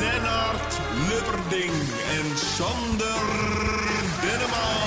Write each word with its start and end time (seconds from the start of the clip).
Lennart 0.00 0.80
Lubberding 1.08 1.72
en 2.16 2.38
Sander 2.38 3.22
Denneman. 4.22 4.80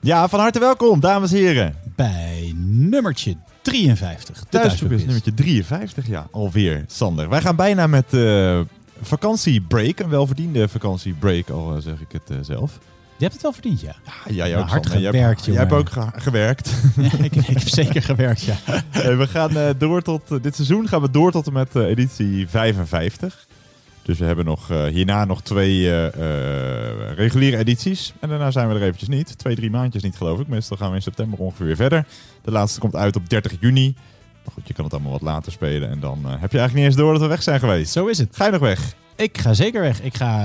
Ja, 0.00 0.28
van 0.28 0.40
harte 0.40 0.58
welkom, 0.58 1.00
dames 1.00 1.32
en 1.32 1.38
heren. 1.38 1.76
bij 1.96 2.52
nummertje 2.56 3.36
53. 3.62 4.38
De 4.38 4.46
Thuisbezoek 4.48 4.90
is 4.90 5.04
nummertje 5.04 5.34
53, 5.34 6.06
ja, 6.06 6.26
alweer, 6.30 6.84
Sander. 6.86 7.28
Wij 7.28 7.40
gaan 7.40 7.56
bijna 7.56 7.86
met 7.86 8.14
eh 8.14 8.60
vakantiebreak, 9.00 9.98
een 9.98 10.08
welverdiende 10.08 10.68
vakantiebreak, 10.68 11.48
al 11.48 11.76
eh, 11.76 11.82
zeg 11.82 12.00
ik 12.00 12.12
het 12.12 12.30
eh, 12.30 12.36
zelf. 12.40 12.78
Je 13.20 13.26
hebt 13.26 13.32
het 13.32 13.42
wel 13.42 13.52
verdiend, 13.52 13.80
ja. 13.80 13.94
Ja, 14.04 14.32
jij 14.34 14.50
Nou, 14.50 14.62
ook, 14.62 14.68
hard 14.68 14.84
Sander. 14.84 15.00
Jij 15.02 15.10
gewerkt, 15.10 15.44
hebt, 15.46 15.54
jij 15.54 15.56
hebt 15.64 15.72
ook 15.72 15.90
ge- 15.90 16.20
gewerkt. 16.20 16.72
ik, 17.22 17.34
ik 17.36 17.46
heb 17.46 17.68
zeker 17.68 18.02
gewerkt, 18.02 18.42
ja. 18.42 18.56
We 19.22 19.26
gaan 19.26 19.56
eh, 19.56 19.68
door 19.78 20.02
tot, 20.02 20.30
eh, 20.30 20.38
dit 20.42 20.54
seizoen 20.54 20.88
gaan 20.88 21.00
we 21.00 21.10
door 21.10 21.30
tot 21.32 21.46
en 21.46 21.52
met 21.52 21.76
eh, 21.76 21.82
editie 21.82 22.48
55. 22.48 23.46
Dus 24.02 24.18
we 24.18 24.24
hebben 24.24 24.44
nog, 24.44 24.68
hierna 24.90 25.24
nog 25.24 25.42
twee 25.42 26.08
reguliere 27.14 27.56
edities. 27.56 28.12
En 28.20 28.28
daarna 28.28 28.50
zijn 28.50 28.68
we 28.68 28.74
er 28.74 28.82
eventjes 28.82 29.08
niet. 29.08 29.38
Twee, 29.38 29.54
drie 29.54 29.70
maandjes 29.70 30.02
niet 30.02 30.16
geloof 30.16 30.40
ik. 30.40 30.48
Meestal 30.48 30.76
gaan 30.76 30.90
we 30.90 30.96
in 30.96 31.02
september 31.02 31.38
ongeveer 31.38 31.66
weer 31.66 31.76
verder. 31.76 32.04
De 32.44 32.50
laatste 32.50 32.80
komt 32.80 32.96
uit 32.96 33.16
op 33.16 33.28
30 33.28 33.52
juni. 33.60 33.94
Maar 34.44 34.54
goed, 34.54 34.68
je 34.68 34.74
kan 34.74 34.84
het 34.84 34.92
allemaal 34.94 35.12
wat 35.12 35.20
later 35.22 35.52
spelen. 35.52 35.90
En 35.90 36.00
dan 36.00 36.18
heb 36.24 36.52
je 36.52 36.58
eigenlijk 36.58 36.74
niet 36.74 36.84
eens 36.84 36.96
door 36.96 37.12
dat 37.12 37.22
we 37.22 37.28
weg 37.28 37.42
zijn 37.42 37.60
geweest. 37.60 37.92
Zo 37.92 38.06
is 38.06 38.18
het. 38.18 38.36
Ga 38.36 38.44
je 38.44 38.50
nog 38.50 38.60
weg? 38.60 38.94
Ik 39.20 39.38
ga 39.38 39.54
zeker 39.54 39.80
weg. 39.80 40.02
Ik 40.02 40.16
ga 40.16 40.38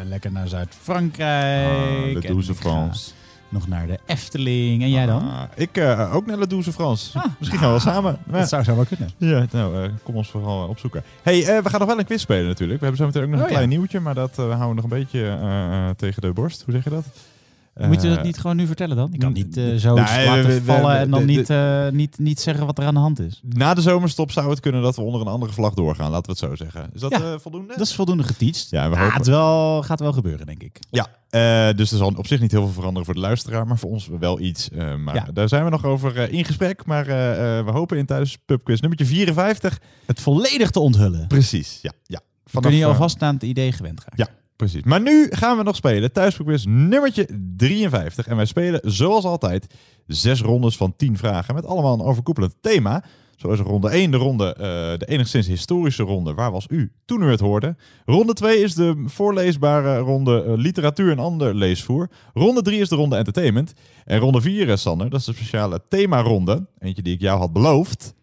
eh, 0.00 0.08
lekker 0.08 0.32
naar 0.32 0.48
Zuid-Frankrijk. 0.48 2.16
Ah, 2.16 2.20
de 2.22 2.28
Douze 2.28 2.54
France. 2.54 3.10
Nog 3.48 3.68
naar 3.68 3.86
de 3.86 3.98
Efteling. 4.06 4.82
En 4.82 4.90
jij 4.90 5.06
dan? 5.06 5.30
Ah, 5.30 5.42
ik 5.54 5.76
eh, 5.76 6.14
ook 6.14 6.26
naar 6.26 6.36
de 6.38 6.46
Douze 6.46 6.72
France. 6.72 7.18
Ah, 7.18 7.24
Misschien 7.38 7.58
gaan 7.60 7.72
we 7.74 7.82
wel 7.84 7.92
samen. 7.94 8.18
Dat 8.24 8.48
zou 8.48 8.62
zo 8.62 8.74
wel 8.74 8.84
kunnen. 8.84 9.10
Ja, 9.16 9.46
nou, 9.50 9.84
eh, 9.84 9.90
kom 10.02 10.14
ons 10.14 10.28
vooral 10.30 10.68
opzoeken. 10.68 11.02
hey, 11.22 11.62
we 11.62 11.68
gaan 11.70 11.80
nog 11.80 11.88
wel 11.88 11.98
een 11.98 12.04
quiz 12.04 12.20
spelen 12.22 12.46
natuurlijk. 12.46 12.80
We 12.80 12.86
hebben 12.86 13.06
zo 13.06 13.06
meteen 13.06 13.22
ook 13.22 13.28
nog 13.28 13.38
Oh, 13.38 13.44
een 13.44 13.50
ja. 13.52 13.56
klein 13.56 13.68
nieuwtje, 13.78 14.00
maar 14.00 14.14
dat 14.14 14.36
houden 14.36 14.68
we 14.68 14.74
nog 14.74 14.84
een 14.84 14.90
beetje 14.90 15.38
tegen 15.96 16.22
de 16.22 16.32
borst. 16.32 16.62
Hoe 16.64 16.74
zeg 16.74 16.84
je 16.84 16.90
dat? 16.90 17.04
Moet 17.88 18.02
je 18.02 18.08
Eh, 18.08 18.14
dat 18.14 18.24
niet 18.24 18.38
gewoon 18.38 18.56
nu 18.56 18.66
vertellen 18.66 18.96
dan? 18.96 19.08
Je 19.12 19.18
kan 19.18 19.32
niet 19.32 19.56
eh, 19.56 19.74
zo 19.74 19.94
laten 19.94 20.62
vallen 20.64 20.98
en 20.98 21.10
dan 21.10 21.24
niet, 21.24 21.50
eh, 21.50 21.88
niet, 21.88 22.18
niet 22.18 22.40
zeggen 22.40 22.66
wat 22.66 22.78
er 22.78 22.84
aan 22.84 22.94
de 22.94 23.00
hand 23.00 23.18
is. 23.20 23.40
Na 23.48 23.74
de 23.74 23.80
zomerstop 23.80 24.30
zou 24.32 24.50
het 24.50 24.60
kunnen 24.60 24.82
dat 24.82 24.96
we 24.96 25.02
onder 25.02 25.20
een 25.20 25.26
andere 25.26 25.52
vlag 25.52 25.74
doorgaan, 25.74 26.10
laten 26.10 26.24
we 26.36 26.46
het 26.46 26.58
zo 26.58 26.64
zeggen. 26.64 26.90
Is 26.92 27.00
dat 27.00 27.10
Ja, 27.10 27.18
eh, 27.20 27.34
voldoende? 27.38 27.72
Dat 27.76 27.86
is 27.86 27.94
voldoende 27.94 28.22
geteacht. 28.22 28.66
Ja, 28.70 28.88
we 28.90 28.94
Ah, 28.94 29.00
hopen- 29.02 29.16
het 29.16 29.26
wel, 29.26 29.82
gaat 29.82 30.00
wel 30.00 30.12
gebeuren, 30.12 30.46
denk 30.46 30.62
ik. 30.62 30.78
Ja, 30.90 31.06
eh, 31.28 31.76
dus 31.76 31.90
er 31.92 31.98
zal 31.98 32.12
op 32.16 32.26
zich 32.26 32.40
niet 32.40 32.50
heel 32.50 32.62
veel 32.64 32.72
veranderen 32.72 33.04
voor 33.04 33.14
de 33.14 33.20
luisteraar, 33.20 33.66
maar 33.66 33.78
voor 33.78 33.90
ons 33.90 34.08
wel 34.20 34.40
iets. 34.40 34.70
Eh, 34.70 34.94
maar 34.96 35.14
Ja. 35.14 35.26
daar 35.32 35.48
zijn 35.48 35.64
we 35.64 35.70
nog 35.70 35.84
over 35.84 36.16
eh, 36.20 36.32
in 36.32 36.44
gesprek. 36.44 36.84
Maar 36.86 37.06
eh, 37.06 37.58
eh, 37.58 37.64
we 37.64 37.70
hopen 37.70 37.98
in 37.98 38.06
thuis 38.06 38.36
pubquiz 38.46 38.80
nummertje 38.80 39.06
54. 39.06 39.80
Het 40.06 40.20
volledig 40.20 40.70
te 40.70 40.80
onthullen. 40.80 41.26
Precies, 41.26 41.78
ja. 41.82 41.92
ja. 42.04 42.20
Dan 42.52 42.62
kun 42.62 42.74
je 42.74 42.82
eh, 42.82 42.88
alvast 42.88 43.22
aan 43.22 43.34
het 43.34 43.42
idee 43.42 43.72
gewend 43.72 43.98
raken. 43.98 44.14
Ja, 44.16 44.39
precies. 44.60 44.82
Maar 44.82 45.00
nu 45.00 45.26
gaan 45.30 45.56
we 45.56 45.62
nog 45.62 45.76
spelen. 45.76 46.12
Thuisquiz 46.12 46.64
nummertje 46.64 47.28
53. 47.56 48.26
En 48.26 48.36
wij 48.36 48.44
spelen 48.44 48.80
zoals 48.84 49.24
altijd 49.24 49.74
zes 50.06 50.40
rondes 50.40 50.76
van 50.76 50.96
10 50.96 51.16
vragen. 51.16 51.54
Met 51.54 51.66
allemaal 51.66 51.94
een 51.94 52.06
overkoepelend 52.06 52.54
thema. 52.60 53.04
Zo 53.36 53.50
is 53.50 53.58
ronde 53.58 53.88
1 53.88 54.10
de 54.10 54.16
ronde, 54.16 54.54
eh, 54.54 54.58
de 54.98 55.06
enigszins 55.06 55.46
historische 55.46 56.02
ronde. 56.02 56.34
Waar 56.34 56.50
was 56.50 56.66
u 56.68 56.92
toen 57.04 57.22
u 57.22 57.30
het 57.30 57.40
hoorde? 57.40 57.76
Ronde 58.04 58.32
2 58.32 58.62
is 58.62 58.74
de 58.74 59.02
voorleesbare 59.06 59.98
ronde 59.98 60.44
eh, 60.44 60.52
literatuur 60.56 61.10
en 61.10 61.18
ander 61.18 61.54
leesvoer. 61.54 62.08
Ronde 62.34 62.62
3 62.62 62.80
is 62.80 62.88
de 62.88 62.96
ronde 62.96 63.16
entertainment. 63.16 63.72
En 64.04 64.18
ronde 64.18 64.40
4, 64.40 64.70
eh, 64.70 64.76
Sander, 64.76 65.10
dat 65.10 65.20
is 65.20 65.26
de 65.26 65.32
speciale 65.32 65.82
themaronde. 65.88 66.66
Eentje 66.78 67.02
die 67.02 67.14
ik 67.14 67.20
jou 67.20 67.38
had 67.38 67.52
beloofd. 67.52 68.14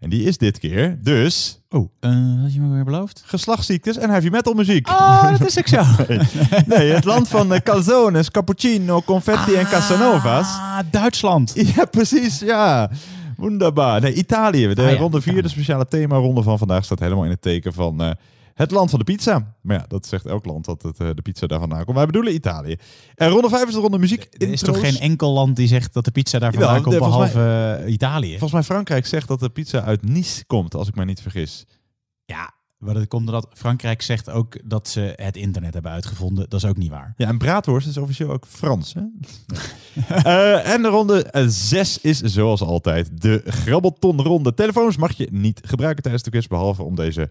En 0.00 0.10
die 0.10 0.22
is 0.22 0.38
dit 0.38 0.58
keer 0.58 0.98
dus 1.02 1.60
Oh, 1.70 1.88
eh, 2.00 2.10
had 2.42 2.54
je 2.54 2.60
me 2.60 2.74
weer 2.74 2.84
beloofd? 2.84 3.22
geslachtsziektes 3.26 3.96
en 3.96 4.10
heavy 4.10 4.28
metal 4.28 4.52
muziek. 4.54 4.88
Oh, 4.88 5.30
dat 5.38 5.46
is 5.48 5.58
ook 5.58 5.66
zo. 5.68 5.82
Nee, 6.76 6.90
het 6.92 7.04
land 7.04 7.28
van 7.28 7.52
eh, 7.52 7.60
calzones, 7.60 8.30
cappuccino, 8.30 9.02
confetti 9.02 9.54
en 9.54 9.66
casanova's. 9.66 10.46
Ah, 10.46 10.78
Duitsland. 10.90 11.52
Ja, 11.74 11.84
precies, 11.84 12.38
ja. 12.38 12.90
Wonderbaar. 13.36 14.00
Nee, 14.00 14.12
Italië. 14.14 14.74
De 14.74 14.82
Ah, 14.82 14.90
ja, 14.90 14.96
ronde 14.96 15.20
4, 15.20 15.42
de 15.42 15.48
speciale 15.48 15.86
themaronde 15.86 16.42
van 16.42 16.58
vandaag, 16.58 16.84
staat 16.84 16.98
helemaal 16.98 17.24
in 17.24 17.30
het 17.30 17.42
teken 17.42 17.72
van 17.72 18.02
eh, 18.02 18.10
het 18.58 18.70
land 18.70 18.90
van 18.90 18.98
de 18.98 19.04
pizza. 19.04 19.54
Maar 19.62 19.76
ja, 19.76 19.84
dat 19.88 20.06
zegt 20.06 20.26
elk 20.26 20.44
land 20.44 20.64
dat 20.64 20.82
het, 20.82 21.00
eh, 21.00 21.08
de 21.14 21.22
pizza 21.22 21.46
daar 21.46 21.58
vandaan 21.58 21.84
komt. 21.84 21.96
Wij 21.96 22.06
bedoelen 22.06 22.34
Italië. 22.34 22.76
En 23.14 23.28
ronde 23.28 23.48
5 23.48 23.68
is 23.68 23.74
de 23.74 23.80
ronde 23.80 23.98
muziek. 23.98 24.26
Er 24.30 24.48
is 24.48 24.60
toch 24.60 24.80
geen 24.80 24.98
enkel 24.98 25.32
land 25.32 25.56
die 25.56 25.68
zegt 25.68 25.94
dat 25.94 26.04
de 26.04 26.10
pizza 26.10 26.38
daar 26.38 26.52
vandaan 26.52 26.82
komt, 26.82 26.98
behalve 26.98 27.78
eh, 27.80 27.92
Italië? 27.92 28.30
Volgens 28.30 28.52
mij 28.52 28.62
Frankrijk 28.62 29.06
zegt 29.06 29.28
dat 29.28 29.40
de 29.40 29.48
pizza 29.48 29.82
uit 29.82 30.02
Nice 30.08 30.44
komt, 30.46 30.74
als 30.74 30.88
ik 30.88 30.94
me 30.94 31.04
niet 31.04 31.20
vergis. 31.20 31.66
Ja, 32.24 32.50
maar 32.78 32.94
dat 32.94 33.08
komt 33.08 33.26
omdat 33.26 33.48
Frankrijk 33.54 34.02
zegt 34.02 34.30
ook 34.30 34.56
dat 34.64 34.88
ze 34.88 35.12
het 35.16 35.36
internet 35.36 35.72
hebben 35.72 35.92
uitgevonden. 35.92 36.46
Dat 36.48 36.62
is 36.62 36.68
ook 36.68 36.76
niet 36.76 36.90
waar. 36.90 37.14
Ja, 37.16 37.28
en 37.28 37.38
braadworst 37.38 37.88
is 37.88 37.96
officieel 37.96 38.30
ook 38.30 38.46
Frans. 38.46 38.94
Hè? 38.94 39.02
Eh, 40.08 40.72
en 40.72 40.82
de 40.82 40.88
ronde 40.88 41.46
6 41.46 42.00
is 42.00 42.20
zoals 42.20 42.62
altijd 42.62 43.22
de 43.22 43.42
grabbeltonronde. 43.44 44.54
Telefoons 44.54 44.96
mag 44.96 45.12
je 45.12 45.28
niet 45.30 45.60
gebruiken 45.64 46.02
tijdens 46.02 46.24
de 46.24 46.30
quiz, 46.30 46.46
behalve 46.46 46.82
om 46.82 46.94
deze 46.94 47.30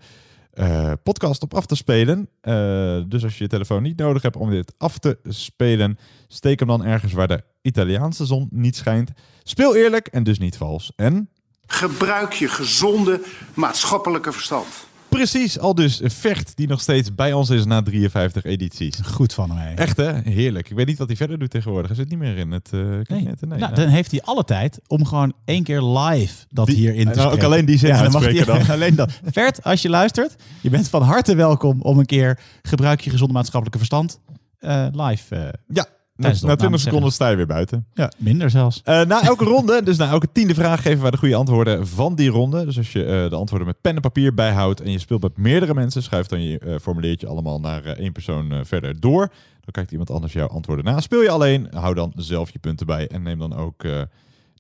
eh, 0.57 0.91
podcast 1.03 1.41
op 1.41 1.53
af 1.53 1.65
te 1.65 1.75
spelen. 1.75 2.29
Eh, 2.41 3.01
dus 3.07 3.23
als 3.23 3.37
je 3.37 3.43
je 3.43 3.49
telefoon 3.49 3.81
niet 3.81 3.97
nodig 3.97 4.21
hebt 4.21 4.35
om 4.35 4.49
dit 4.49 4.73
af 4.77 4.97
te 4.97 5.17
spelen, 5.23 5.97
steek 6.27 6.59
hem 6.59 6.67
dan 6.67 6.85
ergens 6.85 7.13
waar 7.13 7.27
de 7.27 7.43
Italiaanse 7.61 8.25
zon 8.25 8.47
niet 8.51 8.75
schijnt. 8.75 9.11
Speel 9.43 9.75
eerlijk 9.75 10.07
en 10.07 10.23
dus 10.23 10.39
niet 10.39 10.57
vals. 10.57 10.91
En 10.95 11.29
Gebruik 11.67 12.33
je 12.33 12.47
gezonde 12.47 13.21
maatschappelijke 13.53 14.31
verstand. 14.31 14.86
Precies, 15.17 15.59
al 15.59 15.75
dus 15.75 16.01
Vecht, 16.03 16.51
die 16.55 16.67
nog 16.67 16.81
steeds 16.81 17.15
bij 17.15 17.33
ons 17.33 17.49
is 17.49 17.65
na 17.65 17.81
53 17.81 18.43
edities. 18.43 18.99
Goed 19.03 19.33
van 19.33 19.49
hem. 19.51 19.67
hè. 19.67 19.73
Echt 19.73 19.97
hè? 19.97 20.13
Heerlijk. 20.23 20.69
Ik 20.69 20.75
weet 20.75 20.85
niet 20.87 20.97
wat 20.97 21.07
hij 21.07 21.15
verder 21.15 21.39
doet 21.39 21.49
tegenwoordig. 21.49 21.87
Hij 21.87 21.99
zit 21.99 22.09
niet 22.09 22.19
meer 22.19 22.37
in 22.37 22.51
het 22.51 22.69
eh 22.73 22.79
Nee. 22.79 23.03
Nee, 23.07 23.33
nou, 23.47 23.59
nou. 23.59 23.73
dan 23.75 23.87
heeft 23.87 24.11
hij 24.11 24.21
alle 24.23 24.43
tijd 24.43 24.79
om 24.87 25.05
gewoon 25.05 25.33
één 25.45 25.63
keer 25.63 25.81
live 25.81 26.33
dat 26.49 26.65
Die- 26.65 26.75
hierin 26.75 27.11
te 27.11 27.17
nou, 27.19 27.33
ook 27.33 27.43
alleen 27.43 27.65
die 27.65 27.77
zin 27.77 27.93
dan 27.93 28.11
mag 28.11 28.23
hij- 28.25 28.43
dan. 28.45 28.67
alleen 28.75 28.95
dat. 28.95 29.11
Vert, 29.23 29.63
als 29.63 29.81
je 29.81 29.89
luistert, 29.89 30.35
je 30.61 30.69
bent 30.69 30.89
van 30.89 31.01
harte 31.01 31.35
welkom 31.35 31.81
om 31.81 31.99
een 31.99 32.05
keer 32.05 32.39
gebruik 32.61 33.01
je 33.01 33.09
gezonde 33.09 33.33
maatschappelijke 33.33 33.77
verstand 33.77 34.19
eh, 34.59 34.87
live. 34.91 35.35
eh, 35.35 35.49
Ja, 35.67 35.85
na, 36.17 36.23
Tijdens 36.23 36.41
de 36.41 36.47
na 36.47 36.53
opname 36.53 36.75
20 36.75 36.79
seconden 36.79 37.11
sta 37.11 37.29
je 37.29 37.35
weer 37.35 37.45
buiten. 37.45 37.85
ja, 37.93 38.11
minder 38.17 38.49
zelfs. 38.49 38.81
Eh, 38.83 39.01
na 39.01 39.23
elke 39.23 39.43
ronde, 39.43 39.81
dus 39.83 39.97
na 39.97 40.09
elke 40.09 40.31
tiende 40.31 40.53
vraag, 40.53 40.81
geven 40.81 41.01
wij 41.01 41.11
de 41.11 41.17
goede 41.17 41.35
antwoorden 41.35 41.87
van 41.87 42.15
die 42.15 42.29
ronde. 42.29 42.65
Dus 42.65 42.77
als 42.77 42.91
je 42.91 43.03
eh, 43.05 43.29
de 43.29 43.35
antwoorden 43.35 43.67
met 43.67 43.81
pen 43.81 43.95
en 43.95 44.01
papier 44.01 44.33
bijhoudt 44.33 44.81
en 44.81 44.91
je 44.91 44.99
speelt 44.99 45.21
met 45.21 45.37
meerdere 45.37 45.73
mensen, 45.73 46.03
schuif 46.03 46.27
dan 46.27 46.41
je 46.41 46.59
eh, 46.59 46.75
formuliertje 46.81 47.27
allemaal 47.27 47.59
naar 47.59 47.85
één 47.85 48.11
persoon 48.11 48.65
verder 48.65 48.99
door. 48.99 49.27
Dan 49.61 49.71
kijkt 49.71 49.91
iemand 49.91 50.11
anders 50.11 50.33
jouw 50.33 50.47
antwoorden 50.47 50.85
na. 50.85 50.99
Speel 50.99 51.21
je 51.21 51.29
alleen, 51.29 51.67
hou 51.71 51.93
dan 51.93 52.13
zelf 52.15 52.49
je 52.49 52.59
punten 52.59 52.85
bij 52.85 53.07
en 53.07 53.23
neem 53.23 53.39
dan 53.39 53.55
ook 53.55 53.83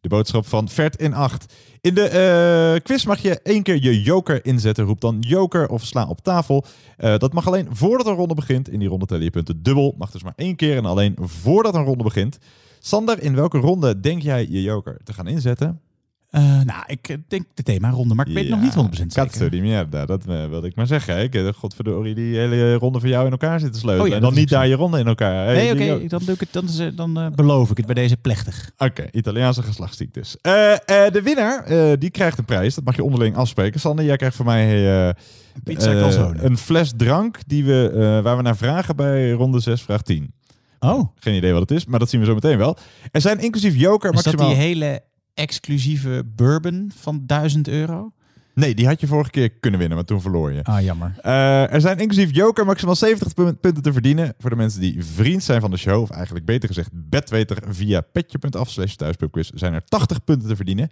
de 0.01 0.09
boodschap 0.09 0.45
van 0.45 0.69
Vert 0.69 0.95
in 0.95 1.13
acht. 1.13 1.53
In 1.81 1.93
de 1.93 2.07
eh, 2.07 2.83
quiz 2.83 3.05
mag 3.05 3.19
je 3.19 3.39
één 3.41 3.63
keer 3.63 3.81
je 3.81 4.01
joker 4.01 4.45
inzetten. 4.45 4.85
Roep 4.85 5.01
dan 5.01 5.19
joker 5.19 5.69
of 5.69 5.83
sla 5.83 6.07
op 6.07 6.21
tafel. 6.21 6.65
Eh, 6.97 7.17
dat 7.17 7.33
mag 7.33 7.47
alleen 7.47 7.67
voordat 7.71 8.07
een 8.07 8.15
ronde 8.15 8.33
begint. 8.33 8.69
In 8.69 8.79
die 8.79 8.87
ronde 8.87 9.05
tel 9.05 9.19
je 9.19 9.29
punten 9.29 9.63
dubbel. 9.63 9.95
Mag 9.97 10.11
dus 10.11 10.23
maar 10.23 10.33
één 10.35 10.55
keer 10.55 10.77
en 10.77 10.85
alleen 10.85 11.17
voordat 11.19 11.75
een 11.75 11.85
ronde 11.85 12.03
begint. 12.03 12.37
Sander, 12.79 13.21
in 13.21 13.35
welke 13.35 13.57
ronde 13.57 13.99
denk 13.99 14.21
jij 14.21 14.47
je 14.49 14.61
joker 14.61 14.97
te 15.03 15.13
gaan 15.13 15.27
inzetten? 15.27 15.81
Eh, 16.29 16.41
nou, 16.41 16.83
ik 16.85 17.09
eh, 17.09 17.17
denk 17.27 17.45
de 17.53 17.63
themaronde, 17.63 18.15
maar 18.15 18.27
ik 18.27 18.33
weet 18.33 18.49
nog 18.49 18.61
niet 18.61 18.75
100% 18.75 19.13
Cazzo 19.13 19.37
zeker. 19.37 19.49
di 19.49 19.61
merda, 19.61 20.05
dat 20.05 20.25
eh, 20.25 20.45
wilde 20.49 20.67
ik 20.67 20.75
maar 20.75 20.87
zeggen. 20.87 21.23
Ik 21.23 21.33
heb 21.33 21.55
godverdorie 21.55 22.15
die 22.15 22.37
hele 22.37 22.73
ronde 22.73 22.99
van 22.99 23.09
jou 23.09 23.25
in 23.25 23.31
elkaar 23.31 23.59
zitten 23.59 23.79
sleutelen. 23.81 24.05
Oh 24.05 24.09
ja, 24.09 24.15
en 24.15 24.21
dan 24.21 24.33
niet 24.33 24.49
daar 24.49 24.67
je 24.67 24.75
ronde 24.75 24.99
in 24.99 25.07
elkaar. 25.07 25.45
Hey, 25.45 25.55
Nee, 25.55 25.75
die 25.75 25.93
oké, 25.95 26.07
dan, 26.07 26.21
doe 26.25 26.35
ik 26.35 26.39
het, 26.39 26.97
dan, 26.97 27.13
dan 27.13 27.33
beloof 27.35 27.71
ik 27.71 27.77
het 27.77 27.85
bij 27.85 27.95
deze 27.95 28.17
plechtig. 28.17 28.71
Oké, 28.77 29.05
Italiaanse 29.11 29.63
geslachtsziektes. 29.63 30.37
Eh 30.41 30.71
eh, 30.73 30.79
de 31.11 31.21
winnaar, 31.23 31.65
die 31.99 32.09
krijgt 32.09 32.37
een 32.37 32.45
prijs. 32.45 32.75
Dat 32.75 32.83
mag 32.83 32.95
je 32.95 33.03
onderling 33.03 33.35
afspreken. 33.35 33.79
Sander, 33.79 34.05
jij 34.05 34.17
krijgt 34.17 34.35
van 34.35 34.45
mij 34.45 35.15
Pizza 35.63 36.31
een 36.35 36.57
fles 36.57 36.93
drank 36.97 37.39
die 37.47 37.65
we, 37.65 38.19
waar 38.23 38.37
we 38.37 38.43
naar 38.43 38.57
vragen 38.57 38.95
bij 38.95 39.31
ronde 39.31 39.59
6, 39.59 39.81
vraag 39.81 40.01
10. 40.01 40.33
Oh, 40.79 41.07
Geen 41.15 41.35
idee 41.35 41.51
wat 41.51 41.61
het 41.61 41.71
is, 41.71 41.85
maar 41.85 41.99
dat 41.99 42.09
zien 42.09 42.19
we 42.19 42.25
zo 42.25 42.33
meteen 42.33 42.57
wel. 42.57 42.77
Er 43.11 43.21
zijn 43.21 43.39
inclusief 43.39 43.75
joker 43.75 44.13
is 44.13 44.23
dat 44.23 44.25
maximaal... 44.25 44.55
die 44.55 44.63
hele 44.63 45.01
exclusieve 45.37 46.23
bourbon 46.35 46.91
van 46.95 47.23
1000 47.25 47.67
euro? 47.67 48.11
Nee, 48.53 48.75
die 48.75 48.87
had 48.87 48.99
je 48.99 49.07
vorige 49.07 49.29
keer 49.29 49.49
kunnen 49.49 49.79
winnen, 49.79 49.97
maar 49.97 50.07
toen 50.07 50.21
verloor 50.21 50.51
je. 50.53 50.63
Ah, 50.63 50.81
jammer. 50.83 51.15
Eh, 51.21 51.73
er 51.73 51.81
zijn 51.81 51.97
inclusief 51.99 52.35
joker 52.35 52.65
maximaal 52.65 52.95
70 52.95 53.33
pun- 53.33 53.59
punten 53.59 53.83
te 53.83 53.91
verdienen 53.93 54.33
voor 54.39 54.49
de 54.49 54.55
mensen 54.55 54.81
die 54.81 55.05
vriend 55.05 55.43
zijn 55.43 55.61
van 55.61 55.71
de 55.71 55.77
show. 55.77 56.01
Of 56.01 56.09
eigenlijk 56.09 56.45
beter 56.45 56.67
gezegd 56.67 56.89
bedweter 56.93 57.57
via 57.67 58.01
petje.af 58.01 58.69
slash 58.69 58.93
thuispubquiz 58.95 59.49
zijn 59.49 59.73
er 59.73 59.83
80 59.85 60.23
punten 60.23 60.49
te 60.49 60.55
verdienen. 60.55 60.89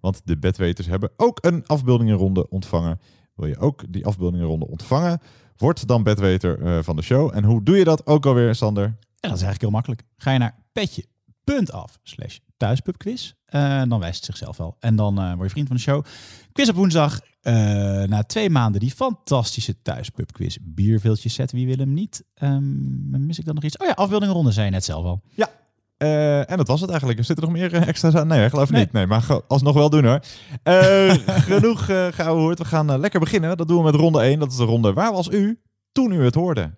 Want 0.00 0.20
de 0.24 0.38
bedweters 0.38 0.86
hebben 0.86 1.10
ook 1.16 1.38
een 1.44 1.66
afbeeldingenronde 1.66 2.48
ontvangen. 2.48 3.00
Wil 3.34 3.46
je 3.48 3.58
ook 3.58 3.82
die 3.88 4.06
afbeeldingenronde 4.06 4.66
ontvangen? 4.66 5.20
Word 5.56 5.88
dan 5.88 6.02
bedweter 6.02 6.62
eh, 6.62 6.78
van 6.82 6.96
de 6.96 7.02
show. 7.02 7.30
En 7.34 7.44
hoe 7.44 7.62
doe 7.62 7.76
je 7.76 7.84
dat 7.84 8.06
ook 8.06 8.26
alweer, 8.26 8.54
Sander? 8.54 8.84
En 8.84 8.94
dat 9.30 9.38
is 9.38 9.44
eigenlijk 9.44 9.60
heel 9.60 9.70
makkelijk. 9.70 10.02
Ga 10.16 10.32
je 10.32 10.38
naar 10.38 10.54
petje.af 10.72 11.98
slash 12.02 12.38
thuispubquiz. 12.56 13.32
Eh, 13.44 13.82
dan 13.88 13.98
wijst 14.00 14.16
het 14.16 14.24
zichzelf 14.24 14.56
wel. 14.56 14.76
En 14.80 14.96
dan 14.96 15.18
eh, 15.18 15.32
word 15.32 15.42
je 15.44 15.50
vriend 15.50 15.66
van 15.66 15.76
de 15.76 15.82
show. 15.82 16.04
Quiz 16.52 16.68
op 16.68 16.74
woensdag. 16.74 17.20
eh, 17.40 17.54
na 18.02 18.22
twee 18.22 18.50
maanden 18.50 18.80
die 18.80 18.90
fantastische 18.90 19.82
thuispubquiz. 19.82 20.56
Bierveeltjes 20.60 21.34
zetten, 21.34 21.56
wie 21.56 21.66
wil 21.66 21.76
hem 21.76 21.92
niet? 21.94 22.24
Ehm, 22.34 23.26
mis 23.26 23.38
ik 23.38 23.44
dan 23.44 23.54
nog 23.54 23.64
iets? 23.64 23.76
Oh 23.76 23.86
ja, 23.86 23.92
afbeeldingenronde 23.92 24.50
zei 24.52 24.64
je 24.66 24.72
net 24.72 24.84
zelf 24.84 25.04
al. 25.04 25.22
Ja. 25.34 25.48
Eh, 25.96 26.50
en 26.50 26.56
dat 26.56 26.66
was 26.68 26.80
het 26.80 26.90
eigenlijk. 26.90 27.24
Zit 27.24 27.36
er 27.36 27.42
nog 27.42 27.52
meer 27.52 27.74
eh, 27.74 27.88
extra's 27.88 28.14
aan? 28.14 28.26
Nee, 28.26 28.44
ik 28.44 28.50
geloof 28.50 28.70
Nee. 28.70 28.80
niet. 28.80 28.92
Nee, 28.92 29.06
maar 29.06 29.40
alsnog 29.48 29.74
wel 29.74 29.90
doen 29.90 30.04
hoor. 30.04 30.20
Eh, 30.62 31.14
genoeg 31.50 31.88
uh, 31.88 32.08
hoort. 32.08 32.58
We 32.58 32.64
gaan 32.64 32.90
eh, 32.90 32.98
lekker 32.98 33.20
beginnen. 33.20 33.56
Dat 33.56 33.68
doen 33.68 33.76
we 33.78 33.82
met 33.90 33.94
ronde 34.00 34.20
1. 34.20 34.38
Dat 34.38 34.50
is 34.50 34.56
de 34.56 34.64
ronde 34.64 34.92
Waar 34.92 35.12
was 35.12 35.28
u 35.28 35.60
toen 35.92 36.12
u 36.12 36.24
het 36.24 36.34
hoorde? 36.34 36.70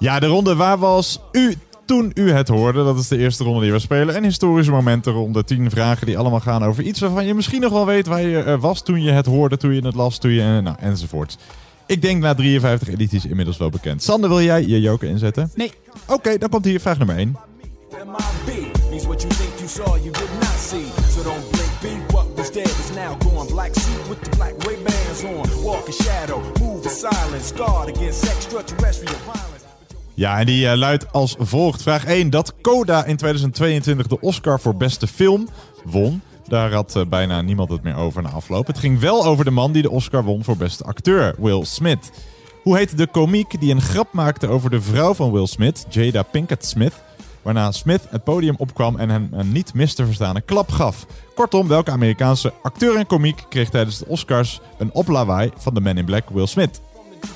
Ja, 0.00 0.18
de 0.20 0.26
ronde 0.26 0.54
Waar 0.54 0.78
was 0.78 1.20
u 1.32 1.54
toen 1.84 2.10
u 2.14 2.30
het 2.30 2.48
hoorde? 2.48 2.84
Dat 2.84 2.98
is 2.98 3.08
de 3.08 3.18
eerste 3.18 3.44
ronde 3.44 3.60
die 3.60 3.72
we 3.72 3.78
spelen. 3.78 4.16
Een 4.16 4.24
historische 4.24 4.72
momenten 4.72 5.12
ronde 5.12 5.44
10 5.44 5.70
vragen 5.70 6.06
die 6.06 6.18
allemaal 6.18 6.40
gaan 6.40 6.64
over 6.64 6.82
iets 6.82 7.00
waarvan 7.00 7.26
je 7.26 7.34
misschien 7.34 7.60
nog 7.60 7.72
wel 7.72 7.86
weet 7.86 8.06
waar 8.06 8.22
je 8.22 8.38
eh, 8.42 8.60
was 8.60 8.82
toen 8.82 9.02
je 9.02 9.10
het 9.10 9.26
hoorde, 9.26 9.56
toen 9.56 9.74
je 9.74 9.80
het 9.80 9.94
las, 9.94 10.18
toen 10.18 10.30
je... 10.30 10.40
eh, 10.40 10.58
nou, 10.58 10.76
enzovoort. 10.80 11.38
Ik 11.86 12.02
denk 12.02 12.22
na 12.22 12.34
53 12.34 12.88
edities 12.88 13.26
inmiddels 13.26 13.56
wel 13.56 13.70
bekend. 13.70 14.02
Sander, 14.02 14.28
wil 14.28 14.42
jij 14.42 14.66
je 14.66 14.80
joker 14.80 15.08
inzetten? 15.08 15.50
Nee. 15.54 15.72
Oké, 16.06 16.38
dan 16.38 16.48
komt 16.48 16.64
hier 16.64 16.80
vraag 16.80 16.98
nummer 16.98 17.16
1. 17.16 17.36
Ja, 30.20 30.38
en 30.38 30.46
die 30.46 30.68
eh, 30.68 30.76
luidt 30.76 31.12
als 31.12 31.36
volgt. 31.38 31.82
Vraag 31.82 32.04
1. 32.04 32.30
Dat 32.30 32.54
Coda 32.60 33.04
in 33.04 33.16
2022 33.16 34.06
de 34.06 34.20
Oscar 34.20 34.60
voor 34.60 34.76
beste 34.76 35.06
film 35.06 35.48
won. 35.84 36.22
Daar 36.46 36.72
had 36.72 36.96
eh, 36.96 37.06
bijna 37.06 37.40
niemand 37.40 37.70
het 37.70 37.82
meer 37.82 37.96
over 37.96 38.22
na 38.22 38.28
afloop. 38.28 38.66
Het 38.66 38.78
ging 38.78 38.98
wel 38.98 39.24
over 39.24 39.44
de 39.44 39.50
man 39.50 39.72
die 39.72 39.82
de 39.82 39.90
Oscar 39.90 40.24
won 40.24 40.44
voor 40.44 40.56
beste 40.56 40.84
acteur, 40.84 41.34
Will 41.38 41.64
Smith. 41.64 42.10
Hoe 42.62 42.76
heette 42.76 42.96
de 42.96 43.06
komiek 43.06 43.60
die 43.60 43.74
een 43.74 43.80
grap 43.80 44.12
maakte 44.12 44.48
over 44.48 44.70
de 44.70 44.80
vrouw 44.80 45.14
van 45.14 45.32
Will 45.32 45.46
Smith, 45.46 45.86
Jada 45.88 46.22
Pinkett 46.22 46.64
Smith? 46.64 47.02
Waarna 47.42 47.72
Smith 47.72 48.02
het 48.10 48.24
podium 48.24 48.54
opkwam 48.58 48.98
en 48.98 49.10
hem 49.10 49.28
een 49.32 49.52
niet 49.52 49.74
mis 49.74 49.94
te 49.94 50.04
verstaande 50.04 50.40
klap 50.40 50.70
gaf. 50.70 51.06
Kortom, 51.34 51.68
welke 51.68 51.90
Amerikaanse 51.90 52.52
acteur 52.62 52.96
en 52.96 53.06
komiek 53.06 53.44
kreeg 53.48 53.70
tijdens 53.70 53.98
de 53.98 54.06
Oscars 54.06 54.60
een 54.78 54.92
oplawaai 54.92 55.50
van 55.56 55.74
de 55.74 55.80
Man 55.80 55.98
in 55.98 56.04
Black 56.04 56.30
Will 56.30 56.46
Smith? 56.46 56.80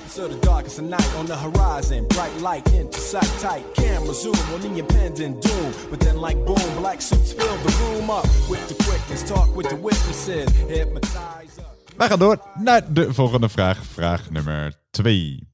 So 0.08 0.28
the 0.28 0.38
darkest 0.46 0.78
of 0.78 0.84
night 0.84 1.14
on 1.16 1.26
the 1.26 1.36
horizon, 1.36 2.06
bright 2.08 2.36
light 2.40 2.72
into 2.72 2.98
sight 3.00 3.32
tight. 3.40 3.64
Camera 3.74 4.14
zoom 4.14 4.36
on 4.54 4.60
the 4.60 4.78
impending 4.78 5.40
doom, 5.40 5.72
but 5.90 6.00
then 6.00 6.20
like 6.20 6.38
boom, 6.44 6.76
black 6.78 7.00
suits 7.02 7.32
fill 7.32 7.56
the 7.56 7.72
room 7.82 8.10
up 8.10 8.26
with 8.48 8.66
the 8.68 8.74
quickness. 8.84 9.22
Talk 9.28 9.56
with 9.56 9.68
the 9.68 9.76
witnesses, 9.76 10.48
hypnotize 10.68 11.58
up. 11.58 11.74
Wij 11.96 12.08
gaan 12.08 12.18
door 12.18 12.38
naar 12.54 12.92
de 12.92 13.14
volgende 13.14 13.48
vraag. 13.48 13.84
Vraag 13.84 14.30
nummer 14.30 14.72
2. 14.90 15.53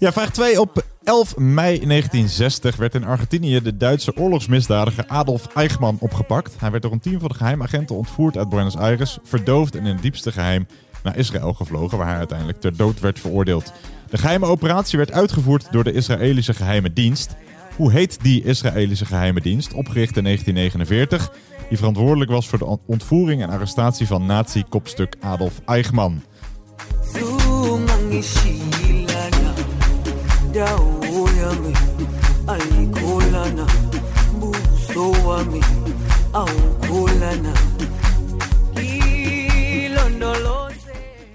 Ja, 0.00 0.12
vraag 0.12 0.30
2. 0.30 0.60
Op 0.60 0.84
11 1.04 1.36
mei 1.36 1.86
1960 1.86 2.76
werd 2.76 2.94
in 2.94 3.04
Argentinië 3.04 3.60
de 3.62 3.76
Duitse 3.76 4.16
oorlogsmisdadiger 4.16 5.04
Adolf 5.06 5.46
Eichmann 5.54 5.96
opgepakt. 6.00 6.54
Hij 6.58 6.70
werd 6.70 6.82
door 6.82 6.92
een 6.92 7.00
team 7.00 7.20
van 7.20 7.28
de 7.28 7.34
geheimagenten 7.34 7.96
ontvoerd 7.96 8.36
uit 8.36 8.48
Buenos 8.48 8.76
Aires, 8.76 9.18
verdoofd 9.22 9.76
en 9.76 9.86
in 9.86 9.92
het 9.92 10.02
diepste 10.02 10.32
geheim 10.32 10.66
naar 11.02 11.16
Israël 11.16 11.52
gevlogen, 11.52 11.98
waar 11.98 12.06
hij 12.06 12.16
uiteindelijk 12.16 12.60
ter 12.60 12.76
dood 12.76 13.00
werd 13.00 13.20
veroordeeld. 13.20 13.72
De 14.10 14.18
geheime 14.18 14.46
operatie 14.46 14.98
werd 14.98 15.12
uitgevoerd 15.12 15.72
door 15.72 15.84
de 15.84 15.92
Israëlische 15.92 16.54
geheime 16.54 16.92
dienst. 16.92 17.36
Hoe 17.76 17.92
heet 17.92 18.22
die 18.22 18.44
Israëlische 18.44 19.06
geheime 19.06 19.40
dienst, 19.40 19.72
opgericht 19.72 20.16
in 20.16 20.24
1949, 20.24 21.32
die 21.68 21.78
verantwoordelijk 21.78 22.30
was 22.30 22.48
voor 22.48 22.58
de 22.58 22.64
ont- 22.64 22.80
ontvoering 22.86 23.42
en 23.42 23.50
arrestatie 23.50 24.06
van 24.06 24.26
nazi-kopstuk 24.26 25.16
Adolf 25.20 25.60
Eichmann? 25.64 26.22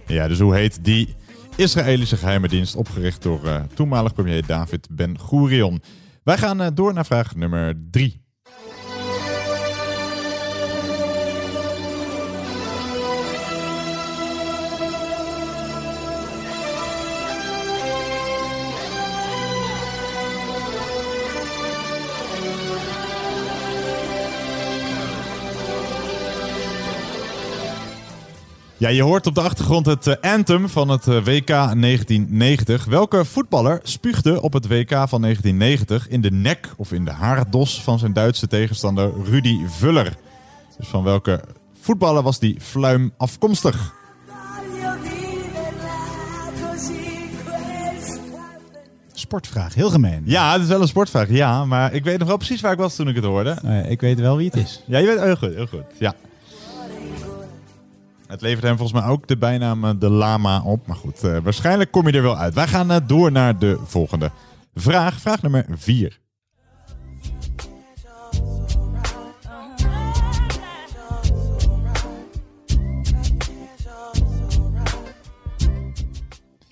Ja, 0.08 0.28
dus 0.28 0.40
hoe 0.40 0.56
heet 0.56 0.84
die 0.84 1.16
Israëlische 1.56 2.18
geheime 2.18 2.48
dienst, 2.48 2.76
opgericht 2.76 3.22
door 3.22 3.48
eh, 3.48 3.62
toenmalig 3.74 4.14
premier 4.14 4.46
David 4.46 4.88
Ben 4.92 5.20
Gurion? 5.20 5.82
Wij 6.24 6.38
gaan 6.38 6.62
eh, 6.62 6.68
door 6.74 6.94
naar 6.94 7.06
vraag 7.06 7.36
nummer 7.36 7.74
drie. 7.92 8.25
Ja, 28.78 28.90
je 28.90 29.02
hoort 29.02 29.28
op 29.28 29.36
de 29.36 29.42
achtergrond 29.42 29.86
het 29.86 30.08
eh, 30.08 30.32
anthem 30.34 30.70
van 30.70 30.90
het 30.90 31.08
eh, 31.08 31.24
WK 31.24 31.48
1990. 31.48 32.86
Welke 32.86 33.26
voetballer 33.26 33.80
spuugde 33.84 34.42
op 34.42 34.54
het 34.54 34.68
WK 34.68 34.90
van 34.90 35.22
1990 35.22 36.08
in 36.08 36.22
de 36.22 36.32
nek 36.32 36.74
of 36.78 36.92
in 36.92 37.06
de 37.06 37.12
haardos 37.12 37.82
van 37.82 38.00
zijn 38.00 38.14
Duitse 38.14 38.48
tegenstander 38.48 39.12
Rudy 39.24 39.58
Vuller? 39.68 40.14
Dus 40.78 40.88
van 40.88 41.04
welke 41.04 41.44
voetballer 41.82 42.24
was 42.24 42.40
die 42.40 42.58
fluim 42.62 43.14
afkomstig? 43.18 43.94
Sportvraag, 49.14 49.74
heel 49.74 49.90
gemeen. 49.90 50.22
Ja, 50.26 50.52
het 50.54 50.62
is 50.62 50.68
wel 50.68 50.82
een 50.82 50.88
sportvraag, 50.88 51.30
ja. 51.30 51.66
Maar 51.66 51.94
ik 51.94 52.04
weet 52.04 52.20
nog 52.20 52.28
wel 52.28 52.38
precies 52.38 52.62
waar 52.62 52.72
ik 52.72 52.78
was 52.78 52.96
toen 52.96 53.08
ik 53.08 53.16
het 53.16 53.24
hoorde. 53.24 53.58
Eh, 53.64 53.90
ik 53.90 54.02
weet 54.02 54.20
wel 54.20 54.38
wie 54.38 54.46
het 54.46 54.56
is. 54.56 54.84
Ja, 54.86 54.98
je 54.98 55.06
weet 55.06 55.20
heel 55.20 55.36
goed, 55.36 55.54
heel 55.54 55.68
goed. 55.68 55.84
Ja. 56.00 56.16
Het 58.28 58.42
levert 58.42 58.64
hem 58.64 58.78
volgens 58.78 59.02
mij 59.02 59.10
ook 59.10 59.28
de 59.28 59.38
bijnaam 59.38 60.00
de 60.00 60.10
Lama 60.10 60.62
op. 60.62 60.88
Maar 60.88 60.96
goed, 60.96 61.24
eh, 61.24 61.38
waarschijnlijk 61.44 61.92
kom 61.92 62.08
je 62.08 62.14
er 62.14 62.22
wel 62.22 62.38
uit. 62.38 62.54
Wij 62.54 62.68
gaan 62.68 62.92
eh, 62.92 62.98
door 63.08 63.32
naar 63.32 63.60
de 63.60 63.80
volgende 63.86 64.32
vraag. 64.74 65.20
Vraag 65.20 65.42
nummer 65.42 65.66
4. 65.70 66.20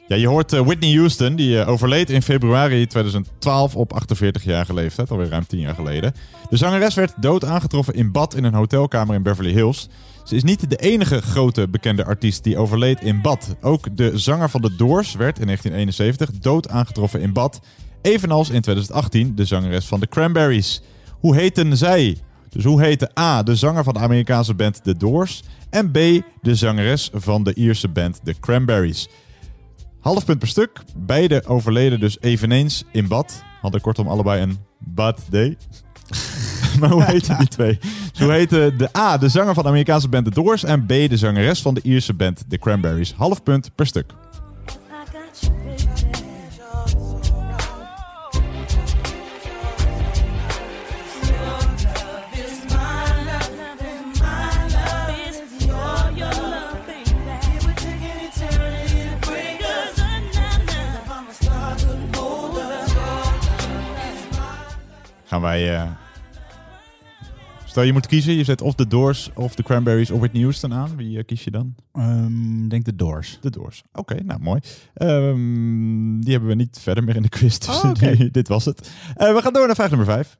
Ja, 0.08 0.16
je 0.16 0.28
hoort 0.28 0.54
eh, 0.54 0.60
Whitney 0.60 0.96
Houston, 0.96 1.36
die 1.36 1.66
overleed 1.66 2.10
in 2.10 2.22
februari 2.22 2.88
2012 2.88 3.76
op 3.76 4.02
48-jarige 4.02 4.74
leeftijd, 4.74 5.12
alweer 5.12 5.30
ruim 5.30 5.48
10 5.48 5.60
jaar 5.60 5.76
geleden. 5.76 6.14
De 6.50 6.58
zangeres 6.58 6.96
werd 6.96 7.14
dood 7.18 7.46
aangetroffen 7.46 7.94
in 7.94 8.12
bad 8.12 8.36
in 8.36 8.44
een 8.44 8.54
hotelkamer 8.54 9.16
in 9.16 9.24
Beverly 9.24 9.52
Hills. 9.52 9.90
Ze 10.24 10.36
is 10.36 10.44
niet 10.44 10.70
de 10.70 10.75
enige 10.75 11.22
grote 11.22 11.68
bekende 11.68 12.06
artiest 12.06 12.44
die 12.44 12.58
overleed 12.58 13.01
in 13.01 13.22
bad. 13.22 13.56
Ook 13.62 13.98
de 13.98 14.18
zanger 14.18 14.50
van 14.50 14.62
The 14.62 14.75
Doors 14.75 15.15
werd 15.15 15.39
in 15.39 15.46
1971 15.46 16.42
dood 16.42 16.70
aangetroffen 16.70 17.22
in 17.22 17.34
bad. 17.34 17.60
Evenals 18.01 18.50
in 18.50 18.62
2018 18.62 19.36
de 19.36 19.46
zangeres 19.46 19.86
van 19.86 20.00
The 20.00 20.08
Cranberries. 20.08 20.82
Hoe 21.20 21.36
heten 21.36 21.77
zij 21.77 22.18
Dus 22.50 22.63
hoe 22.63 22.82
heette 22.82 23.12
A, 23.20 23.44
de 23.44 23.56
zanger 23.56 23.84
van 23.84 23.94
de 23.94 24.00
Amerikaanse 24.00 24.53
band 24.53 24.84
The 24.84 24.98
Doors? 24.98 25.44
En 25.70 25.92
B, 25.92 25.98
de 26.42 26.56
zangeres 26.56 27.10
van 27.13 27.44
de 27.44 27.53
Ierse 27.53 27.89
band 27.89 28.20
The 28.24 28.36
Cranberries? 28.39 29.10
Half 30.00 30.25
punt 30.25 30.39
per 30.39 30.48
stuk. 30.48 30.82
Beide 30.98 31.46
overleden 31.46 32.00
dus 32.00 32.22
eveneens 32.22 32.84
in 32.92 33.08
bad. 33.08 33.44
Hadden 33.62 33.82
kortom 33.82 34.08
allebei 34.08 34.42
een 34.42 34.58
bad 34.80 35.22
day. 35.30 35.58
Maar 36.84 36.92
hoe 36.92 37.04
heten 37.04 37.38
die 37.38 37.48
twee? 37.48 37.80
Hoe 38.20 38.32
heette 38.32 38.74
de 38.78 38.98
A, 38.98 39.18
de 39.18 39.30
zanger 39.30 39.54
van 39.54 39.63
de 39.63 39.70
Amerikaanse 39.70 40.10
band 40.10 40.25
The 40.25 40.32
Doors? 40.32 40.63
En 40.63 40.86
B, 40.86 40.88
de 40.88 41.18
zangeres 41.18 41.62
van 41.62 41.74
de 41.74 41.82
Ierse 41.84 42.13
band 42.13 42.44
The 42.50 42.58
Cranberries? 42.58 43.13
Half 43.18 43.44
punt 43.44 43.75
per 43.75 43.86
stuk. 43.86 44.12
Gaan 65.25 65.42
wij... 65.42 65.75
eh, 65.75 66.03
Stel 67.74 67.84
je 67.84 67.94
moet 67.94 68.08
kiezen, 68.08 68.34
je 68.34 68.44
zet 68.44 68.62
of 68.62 68.75
The 68.75 68.88
Doors 68.88 69.30
of 69.36 69.56
The 69.56 69.63
Cranberries 69.63 70.12
of 70.12 70.20
Whitney 70.20 70.42
Houston 70.42 70.74
aan. 70.74 70.96
Wie 70.96 71.18
eh, 71.18 71.25
kies 71.25 71.44
je 71.44 71.51
dan? 71.51 71.75
Ehm, 71.94 72.63
Ik 72.63 72.70
denk 72.70 72.86
de 72.86 72.96
Doors. 72.96 73.38
De 73.42 73.50
Doors. 73.50 73.84
Oké, 73.94 74.24
nou 74.24 74.39
mooi. 74.42 74.60
Ehm, 74.94 76.20
die 76.20 76.32
hebben 76.32 76.50
we 76.50 76.56
niet 76.56 76.80
verder 76.82 77.03
meer 77.03 77.15
in 77.15 77.22
de 77.22 77.30
quiz. 77.30 77.58
Dus 77.58 77.84
Oh, 77.84 77.94
die- 77.94 78.32
dit 78.32 78.48
was 78.48 78.65
het. 78.65 78.92
Eh, 79.15 79.34
we 79.36 79.42
gaan 79.42 79.53
door 79.53 79.65
naar 79.65 79.75
vraag 79.75 79.89
nummer 79.89 80.08
5. 80.08 80.38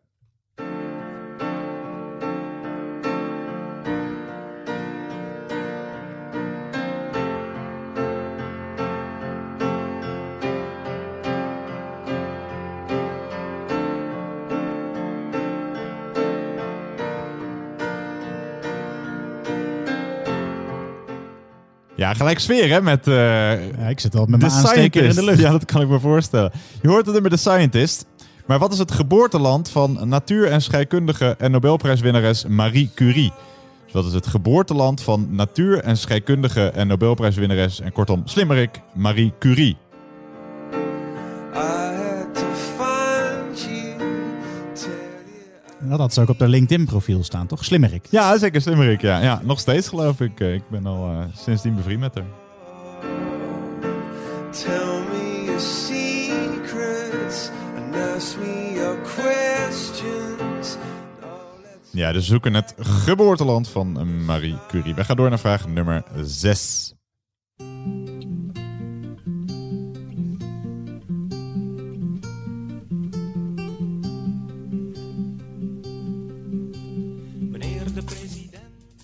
Ja, 22.14 22.20
gelijk 22.20 22.40
sfeer 22.40 22.70
hè, 22.70 22.82
met... 22.82 23.08
eh, 23.08 23.14
Ja, 23.78 23.88
ik 23.90 24.00
zit 24.00 24.16
al 24.16 24.26
met 24.26 24.40
mijn 24.40 24.52
aansteker 24.52 25.04
in 25.04 25.16
de 25.16 25.24
lucht. 25.24 25.40
Ja, 25.40 25.52
dat 25.52 25.66
kan 25.66 25.82
ik 25.82 25.88
me 25.88 26.00
voorstellen. 26.00 26.52
Je 26.82 26.88
hoort 26.88 27.06
het 27.06 27.14
nummer 27.14 27.32
The 27.32 27.38
Scientist. 27.38 28.06
Maar 28.48 28.60
wat 28.60 28.74
is 28.74 28.80
het 28.80 28.92
geboorteland 28.92 29.70
van 29.70 30.00
natuur- 30.08 30.48
en 30.48 30.62
scheikundige 30.62 31.36
en 31.38 31.52
Nobelprijswinnares 31.52 32.46
Marie 32.48 32.90
Curie? 32.96 33.32
Dus 33.84 33.94
wat 33.94 34.06
is 34.06 34.14
het 34.14 34.28
geboorteland 34.28 35.02
van 35.02 35.28
natuur- 35.30 35.80
en 35.80 35.98
scheikundige 35.98 36.68
en 36.70 36.88
Nobelprijswinnares 36.88 37.80
en 37.80 37.92
kortom 37.92 38.22
slimmerik 38.26 38.80
Marie 38.94 39.34
Curie? 39.40 39.78
Dat 45.90 46.00
had 46.00 46.14
ze 46.14 46.22
ook 46.22 46.30
op 46.30 46.40
haar 46.40 46.50
LinkedIn-profiel 46.50 47.24
staan, 47.24 47.48
toch? 47.48 47.66
Slimmerik. 47.66 48.06
Ja, 48.10 48.38
zeker 48.38 48.62
slimmerik. 48.62 49.02
Ja, 49.02 49.22
ja 49.22 49.42
nog 49.44 49.60
steeds 49.60 49.88
geloof 49.88 50.20
ik. 50.22 50.40
Eh, 50.40 50.54
Ik 50.54 50.70
ben 50.70 50.86
al 50.86 51.08
eh, 51.10 51.20
sindsdien 51.36 51.76
bevriend 51.76 52.00
met 52.00 52.16
haar. 52.16 52.24
Tell 54.52 55.00
me 55.12 55.44
your 55.46 55.60
secrets 55.60 57.50
and 57.78 57.96
ask 58.16 58.38
me 58.38 58.72
your 58.76 58.98
questions. 59.02 60.78
Let's 61.62 61.90
Ja, 61.92 62.12
dus 62.12 62.22
we 62.22 62.28
zoeken 62.32 62.54
het 62.54 62.74
geboorteland 62.78 63.68
van 63.70 64.24
Marie 64.26 64.58
Curie. 64.68 64.96
We 64.96 65.04
gaan 65.04 65.16
door 65.16 65.30
naar 65.30 65.40
vraag 65.40 65.68
nummer 65.68 66.04
6. 66.24 66.94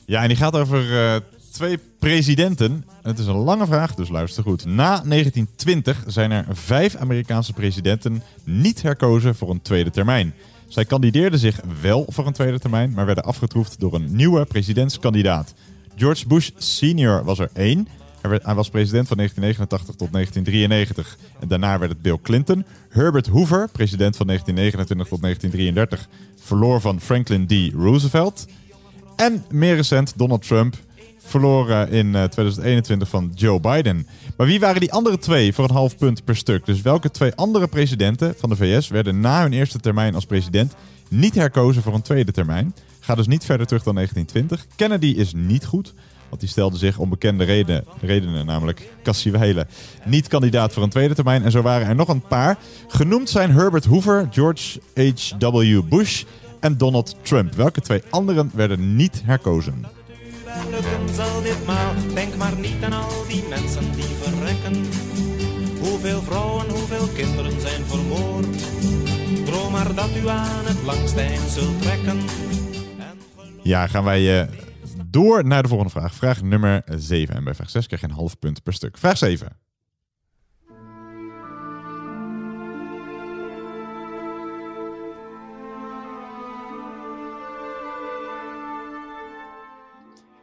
Ja, 0.09 0.21
en 0.21 0.27
die 0.27 0.37
gaat 0.37 0.55
over 0.55 0.97
eh, 0.97 1.15
twee 1.51 1.79
presidenten. 1.99 2.85
Het 3.01 3.19
is 3.19 3.25
een 3.25 3.35
lange 3.35 3.65
vraag, 3.65 3.95
dus 3.95 4.09
luister 4.09 4.43
goed. 4.43 4.65
Na 4.65 5.01
1920 5.05 6.03
zijn 6.07 6.31
er 6.31 6.45
vijf 6.51 6.95
Amerikaanse 6.95 7.53
presidenten 7.53 8.23
niet 8.43 8.81
herkozen 8.81 9.35
voor 9.35 9.49
een 9.49 9.61
tweede 9.61 9.89
termijn. 9.89 10.33
Zij 10.67 10.85
kandideerden 10.85 11.39
zich 11.39 11.59
wel 11.81 12.05
voor 12.07 12.27
een 12.27 12.33
tweede 12.33 12.59
termijn, 12.59 12.91
maar 12.91 13.05
werden 13.05 13.23
afgetroefd 13.23 13.79
door 13.79 13.93
een 13.93 14.15
nieuwe 14.15 14.45
presidentskandidaat. 14.45 15.53
George 15.95 16.27
Bush 16.27 16.49
senior 16.57 17.23
was 17.23 17.39
er 17.39 17.49
één. 17.53 17.87
Hij, 18.21 18.55
was 18.55 18.69
president 18.69 19.07
van 19.07 19.17
1989 19.17 19.95
tot 19.95 20.11
1993. 20.11 21.17
En 21.39 21.47
daarna 21.47 21.79
werd 21.79 21.91
het 21.91 22.01
Bill 22.01 22.17
Clinton. 22.21 22.65
Herbert 22.89 23.27
Hoover, 23.27 23.69
president 23.71 24.15
van 24.15 24.27
1929 24.27 25.07
tot 25.07 25.21
1933, 25.21 26.07
verloor 26.41 26.81
van 26.81 27.01
Franklin 27.01 27.47
D. 27.47 27.73
Roosevelt. 27.73 28.45
En 29.19 29.43
meer 29.49 29.75
recent 29.75 30.13
Donald 30.15 30.47
Trump 30.47 30.75
verloor 31.17 31.69
eh, 31.69 31.91
in 31.91 32.15
eh, 32.15 32.23
2021 32.23 33.09
van 33.09 33.31
Joe 33.35 33.59
Biden. 33.59 34.07
Maar 34.37 34.47
wie 34.47 34.59
waren 34.59 34.79
die 34.79 34.91
andere 34.91 35.17
twee 35.17 35.53
voor 35.53 35.63
een 35.63 35.75
half 35.75 35.97
punt 35.97 36.23
per 36.23 36.35
stuk? 36.35 36.65
Dus 36.65 36.81
welke 36.81 37.11
twee 37.11 37.35
andere 37.35 37.67
presidenten 37.67 38.33
van 38.37 38.49
de 38.49 38.55
VS 38.55 38.87
werden 38.87 39.19
na 39.19 39.41
hun 39.41 39.53
eerste 39.53 39.79
termijn 39.79 40.15
als 40.15 40.25
president 40.25 40.73
niet 41.09 41.35
herkozen 41.35 41.81
voor 41.81 41.93
een 41.93 42.01
tweede 42.01 42.31
termijn? 42.31 42.75
Ga 42.99 43.15
dus 43.15 43.27
niet 43.27 43.45
verder 43.45 43.67
terug 43.67 43.83
dan 43.83 43.95
1920. 43.95 44.75
Kennedy 44.75 45.19
is 45.19 45.33
niet 45.33 45.65
goed. 45.65 45.93
Want 46.29 46.41
die 46.41 46.49
stelde 46.49 46.77
zich 46.77 46.97
om 46.97 47.09
bekende 47.09 47.43
reden, 47.43 47.85
redenen, 48.01 48.45
namelijk 48.45 48.89
Cassie 49.03 49.31
Weilen, 49.31 49.67
niet 50.05 50.27
kandidaat 50.27 50.73
voor 50.73 50.83
een 50.83 50.89
tweede 50.89 51.15
termijn. 51.15 51.43
En 51.43 51.51
zo 51.51 51.61
waren 51.61 51.87
er 51.87 51.95
nog 51.95 52.07
een 52.07 52.27
paar. 52.27 52.57
Genoemd 52.87 53.29
zijn 53.29 53.51
Herbert 53.51 53.85
Hoover, 53.85 54.27
George 54.31 54.79
H.W. 54.95 55.89
Bush 55.89 56.23
en 56.59 56.77
Donald 56.77 57.15
Trump. 57.21 57.53
Welke 57.53 57.81
twee 57.81 58.01
anderen 58.09 58.51
werden 58.53 58.95
niet 58.95 59.21
herkozen? 59.25 59.85
Lukken 60.69 61.15
zal 61.15 61.41
ditmaal. 61.41 61.93
Denk 62.13 62.35
maar 62.35 62.55
niet 62.59 62.83
aan 62.83 62.93
al 62.93 63.25
die 63.27 63.43
mensen 63.49 63.91
die 63.91 64.03
verrekken. 64.03 64.85
Hoeveel 65.79 66.21
vrouwen, 66.21 66.69
hoeveel 66.69 67.07
kinderen 67.07 67.61
zijn 67.61 67.85
vermoord. 67.85 68.57
Droom 69.45 69.71
maar 69.71 69.95
dat 69.95 70.09
u 70.23 70.27
aan 70.27 70.65
het 70.65 70.83
langst 70.83 71.17
eind 71.17 71.49
zult 71.49 71.81
trekken. 71.81 72.17
En 72.19 73.17
geloof 73.35 73.49
Ja, 73.63 73.87
gaan 73.87 74.03
wij 74.03 74.41
eh, 74.41 74.47
door 75.05 75.45
naar 75.45 75.61
de 75.61 75.67
volgende 75.67 75.93
vraag. 75.93 76.13
Vraag 76.13 76.41
nummer 76.41 76.83
7. 76.85 77.35
En 77.35 77.43
bij 77.43 77.55
vraag 77.55 77.69
6 77.69 77.87
krijg 77.87 78.01
je 78.01 78.07
een 78.07 78.13
half 78.13 78.39
punt 78.39 78.63
per 78.63 78.73
stuk. 78.73 78.97
Vraag 78.97 79.17
7. 79.17 79.57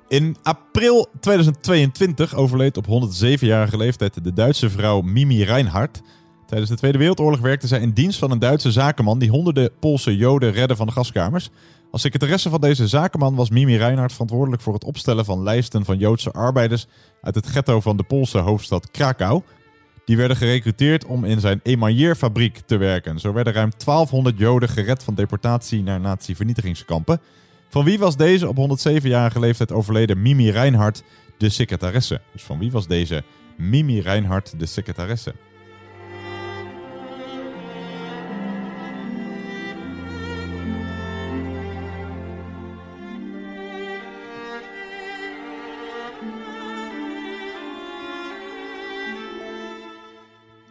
In 0.08 0.36
april 0.42 1.08
2022 1.20 2.34
overleed 2.34 2.76
op 2.76 2.86
107-jarige 2.86 3.76
leeftijd 3.76 4.24
de 4.24 4.32
Duitse 4.32 4.70
vrouw 4.70 5.00
Mimi 5.00 5.44
Reinhardt. 5.44 6.02
Tijdens 6.46 6.70
de 6.70 6.76
Tweede 6.76 6.98
Wereldoorlog 6.98 7.40
werkte 7.40 7.66
zij 7.66 7.80
in 7.80 7.90
dienst 7.90 8.18
van 8.18 8.30
een 8.30 8.38
Duitse 8.38 8.72
zakenman 8.72 9.18
die 9.18 9.30
honderden 9.30 9.70
Poolse 9.80 10.16
Joden 10.16 10.52
redde 10.52 10.76
van 10.76 10.86
de 10.86 10.92
gaskamers. 10.92 11.50
Als 11.90 12.02
secretaresse 12.02 12.50
van 12.50 12.60
deze 12.60 12.88
zakenman 12.88 13.34
was 13.34 13.50
Mimi 13.50 13.76
Reinhardt 13.76 14.12
verantwoordelijk 14.12 14.62
voor 14.62 14.74
het 14.74 14.84
opstellen 14.84 15.24
van 15.24 15.42
lijsten 15.42 15.84
van 15.84 15.98
Joodse 15.98 16.32
arbeiders 16.32 16.86
uit 17.22 17.34
het 17.34 17.46
ghetto 17.46 17.80
van 17.80 17.96
de 17.96 18.02
Poolse 18.02 18.38
hoofdstad 18.38 18.90
Krakau. 18.90 19.42
Die 20.04 20.16
werden 20.16 20.36
gerecruiteerd 20.36 21.04
om 21.04 21.24
in 21.24 21.40
zijn 21.40 21.60
emailleerfabriek 21.62 22.58
te 22.66 22.76
werken. 22.76 23.20
Zo 23.20 23.32
werden 23.32 23.52
ruim 23.52 23.70
1200 23.84 24.38
Joden 24.38 24.68
gered 24.68 25.02
van 25.02 25.14
deportatie 25.14 25.82
naar 25.82 26.00
nazi-vernietigingskampen. 26.00 27.20
Van 27.68 27.84
wie 27.84 27.98
was 27.98 28.16
deze 28.16 28.48
op 28.48 28.56
107-jarige 28.56 29.40
leeftijd 29.40 29.72
overleden 29.72 30.22
Mimi 30.22 30.50
Reinhardt 30.50 31.02
de 31.38 31.48
secretaresse? 31.48 32.20
Dus 32.32 32.42
van 32.42 32.58
wie 32.58 32.70
was 32.70 32.86
deze 32.86 33.24
Mimi 33.56 34.00
Reinhardt 34.00 34.58
de 34.58 34.66
secretaresse? 34.66 35.34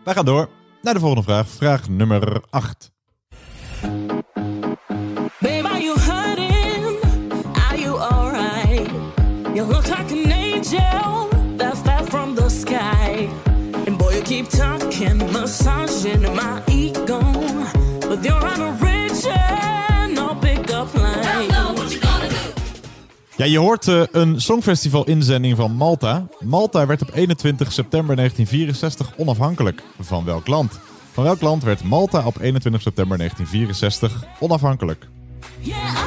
Wij 0.04 0.14
gaan 0.14 0.26
door 0.26 0.50
naar 0.82 0.94
de 0.94 1.00
volgende 1.00 1.24
vraag. 1.24 1.48
Vraag 1.48 1.90
nummer 1.90 2.44
8. 2.50 2.95
Angel 10.74 11.30
that 11.58 11.78
fell 11.78 12.06
from 12.06 12.36
the 12.36 12.50
sky. 12.50 13.30
And 13.86 13.98
boy, 13.98 14.16
you 14.16 14.22
keep 14.22 14.50
talking, 14.50 15.32
massaging 15.32 16.22
my 16.22 16.62
ego. 16.68 17.20
No 20.14 20.36
pickup 20.36 20.94
line. 20.94 21.24
Ja, 23.38 23.46
je 23.46 23.58
hoort 23.58 23.88
eh, 23.88 24.02
een 24.12 24.42
songfestival-inzending 24.42 25.58
van 25.58 25.72
Malta. 25.72 26.28
Malta 26.40 26.86
werd 26.86 27.02
op 27.02 27.10
21 27.14 27.72
september 27.72 28.16
1964 28.16 29.14
onafhankelijk. 29.18 29.84
Van 30.00 30.26
welk 30.26 30.48
land? 30.48 30.80
Van 31.12 31.24
welk 31.24 31.42
land 31.42 31.64
werd 31.64 31.84
Malta 31.84 32.26
op 32.26 32.40
21 32.42 32.82
september 32.82 33.18
1964 33.18 34.24
onafhankelijk? 34.40 35.08
Yeah, 35.60 36.06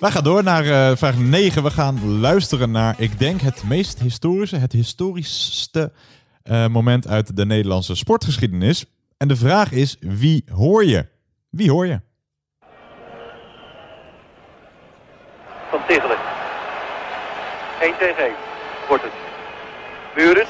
Wij 0.00 0.10
gaan 0.10 0.24
door 0.24 0.42
naar 0.42 0.64
eh, 0.64 0.96
vraag 0.96 1.18
9. 1.18 1.62
We 1.62 1.70
gaan 1.70 2.20
luisteren 2.20 2.70
naar, 2.70 2.94
ik 2.98 3.18
denk, 3.18 3.40
het 3.40 3.62
meest 3.64 3.98
historische, 3.98 4.56
het 4.56 4.72
historischste 4.72 5.92
eh, 6.42 6.66
moment 6.66 7.08
uit 7.08 7.36
de 7.36 7.46
Nederlandse 7.46 7.94
sportgeschiedenis. 7.94 8.84
En 9.16 9.28
de 9.28 9.36
vraag 9.36 9.72
is, 9.72 9.96
wie 10.00 10.44
hoor 10.52 10.84
je? 10.84 11.06
Wie 11.50 11.70
hoor 11.70 11.86
je? 11.86 12.00
Van 15.70 15.80
Tichelen. 15.88 16.18
1 17.80 17.98
tegen 17.98 18.24
1 18.24 18.34
wordt 18.88 19.02
het. 19.02 19.12
Buren. 20.14 20.46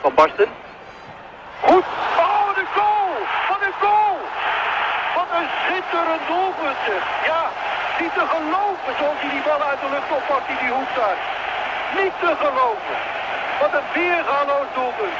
Van 0.00 0.14
Barsten. 0.14 0.48
Goed. 1.62 1.84
Oh, 2.18 2.54
de 2.54 2.64
goal! 2.74 3.12
Wat 3.48 3.60
een 3.66 3.76
goal! 3.80 4.16
Wat 5.16 5.28
een 5.40 5.48
schitterend 5.80 6.26
doelpunt 6.32 6.78
zeg. 6.88 7.02
Ja, 7.30 7.42
niet 8.00 8.14
te 8.18 8.24
geloven 8.34 8.92
zoals 8.98 9.18
hij 9.22 9.30
die 9.34 9.44
bal 9.46 9.62
uit 9.70 9.80
de 9.84 9.90
lucht 9.94 10.10
oppakt 10.18 10.48
in 10.52 10.58
die 10.62 10.72
hoek 10.76 10.92
daar. 11.00 11.18
Niet 11.98 12.16
te 12.22 12.32
geloven. 12.44 12.96
Wat 13.60 13.72
een 13.78 13.88
weergaloos 13.94 14.70
doelpunt. 14.78 15.18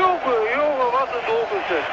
Jongen, 0.00 0.42
jongen, 0.58 0.90
wat 0.98 1.10
een 1.16 1.26
doelpunt 1.30 1.66
zeg. 1.72 1.86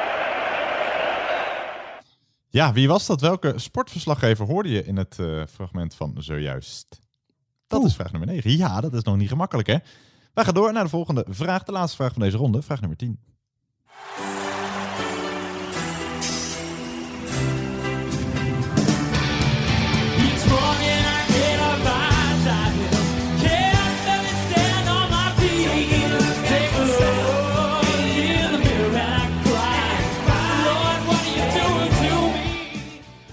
Ja, 2.48 2.72
wie 2.72 2.88
was 2.88 3.06
dat? 3.06 3.20
Welke 3.20 3.52
sportverslaggever 3.56 4.46
hoorde 4.46 4.68
je 4.68 4.84
in 4.84 4.96
het 4.96 5.18
eh, 5.18 5.42
fragment 5.54 5.94
van 5.94 6.14
zojuist? 6.18 7.00
Dat 7.66 7.84
is 7.84 7.94
vraag 7.94 8.12
nummer 8.12 8.28
9. 8.28 8.56
Ja, 8.56 8.80
dat 8.80 8.92
is 8.92 9.02
nog 9.02 9.16
niet 9.16 9.28
gemakkelijk, 9.28 9.68
hè? 9.68 9.76
Wij 10.34 10.44
gaan 10.44 10.54
door 10.54 10.72
naar 10.72 10.84
de 10.84 10.90
volgende 10.90 11.24
vraag. 11.28 11.62
De 11.62 11.72
laatste 11.72 11.96
vraag 11.96 12.12
van 12.12 12.22
deze 12.22 12.36
ronde. 12.36 12.62
Vraag 12.62 12.80
nummer 12.80 12.98
10. 12.98 13.31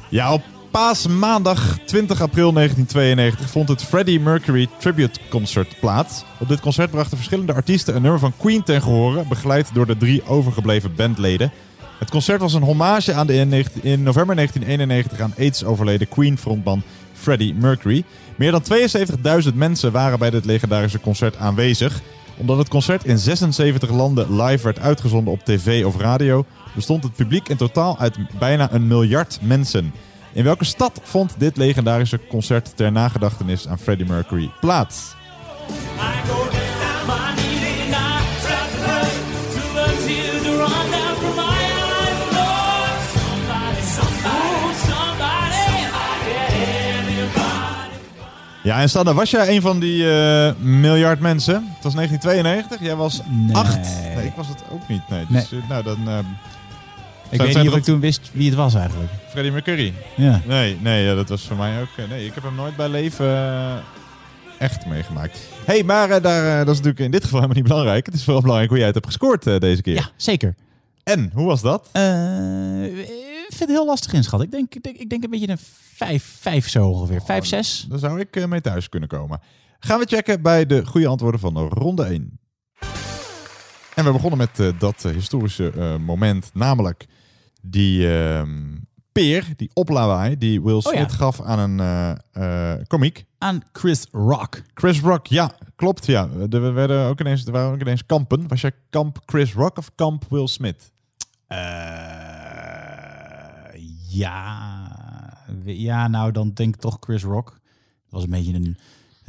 Ja, 0.10 0.34
op 0.34 0.44
paasmaandag 0.72 1.78
20 1.86 2.22
april 2.22 2.54
1992 2.54 3.50
vond 3.50 3.70
het 3.70 3.84
Freddie 3.84 4.20
Mercury 4.20 4.68
Tribute 4.80 5.20
Concert 5.30 5.80
plaats. 5.80 6.24
Op 6.40 6.48
dit 6.48 6.60
concert 6.60 6.92
brachten 6.92 7.18
verschillende 7.18 7.54
artiesten 7.54 7.96
een 7.96 8.02
nummer 8.02 8.20
van 8.20 8.34
Queen 8.38 8.64
ten 8.64 8.82
gehore, 8.82 9.24
begeleid 9.28 9.74
door 9.74 9.86
de 9.86 9.98
drie 9.98 10.26
overgebleven 10.26 10.96
bandleden. 10.96 11.52
Het 12.00 12.10
concert 12.10 12.42
was 12.42 12.54
een 12.54 12.64
hommage 12.64 13.14
aan 13.14 13.28
de 13.28 13.34
in, 13.34 13.50
19 13.50 13.84
in 13.84 14.04
november 14.04 14.36
1991 14.36 15.20
aan 15.20 15.34
AIDS 15.38 15.64
overleden 15.64 16.08
Queen-frontman 16.08 16.84
Freddie 17.14 17.54
Mercury. 17.54 18.04
Meer 18.36 18.52
dan 18.52 18.64
72.000 19.44 19.54
mensen 19.54 19.92
waren 19.92 20.20
bij 20.20 20.30
dit 20.30 20.46
legendarische 20.46 21.00
concert 21.00 21.38
aanwezig. 21.38 22.02
Omdat 22.38 22.58
het 22.58 22.68
concert 22.68 23.06
in 23.06 23.18
76 23.18 23.90
landen 23.90 24.42
live 24.42 24.64
werd 24.64 24.80
uitgezonden 24.80 25.34
op 25.34 25.44
tv 25.44 25.86
of 25.86 25.98
radio, 25.98 26.46
bestond 26.80 27.04
het 27.04 27.16
publiek 27.16 27.50
in 27.50 27.58
totaal 27.58 27.98
uit 27.98 28.18
bijna 28.40 28.68
een 28.72 28.88
miljard 28.88 29.38
mensen. 29.42 29.94
In 30.34 30.44
welke 30.44 30.66
stad 30.66 31.00
vond 31.04 31.36
dit 31.38 31.58
legendarische 31.58 32.20
concert 32.30 32.78
ter 32.78 32.92
nagedachtenis 32.92 33.68
aan 33.68 33.80
Freddie 33.80 34.06
Mercury 34.08 34.50
plaats? 34.60 35.16
Ja, 48.64 48.82
en 48.82 48.90
Sanne, 48.90 49.14
was 49.14 49.30
jij 49.32 49.56
een 49.56 49.62
van 49.62 49.80
die 49.80 50.12
eh, 50.12 50.54
miljard 50.60 51.20
mensen? 51.20 51.54
Het 51.54 51.84
was 51.84 51.94
1992, 51.94 52.88
jij 52.88 52.96
was 52.96 53.22
Nee. 53.28 53.56
acht. 53.56 53.90
Nee, 54.16 54.26
ik 54.26 54.34
was 54.36 54.48
het 54.48 54.64
ook 54.72 54.88
niet. 54.88 55.02
Nee, 55.10 55.26
dus, 55.30 55.52
eh, 55.52 55.60
nou, 55.70 55.84
dan... 55.84 55.98
eh, 56.08 56.18
Ik 57.32 57.42
weet 57.42 57.58
niet 57.58 57.68
of 57.68 57.76
ik 57.76 57.84
toen 57.84 58.00
wist 58.00 58.30
wie 58.34 58.46
het 58.46 58.56
was 58.56 58.74
eigenlijk. 58.74 59.12
Freddie 59.30 59.52
Mercury. 59.52 59.94
Ja. 60.16 60.42
Nee, 60.46 60.78
nee 60.82 61.04
ja, 61.04 61.16
dat 61.16 61.30
was 61.30 61.48
voor 61.48 61.58
mij 61.58 61.82
ook... 61.82 61.88
eh, 61.98 62.10
nee, 62.10 62.26
ik 62.26 62.34
heb 62.34 62.44
hem 62.44 62.56
nooit 62.56 62.76
bij 62.76 62.90
leven 62.90 63.26
eh, 63.26 63.78
echt 64.58 64.86
meegemaakt. 64.86 65.40
hey, 65.66 65.84
maar 65.84 66.10
eh, 66.10 66.22
daar, 66.22 66.58
dat 66.66 66.74
is 66.74 66.78
natuurlijk 66.78 67.00
in 67.06 67.12
dit 67.12 67.24
geval 67.24 67.40
helemaal 67.40 67.62
niet 67.62 67.70
belangrijk. 67.70 68.06
Het 68.06 68.16
is 68.16 68.24
vooral 68.24 68.42
belangrijk 68.42 68.70
hoe 68.70 68.80
jij 68.80 68.88
het 68.88 68.96
hebt 68.96 69.08
gescoord 69.08 69.44
deze 69.62 69.82
keer. 69.82 69.94
Ja, 69.94 70.10
zeker. 70.16 70.56
En, 71.04 71.32
hoe 71.34 71.46
was 71.46 71.62
dat? 71.62 71.90
Ik 71.94 73.56
vind 73.56 73.60
het 73.60 73.70
heel 73.70 73.86
lastig 73.86 74.14
inschatten. 74.14 74.48
Ik 74.48 74.54
denk, 74.54 74.76
ik 74.76 74.84
denk, 74.84 74.98
ik 74.98 75.10
denk 75.10 75.24
een 75.24 75.30
beetje 75.30 75.50
een 75.50 75.58
5, 75.94 76.38
5 76.40 76.70
zo 76.70 76.88
ongeveer. 76.88 77.22
5, 77.22 77.46
6. 77.46 77.86
Daar 77.90 78.00
zou 78.00 78.20
ik 78.20 78.48
mee 78.48 78.62
thuis 78.62 78.90
kunnen 78.90 79.10
komen. 79.10 79.42
Gaan 79.80 80.00
we 80.00 80.06
checken 80.06 80.42
bij 80.42 80.66
de 80.66 80.86
goede 80.86 81.08
antwoorden 81.08 81.40
van 81.40 81.54
de 81.54 81.60
ronde 81.60 82.04
1. 82.04 82.40
En 83.96 84.06
we 84.06 84.12
begonnen 84.12 84.38
met 84.38 84.80
dat 84.80 85.02
historische 85.02 85.98
moment, 86.00 86.50
namelijk 86.54 87.08
die 87.62 88.10
ehm, 88.12 88.78
peer, 89.12 89.46
die 89.56 89.70
oplawaai, 89.74 90.38
die 90.38 90.62
Will 90.62 90.82
Smith 90.82 91.12
ja. 91.12 91.18
gaf 91.18 91.42
aan 91.42 91.60
een 91.60 91.80
eh 92.32 92.74
komiek. 92.88 93.26
Aan 93.38 93.62
Chris 93.72 94.08
Rock. 94.12 94.62
Chris 94.74 95.00
Rock, 95.00 95.28
ja, 95.28 95.52
klopt. 95.76 96.06
Ja. 96.06 96.30
Er, 96.50 96.74
werden 96.74 97.06
ook 97.08 97.20
ineens, 97.20 97.46
er 97.46 97.52
waren 97.52 97.74
ook 97.74 97.82
ineens 97.82 98.06
kampen. 98.06 98.48
Was 98.48 98.62
jij 98.62 98.72
kamp 98.90 99.20
Chris 99.26 99.54
Rock 99.54 99.78
of 99.78 99.92
kamp 99.96 100.26
Will 100.30 100.48
Smith? 100.48 100.92
Eh, 101.48 101.58
ja. 104.10 104.98
ja, 105.66 106.08
nou 106.08 106.32
dan 106.32 106.52
denk 106.54 106.76
ik 106.76 106.82
toch 106.82 106.98
Chris 107.00 107.24
Rock. 107.24 107.50
Dat 107.50 107.60
was 108.10 108.24
een 108.24 108.30
beetje 108.30 108.54
een... 108.54 108.78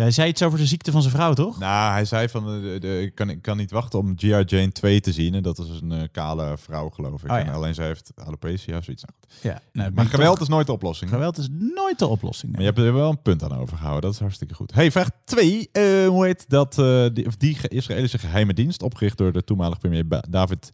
Hij 0.00 0.10
zei 0.10 0.28
iets 0.28 0.42
over 0.42 0.58
de 0.58 0.66
ziekte 0.66 0.90
van 0.90 1.02
zijn 1.02 1.14
vrouw, 1.14 1.32
toch? 1.32 1.58
Nou, 1.58 1.92
hij 1.92 2.04
zei 2.04 2.28
van, 2.28 2.54
eh, 2.54 2.62
de, 2.62 2.78
de- 2.78 3.02
ik, 3.02 3.14
kan, 3.14 3.30
ik 3.30 3.42
kan 3.42 3.56
niet 3.56 3.70
wachten 3.70 3.98
om 3.98 4.12
G.I. 4.16 4.26
Jane 4.46 4.72
2 4.72 5.00
te 5.00 5.12
zien. 5.12 5.34
En 5.34 5.42
dat 5.42 5.58
is 5.58 5.68
een 5.82 5.92
eh, 5.92 6.02
kale 6.12 6.58
vrouw, 6.58 6.88
geloof 6.88 7.22
ik. 7.24 7.30
Oh, 7.30 7.36
ja. 7.38 7.44
En 7.44 7.52
alleen 7.52 7.74
zij 7.74 7.86
heeft 7.86 8.12
alopecia 8.14 8.76
of 8.76 8.84
zoiets. 8.84 9.04
Nou. 9.04 9.54
Ja, 9.54 9.60
nou, 9.72 9.92
maar 9.92 10.06
geweld 10.06 10.32
toch- 10.32 10.42
is 10.42 10.48
nooit 10.48 10.66
de 10.66 10.72
oplossing. 10.72 11.10
Geweld 11.10 11.38
is 11.38 11.48
nooit 11.74 11.98
de 11.98 12.06
oplossing. 12.06 12.52
Maar 12.52 12.60
je 12.60 12.66
hebt 12.66 12.78
er 12.78 12.94
wel 12.94 13.10
een 13.10 13.22
punt 13.22 13.42
aan 13.42 13.58
overgehouden. 13.58 14.02
Dat 14.02 14.12
is 14.12 14.18
hartstikke 14.18 14.54
goed. 14.54 14.74
Hey, 14.74 14.90
vraag 14.90 15.08
2. 15.24 15.68
hoe 16.06 16.24
heet 16.26 16.44
dat? 16.48 16.78
eh, 16.78 17.06
die, 17.12 17.26
of 17.26 17.36
die 17.36 17.58
Israëlische 17.68 18.18
geheime 18.18 18.54
dienst, 18.54 18.82
opgericht 18.82 19.18
door 19.18 19.32
de 19.32 19.44
toenmalige 19.44 19.78
premier 19.80 20.04
David 20.28 20.70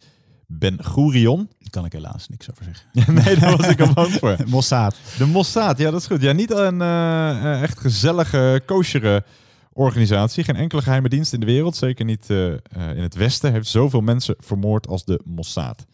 Ben 0.47 0.83
Gurion. 0.83 1.49
Daar 1.59 1.69
kan 1.69 1.85
ik 1.85 1.91
helaas 1.91 2.29
niks 2.29 2.49
over 2.51 2.63
zeggen. 2.63 3.13
nee, 3.23 3.39
daar 3.39 3.57
was 3.57 3.67
ik 3.67 3.81
al 3.81 3.93
bang 3.93 4.11
voor. 4.11 4.35
Mossad. 4.47 4.95
De 5.17 5.25
Mossad, 5.25 5.77
ja, 5.77 5.91
dat 5.91 6.01
is 6.01 6.07
goed. 6.07 6.21
Ja, 6.21 6.31
niet 6.31 6.51
een 6.51 6.81
eh, 6.81 7.29
eh, 7.29 7.61
echt 7.61 7.79
gezellige, 7.79 8.61
koosjere 8.65 9.23
organisatie. 9.73 10.43
Geen 10.43 10.55
enkele 10.55 10.81
geheime 10.81 11.09
dienst 11.09 11.33
in 11.33 11.39
de 11.39 11.45
wereld, 11.45 11.75
zeker 11.75 12.05
niet 12.05 12.29
eh, 12.29 12.47
in 12.95 13.01
het 13.01 13.15
Westen, 13.15 13.51
heeft 13.51 13.67
zoveel 13.67 14.01
mensen 14.01 14.35
vermoord 14.39 14.87
als 14.87 15.05
de 15.05 15.21
Mossad. 15.25 15.85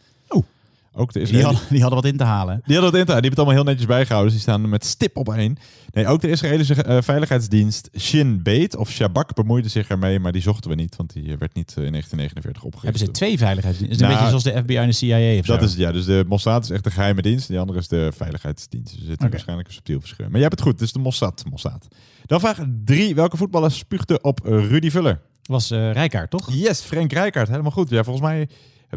Ook 0.96 1.14
de 1.14 1.20
Die 1.20 1.28
Israëli- 1.28 1.44
hadden, 1.46 1.64
die 1.70 1.82
hadden 1.82 2.02
wat 2.02 2.12
in 2.12 2.18
te 2.18 2.24
halen. 2.24 2.62
die 2.66 2.76
hadden 2.78 3.00
het 3.00 3.00
in 3.00 3.06
te- 3.06 3.06
die 3.06 3.14
hebben 3.14 3.30
het 3.30 3.38
allemaal 3.40 3.56
heel 3.56 3.64
netjes 3.64 3.86
bijgehouden. 3.88 4.34
Dus 4.34 4.44
die 4.44 4.52
staan 4.54 4.70
met 4.70 4.86
stip 4.86 5.18
op 5.18 5.34
één. 5.34 5.58
Nee, 5.92 6.08
ook 6.08 6.22
de 6.22 6.30
Israëlische 6.30 6.74
eh, 6.84 7.02
veiligheidsdienst 7.02 7.90
Shin 8.00 8.44
Bet 8.44 8.76
of 8.76 8.90
Shabak 8.92 9.34
bemoeide 9.36 9.70
zich 9.70 9.88
ermee, 9.88 10.20
maar 10.20 10.32
die 10.32 10.42
zochten 10.42 10.70
we 10.70 10.76
niet, 10.76 10.96
want 10.96 11.14
die 11.14 11.32
eh, 11.32 11.38
werd 11.38 11.54
niet 11.54 11.70
eh, 11.78 11.84
in 11.84 11.92
1949 11.92 12.64
opgericht. 12.64 12.84
Hebben 12.98 13.16
ze 13.16 13.20
twee 13.20 13.38
veiligheidsdiensten? 13.38 14.00
Nou, 14.08 14.12
een 14.14 14.24
beetje 14.26 14.40
zoals 14.42 14.56
de 14.56 14.62
FBI 14.64 14.78
en 14.78 14.88
de 14.88 14.94
CIA 14.94 15.40
of 15.40 15.46
Dat 15.46 15.60
zo? 15.60 15.66
is 15.66 15.72
het, 15.72 15.80
ja. 15.80 15.92
Dus 15.92 16.06
de 16.06 16.24
Mossad 16.28 16.64
is 16.64 16.70
echt 16.70 16.84
de 16.84 16.92
geheime 16.92 17.22
dienst. 17.22 17.48
Die 17.48 17.60
andere 17.60 17.80
is 17.80 17.88
de 17.88 18.12
veiligheidsdienst. 18.16 18.92
Dus 18.94 19.02
er 19.02 19.08
zit 19.08 19.22
waarschijnlijk 19.30 19.68
een 19.68 19.74
subtiel 19.74 20.00
verschil. 20.00 20.26
Maar 20.26 20.34
jij 20.40 20.42
hebt 20.48 20.54
het 20.54 20.62
goed. 20.62 20.72
Het 20.74 20.82
is 20.82 20.92
de 20.94 21.00
Mossad. 21.00 21.44
Mossad. 21.50 21.88
Dan 22.26 22.40
vraag 22.40 22.60
drie. 22.86 23.16
Welke 23.16 23.38
voetballer 23.38 23.72
spuugde 23.72 24.22
op 24.22 24.40
Rudy 24.44 24.90
Vuller? 24.90 25.20
was 25.44 25.72
eh 25.72 25.92
Rijkaard, 25.92 26.30
toch? 26.30 26.54
Yes, 26.54 26.80
Frank 26.82 27.12
Rijkaard. 27.12 27.50
Helemaal 27.50 27.72
goed. 27.72 27.90
Ja, 27.90 28.04
volgens 28.04 28.26
mij 28.26 28.48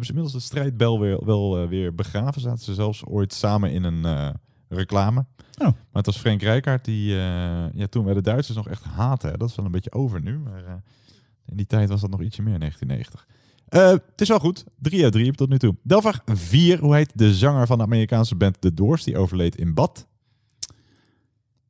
ze 0.05 0.09
inmiddels 0.09 0.33
de 0.33 0.41
strijdbel 0.41 1.01
weer, 1.01 1.25
wel 1.25 1.63
eh, 1.63 1.69
weer 1.69 1.95
begraven. 1.95 2.41
Zaten 2.41 2.65
ze 2.65 2.75
zelfs 2.75 3.05
ooit 3.05 3.33
samen 3.33 3.73
in 3.73 3.85
een 3.85 4.05
eh, 4.05 4.29
reclame. 4.69 5.21
Oh. 5.59 5.67
Maar 5.67 5.75
het 5.93 6.07
was 6.07 6.19
Frank 6.19 6.43
Rijkaard 6.43 6.85
die 6.85 7.13
eh, 7.13 7.73
ja, 7.73 7.87
toen 7.91 8.05
wij 8.05 8.15
de 8.15 8.21
Duitsers 8.23 8.57
nog 8.57 8.69
echt 8.69 8.85
haten. 8.85 9.31
hè. 9.31 9.37
Dat 9.37 9.49
is 9.49 9.57
wel 9.57 9.65
een 9.65 9.73
beetje 9.73 9.93
over 9.93 10.23
nu. 10.23 10.39
Maar 10.39 10.83
in 11.47 11.57
die 11.57 11.67
tijd 11.67 11.89
was 11.89 12.01
dat 12.01 12.11
nog 12.11 12.23
ietsje 12.23 12.43
meer, 12.43 12.59
1990. 12.59 13.27
Eh, 13.69 13.89
het 13.89 14.21
is 14.21 14.29
wel 14.29 14.39
goed. 14.39 14.65
3 14.79 15.05
uit 15.05 15.13
3 15.13 15.33
tot 15.33 15.49
nu 15.49 15.59
toe. 15.59 15.77
Delvraag 15.83 16.21
4. 16.25 16.79
Hoe 16.79 16.95
heet 16.95 17.13
de 17.15 17.35
zanger 17.35 17.67
van 17.67 17.79
de 17.79 17.85
Amerikaanse 17.85 18.35
band 18.35 18.61
The 18.61 18.75
Doors? 18.75 19.05
Die 19.05 19.19
overleed 19.19 19.57
in 19.57 19.75
bad. 19.75 20.07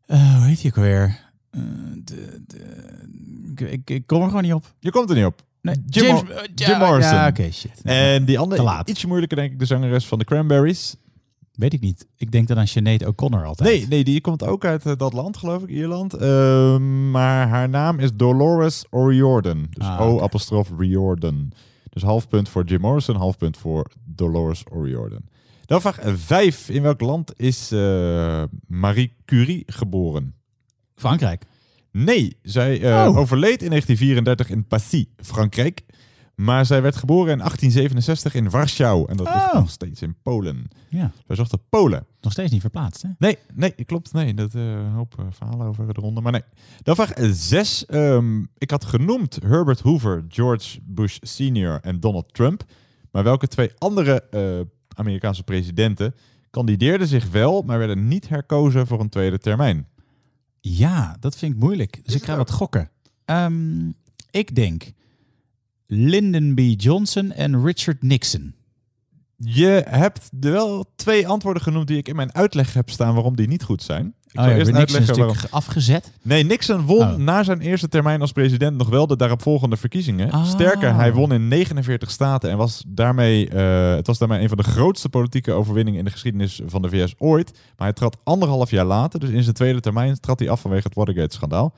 Hoe 0.06 0.16
heet 0.18 0.60
hij 0.60 0.70
ook 0.70 0.76
alweer? 0.76 1.20
Eh, 1.50 1.62
de, 2.04 2.42
de, 2.46 3.82
ik 3.84 4.06
kom 4.06 4.22
er 4.22 4.28
gewoon 4.28 4.42
niet 4.42 4.52
op. 4.52 4.74
Je 4.78 4.90
komt 4.90 5.10
er 5.10 5.16
niet 5.16 5.24
op. 5.24 5.42
Nee, 5.66 5.82
Jim, 5.86 6.04
James- 6.06 6.22
Mor- 6.22 6.30
eh, 6.30 6.42
Jim 6.54 6.78
Morrison. 6.78 7.14
ja, 7.14 7.28
oké, 7.28 7.50
shit. 7.50 7.80
En 7.82 8.24
die 8.24 8.34
Te 8.36 8.40
andere, 8.42 8.82
ietsje 8.84 9.06
moeilijker 9.06 9.36
denk 9.36 9.52
ik, 9.52 9.58
de 9.58 9.64
zangeres 9.64 10.06
van 10.06 10.18
de 10.18 10.24
Cranberries. 10.24 10.96
Weet 11.52 11.72
ik 11.72 11.80
niet. 11.80 12.06
Ik 12.16 12.30
denk 12.32 12.48
dan 12.48 12.58
aan 12.58 12.66
Sinead 12.66 13.06
O'Connor 13.06 13.44
altijd. 13.44 13.68
Nee, 13.70 13.86
nee, 13.88 14.04
die 14.04 14.20
komt 14.20 14.42
ook 14.44 14.64
uit 14.64 14.86
eh, 14.86 14.92
dat 14.96 15.12
land, 15.12 15.36
geloof 15.36 15.62
ik, 15.62 15.68
Ierland. 15.68 16.14
Ehm, 16.14 17.10
maar 17.10 17.48
haar 17.48 17.68
naam 17.68 17.98
is 17.98 18.10
Dolores 18.14 18.84
O'Riordan. 18.90 19.66
Dus 19.70 19.86
Ah, 19.86 20.00
O 20.00 20.12
oké. 20.14 20.22
apostrof 20.22 20.68
Riordan. 20.78 21.52
Dus 21.90 22.02
half 22.02 22.28
punt 22.28 22.48
voor 22.48 22.64
Jim 22.64 22.80
Morrison, 22.80 23.16
half 23.16 23.36
punt 23.36 23.56
voor 23.56 23.90
Dolores 24.04 24.62
O'Riordan. 24.70 25.20
Dan 25.64 25.80
vraag 25.80 25.98
5. 26.02 26.68
In 26.68 26.82
welk 26.82 27.00
land 27.00 27.32
is 27.36 27.70
eh, 27.72 28.42
Marie 28.66 29.12
Curie 29.24 29.62
geboren? 29.66 30.34
Frankrijk. 30.94 31.44
Nee, 32.04 32.36
zij 32.42 32.82
eh, 32.82 33.08
Oh. 33.08 33.16
overleed 33.16 33.62
in 33.62 33.68
1934 33.70 34.50
in 34.50 34.66
Passy, 34.66 35.06
Frankrijk. 35.16 35.82
Maar 36.34 36.66
zij 36.66 36.82
werd 36.82 36.96
geboren 36.96 37.32
in 37.32 37.38
1867 37.38 38.34
in 38.34 38.50
Warschau. 38.50 39.08
En 39.08 39.16
dat 39.16 39.26
ligt 39.26 39.46
Oh. 39.46 39.54
nog 39.54 39.70
steeds 39.70 40.02
in 40.02 40.16
Polen. 40.22 40.68
Ja. 40.88 41.12
Wij 41.26 41.36
zochten 41.36 41.58
Polen. 41.68 42.06
Nog 42.20 42.32
steeds 42.32 42.52
niet 42.52 42.60
verplaatst, 42.60 43.02
hè? 43.02 43.08
Nee, 43.18 43.38
nee, 43.54 43.70
klopt. 43.70 44.12
Nee, 44.12 44.34
dat 44.34 44.54
eh, 44.54 44.62
een 44.70 44.92
hoop 44.92 45.14
eh, 45.18 45.24
verhalen 45.30 45.66
over 45.66 45.86
de 45.94 46.00
ronde. 46.00 46.20
Maar 46.20 46.32
nee. 46.32 46.42
Dan 46.82 46.94
vraag 46.94 47.12
6. 47.30 47.84
ik 48.58 48.70
had 48.70 48.84
genoemd 48.84 49.38
Herbert 49.42 49.80
Hoover, 49.80 50.24
George 50.28 50.78
Bush 50.82 51.16
Sr. 51.20 51.78
en 51.80 52.00
Donald 52.00 52.34
Trump. 52.34 52.64
Maar 53.12 53.24
welke 53.24 53.46
twee 53.48 53.70
andere 53.78 54.24
Amerikaanse 54.94 55.42
presidenten 55.42 56.14
kandideerden 56.50 57.06
zich 57.06 57.30
wel, 57.30 57.62
maar 57.62 57.78
werden 57.78 58.08
niet 58.08 58.28
herkozen 58.28 58.86
voor 58.86 59.00
een 59.00 59.08
tweede 59.08 59.38
termijn? 59.38 59.86
Ja, 60.68 61.16
dat 61.20 61.36
vind 61.36 61.54
ik 61.54 61.58
moeilijk. 61.58 62.00
Dus 62.04 62.14
ik 62.14 62.24
ga 62.24 62.36
wat 62.36 62.50
gokken. 62.50 62.90
Ehm, 63.24 63.88
ik 64.30 64.54
denk 64.54 64.92
Lyndon 65.86 66.54
B. 66.54 66.60
Johnson 66.82 67.32
en 67.32 67.64
Richard 67.64 68.02
Nixon. 68.02 68.54
Je 69.36 69.84
hebt 69.88 70.30
er 70.40 70.52
wel 70.52 70.92
twee 70.96 71.28
antwoorden 71.28 71.62
genoemd 71.62 71.86
die 71.86 71.96
ik 71.96 72.08
in 72.08 72.16
mijn 72.16 72.34
uitleg 72.34 72.72
heb 72.72 72.90
staan 72.90 73.14
waarom 73.14 73.36
die 73.36 73.48
niet 73.48 73.62
goed 73.62 73.82
zijn. 73.82 74.14
Ik 74.32 74.40
Oh 74.40 74.46
ja, 74.46 74.52
eerst 74.54 74.72
Nixon 74.72 74.82
is 74.84 74.92
uitleggen 74.92 75.06
waarom. 75.16 75.26
natuurlijk 75.34 75.54
afgezet. 75.54 76.12
Nee, 76.22 76.42
Nixon 76.44 76.80
won 76.86 77.00
Oh. 77.00 77.14
na 77.16 77.42
zijn 77.42 77.60
eerste 77.60 77.88
termijn 77.88 78.20
als 78.20 78.32
president 78.32 78.76
nog 78.76 78.88
wel 78.88 79.06
de 79.06 79.16
daaropvolgende 79.16 79.76
verkiezingen. 79.76 80.30
Ah. 80.30 80.46
Sterker, 80.46 80.94
hij 80.94 81.12
won 81.12 81.32
in 81.32 81.48
49 81.48 82.10
staten 82.10 82.50
en 82.50 82.56
was 82.56 82.84
daarmee, 82.88 83.48
eh, 83.48 83.94
het 83.94 84.06
was 84.06 84.18
daarmee 84.18 84.40
een 84.42 84.48
van 84.48 84.56
de 84.56 84.62
grootste 84.62 85.08
politieke 85.08 85.52
overwinningen 85.52 85.98
in 85.98 86.04
de 86.04 86.10
geschiedenis 86.10 86.60
van 86.66 86.82
de 86.82 86.88
VS 86.88 87.14
ooit. 87.18 87.52
Maar 87.52 87.86
hij 87.86 87.92
trad 87.92 88.16
anderhalf 88.24 88.70
jaar 88.70 88.84
later, 88.84 89.20
dus 89.20 89.30
in 89.30 89.42
zijn 89.42 89.54
tweede 89.54 89.80
termijn, 89.80 90.20
trad 90.20 90.38
hij 90.38 90.48
af 90.50 90.60
vanwege 90.60 90.84
het 90.86 90.94
Watergate-schandaal. 90.94 91.74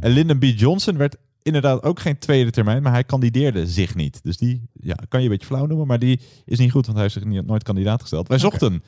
En 0.00 0.10
Lyndon 0.10 0.38
B. 0.38 0.44
Johnson 0.44 0.96
werd 0.96 1.16
inderdaad 1.42 1.82
ook 1.82 2.00
geen 2.00 2.18
tweede 2.18 2.50
termijn, 2.50 2.82
maar 2.82 2.92
hij 2.92 3.04
kandideerde 3.04 3.66
zich 3.66 3.94
niet. 3.94 4.20
Dus 4.22 4.36
die 4.36 4.62
ja, 4.80 4.94
kan 5.08 5.20
je 5.20 5.26
een 5.26 5.32
beetje 5.32 5.46
flauw 5.46 5.66
noemen, 5.66 5.86
maar 5.86 5.98
die 5.98 6.20
is 6.44 6.58
niet 6.58 6.70
goed, 6.70 6.82
want 6.86 6.98
hij 6.98 7.02
heeft 7.02 7.18
zich 7.18 7.24
niet, 7.32 7.46
nooit 7.46 7.62
kandidaat 7.62 8.00
gesteld. 8.00 8.28
Wij 8.28 8.38
zochten 8.38 8.82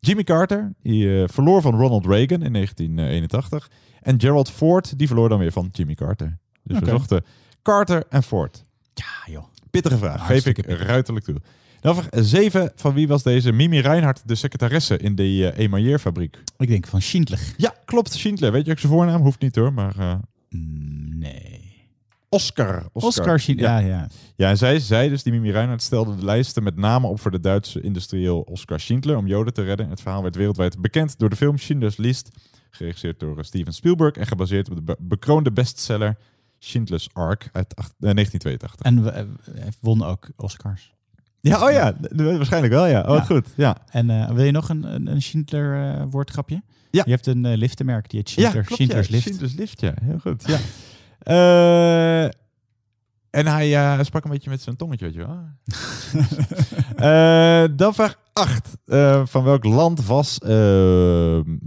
Jimmy 0.00 0.22
Carter, 0.24 0.72
die 0.82 1.20
eh, 1.22 1.28
verloor 1.28 1.62
van 1.62 1.74
Ronald 1.74 2.06
Reagan 2.06 2.42
in 2.42 2.52
1981. 2.52 3.70
En 4.02 4.20
Gerald 4.20 4.50
Ford, 4.50 4.98
die 4.98 5.06
verloor 5.06 5.28
dan 5.28 5.38
weer 5.38 5.52
van 5.52 5.68
Jimmy 5.72 5.94
Carter. 5.94 6.38
Dus 6.62 6.78
we 6.78 6.86
zochten 6.86 7.24
Carter 7.62 8.04
en 8.08 8.22
Ford. 8.22 8.64
Ja, 8.94 9.32
joh. 9.32 9.44
Pittige 9.70 9.98
vraag, 9.98 10.26
geef 10.26 10.46
ik 10.46 10.54
pittig. 10.54 10.82
ruiterlijk 10.86 11.24
toe. 11.24 11.36
Dan 11.80 12.02
7. 12.10 12.72
Van 12.76 12.94
wie 12.94 13.08
was 13.08 13.22
deze 13.22 13.52
Mimi 13.52 13.78
Reinhardt 13.80 14.28
de 14.28 14.34
secretaresse 14.34 14.96
in 14.98 15.14
de 15.14 15.22
uh, 15.28 15.58
Emailleerfabriek? 15.58 16.38
Ik 16.58 16.68
denk 16.68 16.86
van 16.86 17.02
Schindler. 17.02 17.40
Ja, 17.56 17.74
klopt. 17.84 18.12
Schindler. 18.12 18.52
Weet 18.52 18.66
je 18.66 18.70
ook 18.72 18.78
zijn 18.78 18.92
voornaam? 18.92 19.22
Hoeft 19.22 19.40
niet 19.40 19.56
hoor, 19.56 19.72
maar... 19.72 19.98
eh, 19.98 20.14
Mm, 20.48 21.18
nee. 21.18 21.63
Oscar. 22.34 22.86
Oscar, 22.92 23.40
Schindler. 23.40 23.68
Ja, 23.70 23.78
ja. 23.78 24.06
Ja, 24.36 24.48
en 24.48 24.56
zij, 24.56 24.78
zij 24.78 25.08
dus, 25.08 25.22
die 25.22 25.32
Mimi 25.32 25.50
Reinhardt, 25.50 25.82
stelde 25.82 26.16
de 26.16 26.24
lijsten 26.24 26.62
met 26.62 26.76
name 26.76 27.06
op 27.06 27.20
voor 27.20 27.30
de 27.30 27.40
Duitse 27.40 27.80
industrieel 27.80 28.40
Oscar 28.40 28.80
Schindler 28.80 29.16
om 29.16 29.26
Joden 29.26 29.54
te 29.54 29.62
redden. 29.62 29.88
Het 29.88 30.00
verhaal 30.00 30.22
werd 30.22 30.36
wereldwijd 30.36 30.80
bekend 30.80 31.18
door 31.18 31.28
de 31.30 31.36
film 31.36 31.58
Schindler's 31.58 31.96
List, 31.96 32.30
geregisseerd 32.70 33.20
door 33.20 33.38
eh, 33.38 33.44
Steven 33.44 33.72
Spielberg 33.72 34.14
en 34.14 34.26
gebaseerd 34.26 34.70
op 34.70 34.76
de 34.76 34.82
be- 34.82 34.96
bekroonde 35.00 35.52
bestseller 35.52 36.16
Schindler's 36.58 37.08
Ark 37.12 37.48
uit 37.52 37.76
acht- 37.76 37.94
eh, 38.00 38.10
1982. 38.10 38.80
En 38.80 39.02
we, 39.02 39.10
eh, 39.10 39.24
hij 39.62 39.72
won 39.80 40.02
ook 40.04 40.28
Oscars. 40.36 40.92
Ja, 41.40 41.64
oh 41.66 41.70
ja, 41.72 41.96
waarschijnlijk 42.10 42.72
wel, 42.72 42.86
ja. 42.86 43.00
Oh, 43.00 43.14
Ja. 43.16 43.20
goed. 43.24 43.48
Ja, 43.56 43.76
En 43.90 44.34
wil 44.34 44.44
je 44.44 44.50
nog 44.52 44.68
een, 44.68 44.94
een, 44.94 45.06
een 45.06 45.22
Schindler 45.22 45.94
eh, 45.98 46.02
woordgrapje? 46.10 46.62
Ja. 46.90 47.02
Je 47.06 47.10
hebt 47.10 47.26
een 47.26 47.56
liftenmerk 47.56 48.10
die 48.10 48.18
heet 48.18 48.30
ja 48.30 48.34
Schindler, 48.34 48.64
klopt, 48.64 48.74
Schindler's 48.82 49.06
ja. 49.06 49.12
Lift. 49.12 49.24
Schindler's 49.26 49.54
Lift, 49.54 49.80
ja. 49.80 49.94
Heel 50.04 50.18
goed, 50.18 50.42
ja. 50.46 50.58
Eh, 51.24 52.24
en 53.30 53.46
hij 53.46 53.74
eh, 53.76 54.04
sprak 54.04 54.24
een 54.24 54.30
beetje 54.30 54.50
met 54.50 54.62
zijn 54.62 54.76
tongetje, 54.76 55.04
weet 55.04 55.14
je 55.14 55.26
wel. 55.26 55.38
Eh, 56.96 57.64
dan 57.76 57.94
vraag 57.94 58.14
8. 58.32 58.76
van 59.30 59.44
welk 59.44 59.64
land 59.64 60.06
was, 60.06 60.38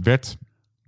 werd 0.00 0.36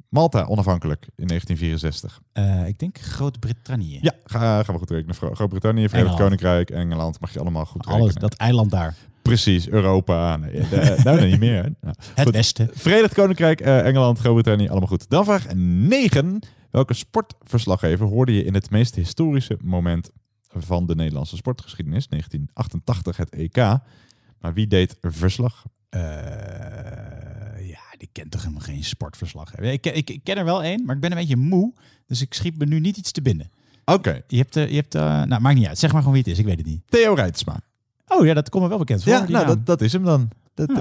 Malta 0.08 0.44
onafhankelijk 0.44 1.02
in 1.16 1.26
1964? 1.26 2.20
Eh, 2.32 2.66
ik 2.66 2.78
denk 2.78 2.98
Groot-Brittannië. 2.98 3.98
Ja, 4.02 4.12
ga, 4.24 4.62
gaan 4.62 4.74
we 4.74 4.80
goed 4.80 4.90
rekenen. 4.90 5.14
Gro- 5.14 5.34
Groot-Brittannië, 5.34 5.88
Verenigd. 5.88 6.16
Koninkrijk, 6.16 6.70
Engeland. 6.70 7.20
Mag 7.20 7.32
je 7.32 7.40
allemaal 7.40 7.64
goed 7.64 7.86
Alles, 7.86 7.98
rekenen. 8.00 8.20
dat 8.20 8.34
eiland 8.34 8.70
daar. 8.70 8.96
Precies, 9.22 9.68
Europa. 9.68 10.36
Nee, 10.36 10.52
de- 10.52 11.00
nou, 11.04 11.20
nee, 11.20 11.30
niet 11.30 11.40
meer. 11.40 11.62
Nou, 11.80 11.94
Het 12.14 12.24
goed. 12.24 12.34
Westen. 12.34 12.68
Verenigd 12.72 13.14
Koninkrijk, 13.14 13.60
Engeland, 13.60 14.18
Groot-Brittannië, 14.18 14.68
allemaal 14.68 14.88
goed. 14.88 15.08
Dan 15.10 15.24
vraag 15.24 15.46
9. 15.54 16.38
Welke 16.70 16.94
sportverslaggever 16.94 18.06
hoorde 18.06 18.32
je 18.34 18.44
in 18.44 18.54
het 18.54 18.70
meest 18.70 18.94
historische 18.94 19.58
moment 19.62 20.10
van 20.48 20.86
de 20.86 20.94
Nederlandse 20.94 21.36
sportgeschiedenis? 21.36 22.06
1988, 22.08 23.16
het 23.16 23.30
EK. 23.30 23.56
Maar 24.40 24.54
wie 24.54 24.66
deed 24.66 24.96
verslag? 25.00 25.64
Eh, 25.88 26.00
ja, 27.68 27.80
die 27.98 28.08
kent 28.12 28.30
toch 28.30 28.40
helemaal 28.42 28.62
geen 28.62 28.84
sportverslag. 28.84 29.54
Ik, 29.54 29.80
ken- 29.80 29.96
ik, 29.96 30.10
ik 30.10 30.24
ken 30.24 30.36
er 30.36 30.44
wel 30.44 30.62
één, 30.62 30.84
maar 30.84 30.94
ik 30.94 31.00
ben 31.00 31.10
een 31.10 31.16
beetje 31.18 31.36
moe. 31.36 31.72
Dus 32.06 32.20
ik 32.20 32.34
schiet 32.34 32.58
me 32.58 32.64
nu 32.64 32.80
niet 32.80 32.96
iets 32.96 33.12
te 33.12 33.22
binnen. 33.22 33.50
Oké, 33.84 34.22
Je 34.26 34.36
hebt, 34.36 34.56
eh, 34.56 34.68
je 34.68 34.74
hebt 34.76 34.94
eh, 34.94 35.22
nou, 35.22 35.40
maakt 35.40 35.56
niet 35.56 35.66
uit. 35.66 35.78
Zeg 35.78 35.92
maar 35.92 36.00
gewoon 36.02 36.14
wie 36.14 36.22
het 36.22 36.32
is. 36.32 36.38
Ik 36.38 36.44
weet 36.44 36.58
het 36.58 36.66
niet. 36.66 36.82
Theo 36.86 37.14
Rijtsma. 37.14 37.60
Oh 38.06 38.26
ja, 38.26 38.34
dat 38.34 38.48
komt 38.48 38.62
me 38.62 38.68
wel 38.68 38.78
bekend 38.78 39.02
voor. 39.02 39.12
Ja, 39.12 39.28
nou, 39.28 39.46
dat, 39.46 39.66
dat 39.66 39.80
is 39.80 39.92
hem 39.92 40.04
dan. 40.04 40.28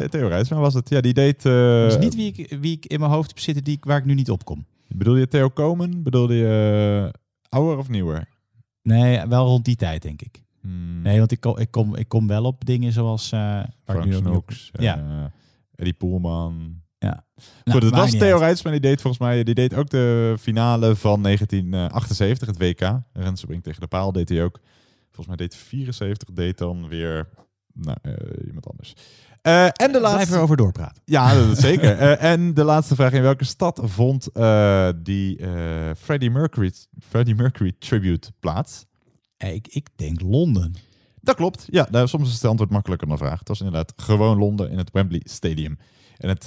Theo 0.10 0.28
Rijtsma 0.28 0.58
was 0.58 0.74
het. 0.74 0.90
Ja, 0.90 1.02
die 1.02 1.14
deed... 1.14 1.46
eh, 1.46 1.82
Dat 1.82 1.92
is 1.92 1.98
niet 1.98 2.16
wie 2.16 2.34
ik, 2.34 2.58
wie 2.60 2.76
ik 2.76 2.86
in 2.86 3.00
mijn 3.00 3.12
hoofd 3.12 3.28
heb 3.30 3.40
zitten 3.40 3.64
die, 3.64 3.78
waar 3.82 3.98
ik 3.98 4.06
nu 4.06 4.14
niet 4.14 4.30
op 4.30 4.46
kom. 4.46 4.66
Bedoel 4.96 5.16
je 5.16 5.28
Theo 5.28 5.50
Komen? 5.50 6.04
Bedoelde 6.04 6.34
je 6.36 7.04
uh, 7.14 7.20
ouder 7.50 7.78
of 7.78 7.90
nieuwer? 7.90 8.28
Nee, 8.82 9.26
wel 9.28 9.46
rond 9.46 9.66
die 9.66 9.76
tijd, 9.76 10.02
denk 10.02 10.22
ik. 10.22 10.44
Hmm, 10.62 11.02
Nee, 11.02 11.18
want 11.20 11.32
ik 11.32 11.40
kom, 11.40 11.58
ik 11.58 11.72
kom, 11.72 11.96
ik 11.96 12.08
kom 12.08 12.28
wel 12.28 12.44
op 12.44 12.66
dingen 12.66 12.92
zoals... 12.92 13.32
eh 13.32 13.60
ik 13.66 13.72
Frank 13.84 14.06
nu 14.06 14.16
op- 14.16 14.22
Snoeks, 14.24 14.70
Ja. 14.74 14.98
eh, 14.98 15.26
Eddie 15.76 15.94
Poelman. 15.94 16.82
Ja. 16.98 17.26
Goed, 17.36 17.46
Nou, 17.66 17.80
het 17.86 17.92
maakt 17.94 18.12
was 18.12 18.20
Theo. 18.20 18.38
Rijtsma, 18.38 18.72
die 18.72 18.80
deed 18.80 19.02
volgens 19.02 19.22
mij 19.24 19.44
die 19.44 19.54
deed 19.56 19.74
ook 19.76 19.90
de 19.90 20.36
finale 20.40 20.96
van 20.96 21.22
1978, 21.24 22.48
het 22.48 22.58
WK. 22.58 22.80
Rensen 23.14 23.38
springt 23.38 23.64
tegen 23.64 23.82
de 23.82 23.88
paal, 23.88 24.12
deed 24.12 24.30
hij 24.30 24.44
ook. 24.44 24.60
Volgens 25.06 25.28
mij 25.28 25.36
deed 25.48 25.56
74, 25.56 26.30
deed 26.34 26.58
dan 26.58 26.88
weer 26.88 27.30
nou, 27.74 27.98
eh, 28.02 28.14
iemand 28.48 28.68
anders. 28.70 28.94
Eh, 29.42 29.64
en 29.64 29.72
de 29.78 29.90
Blijf 29.90 30.02
laatste... 30.02 30.36
erover 30.36 30.58
doorpraten. 30.58 31.02
Ja, 31.06 31.34
dat 31.34 31.48
is 31.48 31.60
zeker. 31.60 31.98
Eh, 31.98 32.32
en 32.32 32.54
de 32.54 32.64
laatste 32.64 32.96
vraag, 32.96 33.12
in 33.12 33.22
welke 33.22 33.46
stad 33.46 33.82
vond 33.84 34.28
eh, 34.28 34.90
die 34.96 35.40
Freddie, 35.98 36.32
Mercury, 36.32 36.72
Freddie 37.10 37.36
Mercury 37.36 37.74
tribute 37.80 38.32
plaats? 38.40 38.86
Ik, 39.38 39.68
ik 39.68 39.88
denk 39.96 40.22
Londen. 40.22 40.76
Dat 41.22 41.36
klopt. 41.36 41.68
Ja, 41.70 41.88
nou, 41.92 42.08
soms 42.08 42.28
is 42.28 42.34
het 42.34 42.46
antwoord 42.46 42.72
makkelijker 42.72 43.08
dan 43.08 43.18
de 43.18 43.24
vraag. 43.24 43.40
Het 43.40 43.48
was 43.48 43.60
inderdaad 43.60 43.94
gewoon 43.96 44.38
Londen 44.38 44.72
in 44.72 44.78
het 44.78 44.92
Wembley 44.92 45.22
Stadium. 45.24 45.78
En 46.18 46.30
het 46.30 46.44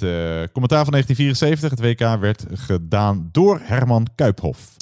commentaar 0.51 0.83
van 0.83 0.91
1974, 0.91 1.69
het 1.69 1.79
WK, 1.79 2.19
werd 2.19 2.45
gedaan 2.53 3.29
door 3.31 3.59
Herman 3.63 4.07
Kuiphof. 4.15 4.75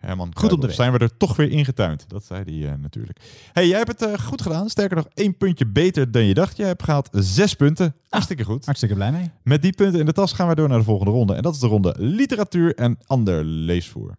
Herman 0.00 0.28
Ah, 0.28 0.40
goed 0.40 0.48
te 0.48 0.56
Kuiphof. 0.56 0.74
Zijn 0.74 0.92
we 0.92 0.98
er 0.98 1.16
toch 1.16 1.36
weer 1.36 1.50
ingetuind? 1.50 2.04
Dat 2.08 2.24
zei 2.24 2.42
hij 2.44 2.72
eh, 2.72 2.78
natuurlijk. 2.78 3.20
hey, 3.52 3.66
jij 3.68 3.78
hebt 3.78 4.00
het 4.00 4.10
eh, 4.10 4.18
goed 4.18 4.42
gedaan. 4.42 4.68
Sterker 4.68 4.96
nog, 4.96 5.06
één 5.14 5.36
puntje 5.36 5.66
beter 5.66 6.10
dan 6.10 6.24
je 6.24 6.34
dacht. 6.34 6.56
Je 6.56 6.64
hebt 6.64 6.82
gehaald 6.82 7.08
zes 7.12 7.54
punten. 7.54 7.94
Hartstikke 8.08 8.44
goed. 8.44 8.64
Hartstikke 8.64 8.94
blij 8.94 9.12
mee. 9.12 9.30
Met 9.42 9.62
die 9.62 9.72
punten 9.72 10.00
in 10.00 10.06
de 10.06 10.12
tas 10.12 10.32
gaan 10.32 10.48
we 10.48 10.54
door 10.54 10.68
naar 10.68 10.78
de 10.78 10.84
volgende 10.84 11.12
ronde. 11.12 11.34
En 11.34 11.42
dat 11.42 11.54
is 11.54 11.60
de 11.60 11.66
ronde 11.66 11.94
literatuur 11.98 12.74
en 12.74 12.98
ander 13.06 13.44
leesvoer. 13.44 14.16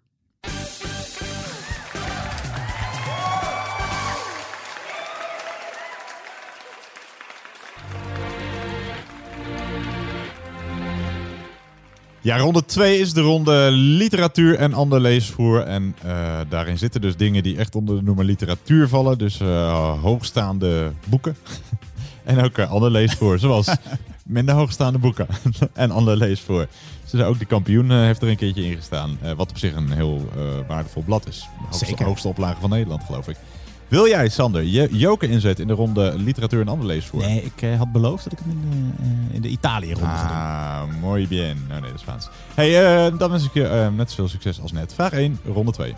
Ja, 12.23 12.37
ronde 12.37 12.65
2 12.65 12.99
is 12.99 13.13
de 13.13 13.21
ronde 13.21 13.71
literatuur 13.71 14.55
en 14.55 14.73
ander 14.73 15.01
leesvoer. 15.01 15.61
En 15.61 15.95
eh, 16.01 16.39
daarin 16.49 16.77
zitten 16.77 17.01
dus 17.01 17.15
dingen 17.15 17.43
die 17.43 17.57
echt 17.57 17.75
onder 17.75 17.95
de 17.95 18.03
noemer 18.03 18.25
literatuur 18.25 18.87
vallen. 18.87 19.17
Dus 19.17 19.39
eh, 19.39 20.01
hoogstaande 20.01 20.91
boeken. 21.05 21.35
en 22.23 22.43
ook 22.43 22.57
eh, 22.57 22.71
ander 22.71 22.91
leesvoer, 22.91 23.39
zoals 23.39 23.67
minder 24.23 24.55
hoogstaande 24.55 24.99
boeken 24.99 25.27
en 25.73 25.91
ander 25.91 26.17
leesvoer. 26.17 26.67
Dus 27.11 27.21
ook 27.21 27.39
de 27.39 27.45
kampioen 27.45 27.91
heeft 27.91 28.21
er 28.21 28.29
een 28.29 28.35
keertje 28.35 28.63
in 28.63 28.75
gestaan. 28.75 29.17
wat 29.35 29.49
op 29.49 29.57
zich 29.57 29.75
een 29.75 29.91
heel 29.91 30.29
waardevol 30.67 31.03
blad 31.03 31.27
is. 31.27 31.39
De 31.39 31.63
hoogste, 31.63 31.85
Zeker. 31.85 32.05
hoogste 32.05 32.27
oplage 32.27 32.61
van 32.61 32.69
Nederland, 32.69 33.03
geloof 33.03 33.27
ik. 33.27 33.37
Wil 33.91 34.07
jij, 34.07 34.29
Sander, 34.29 34.63
je 34.63 34.87
joker 34.91 35.29
inzetten 35.29 35.61
in 35.61 35.67
de 35.67 35.73
ronde 35.73 36.13
literatuur 36.17 36.61
en 36.61 36.67
ander 36.67 36.85
leesvoer? 36.87 37.21
Nee, 37.21 37.43
ik 37.43 37.61
eh, 37.61 37.77
had 37.77 37.91
beloofd 37.91 38.23
dat 38.23 38.33
ik 38.33 38.39
hem 38.39 38.49
in 38.49 38.61
de, 38.61 39.03
eh, 39.03 39.35
in 39.35 39.41
de 39.41 39.47
Italië-ronde 39.47 40.15
zou 40.15 40.27
doen. 40.27 40.37
Ah, 40.37 40.81
mooi 41.01 41.27
bien. 41.27 41.57
Oh 41.63 41.71
nee, 41.71 41.81
dat 41.81 41.93
is 41.93 42.01
Spaans. 42.01 42.29
Hey, 42.53 43.05
eh, 43.05 43.17
dan 43.17 43.31
wens 43.31 43.45
ik 43.45 43.53
je 43.53 43.89
net 43.95 44.09
zoveel 44.09 44.27
succes 44.27 44.61
als 44.61 44.71
net. 44.71 44.93
Vraag 44.93 45.11
1, 45.11 45.39
ronde 45.45 45.71
2. 45.71 45.93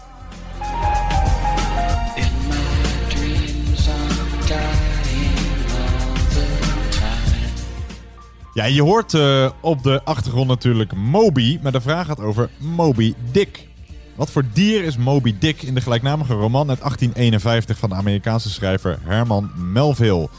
Ja, 8.53 8.65
je 8.65 8.81
hoort 8.81 9.13
eh, 9.13 9.49
op 9.61 9.83
de 9.83 10.01
achtergrond 10.03 10.47
natuurlijk 10.47 10.95
Moby, 10.95 11.59
maar 11.61 11.71
de 11.71 11.81
vraag 11.81 12.05
gaat 12.05 12.19
over 12.19 12.49
Moby 12.57 13.13
Dick. 13.31 13.67
Wat 14.15 14.31
voor 14.31 14.43
dier 14.53 14.83
is 14.83 14.97
Moby 14.97 15.35
Dick 15.39 15.61
in 15.61 15.73
de 15.73 15.81
gelijknamige 15.81 16.33
roman 16.33 16.69
uit 16.69 16.79
1851 16.79 17.77
van 17.77 17.89
de 17.89 17.95
Amerikaanse 17.95 18.49
schrijver 18.49 18.99
Herman 19.03 19.51
Melville? 19.55 20.29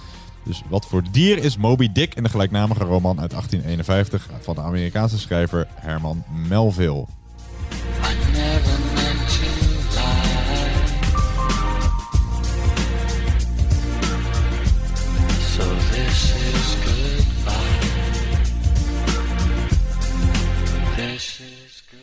Dus 0.44 0.62
wat 0.68 0.86
voor 0.86 1.02
dier 1.10 1.38
is 1.38 1.56
Moby 1.56 1.92
Dick 1.92 2.14
in 2.14 2.22
de 2.22 2.28
gelijknamige 2.28 2.84
roman 2.84 3.20
uit 3.20 3.30
1851 3.30 4.28
van 4.40 4.54
de 4.54 4.60
Amerikaanse 4.60 5.18
schrijver 5.18 5.66
Herman 5.74 6.24
Melville? 6.48 7.06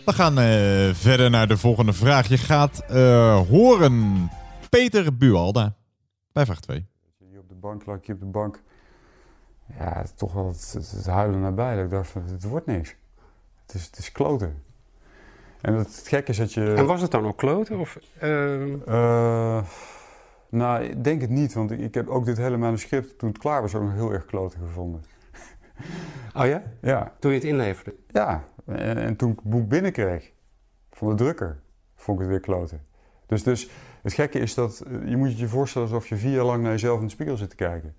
We 0.05 0.13
gaan 0.13 0.37
eh, 0.39 0.93
verder 0.93 1.29
naar 1.29 1.47
de 1.47 1.57
volgende 1.57 1.93
vraag. 1.93 2.27
Je 2.27 2.37
gaat 2.37 2.83
eh, 2.87 3.39
horen 3.47 4.29
Peter 4.69 5.17
Bualda 5.17 5.75
bij 6.31 6.45
vraag 6.45 6.59
2. 6.59 6.87
Hier 7.29 7.39
op 7.39 7.49
de 7.49 7.55
bank 7.55 7.85
lag 7.85 7.97
je 8.01 8.13
op 8.13 8.19
de 8.19 8.25
bank. 8.25 8.61
Ja, 9.79 9.93
het 9.97 10.05
is 10.05 10.13
toch 10.15 10.33
wel 10.33 10.47
het, 10.47 10.71
het, 10.73 10.91
het 10.91 11.05
huilen 11.05 11.41
nabij. 11.41 11.75
Dat 11.75 11.83
ik 11.83 11.89
dacht 11.89 12.09
van, 12.09 12.23
het 12.25 12.43
wordt 12.43 12.65
niks. 12.65 12.95
Het 13.65 13.75
is, 13.75 13.85
het 13.85 13.97
is 13.97 14.11
kloten. 14.11 14.63
En 15.61 15.73
het, 15.73 15.95
het 15.95 16.07
gekke 16.07 16.31
is 16.31 16.37
dat 16.37 16.53
je... 16.53 16.73
En 16.73 16.85
was 16.85 17.01
het 17.01 17.11
dan 17.11 17.25
ook 17.25 17.37
kloten? 17.37 17.79
Of, 17.79 17.97
ehm, 18.19 18.75
Eh, 18.85 19.63
nou, 20.49 20.83
ik 20.83 21.03
denk 21.03 21.21
het 21.21 21.29
niet. 21.29 21.53
Want 21.53 21.71
ik, 21.71 21.79
ik 21.79 21.93
heb 21.93 22.07
ook 22.07 22.25
dit 22.25 22.37
hele 22.37 22.57
manuscript, 22.57 23.19
toen 23.19 23.29
het 23.29 23.37
klaar 23.37 23.61
was, 23.61 23.75
ook 23.75 23.83
nog 23.83 23.93
heel 23.93 24.11
erg 24.13 24.25
kloten 24.25 24.59
gevonden. 24.59 25.03
Oh 26.37 26.45
ja? 26.45 26.63
Ja. 26.81 27.13
Toen 27.19 27.31
je 27.31 27.37
het 27.37 27.47
inleverde? 27.47 27.95
Ja. 28.07 28.43
En, 28.65 28.97
en 28.97 29.15
toen 29.15 29.31
ik 29.31 29.35
het 29.39 29.49
boek 29.49 29.67
binnenkreeg 29.67 30.31
van 30.91 31.09
de 31.09 31.15
drukker, 31.15 31.59
vond 31.95 32.17
ik 32.17 32.23
het 32.23 32.31
weer 32.33 32.41
kloten. 32.43 32.85
Dus, 33.25 33.43
dus 33.43 33.69
het 34.01 34.13
gekke 34.13 34.39
is 34.39 34.53
dat 34.53 34.79
eh, 34.87 35.09
je 35.09 35.17
moet 35.17 35.39
je 35.39 35.47
voorstellen 35.47 35.87
alsof 35.87 36.07
je 36.07 36.15
vier 36.15 36.31
jaar 36.31 36.45
lang 36.45 36.61
naar 36.63 36.71
jezelf 36.71 36.99
in 36.99 37.05
de 37.05 37.11
spiegel 37.11 37.37
zit 37.37 37.49
te 37.49 37.55
kijken. 37.55 37.95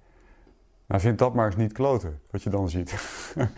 Nou, 0.87 1.01
vind 1.01 1.19
dat 1.19 1.35
maar 1.35 1.47
eens 1.47 1.57
niet 1.57 1.73
kloten, 1.73 2.21
wat 2.31 2.43
je 2.43 2.51
dan 2.51 2.69
ziet. 2.71 2.91
Ik 3.37 3.49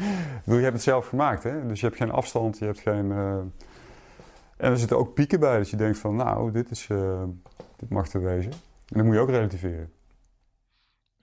bedoel, 0.44 0.56
je 0.58 0.62
hebt 0.62 0.74
het 0.74 0.82
zelf 0.82 1.06
gemaakt, 1.08 1.42
hè? 1.42 1.66
dus 1.66 1.80
je 1.80 1.86
hebt 1.86 1.98
geen 1.98 2.10
afstand, 2.10 2.58
je 2.58 2.64
hebt 2.64 2.80
geen... 2.80 3.12
eh, 3.12 3.36
En 4.56 4.70
er 4.70 4.78
zitten 4.78 4.98
ook 4.98 5.14
pieken 5.14 5.40
bij, 5.40 5.56
dat 5.56 5.70
je 5.70 5.76
denkt 5.76 5.98
van, 5.98 6.16
nou, 6.16 6.50
dit, 6.52 6.70
is, 6.70 6.86
eh, 6.90 7.22
dit 7.76 7.88
mag 7.90 8.08
te 8.08 8.18
wezen. 8.18 8.52
En 8.52 8.96
dat 8.96 9.04
moet 9.04 9.14
je 9.14 9.20
ook 9.20 9.28
relativeren. 9.30 9.92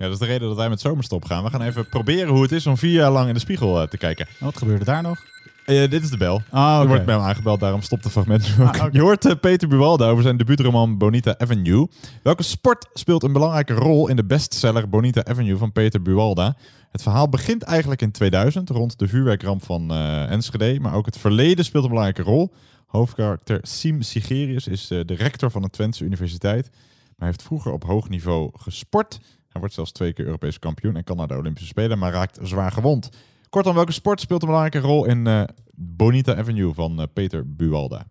Ja, 0.02 0.08
dat 0.08 0.22
is 0.22 0.28
de 0.28 0.32
reden 0.32 0.48
dat 0.48 0.58
wij 0.58 0.70
met 0.70 0.82
zomerstop 0.82 1.26
gaan. 1.26 1.44
We 1.44 1.50
gaan 1.50 1.62
even 1.62 1.90
proberen 1.90 2.34
hoe 2.34 2.42
het 2.42 2.52
is 2.52 2.68
om 2.68 2.78
vier 2.78 2.92
jaar 2.92 3.12
lang 3.12 3.28
in 3.28 3.34
de 3.34 3.40
spiegel 3.40 3.82
eh, 3.82 3.88
te 3.88 3.98
kijken. 3.98 4.28
Wat 4.40 4.58
gebeurde 4.58 4.86
daar 4.86 5.02
nog? 5.02 5.18
Eh, 5.66 5.90
dit 5.90 6.04
is 6.04 6.10
de 6.10 6.18
bel. 6.18 6.42
Ah, 6.50 6.80
Er 6.82 6.88
wordt 6.88 7.06
bij 7.06 7.16
hem 7.16 7.24
aangebeld, 7.24 7.60
daarom 7.60 7.82
stopt 7.82 8.04
het 8.04 8.12
fragment. 8.12 8.56
Ah. 8.60 8.86
Je 8.92 9.02
hoort 9.02 9.26
eh, 9.26 9.32
Peter 9.42 9.68
Buwalda 9.68 10.10
over 10.10 10.24
zijn 10.24 10.38
debuutroman 10.38 10.98
Bonita 10.98 11.36
Avenue. 11.38 11.88
Welke 12.24 12.44
sport 12.44 12.88
speelt 12.94 13.24
een 13.24 13.34
belangrijke 13.34 13.74
rol 13.74 14.08
in 14.08 14.16
de 14.16 14.26
bestseller 14.26 14.90
Bonita 14.90 15.24
Avenue 15.24 15.58
van 15.58 15.72
Peter 15.72 16.02
Buwalda? 16.02 16.56
Het 16.92 17.02
verhaal 17.02 17.30
begint 17.30 17.64
eigenlijk 17.64 18.02
in 18.02 18.12
2000, 18.12 18.70
rond 18.70 19.00
de 19.00 19.08
vuurwerkramp 19.08 19.64
van 19.64 19.92
eh, 19.92 20.32
Enschede. 20.32 20.80
Maar 20.80 20.94
ook 20.94 21.06
het 21.06 21.18
verleden 21.18 21.66
speelt 21.66 21.84
een 21.84 21.90
belangrijke 21.90 22.24
rol. 22.30 22.54
Hoofdkarakter 22.86 23.60
Siem 23.62 24.02
Sigerius 24.02 24.68
is 24.68 24.88
de 24.88 25.16
rector 25.18 25.52
van 25.52 25.62
de 25.62 25.70
Twentse 25.70 26.04
Universiteit. 26.04 26.70
Maar 26.72 27.16
hij 27.18 27.28
heeft 27.28 27.44
vroeger 27.44 27.72
op 27.72 27.84
hoog 27.84 28.10
niveau 28.10 28.50
gesport. 28.58 29.20
Hij 29.52 29.60
wordt 29.60 29.74
zelfs 29.74 29.92
twee 29.92 30.14
keer 30.14 30.26
Europees 30.26 30.60
kampioen 30.60 30.96
en 30.96 31.04
kan 31.04 31.18
naar 31.18 31.28
de 31.28 31.38
Olympische 31.38 31.68
Spelen, 31.68 32.00
maar 32.00 32.12
raakt 32.12 32.40
zwaar 32.42 32.72
gewond. 32.72 33.10
Kortom, 33.50 33.76
welke 33.76 33.92
sport 33.92 34.20
speelt 34.20 34.42
een 34.42 34.48
belangrijke 34.48 34.88
rol 34.88 35.06
in 35.06 35.28
eh, 35.28 35.44
Bonita 35.76 36.36
Avenue 36.36 36.74
van 36.74 37.02
eh, 37.02 37.08
Peter 37.14 37.56
Buwalda? 37.56 38.06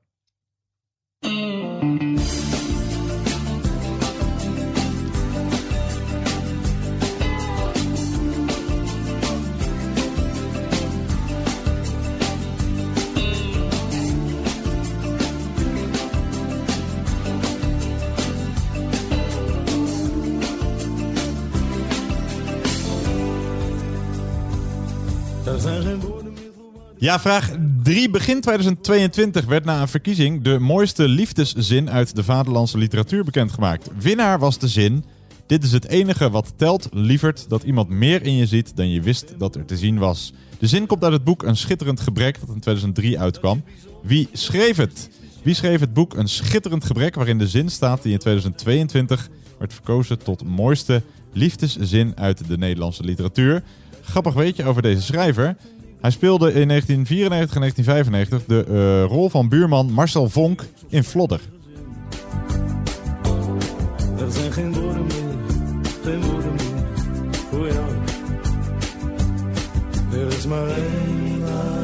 Ja, 27.00 27.20
vraag 27.20 27.50
3. 27.82 28.10
Begin 28.10 28.40
2022 28.40 29.44
werd 29.44 29.64
na 29.64 29.80
een 29.80 29.88
verkiezing 29.88 30.42
de 30.42 30.58
mooiste 30.58 31.08
liefdeszin 31.08 31.90
uit 31.90 32.16
de 32.16 32.24
vaderlandse 32.24 32.78
literatuur 32.78 33.24
bekendgemaakt. 33.24 33.90
Winnaar 33.98 34.38
was 34.38 34.58
de 34.58 34.68
zin: 34.68 35.04
Dit 35.46 35.64
is 35.64 35.72
het 35.72 35.88
enige 35.88 36.30
wat 36.30 36.52
telt, 36.56 36.88
lieverd, 36.92 37.48
dat 37.48 37.62
iemand 37.62 37.88
meer 37.88 38.22
in 38.22 38.36
je 38.36 38.46
ziet 38.46 38.76
dan 38.76 38.90
je 38.90 39.00
wist 39.00 39.34
dat 39.38 39.54
er 39.54 39.64
te 39.64 39.76
zien 39.76 39.98
was. 39.98 40.32
De 40.58 40.66
zin 40.66 40.86
komt 40.86 41.04
uit 41.04 41.12
het 41.12 41.24
boek 41.24 41.42
Een 41.42 41.56
schitterend 41.56 42.00
gebrek 42.00 42.40
dat 42.40 42.48
in 42.48 42.60
2003 42.60 43.18
uitkwam. 43.18 43.62
Wie 44.02 44.28
schreef 44.32 44.76
het? 44.76 45.10
Wie 45.42 45.54
schreef 45.54 45.80
het 45.80 45.92
boek 45.92 46.14
Een 46.14 46.28
schitterend 46.28 46.84
gebrek 46.84 47.14
waarin 47.14 47.38
de 47.38 47.48
zin 47.48 47.68
staat 47.68 48.02
die 48.02 48.12
in 48.12 48.18
2022 48.18 49.28
werd 49.58 49.72
verkozen 49.72 50.18
tot 50.18 50.44
mooiste 50.44 51.02
liefdeszin 51.32 52.12
uit 52.16 52.48
de 52.48 52.58
Nederlandse 52.58 53.04
literatuur? 53.04 53.62
Grappig 54.02 54.34
weetje 54.34 54.64
over 54.64 54.82
deze 54.82 55.02
schrijver. 55.02 55.56
Hij 56.00 56.10
speelde 56.10 56.52
in 56.52 56.68
1994 56.68 57.54
en 57.54 57.60
1995 57.60 58.44
de 58.44 58.64
eh, 58.68 59.16
rol 59.16 59.28
van 59.28 59.48
buurman 59.48 59.92
Marcel 59.92 60.28
Vonk 60.28 60.64
in 60.88 61.04
Vlodder. 61.04 61.40
Er 64.18 64.30
zijn 64.32 64.52
geen 64.52 64.72
woorden 64.72 65.06
meer. 65.06 65.20
Er 70.12 70.26
is 70.26 70.46
maar 70.46 70.68
één 70.68 71.79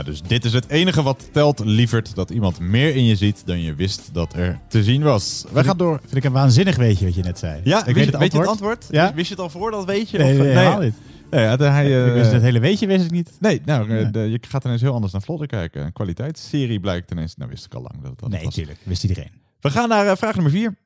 Ja, 0.00 0.06
dus 0.06 0.22
dit 0.22 0.44
is 0.44 0.52
het 0.52 0.68
enige 0.68 1.02
wat 1.02 1.28
telt, 1.32 1.58
lieverd, 1.64 2.14
dat 2.14 2.30
iemand 2.30 2.58
meer 2.60 2.94
in 2.96 3.04
je 3.04 3.16
ziet 3.16 3.42
dan 3.46 3.60
je 3.60 3.74
wist 3.74 4.08
dat 4.12 4.34
er 4.34 4.60
te 4.68 4.82
zien 4.84 5.02
was. 5.02 5.44
Wij 5.52 5.64
gaan 5.64 5.76
door. 5.76 5.98
Vind 6.02 6.16
ik 6.16 6.24
een 6.24 6.32
waanzinnig 6.32 6.76
weetje 6.76 7.04
wat 7.04 7.14
je 7.14 7.22
net 7.22 7.38
zei. 7.38 7.60
Ja, 7.64 7.78
ik 7.78 7.84
weet, 7.84 7.94
weet 7.94 8.04
je- 8.04 8.10
het 8.10 8.20
weet 8.20 8.32
je 8.32 8.38
antwoord. 8.38 8.48
het 8.48 8.48
antwoord? 8.48 8.86
Ja? 8.90 9.14
Wist 9.14 9.28
je 9.28 9.34
het 9.34 9.42
al 9.42 9.50
voor 9.50 9.70
dat 9.70 9.84
weet 9.84 10.10
je? 10.10 10.18
Nee, 10.18 10.38
of, 10.38 10.44
nee, 10.44 10.52
eh, 10.54 10.78
niet. 10.78 10.94
Nee, 11.30 11.42
ja, 11.44 11.56
hij, 11.56 12.06
ik 12.06 12.12
wist 12.12 12.32
het 12.32 12.42
hele 12.42 12.58
weetje 12.60 12.86
wist 12.86 13.04
ik 13.04 13.10
niet. 13.10 13.30
Nee, 13.40 13.60
nou, 13.64 13.98
eh, 13.98 14.08
de- 14.12 14.18
je 14.30 14.38
gaat 14.48 14.64
ineens 14.64 14.80
heel 14.80 14.94
anders 14.94 15.12
naar 15.12 15.22
Vlodder 15.22 15.46
kijken. 15.46 15.84
Een 15.84 15.92
kwaliteitsserie 15.92 16.80
blijkt 16.80 17.10
ineens, 17.10 17.36
nou 17.36 17.50
wist 17.50 17.64
ik 17.64 17.74
al 17.74 17.82
lang 17.82 17.94
dat 18.02 18.10
het 18.10 18.18
dat 18.20 18.30
Nee, 18.30 18.44
was. 18.44 18.54
tuurlijk. 18.54 18.78
Wist 18.82 19.02
iedereen. 19.02 19.30
We 19.60 19.70
gaan 19.70 19.88
naar 19.88 20.06
eh, 20.06 20.16
vraag 20.16 20.34
nummer 20.34 20.52
4. 20.52 20.76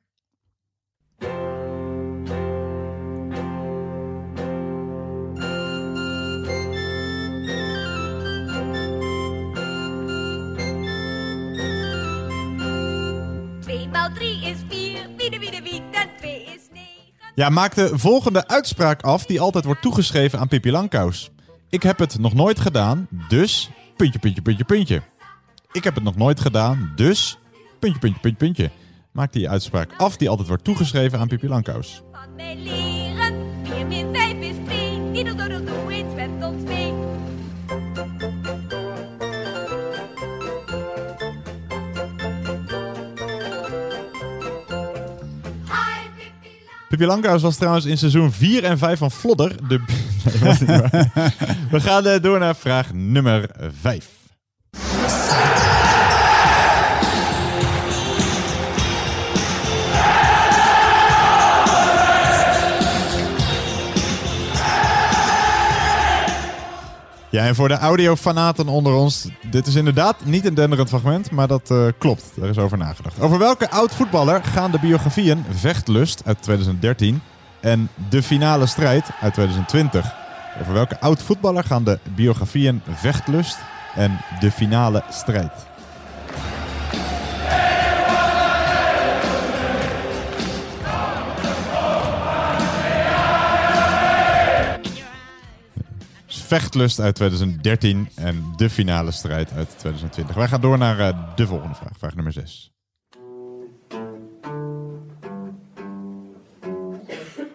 3 14.13 14.45
is 14.45 14.57
4. 14.69 15.09
Biede, 15.17 15.39
biede, 15.39 15.61
biede, 15.61 16.09
2 16.17 16.43
is 16.43 16.67
9. 16.71 16.87
Ja, 17.35 17.49
maak 17.49 17.75
de 17.75 17.99
volgende 17.99 18.47
uitspraak 18.47 19.01
af 19.01 19.25
die 19.25 19.39
altijd 19.39 19.65
wordt 19.65 19.81
toegeschreven 19.81 20.39
aan 20.39 20.47
Pippi 20.47 20.71
Langkous. 20.71 21.29
Ik 21.69 21.83
heb 21.83 21.99
het 21.99 22.19
nog 22.19 22.33
nooit 22.33 22.59
gedaan, 22.59 23.07
dus... 23.27 23.69
Puntje, 23.95 24.19
puntje, 24.19 24.41
puntje, 24.41 24.63
puntje. 24.63 25.01
Ik 25.71 25.83
heb 25.83 25.95
het 25.95 26.03
nog 26.03 26.15
nooit 26.15 26.39
gedaan, 26.39 26.91
dus... 26.95 27.37
Puntje, 27.79 27.99
puntje, 27.99 28.19
puntje, 28.19 28.45
puntje. 28.45 28.71
Maak 29.11 29.33
die 29.33 29.49
uitspraak 29.49 29.89
af 29.97 30.17
die 30.17 30.29
altijd 30.29 30.47
wordt 30.47 30.63
toegeschreven 30.63 31.19
aan 31.19 31.27
Pippi 31.27 31.47
Langkous. 31.47 32.01
Mij 32.35 32.55
leren, 32.55 33.33
4-5 33.63 34.39
is 34.39 34.55
3. 34.65 35.23
Doe. 35.23 36.84
Pippi 46.97 47.09
Langkous 47.09 47.41
was 47.41 47.55
trouwens 47.55 47.85
in 47.85 47.97
seizoen 47.97 48.31
4 48.31 48.63
en 48.63 48.77
5 48.77 48.97
van 48.97 49.11
Flodder. 49.11 49.67
De... 49.67 49.79
Nee, 50.25 50.33
dat 50.33 50.41
was 50.41 50.59
niet 50.59 50.69
waar. 50.69 51.11
We 51.71 51.79
gaan 51.79 52.05
eh, 52.05 52.21
door 52.21 52.39
naar 52.39 52.55
vraag 52.55 52.93
nummer 52.93 53.49
5. 53.81 54.14
Ja, 67.35 67.45
en 67.45 67.55
voor 67.55 67.67
de 67.67 67.77
audiofanaten 67.77 68.67
onder 68.67 68.93
ons, 68.93 69.27
dit 69.49 69.67
is 69.67 69.75
inderdaad 69.75 70.25
niet 70.25 70.45
een 70.45 70.53
denderend 70.53 70.89
fragment, 70.89 71.31
maar 71.31 71.47
dat 71.47 71.71
eh, 71.71 71.87
klopt. 71.97 72.23
Daar 72.35 72.49
is 72.49 72.57
over 72.57 72.77
nagedacht. 72.77 73.19
Over 73.19 73.39
welke 73.39 73.69
oud-voetballer 73.69 74.43
gaan 74.43 74.71
de 74.71 74.79
biografieën 74.79 75.45
Vechtlust 75.49 76.21
uit 76.25 76.41
2013 76.41 77.21
en 77.61 77.89
De 78.09 78.23
Finale 78.23 78.65
Strijd 78.65 79.09
uit 79.21 79.33
2020? 79.33 80.15
Over 80.61 80.73
welke 80.73 80.99
oud-voetballer 80.99 81.63
gaan 81.63 81.83
de 81.83 81.99
biografieën 82.15 82.81
Vechtlust 82.93 83.57
en 83.95 84.19
De 84.39 84.51
Finale 84.51 85.03
Strijd? 85.09 85.74
Vechtlust 96.45 96.99
uit 96.99 97.15
2013 97.15 98.09
en 98.15 98.53
de 98.55 98.69
finale 98.69 99.11
strijd 99.11 99.51
uit 99.51 99.69
2020. 99.69 100.35
Wij 100.35 100.47
gaan 100.47 100.61
door 100.61 100.77
naar 100.77 100.99
eh, 100.99 101.35
de 101.35 101.47
volgende 101.47 101.75
vraag, 101.75 101.97
vraag 101.97 102.15
nummer 102.15 102.33
6. 102.33 102.71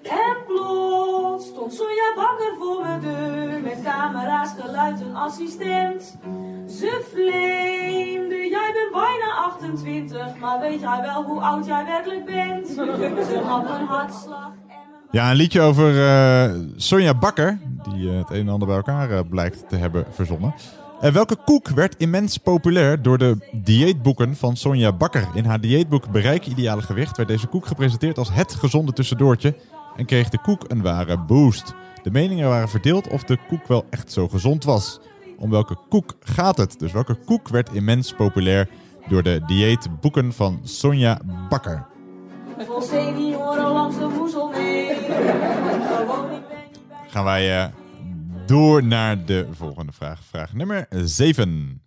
En 0.03 0.37
plots 0.47 1.47
stond 1.47 1.75
Sonja 1.75 2.13
Bakker 2.17 2.55
voor 2.59 2.83
mijn 2.83 3.01
deur 3.01 3.61
met 3.61 3.83
camera's, 3.85 4.51
geluid 4.59 5.01
en 5.01 5.15
assistent. 5.15 6.19
Ze 6.69 7.05
flameerde, 7.13 8.49
jij 8.49 8.73
bent 8.73 8.93
bijna 8.93 9.33
28, 9.35 10.37
maar 10.39 10.61
weet 10.61 10.81
jij 10.81 11.01
wel 11.01 11.25
hoe 11.25 11.41
oud 11.41 11.67
jij 11.67 11.85
werkelijk 11.85 12.25
bent? 12.25 12.69
Ze 12.69 13.41
had 13.47 13.71
een 13.71 13.87
hartslag. 13.87 14.60
Ja, 15.13 15.31
een 15.31 15.37
liedje 15.37 15.61
over 15.61 16.07
eh, 16.07 16.55
Sonja 16.77 17.15
Bakker, 17.15 17.59
die 17.91 18.11
eh, 18.11 18.19
het 18.19 18.31
een 18.31 18.37
en 18.37 18.49
ander 18.49 18.69
bij 18.69 18.77
elkaar 18.77 19.11
eh, 19.11 19.21
blijkt 19.31 19.69
te 19.69 19.77
hebben 19.77 20.05
verzonnen. 20.11 20.55
En 21.01 21.13
welke 21.13 21.37
koek 21.45 21.69
werd 21.69 21.95
immens 21.99 22.37
populair 22.37 23.03
door 23.03 23.19
de 23.19 23.37
dieetboeken 23.53 24.37
van 24.37 24.57
Sonja 24.57 24.93
Bakker? 24.93 25.29
In 25.35 25.45
haar 25.45 25.61
dieetboek 25.61 26.11
Bereik 26.11 26.47
Ideale 26.47 26.83
Gewicht 26.83 27.17
werd 27.17 27.29
deze 27.29 27.47
koek 27.47 27.67
gepresenteerd 27.67 28.19
als 28.19 28.33
het 28.33 28.55
gezonde 28.55 28.93
tussendoortje 28.93 29.55
en 29.97 30.07
kreeg 30.07 30.29
de 30.29 30.41
koek 30.41 30.65
een 30.69 30.83
ware 30.83 31.19
boost. 31.19 31.75
De 32.03 32.11
meningen 32.11 32.49
waren 32.49 32.69
verdeeld 32.69 33.09
of 33.09 33.23
de 33.23 33.39
koek 33.49 33.67
wel 33.67 33.85
echt 33.91 34.13
zo 34.13 34.29
gezond 34.29 34.65
was. 34.65 35.01
Om 35.39 35.51
welke 35.51 35.77
koek 35.89 36.17
gaat 36.21 36.57
het? 36.57 36.79
Dus 36.79 36.93
welke 36.93 37.15
koek 37.25 37.49
werd 37.49 37.73
immens 37.73 38.13
populair 38.13 38.69
door 39.09 39.23
de 39.23 39.41
dieetboeken 39.47 40.33
van 40.33 40.61
Sonja 40.63 41.21
Bakker? 41.49 41.87
Vol 42.67 43.73
langs 43.73 43.99
de 43.99 44.09
woezel 44.09 44.53
gaan 47.09 47.25
wij 47.25 47.63
eh, 47.63 47.69
door 48.47 48.85
naar 48.85 49.25
de 49.25 49.47
volgende 49.53 49.93
vraag. 49.93 50.21
Vraag 50.31 50.53
nummer 50.53 50.87
7. 50.91 51.83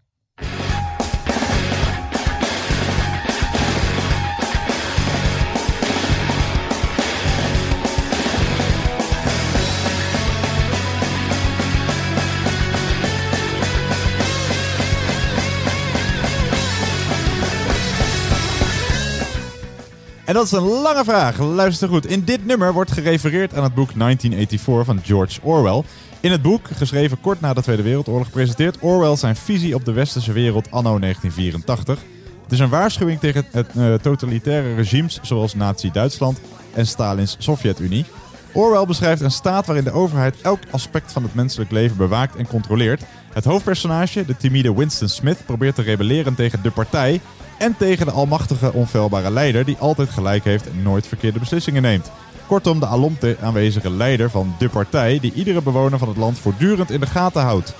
En 20.26 20.34
dat 20.34 20.46
is 20.46 20.52
een 20.52 20.82
lange 20.82 21.04
vraag. 21.04 21.40
Luister 21.40 21.88
goed. 21.88 22.06
In 22.06 22.24
dit 22.24 22.46
nummer 22.46 22.74
wordt 22.74 22.92
gerefereerd 22.92 23.56
aan 23.56 23.64
het 23.64 23.74
boek 23.74 23.94
1984 23.94 24.86
van 24.86 25.04
George 25.04 25.40
Orwell. 25.42 25.84
In 26.20 26.32
het 26.32 26.42
boek, 26.42 26.68
geschreven 26.74 27.22
kort 27.22 27.42
na 27.42 27.54
de 27.54 27.62
Tweede 27.62 27.82
Wereldoorlog, 27.82 28.30
presenteert 28.30 28.78
Orwell 28.80 29.16
zijn 29.16 29.36
visie 29.36 29.76
op 29.76 29.86
de 29.86 29.92
westerse 29.92 30.32
wereld 30.32 30.72
anno 30.72 31.00
1984. 31.00 32.00
Het 32.44 32.52
is 32.52 32.60
een 32.60 32.70
waarschuwing 32.70 33.20
tegen 33.20 33.46
het, 33.52 33.68
eh, 33.76 33.94
totalitaire 33.94 34.76
regimes 34.76 35.20
zoals 35.22 35.56
Nazi-Duitsland 35.56 36.40
en 36.74 36.88
Stalins 36.88 37.36
Sovjet-Unie. 37.40 38.06
Orwell 38.54 38.86
beschrijft 38.86 39.22
een 39.22 39.32
staat 39.32 39.66
waarin 39.66 39.84
de 39.84 39.92
overheid 39.92 40.42
elk 40.42 40.60
aspect 40.72 41.12
van 41.12 41.24
het 41.24 41.36
menselijk 41.36 41.72
leven 41.72 41.98
bewaakt 41.98 42.36
en 42.36 42.48
controleert. 42.48 43.04
Het 43.34 43.46
hoofdpersonage, 43.46 44.26
de 44.26 44.38
timide 44.38 44.76
Winston 44.76 45.08
Smith, 45.08 45.46
probeert 45.46 45.76
te 45.76 45.82
rebelleren 45.82 46.36
tegen 46.36 46.62
de 46.62 46.72
partij 46.72 47.22
en 47.58 47.78
tegen 47.78 48.06
de 48.06 48.12
almachtige, 48.12 48.74
onfeilbare 48.74 49.32
leider 49.32 49.66
die 49.66 49.78
altijd 49.80 50.10
gelijk 50.10 50.44
heeft 50.44 50.70
en 50.70 50.82
nooit 50.82 51.08
verkeerde 51.08 51.40
beslissingen 51.40 51.82
neemt. 51.82 52.12
Kortom, 52.48 52.80
de 52.80 52.86
alomte 52.86 53.38
aanwezige 53.42 53.90
leider 53.90 54.30
van 54.30 54.56
de 54.58 54.70
partij 54.70 55.20
die 55.20 55.34
iedere 55.34 55.62
bewoner 55.62 56.00
van 56.00 56.08
het 56.08 56.18
land 56.18 56.40
voortdurend 56.40 56.92
in 56.92 57.00
de 57.00 57.06
gaten 57.06 57.42
houdt. 57.42 57.74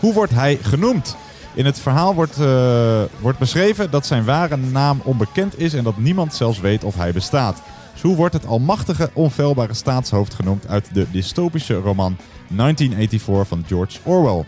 Hoe 0.00 0.14
wordt 0.14 0.32
hij 0.32 0.58
genoemd? 0.62 1.16
In 1.54 1.64
het 1.64 1.80
verhaal 1.80 2.14
wordt, 2.14 2.40
eh, 2.40 3.02
wordt 3.20 3.38
beschreven 3.38 3.90
dat 3.90 4.06
zijn 4.06 4.24
ware 4.24 4.56
naam 4.56 5.00
onbekend 5.04 5.58
is 5.58 5.74
en 5.74 5.84
dat 5.84 5.96
niemand 5.96 6.34
zelfs 6.34 6.60
weet 6.60 6.84
of 6.84 6.94
hij 6.94 7.12
bestaat. 7.12 7.62
Hoe 8.02 8.16
wordt 8.16 8.34
het 8.34 8.46
almachtige, 8.46 9.10
onfeilbare 9.12 9.74
staatshoofd 9.74 10.34
genoemd 10.34 10.68
uit 10.68 10.94
de 10.94 11.06
dystopische 11.10 11.74
roman 11.74 12.16
1984 12.48 13.48
van 13.48 13.64
George 13.66 13.98
Orwell? 14.02 14.44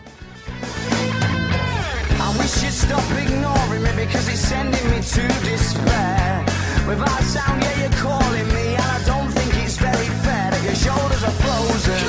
Because 4.05 4.27
it's 4.27 4.39
sending 4.39 4.85
me 4.91 4.99
to 5.15 5.23
despair. 5.47 6.45
Without 6.87 7.23
sound, 7.23 7.63
yeah, 7.63 7.81
you're 7.81 7.97
calling 8.01 8.47
me, 8.55 8.75
and 8.75 8.89
I 8.97 9.01
don't 9.05 9.31
think 9.31 9.51
it's 9.63 9.77
very 9.77 10.09
fair 10.25 10.51
that 10.51 10.63
your 10.63 10.75
shoulders 10.75 11.23
are 11.23 11.37
frozen. 11.43 12.03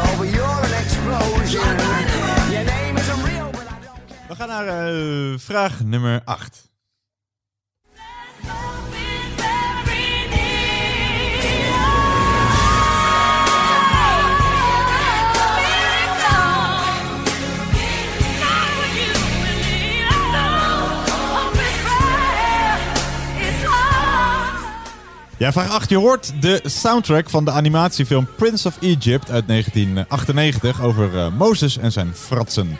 Oh, 0.00 0.14
but 0.18 0.28
you're 0.36 0.60
an 0.68 0.74
explosion. 0.82 1.72
Your 2.54 2.64
name 2.64 2.96
isn't 2.96 3.22
real, 3.28 3.50
but 3.52 3.66
I 3.68 4.28
We 4.28 4.34
gaan 4.34 4.48
naar 4.48 4.66
eh, 4.66 5.38
vraag 5.38 5.84
nummer 5.84 6.22
8. 6.24 6.69
Ja, 25.40 25.52
vraag 25.52 25.70
8. 25.70 25.88
Je 25.88 25.96
hoort 25.96 26.32
de 26.40 26.60
soundtrack 26.64 27.30
van 27.30 27.44
de 27.44 27.50
animatiefilm 27.50 28.28
Prince 28.36 28.68
of 28.68 28.76
Egypt 28.80 29.30
uit 29.30 29.48
1998 29.48 30.82
over 30.82 31.18
eh, 31.18 31.32
Mozes 31.38 31.78
en 31.78 31.92
zijn 31.92 32.14
fratsen. 32.14 32.78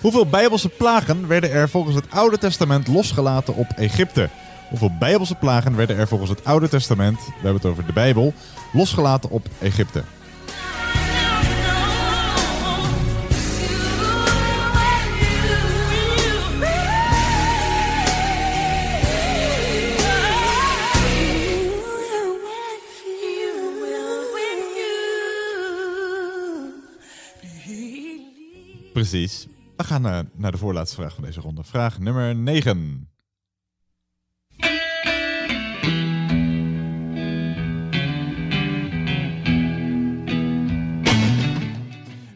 Hoeveel 0.00 0.26
bijbelse 0.26 0.68
plagen 0.68 1.26
werden 1.26 1.50
er 1.50 1.68
volgens 1.68 1.94
het 1.94 2.10
Oude 2.10 2.38
Testament 2.38 2.86
losgelaten 2.86 3.54
op 3.54 3.66
Egypte? 3.76 4.28
Hoeveel 4.68 4.96
bijbelse 4.98 5.34
plagen 5.34 5.76
werden 5.76 5.96
er 5.96 6.08
volgens 6.08 6.30
het 6.30 6.44
Oude 6.44 6.68
Testament, 6.68 7.18
we 7.18 7.32
hebben 7.32 7.54
het 7.54 7.64
over 7.64 7.86
de 7.86 7.92
Bijbel, 7.92 8.34
losgelaten 8.72 9.30
op 9.30 9.46
Egypte? 9.58 10.02
Precies. 29.00 29.46
We 29.76 29.84
gaan 29.84 30.06
eh, 30.06 30.18
naar 30.34 30.50
de 30.50 30.58
voorlaatste 30.58 30.96
vraag 30.96 31.14
van 31.14 31.24
deze 31.24 31.40
ronde. 31.40 31.64
Vraag 31.64 31.98
nummer 31.98 32.34
9. 32.34 33.08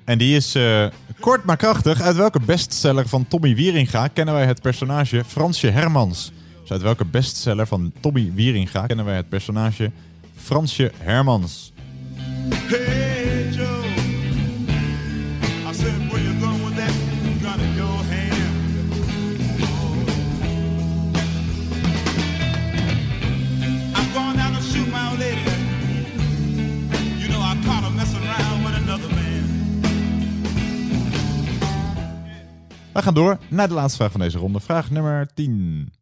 En 0.05 0.19
die 0.19 0.37
is 0.37 0.55
eh, 0.55 0.87
kort 1.21 1.45
maar 1.45 1.57
krachtig. 1.57 2.01
Uit 2.01 2.17
welke 2.17 2.41
bestseller 2.41 3.09
van 3.09 3.29
Tommy 3.29 3.55
Wieringa 3.55 4.09
kennen 4.09 4.35
wij 4.35 4.47
het 4.47 4.61
personage 4.61 5.25
Fransje 5.25 5.69
Hermans? 5.69 6.33
Dus 6.61 6.71
uit 6.71 6.83
welke 6.83 7.05
bestseller 7.05 7.67
van 7.67 7.93
Tommy 8.01 8.33
Wieringa 8.35 8.87
kennen 8.87 9.05
wij 9.05 9.17
het 9.17 9.29
personage 9.29 9.91
Fransje 10.35 10.93
Hermans? 10.99 11.73
We 32.95 33.03
gaan 33.03 33.15
door 33.15 33.39
naar 33.49 33.69
de 33.69 33.75
laatste 33.75 33.97
vraag 33.97 34.11
van 34.11 34.21
deze 34.21 34.39
ronde. 34.39 34.61
Vraag 34.61 34.91
nummer 34.91 35.29
10. 35.35 35.93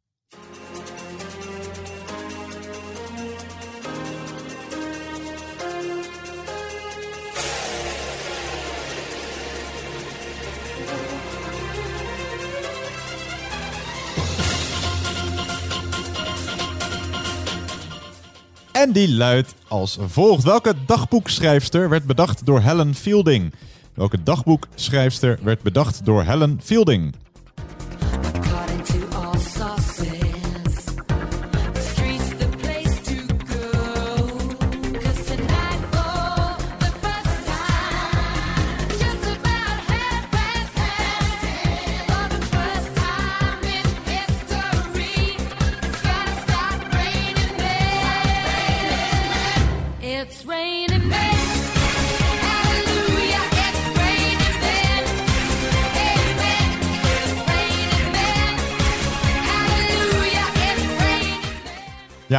En 18.73 18.93
die 18.93 19.15
luidt 19.15 19.55
als 19.69 19.99
volgt. 20.01 20.45
Welke 20.45 20.75
dagboekschrijfster 20.87 21.89
werd 21.89 22.05
bedacht 22.05 22.47
door 22.47 22.61
Helen 22.61 22.95
Fielding? 22.95 23.55
Welke 23.95 24.23
dagboekschrijfster 24.23 25.39
werd 25.43 25.63
bedacht 25.63 26.05
door 26.05 26.23
Helen 26.23 26.61
Fielding? 26.63 27.15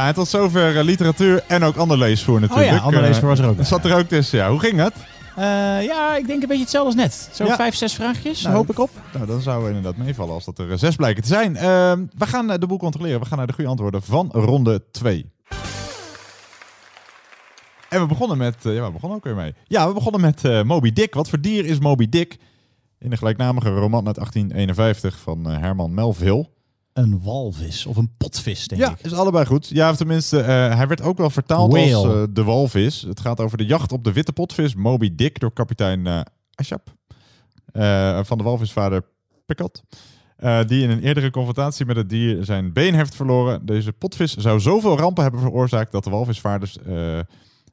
Ja, 0.04 0.10
en 0.10 0.16
tot 0.16 0.28
zover 0.28 0.78
eh, 0.78 0.84
literatuur 0.84 1.44
en 1.48 1.62
ook 1.62 1.76
ander 1.76 1.98
leesvoer 1.98 2.40
natuurlijk. 2.40 2.70
Oh 2.70 2.76
ja, 2.76 2.82
ander 2.82 3.00
Eh, 3.00 3.06
leesvoer 3.06 3.28
was 3.28 3.38
er 3.38 3.48
ook 3.48 3.56
bij. 3.56 3.64
Zat 3.64 3.84
er 3.84 3.96
ook 3.96 4.06
tussen, 4.06 4.38
ja. 4.38 4.50
Hoe 4.50 4.58
ging 4.60 4.76
het? 4.78 4.94
Eh, 5.36 5.44
ja, 5.84 6.16
ik 6.16 6.26
denk 6.26 6.42
een 6.42 6.48
beetje 6.48 6.62
hetzelfde 6.62 6.86
als 6.90 6.94
net. 6.94 7.28
Zo 7.32 7.44
Ja. 7.44 7.56
vijf, 7.56 7.74
zes 7.74 7.94
vraagjes, 7.94 8.42
Nou, 8.42 8.54
hoop 8.54 8.70
ik 8.70 8.78
op. 8.78 8.90
Nou, 9.12 9.26
dan 9.26 9.40
zou 9.40 9.66
inderdaad 9.66 9.96
meevallen 9.96 10.34
als 10.34 10.44
dat 10.44 10.58
er 10.58 10.78
zes 10.78 10.96
blijken 10.96 11.22
te 11.22 11.28
zijn. 11.28 11.56
Ehm, 11.56 12.04
we 12.18 12.26
gaan 12.26 12.46
de 12.46 12.66
boel 12.66 12.78
controleren. 12.78 13.20
We 13.20 13.26
gaan 13.26 13.38
naar 13.38 13.46
de 13.46 13.52
goede 13.52 13.70
antwoorden 13.70 14.02
van 14.02 14.28
ronde 14.32 14.82
2. 14.90 15.32
En 17.88 18.00
we 18.00 18.06
begonnen 18.06 18.38
met... 18.38 18.56
ja, 18.60 18.86
we 18.86 18.92
begonnen 18.92 19.18
ook 19.18 19.24
weer 19.24 19.34
mee. 19.34 19.54
Ja, 19.64 19.88
we 19.88 19.94
begonnen 19.94 20.20
met 20.20 20.64
Moby 20.64 20.92
Dick. 20.92 21.14
Wat 21.14 21.28
voor 21.28 21.40
dier 21.40 21.64
is 21.64 21.78
Moby 21.78 22.08
Dick? 22.08 22.36
In 22.98 23.10
de 23.10 23.16
gelijknamige 23.16 23.68
roman 23.68 24.06
uit 24.06 24.14
1851 24.14 25.18
van 25.18 25.46
Herman 25.46 25.94
Melville. 25.94 26.48
Een 26.94 27.22
walvis 27.22 27.86
of 27.86 27.96
een 27.96 28.10
potvis, 28.16 28.68
denk 28.68 28.80
ja, 28.80 28.90
ik. 28.90 29.00
is 29.00 29.12
allebei 29.12 29.46
goed. 29.46 29.68
Ja, 29.68 29.90
of 29.90 29.96
tenminste, 29.96 30.40
eh, 30.40 30.46
hij 30.76 30.86
werd 30.86 31.02
ook 31.02 31.18
wel 31.18 31.30
vertaald 31.30 31.72
Whale. 31.72 31.94
als 31.94 32.04
eh, 32.06 32.22
de 32.30 32.44
walvis. 32.44 33.02
Het 33.02 33.20
gaat 33.20 33.40
over 33.40 33.58
de 33.58 33.66
jacht 33.66 33.92
op 33.92 34.04
de 34.04 34.12
witte 34.12 34.32
potvis 34.32 34.74
Moby 34.74 35.14
Dick 35.14 35.40
door 35.40 35.52
kapitein 35.52 36.06
eh 36.06 36.20
Ashap. 36.54 36.94
van 38.26 38.38
de 38.38 38.44
walvisvader 38.44 39.04
Picot. 39.46 39.82
Die 40.66 40.82
in 40.82 40.90
een 40.90 41.02
eerdere 41.02 41.30
confrontatie 41.30 41.86
met 41.86 41.96
het 41.96 42.08
dier 42.08 42.44
zijn 42.44 42.72
been 42.72 42.94
heeft 42.94 43.14
verloren. 43.14 43.66
Deze 43.66 43.92
potvis 43.92 44.36
zou 44.36 44.60
zoveel 44.60 44.98
rampen 44.98 45.22
hebben 45.22 45.40
veroorzaakt 45.40 45.92
dat 45.92 46.04
de 46.04 46.10
walvisvaarders 46.10 46.78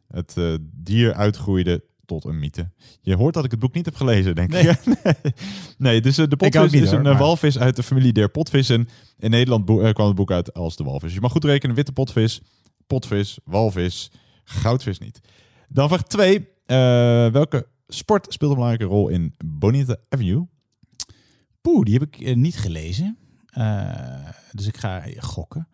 het 0.08 0.60
dier 0.72 1.14
uitgroeiden 1.14 1.84
tot 2.12 2.26
een 2.26 2.40
mythe. 2.40 2.72
Je 3.02 3.16
hoort 3.16 3.34
dat 3.34 3.46
ik 3.46 3.52
het 3.52 3.60
boek 3.60 3.74
niet 3.74 3.86
heb 3.86 3.96
gelezen, 3.96 4.36
denk 4.36 4.50
Nee. 4.50 4.68
ik. 4.70 4.80
nee. 5.78 6.02
dus 6.02 6.18
eh, 6.18 6.28
de 6.28 6.36
potvis 6.36 6.72
niet, 6.72 6.82
is 6.84 6.90
hoor, 6.90 7.00
een 7.00 7.06
eh, 7.06 7.12
maar- 7.12 7.22
walvis 7.22 7.60
uit 7.60 7.76
de 7.76 7.84
familie 7.84 8.14
der 8.14 8.30
potvissen. 8.30 8.88
In 9.20 9.30
Nederland 9.30 9.70
eh, 9.70 9.94
kwam 9.94 10.08
het 10.08 10.16
boek 10.16 10.32
uit 10.32 10.54
als 10.54 10.76
de 10.76 10.84
walvis. 10.84 11.14
Je 11.14 11.22
mag 11.22 11.32
goed 11.32 11.44
rekenen, 11.44 11.76
witte 11.76 11.92
potvis, 11.92 12.42
potvis, 12.88 13.40
walvis, 13.44 14.12
goudvis 14.44 15.00
niet. 15.00 15.20
Dan 15.68 15.88
vraag 15.88 16.04
2. 16.04 16.48
welke 17.32 17.68
sport 17.88 18.34
speelt 18.34 18.52
een 18.52 18.58
belangrijke 18.58 18.94
rol 18.94 19.08
in 19.08 19.36
Bonita 19.46 19.96
Avenue? 20.10 20.48
Poeh, 21.62 21.86
die 21.86 21.94
heb 22.00 22.04
ik 22.16 22.36
niet 22.36 22.58
gelezen. 22.58 23.18
Dus 24.52 24.68
ik 24.68 24.78
ga 24.78 25.04
gokken. 25.18 25.68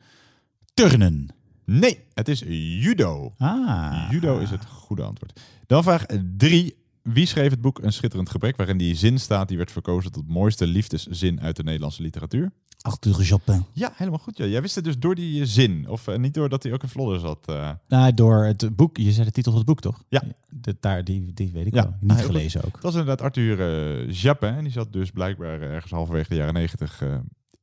Turnen. 0.73 1.29
Nee, 1.72 1.99
het 2.13 2.28
is 2.28 2.43
judo. 2.82 3.34
Ah. 3.38 4.07
Judo 4.11 4.38
is 4.39 4.49
het 4.49 4.65
goede 4.65 5.03
antwoord. 5.03 5.39
Dan 5.65 5.84
vraag 5.84 6.05
3. 6.38 6.76
Wie 7.01 7.26
schreef 7.26 7.49
het 7.51 7.61
boek 7.61 7.80
Een 7.84 7.93
schitterend 7.93 8.30
gebrek, 8.30 8.55
waarin 8.57 8.78
die 8.78 8.95
zin 8.95 9.20
staat 9.20 9.47
die 9.47 9.57
werd 9.57 9.72
verkozen 9.72 10.11
tot 10.11 10.28
mooiste 10.28 10.68
liefdeszin 10.68 11.41
uit 11.41 11.55
de 11.55 11.63
Nederlandse 11.63 12.01
literatuur? 12.01 12.51
Arthur 12.82 13.13
Chopin. 13.13 13.65
Ja, 13.74 13.91
helemaal 13.95 14.20
goed. 14.20 14.38
Ja. 14.38 14.45
Jij 14.45 14.61
wist 14.61 14.76
het 14.76 14.84
dus 14.84 14.97
door 14.99 15.15
die 15.15 15.41
eh, 15.41 15.47
zin, 15.47 15.89
of 15.89 16.07
eh, 16.07 16.18
niet 16.18 16.34
doordat 16.34 16.63
hij 16.63 16.74
ook 16.74 16.84
in 16.84 16.89
Vlodder 16.89 17.20
zat. 17.20 17.47
eh. 17.47 17.72
Nou, 17.88 18.13
door 18.13 18.43
het 18.43 18.76
boek. 18.76 18.97
Je 18.97 19.11
zei 19.11 19.26
de 19.26 19.32
titel 19.32 19.51
van 19.51 19.59
het 19.61 19.70
boek, 19.70 19.82
toch? 19.82 20.03
Ja. 20.09 20.24
De, 20.49 20.78
daar, 20.80 21.03
die, 21.03 21.34
die 21.34 21.51
weet 21.53 21.65
ik 21.65 21.74
Ja, 21.74 21.84
wel. 21.84 21.95
Niet 21.99 22.11
Ah, 22.11 22.18
gelezen 22.26 22.63
ook. 22.63 22.74
Het 22.74 22.84
was 22.84 22.91
inderdaad 22.95 23.22
Arthur 23.22 24.11
Japin. 24.11 24.53
En 24.55 24.63
die 24.63 24.72
zat 24.72 24.93
dus 24.93 25.11
blijkbaar 25.11 25.61
ergens 25.61 25.91
halverwege 25.91 26.30
de 26.30 26.36
jaren 26.36 26.53
negentig 26.53 27.03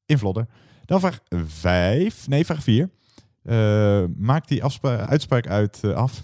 in 0.07 0.19
Vlodder. 0.19 0.47
Dan 0.85 1.01
vraag 1.01 1.21
5. 1.47 2.29
Nee, 2.29 2.45
vraag 2.45 2.63
4. 2.63 2.91
Maakt 4.17 4.49
die 4.49 4.63
afspa- 4.65 5.07
uitspraak 5.07 5.47
uit 5.47 5.81
eh, 5.83 5.93
af. 5.93 6.23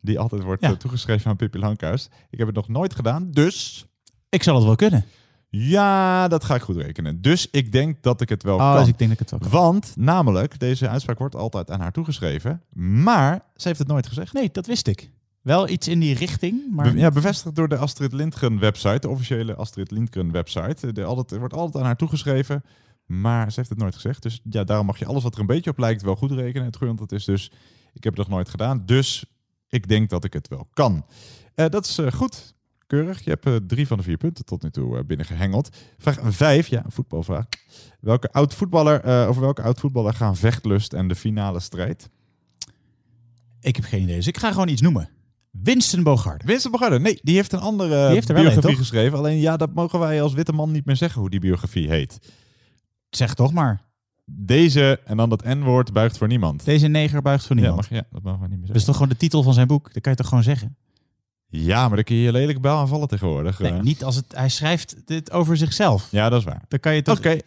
Die 0.00 0.18
altijd 0.18 0.42
wordt 0.42 0.62
Ja. 0.62 0.70
eh, 0.70 0.76
toegeschreven 0.76 1.30
aan 1.30 1.36
Pippi 1.36 1.58
Langkous. 1.58 2.08
Ik 2.30 2.38
heb 2.38 2.46
het 2.46 2.56
nog 2.56 2.68
nooit 2.68 2.94
gedaan, 2.94 3.30
dus... 3.30 3.86
Ik 4.28 4.42
zal 4.42 4.54
het 4.54 4.64
wel 4.64 4.76
kunnen. 4.76 5.04
Ja, 5.50 6.28
dat 6.28 6.44
ga 6.44 6.54
ik 6.54 6.62
goed 6.62 6.76
rekenen. 6.76 7.22
Dus 7.22 7.48
ik 7.50 7.72
denk 7.72 8.02
dat 8.02 8.20
ik 8.20 8.28
het 8.28 8.42
wel 8.42 8.54
Oh, 8.54 8.60
kan. 8.72 8.78
dus 8.78 8.88
ik 8.88 8.98
denk 8.98 9.10
dat 9.10 9.20
ik 9.20 9.30
het 9.30 9.40
wel 9.40 9.50
kan. 9.50 9.60
Want, 9.60 9.92
namelijk, 9.96 10.58
deze 10.58 10.88
uitspraak 10.88 11.18
wordt 11.18 11.36
altijd 11.36 11.70
aan 11.70 11.80
haar 11.80 11.92
toegeschreven. 11.92 12.62
Maar 12.74 13.40
ze 13.56 13.66
heeft 13.68 13.78
het 13.78 13.88
nooit 13.88 14.06
gezegd. 14.06 14.32
Nee, 14.32 14.48
dat 14.52 14.66
wist 14.66 14.86
ik. 14.86 15.10
Wel 15.42 15.68
iets 15.68 15.88
in 15.88 16.00
die 16.00 16.14
richting, 16.14 16.62
maar... 16.74 16.92
Be- 16.92 16.98
ja, 16.98 17.10
bevestigd 17.10 17.54
door 17.54 17.68
de 17.68 17.76
Astrid 17.76 18.12
Lindgren 18.12 18.58
website, 18.58 18.98
de 18.98 19.08
officiële 19.08 19.54
Astrid 19.54 19.90
Lindgren 19.90 20.30
website. 20.32 20.92
De, 20.92 21.04
altijd, 21.04 21.30
er 21.32 21.38
wordt 21.38 21.54
altijd 21.54 21.76
aan 21.76 21.84
haar 21.84 21.96
toegeschreven, 21.96 22.64
maar 23.06 23.50
ze 23.50 23.58
heeft 23.58 23.68
het 23.70 23.78
nooit 23.78 23.94
gezegd. 23.94 24.22
Dus 24.22 24.40
ja, 24.50 24.64
daarom 24.64 24.86
mag 24.86 24.98
je 24.98 25.06
alles 25.06 25.22
wat 25.22 25.34
er 25.34 25.40
een 25.40 25.46
beetje 25.46 25.70
op 25.70 25.78
lijkt 25.78 26.02
wel 26.02 26.16
goed 26.16 26.30
rekenen. 26.30 26.66
Het 26.66 26.80
antwoord 26.80 27.12
is 27.12 27.24
dus, 27.24 27.50
ik 27.92 28.04
heb 28.04 28.16
het 28.16 28.26
nog 28.26 28.28
nooit 28.28 28.48
gedaan, 28.48 28.82
dus 28.86 29.24
ik 29.68 29.88
denk 29.88 30.10
dat 30.10 30.24
ik 30.24 30.32
het 30.32 30.48
wel 30.48 30.68
kan. 30.72 31.06
Eh, 31.54 31.68
dat 31.68 31.84
is 31.84 31.98
eh, 31.98 32.12
goed. 32.12 32.54
Keurig. 32.86 33.24
Je 33.24 33.30
hebt 33.30 33.46
eh, 33.46 33.56
drie 33.66 33.86
van 33.86 33.96
de 33.96 34.02
vier 34.02 34.16
punten 34.16 34.44
tot 34.44 34.62
nu 34.62 34.70
toe 34.70 35.04
binnengehengeld. 35.04 35.76
Vraag 35.98 36.18
vijf, 36.22 36.66
ja, 36.66 36.84
een 36.84 36.92
voetbalvraag. 36.92 37.44
Welke 38.00 38.32
oud 38.32 38.54
voetballer, 38.54 39.26
over 39.28 39.42
welke 39.42 39.62
oud 39.62 39.80
voetballer 39.80 40.14
gaan 40.14 40.36
Vechtlust 40.36 40.92
en 40.92 41.08
de 41.08 41.14
finale 41.14 41.60
strijd? 41.60 42.10
Ik 43.60 43.76
heb 43.76 43.84
geen 43.84 44.02
idee, 44.02 44.16
dus 44.16 44.26
ik 44.26 44.38
ga 44.38 44.50
gewoon 44.50 44.68
iets 44.68 44.80
noemen. 44.80 45.08
Winston 45.50 46.02
Bogarde. 46.02 46.44
Winston 46.46 46.70
Bogarde, 46.70 47.00
nee, 47.00 47.18
die 47.22 47.34
heeft 47.34 47.52
een 47.52 47.60
andere 47.60 48.06
Die 48.06 48.14
heeft 48.14 48.28
er 48.28 48.34
wel 48.34 48.44
een, 48.44 48.50
biografie 48.50 48.78
geschreven. 48.78 49.18
Alleen 49.18 49.38
ja, 49.38 49.56
dat 49.56 49.74
mogen 49.74 49.98
wij 49.98 50.22
als 50.22 50.32
witte 50.32 50.52
man 50.52 50.70
niet 50.70 50.84
meer 50.84 50.96
zeggen 50.96 51.20
hoe 51.20 51.30
die 51.30 51.40
biografie 51.40 51.88
heet. 51.88 52.18
Zeg 53.16 53.34
toch 53.34 53.52
maar. 53.52 53.82
Deze 54.24 55.00
en 55.04 55.16
dan 55.16 55.28
dat 55.28 55.44
N-woord 55.44 55.92
buigt 55.92 56.18
voor 56.18 56.28
niemand. 56.28 56.64
Deze 56.64 56.86
neger 56.86 57.22
buigt 57.22 57.46
voor 57.46 57.56
Ja, 57.56 57.62
niemand. 57.62 57.90
mag, 57.90 57.98
ja, 58.00 58.06
dat 58.10 58.22
mogen 58.22 58.40
we 58.40 58.48
niet 58.48 58.58
meer 58.58 58.66
Dat 58.66 58.76
is 58.76 58.82
zeggen. 58.82 58.86
toch 58.86 58.94
gewoon 58.94 59.08
de 59.08 59.16
titel 59.16 59.42
van 59.42 59.54
zijn 59.54 59.66
boek? 59.66 59.92
Dat 59.92 60.02
kan 60.02 60.12
je 60.12 60.18
toch 60.18 60.28
gewoon 60.28 60.42
zeggen? 60.44 60.76
Ja, 61.46 61.86
maar 61.86 61.94
dan 61.96 62.04
kun 62.04 62.16
je 62.16 62.22
je 62.22 62.32
lelijk 62.32 62.60
bel 62.60 62.76
aanvallen 62.76 63.08
tegenwoordig. 63.08 63.58
Nee, 63.58 63.72
eh. 63.72 63.80
niet 63.80 64.04
als 64.04 64.16
het, 64.16 64.24
hij 64.34 64.48
schrijft 64.48 64.96
dit 65.06 65.30
over 65.30 65.56
zichzelf. 65.56 66.08
Ja, 66.10 66.28
dat 66.28 66.38
is 66.38 66.44
waar. 66.44 66.62
Dan 66.68 66.80
kan 66.80 66.94
je 66.94 67.02
toch... 67.02 67.18
Oké. 67.18 67.38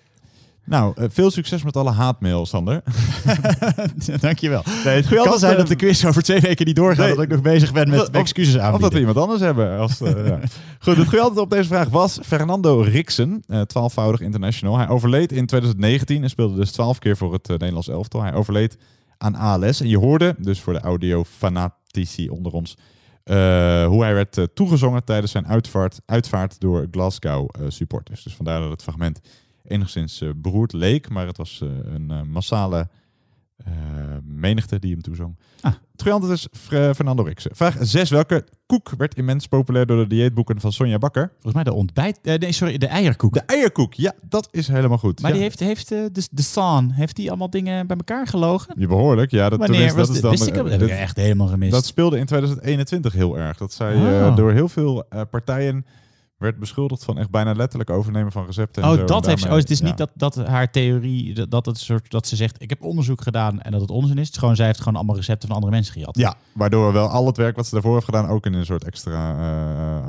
Nou, 0.70 0.94
eh, 0.96 1.06
veel 1.10 1.32
succes 1.32 1.64
met 1.64 1.78
alle 1.78 1.92
haatmail, 1.92 2.46
Sander. 2.46 2.82
Dankjewel. 4.20 4.64
Nee, 4.86 4.96
het 4.96 5.10
Het 5.10 5.24
kan 5.24 5.40
zijn 5.40 5.52
eh, 5.52 5.58
dat 5.58 5.68
de 5.68 5.76
quiz 5.76 6.06
over 6.06 6.24
twee 6.24 6.40
weken 6.40 6.66
niet 6.66 6.76
doorgaat. 6.76 7.06
Nee. 7.06 7.16
Dat 7.16 7.24
ik 7.24 7.30
nog 7.30 7.42
bezig 7.42 7.74
ben 7.74 7.90
met 7.90 8.00
Of- 8.02 8.10
excuses 8.10 8.56
Of 8.74 8.80
dat 8.80 8.94
we 8.94 9.00
iemand 9.00 9.18
anders 9.18 9.42
hebben. 9.42 9.78
Als, 9.80 10.02
eh, 10.02 10.28
ja. 10.28 10.40
Goed, 10.80 10.98
het 10.98 11.08
goede 11.08 11.22
antwoord 11.22 11.46
op 11.46 11.50
deze 11.50 11.68
vraag 11.68 11.90
was 11.90 12.20
Fernando 12.24 12.80
Rixen, 12.82 13.44
eh, 13.48 13.62
twaalfvoudig 13.62 14.20
international. 14.22 14.78
Hij 14.78 14.88
overleed 14.88 15.32
in 15.32 15.46
2019 15.46 16.24
en 16.24 16.30
speelde 16.30 16.56
dus 16.56 16.72
twaalf 16.72 17.00
keer 17.00 17.18
voor 17.18 17.34
het 17.34 17.48
Nederlands 17.48 17.88
elftal. 17.90 18.22
Hij 18.22 18.34
overleed 18.34 18.78
aan 19.18 19.36
ALS. 19.36 19.82
En 19.82 19.88
je 19.88 19.98
hoorde, 19.98 20.36
dus 20.38 20.62
voor 20.62 20.74
de 20.74 20.80
audio-fanatici 20.82 22.30
onder 22.30 22.52
ons, 22.52 22.78
hoe 23.88 24.04
hij 24.04 24.14
werd 24.14 24.48
toegezongen 24.54 25.04
tijdens 25.04 25.32
zijn 25.32 25.48
uitvaart, 25.48 26.00
uitvaart 26.06 26.60
door 26.60 26.88
Glasgow 26.92 27.50
supporters. 27.68 28.24
Dus 28.24 28.36
vandaar 28.36 28.60
dat 28.60 28.70
het 28.70 28.84
fragment 28.84 29.20
enigszins 29.68 30.22
eh, 30.22 30.30
beroerd 30.36 30.74
leek, 30.74 31.10
maar 31.10 31.28
het 31.28 31.38
was 31.38 31.62
eh, 31.64 31.70
een 31.94 32.12
eh, 32.12 32.22
massale 32.22 32.88
menigte 34.24 34.80
die 34.80 34.92
hem 34.92 35.02
toezong. 35.02 35.36
Ah. 35.62 35.74
Is 36.32 36.48
Fernando 36.96 37.24
Rixen. 37.24 37.52
Vraag 37.56 37.76
6. 37.80 38.10
Welke 38.10 38.46
koek 38.66 38.90
werd 38.98 39.16
immens 39.16 39.48
populair 39.48 39.86
door 39.86 39.98
de 39.98 40.08
dieetboeken 40.08 40.60
van 40.62 40.72
Sonja 40.72 40.98
Bakker? 40.98 41.30
Volgens 41.34 41.54
mij 41.54 41.64
de 41.64 41.74
ontbijt... 41.74 42.20
eh, 42.22 42.36
nee, 42.36 42.52
sorry, 42.52 42.78
de 42.78 42.88
eierkoek. 42.88 43.34
De 43.34 43.42
eierkoek, 43.46 43.94
ja, 43.94 44.14
dat 44.30 44.48
is 44.52 44.68
helemaal 44.68 44.98
goed. 44.98 45.22
maar 45.22 45.30
Ja. 45.30 45.36
die 45.36 45.44
heeft, 45.46 45.60
heeft 45.60 45.90
de, 45.90 46.10
de 46.32 46.42
San, 46.42 46.92
heeft 46.92 47.16
die 47.16 47.30
allemaal 47.30 47.50
dingen 47.50 47.88
bij 47.88 47.98
elkaar 47.98 48.28
gelogen? 48.28 48.76
Je 48.78 48.88
behoorlijk, 48.88 49.32
ja. 49.32 49.50
Dat, 49.50 49.60
Wanneer 49.60 49.96
was 49.96 50.08
dat 50.08 50.16
is 50.16 50.22
dan, 50.22 50.32
Wist 50.32 50.48
ik 50.48 50.54
dat? 50.54 50.70
Heb 50.70 50.82
ik 50.82 50.90
echt 50.90 51.16
helemaal 51.18 51.48
gemist. 51.48 51.72
Dat 51.72 51.86
speelde 51.86 52.18
in 52.18 52.26
2021 52.26 53.14
heel 53.14 53.38
erg. 53.38 53.58
Dat 53.58 53.74
zij 53.74 53.96
Ah. 53.96 54.28
eh, 54.28 54.36
door 54.36 54.52
heel 54.52 54.70
veel 54.70 55.04
partijen 55.30 55.86
werd 56.38 56.60
beschuldigd 56.60 57.04
van 57.04 57.18
echt 57.18 57.30
bijna 57.30 57.54
letterlijk 57.54 57.90
overnemen 57.90 58.32
van 58.32 58.46
recepten. 58.46 58.84
en 58.84 58.90
Oh, 58.90 58.96
zo. 58.96 59.06
dat 59.06 59.26
heeft 59.26 59.42
ze. 59.42 59.48
Oh, 59.48 59.56
het 59.56 59.70
is 59.70 59.80
ja. 59.80 59.86
niet 59.86 59.98
dat, 59.98 60.10
dat 60.14 60.36
haar 60.36 60.72
theorie, 60.72 61.34
dat, 61.34 61.52
dat, 61.52 61.66
het 61.66 61.78
soort, 61.78 62.12
dat 62.12 62.28
ze 62.28 62.36
zegt, 62.36 62.62
ik 62.62 62.70
heb 62.70 62.84
onderzoek 62.84 63.22
gedaan 63.22 63.62
en 63.62 63.72
dat 63.72 63.82
het 63.82 63.90
onzin 63.92 64.18
is. 64.18 64.26
Het 64.26 64.34
is 64.34 64.40
gewoon, 64.40 64.56
zij 64.56 64.66
heeft 64.66 64.80
gewoon 64.80 64.96
allemaal 64.96 65.16
recepten 65.16 65.48
van 65.48 65.56
andere 65.56 65.74
mensen 65.76 65.94
gejat. 65.94 66.18
Ja, 66.18 66.36
waardoor 66.54 66.94
wel 66.94 67.08
al 67.08 67.26
het 67.26 67.38
werk 67.38 67.56
wat 67.56 67.66
ze 67.68 67.74
daarvoor 67.74 67.94
heeft 67.94 68.06
gedaan 68.06 68.28
ook 68.28 68.46
in 68.46 68.54
een 68.54 68.66
soort 68.66 68.84
extra 68.84 69.32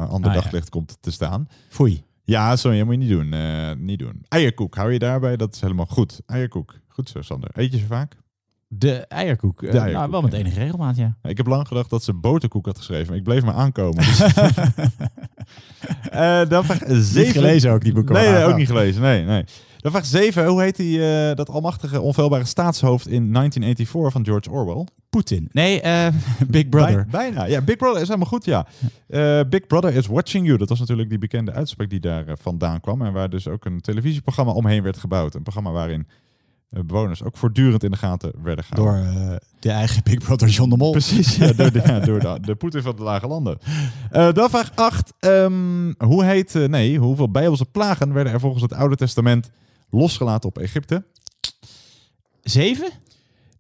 eh 0.03 0.09
ander 0.11 0.31
Ah, 0.31 0.37
ja. 0.37 0.41
daglicht 0.43 0.69
komt 0.71 0.99
te 1.01 1.11
staan. 1.11 1.49
Foei. 1.69 2.03
Ja, 2.25 2.57
zo 2.57 2.69
moet 2.71 2.79
je 2.79 2.85
niet 2.99 3.09
doen. 3.09 3.33
eh, 3.33 3.73
niet 3.77 3.99
doen. 3.99 4.25
Eierkoek, 4.29 4.75
hou 4.77 4.93
je 4.93 4.99
daarbij? 4.99 5.37
Dat 5.37 5.55
is 5.55 5.61
helemaal 5.61 5.87
goed. 5.87 6.21
Eierkoek. 6.27 6.75
Goed 6.89 7.09
zo, 7.09 7.23
Sander. 7.23 7.51
Eet 7.53 7.73
je 7.73 7.79
ze 7.79 7.87
vaak? 7.87 8.17
De 8.71 8.93
eierkoek. 9.07 9.63
eh, 9.63 9.71
De 9.73 9.79
eierkoek, 9.79 9.99
nou, 9.99 10.11
wel 10.11 10.23
met 10.23 10.33
enige 10.33 10.59
regelmaat, 10.59 10.97
ja. 10.97 11.17
Ik 11.23 11.37
heb 11.37 11.47
lang 11.47 11.69
gedacht 11.69 11.91
dat 11.91 12.03
ze 12.03 12.13
boterkoek 12.15 12.67
had 12.67 12.77
geschreven. 12.79 13.07
maar 13.09 13.17
Ik 13.17 13.23
bleef 13.23 13.43
maar 13.45 13.55
aankomen. 13.55 13.97
Dus- 14.05 14.21
Eh, 16.11 16.41
dan 16.49 16.65
vraag 16.65 16.83
7. 16.89 17.33
gelezen 17.33 17.71
ook, 17.73 17.81
die 17.83 17.93
boeken 17.93 18.15
Nee, 18.15 18.31
nee 18.33 18.45
ook 18.45 18.57
niet 18.57 18.67
gelezen. 18.67 19.03
Nee, 19.03 19.25
nee. 19.25 19.45
Dan 19.77 19.91
vraag 19.93 20.07
7. 20.07 20.47
Hoe 20.47 20.63
heet 20.63 20.77
die, 20.77 21.13
eh, 21.13 21.35
dat 21.37 21.49
almachtige, 21.51 22.01
onfeilbare 22.01 22.45
staatshoofd 22.45 23.07
in 23.09 23.31
1984 23.33 24.13
van 24.13 24.25
George 24.25 24.51
Orwell? 24.51 24.87
Poetin. 25.11 25.49
Nee, 25.53 25.81
Big 26.49 26.69
Brother. 26.69 27.07
Bij- 27.11 27.31
bijna. 27.33 27.45
Ja, 27.45 27.61
Big 27.61 27.77
Brother 27.77 28.01
is 28.01 28.07
helemaal 28.09 28.29
goed, 28.29 28.45
ja. 28.45 28.67
Big 29.45 29.67
Brother 29.67 29.95
is 29.95 30.07
watching 30.07 30.47
you. 30.47 30.59
Dat 30.59 30.69
was 30.69 30.79
natuurlijk 30.79 31.09
die 31.09 31.19
bekende 31.19 31.53
uitspraak 31.53 31.91
die 31.91 32.01
daar 32.01 32.25
vandaan 32.41 32.81
kwam. 32.81 33.03
En 33.03 33.13
waar 33.13 33.31
dus 33.31 33.49
ook 33.49 33.65
een 33.65 33.81
televisieprogramma 33.81 34.53
omheen 34.53 34.83
werd 34.83 34.97
gebouwd. 34.97 35.35
Een 35.35 35.43
programma 35.43 35.71
waarin 35.71 36.07
bewoners 36.69 37.23
ook 37.23 37.37
voortdurend 37.37 37.85
in 37.85 37.91
de 37.91 37.97
gaten 37.97 38.33
werden 38.43 38.65
gehouden. 38.65 39.15
Door 39.15 39.31
eh, 39.31 39.37
de 39.59 39.71
eigen 39.71 40.03
Big 40.03 40.19
Brother 40.19 40.49
John 40.49 40.71
de 40.71 40.77
Mol. 40.77 40.91
Precies, 40.91 41.37
ja, 41.37 41.53
door 41.53 41.73
de, 41.73 41.83
ja, 41.87 42.01
door 42.01 42.21
de, 42.21 42.39
de 42.41 42.55
Poetin 42.55 42.83
van 42.83 42.97
de 42.97 43.03
lage 43.03 43.27
landen. 43.27 43.59
Eh, 44.11 44.33
dan 44.33 44.51
vraag 44.51 44.71
8. 44.75 45.13
hoe 45.99 46.25
heet, 46.25 46.55
eh, 46.55 46.69
nee, 46.69 46.99
hoeveel 46.99 47.31
bijbelse 47.31 47.65
plagen 47.65 48.13
werden 48.13 48.33
er 48.33 48.41
volgens 48.41 48.63
het 48.63 48.73
Oude 48.73 48.97
Testament 48.97 49.51
losgelaten 49.91 50.49
op 50.49 50.59
Egypte? 50.59 51.05
Zeven? 52.43 52.91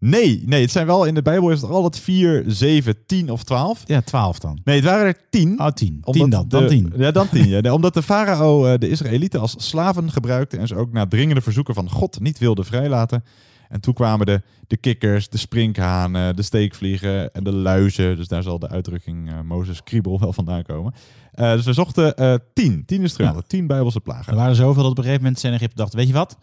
Nee, 0.01 0.42
nee, 0.46 0.61
het 0.62 0.70
zijn 0.70 0.86
wel 0.86 1.05
in 1.05 1.14
de 1.14 1.22
Bijbel 1.22 1.51
is 1.51 1.61
het 1.61 1.70
altijd 1.70 2.03
4, 2.03 2.44
7, 2.46 2.94
10 3.07 3.30
of 3.30 3.42
12. 3.42 3.82
Ja, 3.86 4.01
twaalf 4.01 4.38
dan. 4.38 4.59
Nee, 4.64 4.76
het 4.76 4.84
waren 4.84 5.07
er 5.07 5.16
10. 5.30 5.61
Oh, 5.61 5.66
tien. 5.68 5.99
Omdat 6.03 6.14
Tien 6.14 6.30
dan, 6.30 6.49
dan 6.49 6.62
de- 6.62 6.68
tien. 6.68 6.92
Ja, 6.96 7.11
dan 7.11 7.28
tien. 7.28 7.49
Ja. 7.49 7.61
Nee, 7.61 7.72
Omdat 7.72 7.94
de 7.94 8.03
farao 8.03 8.66
eh, 8.66 8.78
de 8.78 8.88
Israëlieten 8.88 9.40
als 9.40 9.55
slaven 9.59 10.11
gebruikte 10.12 10.57
en 10.57 10.66
ze 10.66 10.74
ook 10.74 10.92
na 10.92 11.07
dringende 11.07 11.40
verzoeken 11.40 11.74
van 11.74 11.90
God 11.90 12.20
niet 12.20 12.38
wilde 12.38 12.64
vrijlaten. 12.64 13.24
En 13.68 13.80
toen 13.80 13.94
kwamen 13.94 14.26
de, 14.26 14.42
de 14.66 14.76
kikkers, 14.76 15.28
de 15.28 15.38
sprinkhanen, 15.38 16.36
de 16.36 16.42
steekvliegen 16.42 17.32
en 17.32 17.44
de 17.44 17.53
luizen. 17.53 18.16
Dus 18.16 18.28
daar 18.28 18.42
zal 18.42 18.59
de 18.59 18.68
uitdrukking 18.68 19.28
eh, 19.28 19.40
Mozes 19.40 19.82
kriebel 19.82 20.20
wel 20.20 20.32
vandaan 20.32 20.62
komen. 20.62 20.94
Eh, 21.32 21.53
dus 21.53 21.64
we 21.64 21.72
zochten 21.72 22.16
eh, 22.16 22.34
tien. 22.55 22.82
Tien 22.86 23.03
is 23.03 23.12
terug. 23.12 23.32
Ja. 23.32 23.40
Tien 23.46 23.66
Bijbelse 23.66 24.01
plagen. 24.01 24.32
Er 24.32 24.38
waren 24.38 24.55
zoveel 24.57 24.82
dat 24.82 24.90
op 24.90 24.96
een 24.99 25.03
gegeven 25.05 25.22
moment 25.22 25.40
zijn 25.40 25.53
Egypte 25.55 25.76
dacht, 25.76 25.94
weet 25.94 26.07
je 26.07 26.12
wat? 26.12 26.36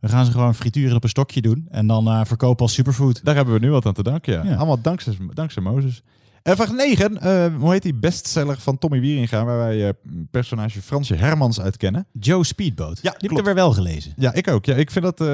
We 0.00 0.08
gaan 0.08 0.24
ze 0.24 0.30
gewoon 0.30 0.54
frituren 0.54 0.96
op 0.96 1.02
een 1.02 1.08
stokje 1.08 1.40
doen 1.40 1.66
en 1.70 1.86
dan 1.86 2.06
eh, 2.08 2.20
verkopen 2.24 2.62
als 2.64 2.74
superfood. 2.74 3.24
Daar 3.24 3.34
hebben 3.34 3.54
we 3.54 3.60
nu 3.60 3.70
wat 3.70 3.86
aan 3.86 3.92
te 3.92 4.02
danken, 4.02 4.32
ja. 4.32 4.44
Ja. 4.44 4.54
Allemaal 4.56 4.80
dankzij, 4.80 5.16
dankzij 5.34 5.62
Mozes. 5.62 6.02
En 6.42 6.56
vraag 6.56 6.72
9. 6.72 7.20
eh, 7.20 7.54
hoe 7.56 7.70
heet 7.72 7.82
die 7.82 7.94
bestseller 7.94 8.58
van 8.60 8.78
Tommy 8.78 9.00
Wieringa, 9.00 9.44
waar 9.44 9.58
wij 9.58 9.86
eh, 9.88 9.92
personage 10.30 10.82
Fransje 10.82 11.14
Hermans 11.14 11.60
uit 11.60 11.76
kennen? 11.76 12.06
Joe 12.12 12.44
Speedboat. 12.44 12.98
Ja, 13.02 13.10
Die 13.10 13.20
heb 13.20 13.30
ik 13.30 13.38
er 13.38 13.44
weer 13.44 13.54
wel 13.54 13.72
gelezen. 13.72 14.12
Ja, 14.16 14.32
ik 14.32 14.48
ook. 14.48 14.64
Ja, 14.64 14.74
ik 14.74 14.90
vind 14.90 15.04
dat... 15.04 15.20
eh, 15.20 15.26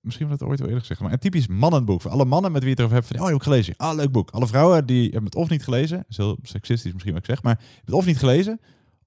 misschien 0.00 0.26
heb 0.26 0.34
ik 0.34 0.40
dat 0.40 0.48
ooit 0.48 0.58
wel 0.58 0.68
eerder 0.68 0.80
gezegd. 0.80 1.00
Maar 1.00 1.12
een 1.12 1.18
typisch 1.18 1.46
mannenboek. 1.46 2.02
Voor 2.02 2.10
alle 2.10 2.24
mannen 2.24 2.52
met 2.52 2.62
wie 2.64 2.70
je 2.74 2.82
het 2.82 2.90
erover 2.90 2.96
hebt. 2.98 3.08
Van, 3.08 3.16
oh, 3.20 3.26
je 3.26 3.32
hebt 3.32 3.44
gelezen. 3.44 3.74
Ah, 3.76 3.96
leuk 3.96 4.12
boek. 4.12 4.30
Alle 4.30 4.46
vrouwen 4.46 4.86
die 4.86 5.02
hebben 5.04 5.24
het 5.24 5.34
of 5.34 5.48
niet 5.48 5.64
gelezen. 5.64 5.96
Dat 5.96 6.06
is 6.08 6.16
heel 6.16 6.38
seksistisch 6.42 6.92
misschien 6.92 7.12
wat 7.14 7.22
ik 7.22 7.28
zeg. 7.28 7.42
Maar 7.42 7.60
het 7.84 7.94
of 7.94 8.06
niet 8.06 8.18
gelezen. 8.18 8.60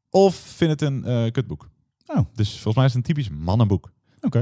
Of 0.10 0.36
vinden 0.36 0.78
het 0.78 0.82
een 0.88 1.06
eh, 1.26 1.32
kutboek. 1.32 1.70
Oh. 2.06 2.18
Dus 2.36 2.50
volgens 2.52 2.76
mij 2.76 2.86
is 2.86 2.94
het 2.94 3.08
een 3.08 3.14
typisch 3.14 3.30
mannenboek. 3.30 3.92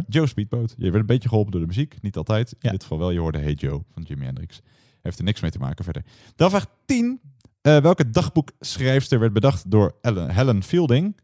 Joe 0.07 0.27
Speedboat. 0.27 0.73
Je 0.77 0.83
werd 0.83 0.95
een 0.95 1.05
beetje 1.05 1.29
geholpen 1.29 1.51
door 1.51 1.61
de 1.61 1.67
muziek. 1.67 2.01
Niet 2.01 2.17
altijd. 2.17 2.55
In 2.59 2.71
dit 2.71 2.81
geval 2.81 2.97
wel. 2.99 3.11
Je 3.11 3.19
hoorde 3.19 3.39
Hey 3.39 3.53
Joe 3.53 3.83
van 3.93 4.03
Jimi 4.03 4.25
Hendrix. 4.25 4.61
Heeft 5.01 5.17
er 5.17 5.23
niks 5.23 5.41
mee 5.41 5.51
te 5.51 5.59
maken 5.59 5.83
verder. 5.83 6.03
Dan 6.35 6.49
vraag 6.49 6.65
10. 6.85 7.19
Eh, 7.61 7.77
welke 7.77 8.09
dagboekschrijfster 8.09 9.19
werd 9.19 9.33
bedacht 9.33 9.71
door 9.71 9.95
Ellen, 10.01 10.29
Helen 10.31 10.63
Fielding? 10.63 11.17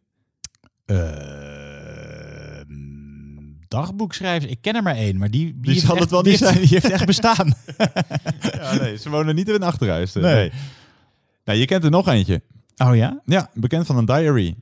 Eh, 0.85 2.61
dagboekschrijvers. 3.67 4.51
Ik 4.51 4.61
ken 4.61 4.75
er 4.75 4.83
maar 4.83 4.95
één, 4.95 5.17
maar 5.17 5.31
die, 5.31 5.59
die, 5.59 5.79
zal 5.79 5.91
echt, 5.91 5.99
het 5.99 6.11
wel 6.11 6.21
niet 6.21 6.37
zijn. 6.37 6.59
Die 6.61 6.67
heeft 6.67 6.89
echt 6.89 7.05
bestaan. 7.05 7.53
Ja, 8.51 8.73
nee, 8.79 8.97
ze 8.97 9.09
wonen 9.09 9.35
niet 9.35 9.47
in 9.49 9.53
een 9.55 9.63
achterhuis. 9.63 10.15
eh, 10.15 10.21
Nee. 10.23 10.33
Nee. 10.33 10.51
Nou, 11.43 11.59
je 11.59 11.65
kent 11.65 11.83
er 11.83 11.89
nog 11.89 12.07
eentje. 12.07 12.41
oh 12.77 12.95
ja? 12.95 13.21
Ja, 13.25 13.49
bekend 13.53 13.85
van 13.85 13.97
een 13.97 14.05
diary. 14.05 14.55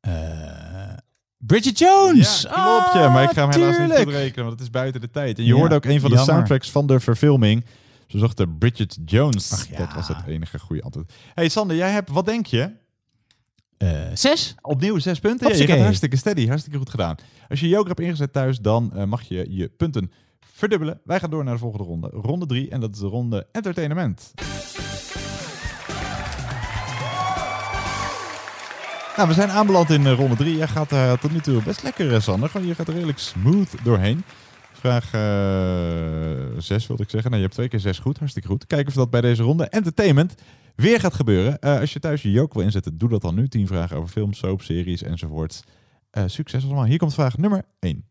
Eh, 0.00 0.61
Bridget 1.46 1.78
Jones! 1.78 2.42
Ja, 2.42 2.50
klopt, 2.52 2.92
ja. 3.04 3.12
Maar 3.12 3.22
ik 3.22 3.30
ga 3.30 3.40
hem 3.40 3.48
Ah, 3.48 3.54
helaas 3.54 3.78
niet 3.88 3.98
goed 4.04 4.12
rekenen, 4.12 4.44
want 4.44 4.50
het 4.58 4.60
is 4.60 4.70
buiten 4.70 5.00
de 5.00 5.10
tijd. 5.10 5.38
En 5.38 5.44
je 5.44 5.50
Ja, 5.52 5.56
hoorde 5.58 5.74
ook 5.74 5.84
een 5.84 6.00
van 6.00 6.10
de 6.10 6.16
jammer. 6.16 6.34
soundtracks 6.34 6.70
van 6.70 6.86
de 6.86 7.00
verfilming. 7.00 7.64
Ze 8.06 8.18
zochten 8.18 8.58
Bridget 8.58 8.98
Jones. 9.04 9.52
Ach 9.52 9.68
ja. 9.68 9.76
Dat 9.78 9.94
was 9.94 10.08
het 10.08 10.16
enige 10.26 10.58
goede 10.58 10.82
antwoord. 10.82 11.12
hey 11.34 11.48
Sander, 11.48 11.76
jij 11.76 11.90
hebt, 11.90 12.10
wat 12.10 12.26
denk 12.26 12.46
je? 12.46 12.70
Eh, 13.78 13.88
zes? 14.14 14.54
Opnieuw 14.60 14.98
zes 14.98 15.18
punten. 15.20 15.40
Ja, 15.46 15.52
je 15.52 15.58
Hopsakee. 15.58 15.74
gaat 15.76 15.84
hartstikke 15.84 16.16
steady, 16.16 16.46
hartstikke 16.48 16.78
goed 16.78 16.90
gedaan. 16.90 17.16
Als 17.48 17.60
je 17.60 17.68
joker 17.68 17.88
hebt 17.88 18.00
ingezet 18.00 18.32
thuis, 18.32 18.58
dan 18.58 18.92
eh, 18.94 19.04
mag 19.04 19.22
je 19.22 19.46
je 19.48 19.68
punten 19.68 20.12
verdubbelen. 20.40 21.00
Wij 21.04 21.20
gaan 21.20 21.30
door 21.30 21.44
naar 21.44 21.54
de 21.54 21.60
volgende 21.60 21.84
ronde. 21.84 22.08
Ronde 22.12 22.46
drie, 22.46 22.70
en 22.70 22.80
dat 22.80 22.92
is 22.94 22.98
de 22.98 23.06
ronde 23.06 23.46
entertainment. 23.52 24.32
Nou, 29.16 29.28
we 29.28 29.34
zijn 29.34 29.50
aanbeland 29.50 29.90
in 29.90 30.06
eh, 30.06 30.12
ronde 30.12 30.36
3. 30.36 30.56
Jij 30.56 30.68
gaat 30.68 30.92
eh, 30.92 31.12
tot 31.12 31.32
nu 31.32 31.40
toe 31.40 31.62
best 31.62 31.82
lekker, 31.82 32.14
eh, 32.14 32.20
Sander. 32.20 32.48
Gewoon, 32.48 32.66
je 32.66 32.74
gaat 32.74 32.88
er 32.88 32.94
redelijk 32.94 33.18
smooth 33.18 33.84
doorheen. 33.84 34.24
Vraag 34.72 35.04
6 36.58 36.86
wilde 36.86 37.02
ik 37.02 37.10
zeggen. 37.10 37.30
Nou, 37.30 37.34
je 37.34 37.40
hebt 37.42 37.54
twee 37.54 37.68
keer 37.68 37.80
6 37.80 37.98
goed. 37.98 38.18
Hartstikke 38.18 38.48
goed. 38.48 38.66
Kijken 38.66 38.88
of 38.88 38.94
dat 38.94 39.10
bij 39.10 39.20
deze 39.20 39.42
ronde 39.42 39.64
entertainment 39.64 40.34
weer 40.76 41.00
gaat 41.00 41.14
gebeuren. 41.14 41.58
Eh, 41.58 41.80
als 41.80 41.92
je 41.92 41.98
thuis 42.00 42.22
je 42.22 42.30
joker 42.30 42.56
wil 42.56 42.64
inzetten, 42.64 42.98
doe 42.98 43.08
dat 43.08 43.20
dan 43.20 43.34
nu. 43.34 43.48
10 43.48 43.66
vragen 43.66 43.96
over 43.96 44.08
films, 44.08 44.38
soap, 44.38 44.62
series 44.62 45.02
enzovoort. 45.02 45.62
Succes 46.26 46.64
allemaal. 46.64 46.84
Hier 46.84 46.98
komt 46.98 47.14
vraag 47.14 47.36
nummer 47.36 47.64
1. 47.80 48.04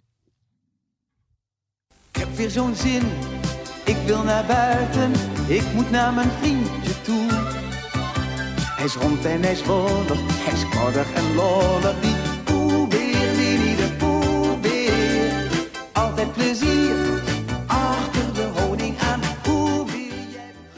Ik 2.12 2.20
heb 2.20 2.36
weer 2.36 2.50
zo'n 2.50 2.76
zin, 2.76 3.04
ik 3.86 3.98
wil 4.06 4.24
naar 4.24 4.46
buiten, 4.46 5.12
ik 5.48 5.74
moet 5.74 5.92
naar 5.92 6.14
mijn 6.14 6.30
vriendje 6.30 6.72
toe. 6.74 6.81
Hij 8.82 8.90
is 8.90 8.96
rond 8.96 9.26
en 9.26 9.42
hij 9.42 9.52
is 9.52 9.64
wollig, 9.64 10.20
hij 10.28 10.54
is 10.54 10.64
en 11.14 11.36
lollig. 11.36 12.00
Die 12.02 12.16
poebeer, 12.44 13.36
Winnie 13.36 13.76
de 13.76 13.90
poebeer. 13.98 15.50
Altijd 15.92 16.34
plezier, 16.34 17.22
achter 17.68 18.34
de 18.34 18.50
honing 18.56 19.00
aan. 19.00 19.20
Poebeer. 19.42 20.14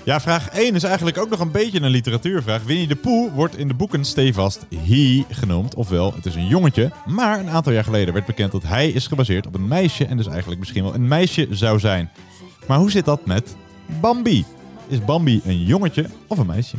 Ja, 0.03 0.19
vraag 0.19 0.49
1 0.49 0.75
is 0.75 0.83
eigenlijk 0.83 1.17
ook 1.17 1.29
nog 1.29 1.39
een 1.39 1.51
beetje 1.51 1.81
een 1.81 1.89
literatuurvraag. 1.89 2.63
Winnie 2.63 2.87
de 2.87 2.95
Pooh 2.95 3.33
wordt 3.33 3.57
in 3.57 3.67
de 3.67 3.73
boeken 3.73 4.05
stevast 4.05 4.65
he 4.75 5.23
genoemd. 5.29 5.75
Ofwel, 5.75 6.13
het 6.15 6.25
is 6.25 6.35
een 6.35 6.47
jongetje. 6.47 6.91
Maar 7.05 7.39
een 7.39 7.49
aantal 7.49 7.73
jaar 7.73 7.83
geleden 7.83 8.13
werd 8.13 8.25
bekend 8.25 8.51
dat 8.51 8.63
hij 8.63 8.89
is 8.89 9.07
gebaseerd 9.07 9.47
op 9.47 9.55
een 9.55 9.67
meisje. 9.67 10.05
En 10.05 10.17
dus 10.17 10.27
eigenlijk 10.27 10.59
misschien 10.59 10.83
wel 10.83 10.93
een 10.93 11.07
meisje 11.07 11.47
zou 11.51 11.79
zijn. 11.79 12.09
Maar 12.67 12.77
hoe 12.77 12.91
zit 12.91 13.05
dat 13.05 13.25
met 13.25 13.55
Bambi? 14.01 14.45
Is 14.87 15.05
Bambi 15.05 15.41
een 15.45 15.63
jongetje 15.63 16.05
of 16.27 16.37
een 16.37 16.45
meisje? 16.45 16.77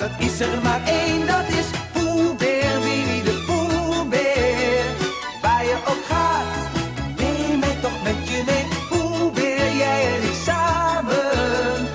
Dat 0.00 0.10
is 0.18 0.40
er 0.40 0.62
maar 0.62 0.82
één, 0.84 1.26
dat 1.26 1.48
is 1.48 1.66
Poebeer, 1.92 2.80
Winnie 2.82 3.22
de 3.22 3.44
Poebeer. 3.46 4.84
Waar 5.42 5.64
je 5.64 5.76
ook 5.88 6.04
gaat, 6.08 6.46
neem 7.16 7.58
mij 7.58 7.76
toch 7.80 8.02
met 8.02 8.28
je 8.28 8.42
mee. 8.46 8.64
Poebeer, 8.88 9.76
jij 9.76 10.16
en 10.16 10.22
ik 10.22 10.34
samen. 10.44 11.86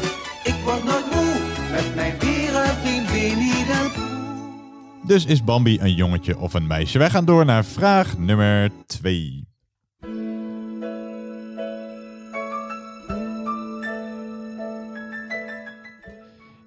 Ik 0.43 0.55
word 0.63 0.83
nooit 0.83 1.11
moe 1.11 1.35
met 1.71 1.95
mijn 1.95 2.13
dierenvriend 2.19 3.11
Winnie 3.11 3.65
de 3.65 3.91
Poe. 3.93 5.07
Dus 5.07 5.25
is 5.25 5.43
Bambi 5.43 5.79
een 5.79 5.93
jongetje 5.93 6.37
of 6.39 6.53
een 6.53 6.67
meisje? 6.67 6.97
Wij 6.97 7.09
gaan 7.09 7.25
door 7.25 7.45
naar 7.45 7.65
vraag 7.65 8.17
nummer 8.17 8.71
2. 8.85 9.54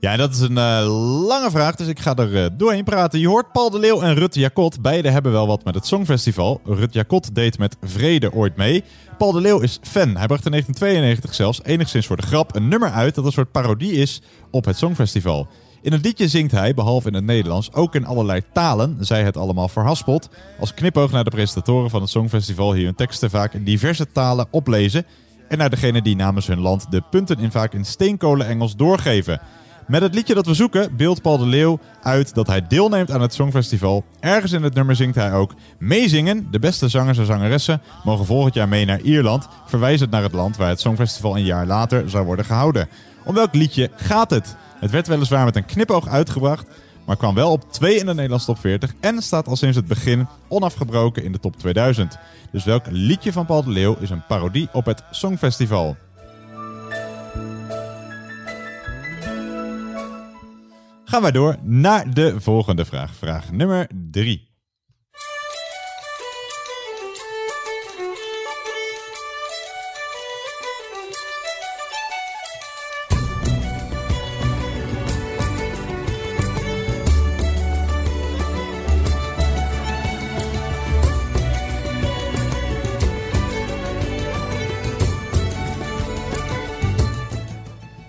Ja, 0.01 0.17
dat 0.17 0.31
is 0.31 0.41
een 0.41 0.59
eh, 0.59 1.25
lange 1.27 1.51
vraag, 1.51 1.75
dus 1.75 1.87
ik 1.87 1.99
ga 1.99 2.15
er 2.15 2.45
eh, 2.45 2.51
doorheen 2.57 2.85
praten. 2.85 3.21
Je 3.21 3.29
hoort 3.29 3.53
Paul 3.53 3.71
de 3.71 3.79
Leeuw 3.79 4.01
en 4.01 4.15
Rut 4.15 4.35
Jacot. 4.35 4.81
Beide 4.81 5.11
hebben 5.11 5.33
wel 5.33 5.47
wat 5.47 5.65
met 5.65 5.75
het 5.75 5.87
Songfestival. 5.87 6.61
Rut 6.65 6.93
Jacot 6.93 7.35
deed 7.35 7.59
met 7.59 7.77
Vrede 7.81 8.33
ooit 8.33 8.57
mee. 8.57 8.85
Paul 9.19 9.33
de 9.33 9.41
Leeuw 9.41 9.61
is 9.61 9.79
fan. 9.83 10.17
Hij 10.17 10.27
bracht 10.27 10.45
in 10.45 10.51
1992 10.51 11.35
zelfs 11.35 11.61
enigszins 11.63 12.07
voor 12.07 12.17
de 12.17 12.27
grap 12.27 12.55
een 12.55 12.69
nummer 12.69 12.91
uit 12.91 13.15
dat 13.15 13.25
een 13.25 13.33
soort 13.33 13.53
parodie 13.53 13.93
is 13.93 14.23
op 14.51 14.65
het 14.65 14.77
Songfestival. 14.77 15.49
In 15.83 15.93
het 15.93 16.05
liedje 16.05 16.29
zingt 16.29 16.53
hij, 16.53 16.75
behalve 16.75 17.09
in 17.09 17.15
het 17.15 17.25
Nederlands, 17.25 17.73
ook 17.73 17.95
in 17.95 18.07
allerlei 18.07 18.43
talen, 18.53 18.97
zij 19.01 19.23
het 19.23 19.37
allemaal 19.37 19.69
verhaspeld. 19.69 20.29
Als 20.61 20.75
knipoog 20.75 21.11
naar 21.11 21.25
de 21.25 21.31
presentatoren 21.31 21.91
van 21.91 22.01
het 22.01 22.11
Songfestival 22.11 22.73
hier 22.73 22.85
hun 22.85 22.95
teksten 22.95 23.31
vaak 23.31 23.55
in 23.55 23.65
diverse 23.65 24.13
talen 24.13 24.47
oplezen. 24.51 25.07
En 25.49 25.59
naar 25.59 25.71
degene 25.71 26.03
die 26.03 26.17
namens 26.17 26.47
hun 26.47 26.61
land 26.61 26.91
de 26.91 27.03
punten 27.11 27.39
in 27.39 27.51
vaak 27.51 27.73
in 27.73 27.85
steenkolen 27.85 28.47
Engels 28.47 28.77
doorgeven. 28.77 29.41
Met 29.89 30.03
het 30.03 30.15
liedje 30.15 30.35
dat 30.35 30.47
we 30.47 30.55
zoeken 30.55 30.97
beeldt 30.97 31.23
Paul 31.23 31.39
de 31.39 31.47
Leeuw 31.47 31.79
uit 32.03 32.35
dat 32.35 32.47
hij 32.47 32.67
deelneemt 32.67 33.11
aan 33.11 33.21
het 33.21 33.35
Songfestival. 33.35 34.05
Ergens 34.21 34.53
in 34.53 34.63
het 34.63 34.75
nummer 34.75 34.97
zingt 34.97 35.15
hij 35.15 35.33
ook 35.33 35.55
meezingen. 35.79 36.49
De 36.51 36.59
beste 36.59 36.89
zangers 36.89 37.19
en 37.19 37.27
zangeressen 37.27 37.81
mogen 38.05 38.27
volgend 38.27 38.55
jaar 38.55 38.69
mee 38.69 38.85
naar 38.85 39.01
Ierland, 39.01 39.49
verwijzend 39.67 40.11
naar 40.11 40.23
het 40.23 40.33
land 40.33 40.57
waar 40.57 40.69
het 40.69 40.81
Songfestival 40.81 41.37
een 41.37 41.45
jaar 41.45 41.67
later 41.67 42.11
zou 42.11 42.25
worden 42.25 42.45
gehouden. 42.45 42.89
Om 43.25 43.35
welk 43.35 43.55
liedje 43.55 43.91
gaat 43.97 44.31
het? 44.31 44.57
Het 44.81 44.91
werd 44.91 45.07
weliswaar 45.07 45.45
met 45.45 45.57
een 45.57 45.67
knipoog 45.67 46.09
uitgebracht, 46.09 46.67
maar 47.07 47.17
kwam 47.17 47.35
wel 47.35 47.51
op 47.51 47.73
2 47.73 47.97
in 47.99 48.07
de 48.07 48.15
Nederlandse 48.15 48.47
top 48.47 48.59
40 48.59 48.95
en 49.01 49.23
staat 49.23 49.47
al 49.47 49.57
sinds 49.57 49.77
het 49.77 49.87
begin 49.87 50.27
onafgebroken 50.49 51.25
in 51.25 51.33
de 51.33 51.41
top 51.41 51.57
2000. 51.57 52.19
Dus 52.53 52.65
welk 52.65 52.85
liedje 52.91 53.33
van 53.33 53.47
Paul 53.47 53.65
de 53.65 53.71
Leeuw 53.71 53.97
is 54.01 54.11
een 54.11 54.27
parodie 54.27 54.69
op 54.73 54.85
het 54.85 55.03
Songfestival? 55.11 55.97
Gaan 61.09 61.23
wij 61.23 61.33
door 61.33 61.57
naar 61.63 62.15
de 62.15 62.41
volgende 62.41 62.85
vraag. 62.85 63.15
Vraag 63.15 63.53
nummer 63.53 63.91
3. 64.11 64.48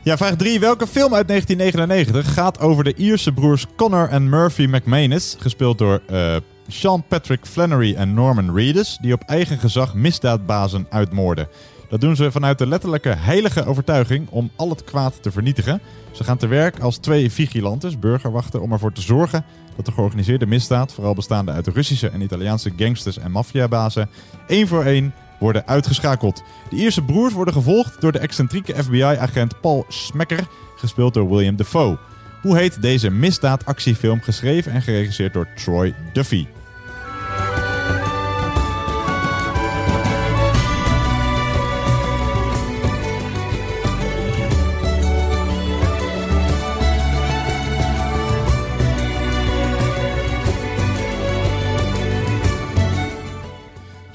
Ja, 0.09 0.17
vraag 0.17 0.35
3. 0.35 0.59
Welke 0.59 0.87
film 0.87 1.13
uit 1.13 1.27
1999 1.27 2.33
gaat 2.33 2.59
over 2.59 2.83
de 2.83 2.93
Ierse 2.95 3.31
broers 3.31 3.65
Connor 3.75 4.09
en 4.09 4.29
Murphy 4.29 4.65
McManus, 4.65 5.35
gespeeld 5.39 5.77
door 5.77 6.01
eh, 6.07 6.35
Sean 6.67 7.03
Patrick 7.07 7.45
Flannery 7.45 7.95
en 7.95 8.13
Norman 8.13 8.55
Reedus, 8.55 8.97
die 9.01 9.13
op 9.13 9.23
eigen 9.25 9.57
gezag 9.57 9.93
misdaadbazen 9.93 10.87
uitmoorden? 10.89 11.47
Dat 11.89 12.01
doen 12.01 12.15
ze 12.15 12.31
vanuit 12.31 12.57
de 12.57 12.67
letterlijke 12.67 13.09
heilige 13.09 13.65
overtuiging 13.65 14.29
om 14.29 14.51
al 14.55 14.69
het 14.69 14.83
kwaad 14.83 15.23
te 15.23 15.31
vernietigen. 15.31 15.81
Ze 16.11 16.23
gaan 16.23 16.37
te 16.37 16.47
werk 16.47 16.79
als 16.79 16.97
twee 16.97 17.31
vigilantes, 17.31 17.99
burgerwachten, 17.99 18.61
om 18.61 18.71
ervoor 18.71 18.93
te 18.93 19.01
zorgen 19.01 19.45
dat 19.75 19.85
de 19.85 19.91
georganiseerde 19.91 20.45
misdaad, 20.45 20.93
vooral 20.93 21.13
bestaande 21.13 21.51
uit 21.51 21.67
Russische 21.67 22.09
en 22.09 22.21
Italiaanse 22.21 22.71
gangsters 22.75 23.17
en 23.17 23.31
maffiabazen, 23.31 24.09
één 24.47 24.67
voor 24.67 24.83
één 24.83 25.13
worden 25.39 25.67
uitgeschakeld. 25.67 26.43
De 26.69 26.75
Ierse 26.75 27.01
broers 27.01 27.33
worden 27.33 27.53
gevolgd 27.53 28.01
door 28.01 28.11
de 28.11 28.19
excentrieke 28.19 28.83
FBI-agent 28.83 29.61
Paul 29.61 29.85
Smecker, 29.87 30.47
gespeeld 30.75 31.13
door 31.13 31.29
William 31.29 31.55
Defoe. 31.55 31.97
Hoe 32.41 32.57
heet 32.57 32.81
deze 32.81 33.09
misdaadactiefilm 33.09 34.21
geschreven 34.21 34.71
en 34.71 34.81
geregisseerd 34.81 35.33
door 35.33 35.47
Troy 35.55 35.95
Duffy? 36.13 36.47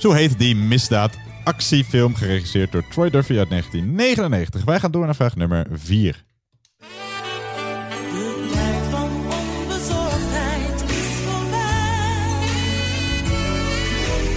Zo 0.04 0.12
heet 0.12 0.38
die 0.38 0.56
misdaadactiefilm 0.56 2.14
geregisseerd 2.14 2.72
door 2.72 2.84
Troy 2.90 3.10
Duffy 3.10 3.38
uit 3.38 3.50
1999. 3.50 4.64
Wij 4.64 4.80
gaan 4.80 4.90
door 4.90 5.04
naar 5.04 5.14
vraag 5.14 5.36
nummer 5.36 5.66
4. 5.72 6.24
De 6.78 8.48
tijd 8.52 8.82
van 8.90 9.10
onbezorgdheid 9.12 10.82
is 10.82 11.16
voorbij. 11.24 12.28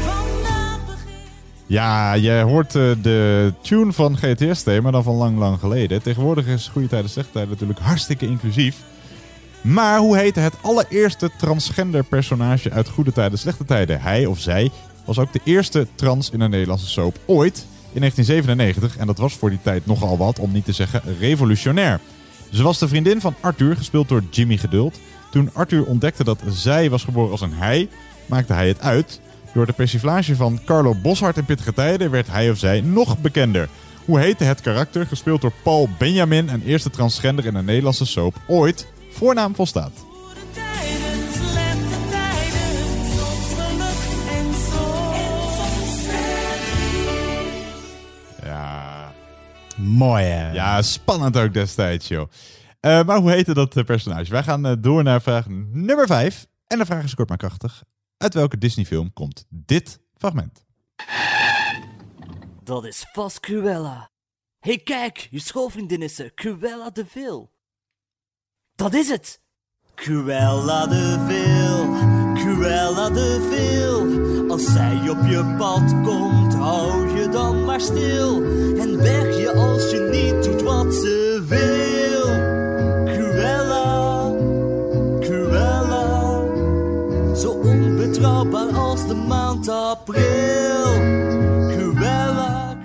Vandaag 0.06 0.86
begint 0.86 1.64
Ja, 1.66 2.14
je 2.14 2.32
hoort 2.32 2.76
eh, 2.76 2.92
de 3.02 3.54
tune 3.62 3.94
van 3.94 4.18
GTS-thema 4.18 4.92
dan 4.92 5.04
van 5.04 5.16
lang, 5.16 5.38
lang 5.38 5.60
geleden. 5.60 6.02
Tegenwoordig 6.02 6.46
is 6.46 6.68
Goede 6.68 6.88
Tijden, 6.88 7.10
Slechte 7.10 7.32
Tijden 7.32 7.52
natuurlijk 7.52 7.80
hartstikke 7.80 8.26
inclusief. 8.26 8.78
Maar 9.62 10.00
hoe 10.00 10.18
heette 10.18 10.40
het 10.40 10.56
allereerste 10.62 11.30
transgender 11.38 12.04
personage 12.04 12.72
uit 12.72 12.90
Goede 12.90 13.12
Tijden, 13.12 13.40
Slechte 13.40 13.66
Tijden? 13.66 14.02
Hij 14.02 14.26
of 14.26 14.40
zij 14.40 14.72
was 15.08 15.20
ook 15.20 15.34
de 15.34 15.42
eerste 15.44 15.88
trans 15.96 16.30
in 16.30 16.42
een 16.42 16.50
Nederlandse 16.50 16.88
soap 16.88 17.20
ooit 17.26 17.66
in 17.92 18.00
1997. 18.00 18.98
En 18.98 19.08
dat 19.08 19.18
was 19.18 19.34
voor 19.34 19.50
die 19.50 19.62
tijd 19.62 19.86
nogal 19.86 20.18
wat, 20.18 20.40
om 20.40 20.52
niet 20.52 20.66
te 20.66 20.72
zeggen 20.72 21.02
revolutionair. 21.20 22.00
Ze 22.52 22.64
was 22.64 22.80
de 22.80 22.88
vriendin 22.88 23.22
van 23.22 23.36
Arthur, 23.42 23.76
gespeeld 23.76 24.10
door 24.10 24.24
Jimmy 24.30 24.58
Geduld. 24.58 25.00
Toen 25.32 25.50
Arthur 25.54 25.86
ontdekte 25.86 26.24
dat 26.24 26.40
zij 26.50 26.90
was 26.90 27.04
geboren 27.04 27.32
als 27.32 27.42
een 27.42 27.54
hij, 27.54 27.90
maakte 28.26 28.54
hij 28.54 28.68
het 28.68 28.82
uit. 28.82 29.22
Door 29.54 29.66
de 29.66 29.74
persiflage 29.74 30.36
van 30.36 30.60
Carlo 30.66 30.96
Boshart 31.02 31.38
in 31.38 31.46
Pittige 31.46 31.74
Tijden 31.74 32.12
werd 32.12 32.28
hij 32.28 32.50
of 32.50 32.58
zij 32.58 32.82
nog 32.82 33.18
bekender. 33.18 33.70
Hoe 34.06 34.20
heette 34.20 34.44
het 34.44 34.62
karakter, 34.62 35.06
gespeeld 35.06 35.42
door 35.42 35.54
Paul 35.64 35.90
Benjamin, 35.98 36.50
een 36.50 36.64
eerste 36.64 36.90
transgender 36.90 37.46
in 37.46 37.56
een 37.56 37.66
Nederlandse 37.66 38.06
soap 38.06 38.36
ooit? 38.48 38.88
Voornaam 39.12 39.56
volstaat. 39.56 40.07
Mooi 49.78 50.24
hè? 50.24 50.52
Ja, 50.52 50.82
spannend 50.82 51.38
ook 51.38 51.54
destijds, 51.54 52.08
joh. 52.08 52.30
Eh, 52.80 53.04
maar 53.04 53.18
hoe 53.18 53.32
heette 53.32 53.54
dat 53.54 53.78
eh, 53.78 53.84
personage? 53.84 54.32
Wij 54.32 54.44
gaan 54.44 54.66
eh, 54.66 54.74
door 54.80 55.04
naar 55.04 55.22
vraag 55.22 55.46
nummer 55.70 56.08
5. 56.08 56.48
En 56.68 56.78
de 56.78 56.86
vraag 56.86 57.04
is 57.04 57.16
kort 57.16 57.30
maar 57.30 57.38
krachtig. 57.38 57.84
Uit 58.18 58.34
welke 58.34 58.58
Disney-film 58.58 59.14
komt 59.14 59.46
dit 59.50 60.00
fragment? 60.18 60.66
Dat 62.64 62.86
is 62.86 63.06
vast 63.12 63.40
Cruella. 63.40 64.10
Hé 64.60 64.72
hey, 64.72 64.82
kijk, 64.84 65.28
je 65.32 65.40
schoolvriendin 65.40 66.02
is 66.02 66.20
er, 66.20 66.34
Cruella 66.34 66.90
de 66.90 67.06
Vil. 67.06 67.52
Dat 68.76 68.94
is 68.94 69.10
het! 69.10 69.42
Cruella 69.96 70.88
de 70.88 71.26
Vil, 71.28 71.94
Cruella 72.34 73.10
de 73.10 73.48
Vil. 73.50 74.37
Als 74.58 74.74
zij 74.74 75.10
op 75.10 75.26
je 75.26 75.56
pad 75.58 75.94
komt, 76.04 76.54
hou 76.54 77.20
je 77.20 77.30
dan 77.30 77.66
maar 77.66 77.82
stil. 77.82 78.36
En 78.80 78.98
weg 78.98 79.38
je 79.38 79.54
als 79.54 79.92
je 79.92 80.10
niet 80.12 80.44
doet 80.44 80.62
wat 80.62 80.94
ze 80.94 81.44
wil. 81.48 82.26
Cruella, 83.14 84.32
Cruella. 85.20 86.42
Zo 87.36 87.50
onbetrouwbaar 87.50 88.76
als 88.76 89.08
de 89.08 89.16
maand 89.16 89.70
april. 89.70 90.94
Cruella, 91.70 92.78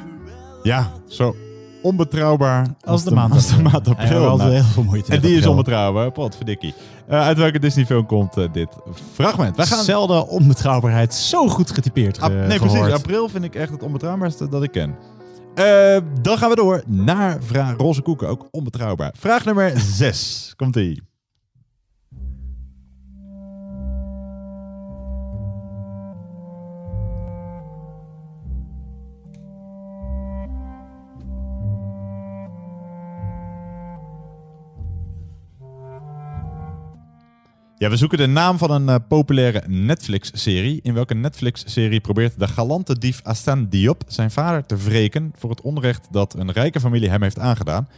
Ja, 0.63 0.93
zo 1.07 1.35
onbetrouwbaar 1.83 2.67
als, 2.85 3.05
de 3.05 3.11
maand 3.11 3.33
als 3.33 3.47
de 3.47 3.53
april. 3.55 3.71
maand 3.71 3.89
april. 3.89 4.37
Nou, 4.37 4.51
heel 4.53 4.63
veel 4.63 4.83
moeite 4.83 5.13
En 5.13 5.21
die 5.21 5.37
is 5.37 5.47
onbetrouwbaar, 5.47 6.11
potverdikkie. 6.13 6.75
Uh, 7.11 7.21
uit 7.21 7.37
welke 7.37 7.59
Disney-film 7.59 8.07
komt 8.07 8.37
eh, 8.37 8.45
dit 8.53 8.69
fragment? 9.13 9.57
Wij 9.57 9.67
gaan... 9.67 9.85
Zelden 9.85 10.29
onbetrouwbaarheid 10.29 11.15
zo 11.15 11.49
goed 11.49 11.71
getypeerd 11.71 12.19
ge- 12.19 12.29
nee, 12.29 12.59
gehoord. 12.59 12.79
precies. 12.81 12.95
April 12.95 13.29
vind 13.29 13.45
ik 13.45 13.55
echt 13.55 13.71
het 13.71 13.83
onbetrouwbaarste 13.83 14.49
dat 14.49 14.63
ik 14.63 14.71
ken. 14.71 14.95
Dan 16.23 16.39
gaan 16.39 16.49
we 16.49 16.55
door 16.57 16.83
naar 16.87 17.39
vraag 17.43 17.77
roze 17.77 18.03
koeken, 18.03 18.29
ook 18.29 18.49
onbetrouwbaar. 18.51 19.15
Vraag 19.19 19.45
nummer 19.45 19.73
6. 19.77 20.53
Komt-ie. 20.57 21.03
Ja, 37.83 37.91
we 37.91 37.97
zoeken 37.97 38.19
de 38.19 38.27
naam 38.27 38.59
van 38.59 38.71
een 38.71 38.89
eh, 38.89 38.95
populaire 39.09 39.63
Netflix-serie. 39.67 40.81
In 40.83 40.95
welke 40.95 41.15
Netflix-serie 41.15 42.01
probeert 42.01 42.39
de 42.39 42.49
galante 42.49 42.99
dief 42.99 43.21
Astan 43.23 43.67
Diop 43.69 44.03
zijn 44.07 44.31
vader 44.31 44.67
te 44.67 44.77
wreken 44.77 45.33
voor 45.39 45.51
het 45.51 45.61
onrecht 45.61 46.09
dat 46.11 46.35
een 46.35 46.53
rijke 46.53 46.81
familie 46.81 47.09
hem 47.09 47.23
heeft 47.23 47.39
aangedaan? 47.39 47.89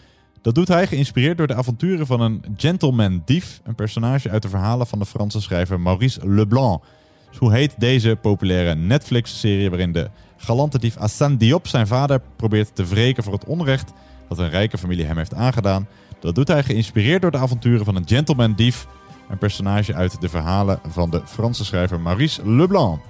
Dat 0.43 0.55
doet 0.55 0.69
hij 0.69 0.87
geïnspireerd 0.87 1.39
door 1.39 1.47
de 1.47 1.55
avonturen 1.55 2.07
van 2.07 2.21
een 2.21 2.45
gentleman 2.57 3.23
dief, 3.25 3.61
een 3.65 3.75
personage 3.75 4.31
uit 4.31 4.43
de 4.43 4.49
verhalen 4.49 4.87
van 4.87 4.99
de 4.99 5.07
Franse 5.07 5.41
schrijver 5.41 5.81
Maurice 5.81 6.29
Leblanc. 6.29 6.83
Dus 7.29 7.39
hoe 7.39 7.53
heet 7.53 7.75
deze 7.79 8.19
populaire 8.21 8.75
Netflix-serie 8.75 9.71
waarin 9.71 9.93
de 9.93 10.11
galante 10.37 10.79
dief 10.79 10.97
Astan 10.97 11.37
Diop 11.37 11.67
zijn 11.67 11.87
vader 11.87 12.21
probeert 12.37 12.75
te 12.75 12.85
wreken 12.85 13.23
voor 13.23 13.33
het 13.33 13.45
onrecht 13.45 13.93
dat 14.29 14.39
een 14.39 14.51
rijke 14.51 14.79
familie 14.79 15.05
hem 15.05 15.17
heeft 15.17 15.35
aangedaan? 15.35 15.89
Dat 16.21 16.35
doet 16.35 16.49
hij 16.49 16.63
geïnspireerd 16.63 17.23
door 17.23 17.31
de 17.31 17.39
avonturen 17.39 17.85
van 17.85 17.97
een 17.97 18.09
gentleman 18.09 18.55
dief, 18.55 18.87
een 19.29 19.39
personage 19.39 19.95
uit 19.95 20.21
de 20.21 20.29
verhalen 20.29 20.81
van 20.89 21.11
de 21.11 21.23
Franse 21.25 21.65
schrijver 21.65 22.01
Maurice 22.01 22.49
Leblanc. 22.49 23.01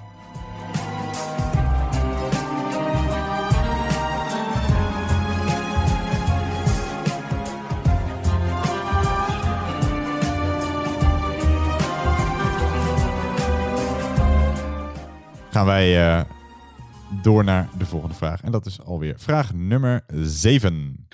gaan 15.55 15.65
wij 15.65 16.17
eh, 16.17 16.21
door 17.21 17.43
naar 17.43 17.67
de 17.77 17.85
volgende 17.85 18.15
vraag. 18.15 18.41
En 18.41 18.51
dat 18.51 18.65
is 18.65 18.81
alweer 18.81 19.13
vraag 19.17 19.53
nummer 19.53 20.03
7. 20.07 21.07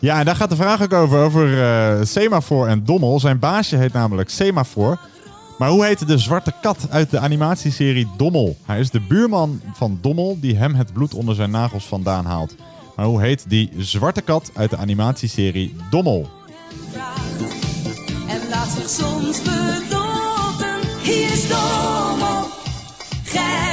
Ja, 0.00 0.18
en 0.18 0.24
daar 0.24 0.36
gaat 0.36 0.50
de 0.50 0.56
vraag 0.56 0.82
ook 0.82 0.92
over, 0.92 1.18
over 1.18 1.62
eh 1.62 2.04
Semafor 2.04 2.68
en 2.68 2.84
Dommel. 2.84 3.20
Zijn 3.20 3.38
baasje 3.38 3.76
heet 3.76 3.92
namelijk 3.92 4.30
Semafor. 4.30 4.98
Maar 5.58 5.70
hoe 5.70 5.84
heet 5.84 6.06
de 6.06 6.18
zwarte 6.18 6.52
kat 6.60 6.86
uit 6.90 7.10
de 7.10 7.18
animatieserie 7.18 8.08
Dommel? 8.16 8.56
Hij 8.66 8.80
is 8.80 8.90
de 8.90 9.00
buurman 9.00 9.60
van 9.72 9.98
Dommel 10.00 10.36
die 10.40 10.56
hem 10.56 10.74
het 10.74 10.92
bloed 10.92 11.14
onder 11.14 11.34
zijn 11.34 11.50
nagels 11.50 11.84
vandaan 11.84 12.24
haalt. 12.24 12.54
Maar 12.96 13.06
hoe 13.06 13.20
heet 13.20 13.44
die 13.48 13.70
zwarte 13.78 14.20
kat 14.20 14.50
uit 14.54 14.70
de 14.70 14.76
animatieserie 14.76 15.76
Dommel? 15.90 16.28
En 18.28 18.48
laat 18.50 18.68
zich 18.68 18.88
soms 18.88 19.42
bedotten. 19.42 20.76
Hier 21.02 21.32
is 21.32 21.48
Dommel, 21.48 22.46
gekke 23.24 23.69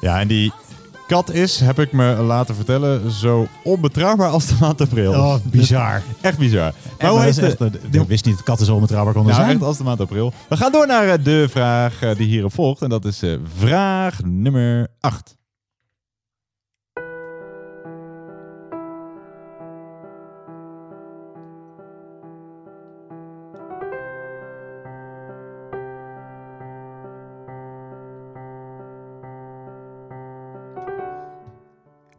Ja, 0.00 0.20
en 0.20 0.28
die 0.28 0.52
kat 1.06 1.30
is, 1.30 1.60
heb 1.60 1.78
ik 1.78 1.92
me 1.92 2.14
laten 2.14 2.54
vertellen, 2.54 3.10
zo 3.10 3.46
onbetrouwbaar 3.62 4.28
als 4.30 4.46
de 4.46 4.54
maand 4.60 4.80
april. 4.80 5.12
Oh, 5.12 5.34
bizar. 5.44 6.02
Echt 6.20 6.38
bizar. 6.38 6.72
Maar 6.98 7.10
hoe 7.10 7.20
heet 7.20 7.38
eh, 7.38 7.66
ik 7.90 8.08
wist 8.08 8.24
niet 8.24 8.34
dat 8.34 8.44
katten 8.44 8.66
zo 8.66 8.74
onbetrouwbaar 8.74 9.14
konden 9.14 9.32
Nou, 9.32 9.44
zijn. 9.44 9.56
echt 9.56 9.66
als 9.66 9.76
de 9.78 9.84
maand 9.84 10.00
april. 10.00 10.32
We 10.48 10.56
gaan 10.56 10.72
door 10.72 10.86
naar 10.86 11.08
eh, 11.08 11.24
de 11.24 11.46
vraag 11.50 12.02
eh, 12.02 12.16
die 12.16 12.26
hierop 12.26 12.52
volgt. 12.54 12.82
En 12.82 12.88
dat 12.88 13.04
is 13.04 13.22
eh, 13.22 13.32
vraag 13.58 14.18
nummer 14.24 14.88
8. 15.00 15.36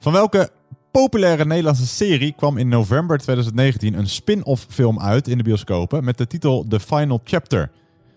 Van 0.06 0.14
welke 0.14 0.50
populaire 0.92 1.46
Nederlandse 1.46 1.88
serie 1.88 2.34
kwam 2.34 2.58
in 2.58 2.68
november 2.68 3.18
2019 3.18 3.94
een 3.94 4.08
spin-off 4.08 4.66
film 4.70 5.00
uit 5.00 5.28
in 5.28 5.38
de 5.38 5.44
bioscopen 5.44 6.04
met 6.04 6.18
de 6.18 6.28
titel 6.28 6.66
The 6.68 6.80
Final 6.80 7.22
Chapter? 7.24 7.72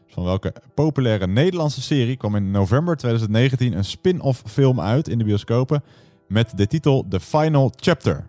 Van 0.08 0.24
welke 0.24 0.52
populaire 0.74 1.26
Nederlandse 1.26 1.82
serie 1.82 2.16
kwam 2.16 2.36
in 2.36 2.50
november 2.50 2.96
2019 2.96 3.72
een 3.72 3.84
spin-off 3.84 4.42
film 4.46 4.80
uit 4.80 5.08
in 5.08 5.18
de 5.18 5.24
bioscopen 5.24 5.82
met 6.26 6.56
de 6.56 6.66
titel 6.66 7.06
The 7.08 7.20
Final 7.20 7.72
Chapter? 7.76 8.28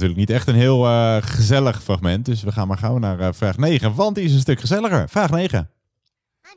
Natuurlijk 0.00 0.28
niet 0.28 0.30
echt 0.30 0.48
een 0.48 0.54
heel 0.54 0.86
eh, 0.86 1.16
gezellig 1.20 1.82
fragment, 1.82 2.24
dus 2.24 2.42
we 2.42 2.52
gaan 2.52 2.68
maar 2.68 2.78
gauw 2.78 2.98
naar 2.98 3.20
eh, 3.20 3.28
vraag 3.32 3.56
9, 3.56 3.94
want 3.94 4.14
die 4.14 4.24
is 4.24 4.32
een 4.32 4.40
stuk 4.40 4.60
gezelliger. 4.60 5.08
Vraag 5.08 5.30
9. 5.30 5.58
I'm 5.58 5.68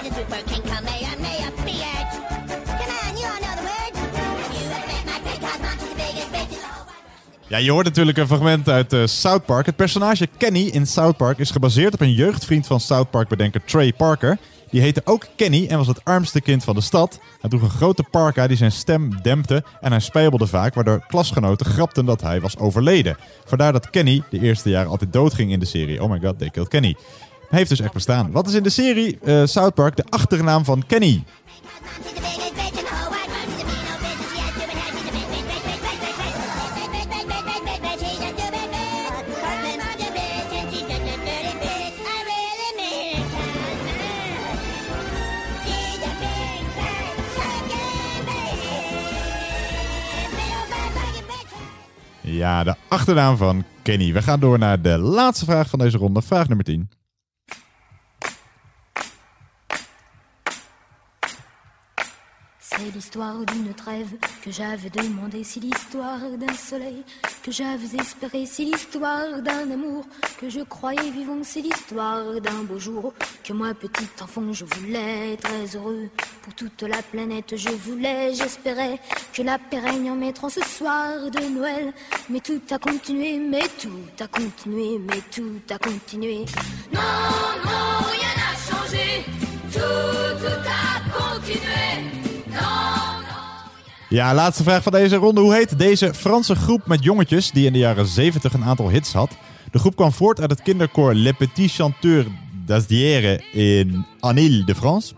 bitch, 0.00 0.26
bitch, 0.26 0.62
bitch. 0.62 0.69
Ja, 7.50 7.56
je 7.56 7.70
hoort 7.70 7.84
natuurlijk 7.84 8.18
een 8.18 8.26
fragment 8.26 8.68
uit 8.68 8.92
eh, 8.92 9.06
South 9.06 9.44
Park. 9.44 9.66
Het 9.66 9.76
personage 9.76 10.28
Kenny 10.36 10.66
in 10.66 10.86
South 10.86 11.16
Park 11.16 11.38
is 11.38 11.50
gebaseerd 11.50 11.94
op 11.94 12.00
een 12.00 12.12
jeugdvriend 12.12 12.66
van 12.66 12.80
South 12.80 13.10
Park-bedenker 13.10 13.64
Trey 13.64 13.92
Parker. 13.92 14.38
Die 14.70 14.80
heette 14.80 15.02
ook 15.04 15.26
Kenny 15.36 15.66
en 15.66 15.76
was 15.76 15.86
het 15.86 16.04
armste 16.04 16.40
kind 16.40 16.64
van 16.64 16.74
de 16.74 16.80
stad. 16.80 17.20
Hij 17.40 17.50
droeg 17.50 17.62
een 17.62 17.70
grote 17.70 18.04
parka 18.10 18.46
die 18.46 18.56
zijn 18.56 18.72
stem 18.72 19.22
dempte 19.22 19.64
en 19.80 19.90
hij 19.90 20.00
spijbelde 20.00 20.46
vaak, 20.46 20.74
waardoor 20.74 21.04
klasgenoten 21.06 21.66
grapten 21.66 22.04
dat 22.04 22.20
hij 22.20 22.40
was 22.40 22.58
overleden. 22.58 23.16
Vandaar 23.44 23.72
dat 23.72 23.90
Kenny 23.90 24.22
de 24.30 24.40
eerste 24.40 24.70
jaren 24.70 24.90
altijd 24.90 25.12
doodging 25.12 25.52
in 25.52 25.58
de 25.58 25.66
serie. 25.66 26.02
Oh 26.02 26.10
my 26.10 26.20
god, 26.20 26.38
they 26.38 26.50
killed 26.50 26.68
Kenny. 26.68 26.96
Hij 27.48 27.58
heeft 27.58 27.70
dus 27.70 27.80
echt 27.80 27.92
bestaan. 27.92 28.30
Wat 28.30 28.48
is 28.48 28.54
in 28.54 28.62
de 28.62 28.70
serie 28.70 29.18
eh, 29.22 29.42
South 29.44 29.74
Park 29.74 29.96
de 29.96 30.04
achternaam 30.08 30.64
van 30.64 30.86
Kenny? 30.86 31.22
Ja, 52.30 52.64
de 52.64 52.74
achternaam 52.88 53.36
van 53.36 53.64
Kenny. 53.82 54.12
We 54.12 54.22
gaan 54.22 54.40
door 54.40 54.58
naar 54.58 54.82
de 54.82 54.98
laatste 54.98 55.44
vraag 55.44 55.68
van 55.68 55.78
deze 55.78 55.98
ronde. 55.98 56.22
Vraag 56.22 56.48
nummer 56.48 56.64
10. 56.66 56.90
L'histoire 62.94 63.44
d'une 63.44 63.74
trêve 63.74 64.08
que 64.42 64.50
j'avais 64.50 64.90
demandé, 64.90 65.44
c'est 65.44 65.60
l'histoire 65.60 66.18
d'un 66.38 66.54
soleil 66.54 67.02
que 67.42 67.52
j'avais 67.52 67.96
espéré, 67.98 68.46
c'est 68.46 68.64
l'histoire 68.64 69.42
d'un 69.42 69.70
amour 69.70 70.04
que 70.40 70.48
je 70.48 70.60
croyais 70.60 71.10
vivant, 71.10 71.38
c'est 71.42 71.60
l'histoire 71.60 72.40
d'un 72.40 72.64
beau 72.64 72.78
jour 72.78 73.12
que 73.44 73.52
moi 73.52 73.74
petit 73.74 74.08
enfant 74.20 74.52
je 74.52 74.64
voulais 74.64 75.36
très 75.36 75.76
heureux 75.76 76.08
pour 76.42 76.54
toute 76.54 76.82
la 76.82 77.02
planète, 77.02 77.56
je 77.56 77.70
voulais, 77.70 78.34
j'espérais 78.34 78.98
que 79.32 79.42
la 79.42 79.58
paix 79.58 79.78
règne 79.78 80.10
en 80.10 80.16
mettant 80.16 80.48
ce 80.48 80.62
soir 80.62 81.30
de 81.30 81.54
Noël, 81.54 81.92
mais 82.28 82.40
tout 82.40 82.60
a 82.70 82.78
continué, 82.78 83.38
mais 83.38 83.68
tout 83.80 84.22
a 84.22 84.26
continué, 84.26 84.98
mais 84.98 85.22
tout 85.30 85.60
a 85.70 85.78
continué. 85.78 86.44
Non, 86.92 87.00
non, 87.64 88.06
rien 88.10 88.34
n'a 88.36 88.54
changé, 88.68 89.24
tout 89.72 90.59
Ja, 94.10 94.34
laatste 94.34 94.62
vraag 94.62 94.82
van 94.82 94.92
deze 94.92 95.16
ronde. 95.16 95.40
Hoe 95.40 95.54
heet 95.54 95.78
deze 95.78 96.14
Franse 96.14 96.54
groep 96.54 96.86
met 96.86 97.04
jongetjes 97.04 97.50
die 97.50 97.66
in 97.66 97.72
de 97.72 97.78
jaren 97.78 98.06
70 98.06 98.52
een 98.52 98.64
aantal 98.64 98.88
hits 98.88 99.12
had? 99.12 99.30
De 99.70 99.78
groep 99.78 99.96
kwam 99.96 100.12
voort 100.12 100.40
uit 100.40 100.50
het 100.50 100.62
kinderkoor 100.62 101.14
Les 101.14 101.32
Petits 101.32 101.74
Chanteurs 101.74 102.26
d'Asdière 102.66 103.42
in 103.52 104.06
Anille 104.20 104.64
de 104.64 104.74
France. 104.74 105.14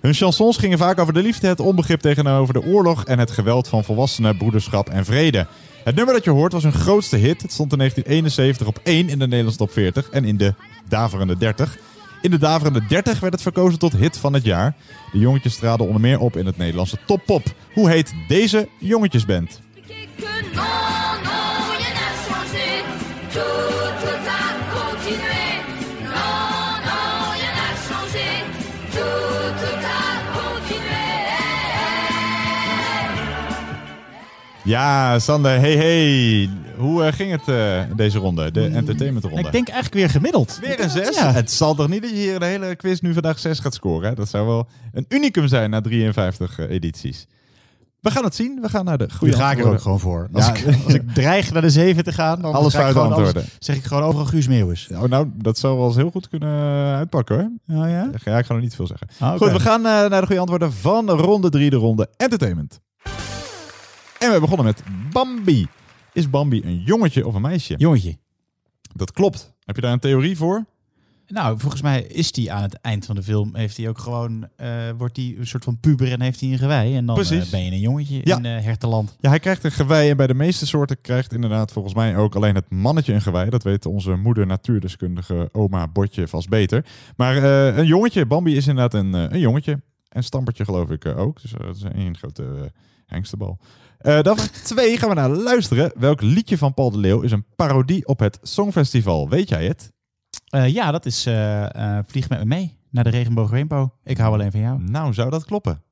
Hun 0.00 0.14
chansons 0.14 0.56
gingen 0.56 0.78
vaak 0.78 0.98
over 0.98 1.12
de 1.12 1.22
liefde, 1.22 1.46
het 1.46 1.60
onbegrip 1.60 2.00
tegenover 2.00 2.54
de 2.54 2.64
oorlog 2.64 3.04
en 3.04 3.18
het 3.18 3.30
geweld 3.30 3.68
van 3.68 3.84
volwassenen, 3.84 4.36
broederschap 4.36 4.88
en 4.88 5.04
vrede. 5.04 5.46
Het 5.84 5.94
nummer 5.94 6.14
dat 6.14 6.24
je 6.24 6.30
hoort 6.30 6.52
was 6.52 6.62
hun 6.62 6.72
grootste 6.72 7.16
hit. 7.16 7.42
Het 7.42 7.52
stond 7.52 7.72
in 7.72 7.78
1971 7.78 8.66
op 8.66 8.80
1 8.82 9.08
in 9.08 9.18
de 9.18 9.26
Nederlandse 9.26 9.58
top 9.58 9.72
40 9.72 10.10
en 10.10 10.24
in 10.24 10.36
de 10.36 10.54
daverende 10.88 11.36
30. 11.36 11.78
In 12.20 12.30
de 12.30 12.38
daverende 12.38 12.86
30 12.86 13.20
werd 13.20 13.32
het 13.32 13.42
verkozen 13.42 13.78
tot 13.78 13.92
hit 13.92 14.18
van 14.18 14.32
het 14.32 14.44
jaar. 14.44 14.74
De 15.12 15.18
jongetjes 15.18 15.56
traden 15.56 15.86
onder 15.86 16.00
meer 16.00 16.18
op 16.18 16.36
in 16.36 16.46
het 16.46 16.56
Nederlandse 16.56 16.98
Top 17.06 17.22
Pop. 17.26 17.42
Hoe 17.72 17.90
heet 17.90 18.14
deze 18.28 18.68
jongetjesband? 18.78 19.60
Ja, 34.62 35.18
Sander, 35.18 35.60
hey 35.60 35.76
hey. 35.76 36.69
Hoe 36.80 37.04
eh, 37.04 37.12
ging 37.12 37.30
het 37.30 37.48
eh, 37.48 37.80
deze 37.96 38.18
ronde, 38.18 38.50
de 38.50 38.64
entertainmentronde? 38.66 39.38
Ik 39.40 39.52
denk 39.52 39.68
eigenlijk 39.68 39.94
weer 39.94 40.10
gemiddeld. 40.10 40.58
Weer 40.62 40.80
een 40.80 40.90
6? 40.90 41.16
Ja. 41.16 41.32
Het 41.32 41.50
zal 41.50 41.74
toch 41.74 41.88
niet 41.88 42.02
dat 42.02 42.10
je 42.10 42.16
hier 42.16 42.38
de 42.38 42.44
hele 42.44 42.76
quiz 42.76 43.00
nu 43.00 43.12
vandaag 43.12 43.38
6 43.38 43.58
gaat 43.58 43.74
scoren? 43.74 44.08
Hè? 44.08 44.14
Dat 44.14 44.28
zou 44.28 44.46
wel 44.46 44.68
een 44.92 45.04
unicum 45.08 45.48
zijn 45.48 45.70
na 45.70 45.80
53 45.80 46.58
eh, 46.58 46.70
edities. 46.70 47.26
We 48.00 48.10
gaan 48.10 48.24
het 48.24 48.34
zien. 48.34 48.58
We 48.62 48.68
gaan 48.68 48.84
naar 48.84 48.98
de 48.98 49.10
goede 49.10 49.34
Nu 49.34 49.40
ga 49.40 49.50
ik 49.50 49.58
er 49.58 49.64
ook 49.66 49.72
antwoorden. 49.72 50.00
gewoon 50.00 50.00
voor. 50.00 50.28
Als, 50.32 50.46
Ja. 50.46 50.54
ik, 50.70 50.76
als 50.84 50.94
ik 50.94 51.14
dreig 51.14 51.52
naar 51.52 51.62
de 51.62 51.70
7 51.70 52.04
te 52.04 52.12
gaan, 52.12 52.42
dan 52.42 52.52
Alles 52.52 52.72
ga 52.74 52.78
ik 52.78 52.84
fout 52.84 52.92
gewoon 52.96 53.08
antwoorden. 53.12 53.42
alles- 53.42 53.56
zeg 53.58 53.76
ik 53.76 53.84
gewoon 53.84 54.02
overal 54.02 54.26
Guus 54.26 54.48
Meeuwis. 54.48 54.88
Oh, 54.92 55.02
nou, 55.02 55.30
dat 55.34 55.58
zou 55.58 55.76
wel 55.76 55.86
eens 55.86 55.96
heel 55.96 56.10
goed 56.10 56.28
kunnen 56.28 56.94
uitpakken 56.96 57.34
hoor. 57.36 57.78
Oh 57.82 57.88
ja? 57.88 58.10
Ja, 58.24 58.38
ik 58.38 58.46
ga 58.46 58.52
nog 58.52 58.62
niet 58.62 58.74
veel 58.74 58.86
zeggen. 58.86 59.08
Ah. 59.18 59.36
Goed, 59.36 59.52
we 59.52 59.60
gaan 59.60 59.78
eh, 59.86 59.92
naar 59.92 60.10
de 60.20 60.26
goede 60.26 60.40
antwoorden 60.40 60.72
van 60.72 61.10
ronde 61.10 61.48
3, 61.50 61.70
de 61.70 61.76
ronde 61.76 62.08
entertainment. 62.16 62.80
En 64.18 64.32
we 64.32 64.40
begonnen 64.40 64.66
met 64.66 64.82
Bambi. 65.12 65.66
Is 66.12 66.30
Bambi 66.30 66.62
een 66.64 66.78
jongetje 66.82 67.26
of 67.26 67.34
een 67.34 67.40
meisje? 67.42 67.74
Jongetje. 67.76 68.16
Dat 68.94 69.12
klopt. 69.12 69.52
Heb 69.64 69.76
je 69.76 69.82
daar 69.82 69.92
een 69.92 69.98
theorie 69.98 70.36
voor? 70.36 70.64
Nou, 71.26 71.58
volgens 71.58 71.82
mij 71.82 72.02
is 72.02 72.32
die 72.32 72.52
aan 72.52 72.62
het 72.62 72.74
eind 72.74 73.06
van 73.06 73.14
de 73.14 73.22
film, 73.22 73.54
heeft 73.56 73.76
hij 73.76 73.88
ook 73.88 73.98
gewoon, 73.98 74.48
eh, 74.56 74.68
wordt 74.98 75.16
hij 75.16 75.34
een 75.38 75.46
soort 75.46 75.64
van 75.64 75.78
puber 75.80 76.12
en 76.12 76.20
heeft 76.20 76.40
hij 76.40 76.50
een 76.52 76.58
gewei. 76.58 76.96
En 76.96 77.06
dan 77.06 77.20
eh, 77.20 77.50
ben 77.50 77.64
je 77.64 77.70
een 77.70 77.80
jongetje 77.80 78.20
Ja. 78.24 78.36
in 78.36 78.44
eh 78.44 78.62
hertenland. 78.62 79.16
Ja, 79.20 79.28
hij 79.28 79.38
krijgt 79.38 79.64
een 79.64 79.72
gewei 79.72 80.10
en 80.10 80.16
bij 80.16 80.26
de 80.26 80.34
meeste 80.34 80.66
soorten 80.66 81.00
krijgt 81.00 81.32
inderdaad 81.32 81.72
volgens 81.72 81.94
mij 81.94 82.16
ook 82.16 82.34
alleen 82.34 82.54
het 82.54 82.70
mannetje 82.70 83.12
een 83.12 83.22
gewei. 83.22 83.50
Dat 83.50 83.62
weet 83.62 83.86
onze 83.86 84.16
moeder 84.16 84.46
natuurdeskundige 84.46 85.48
oma 85.52 85.88
Botje 85.88 86.28
vast 86.28 86.48
beter. 86.48 86.86
Maar 87.16 87.36
een 87.78 87.86
jongetje, 87.86 88.26
Bambi 88.26 88.56
is 88.56 88.66
inderdaad 88.66 88.94
een, 88.94 89.12
een 89.12 89.40
jongetje. 89.40 89.80
En 90.08 90.24
Stampertje 90.24 90.64
geloof 90.64 90.90
ik 90.90 91.06
ook. 91.06 91.40
Dus 91.42 91.50
dat 91.50 91.76
is 91.76 91.82
één 91.82 92.16
grote 92.16 92.72
hengstenbal. 93.06 93.58
Eh 94.00 94.22
dan 94.22 94.36
vraag 94.36 94.48
twee 94.48 94.98
gaan 94.98 95.08
we 95.08 95.14
naar 95.14 95.28
luisteren. 95.28 95.92
Welk 95.94 96.20
liedje 96.22 96.58
van 96.58 96.74
Paul 96.74 96.90
de 96.90 96.98
Leeuw 96.98 97.20
is 97.20 97.32
een 97.32 97.44
parodie 97.56 98.06
op 98.06 98.18
het 98.18 98.38
Songfestival? 98.42 99.28
Weet 99.28 99.48
jij 99.48 99.66
het? 99.66 99.92
Eh, 100.50 100.68
ja, 100.68 100.90
dat 100.90 101.06
is 101.06 101.26
eh, 101.26 101.74
eh, 101.74 102.04
Vlieg 102.06 102.28
met 102.28 102.38
me 102.38 102.44
mee 102.44 102.78
naar 102.90 103.04
de 103.04 103.10
regenboog 103.10 103.50
rainbow. 103.50 103.88
Ik 104.04 104.18
hou 104.18 104.32
alleen 104.32 104.50
van 104.50 104.60
jou. 104.60 104.82
Nou, 104.82 105.14
zou 105.14 105.30
dat 105.30 105.44
kloppen? 105.44 105.82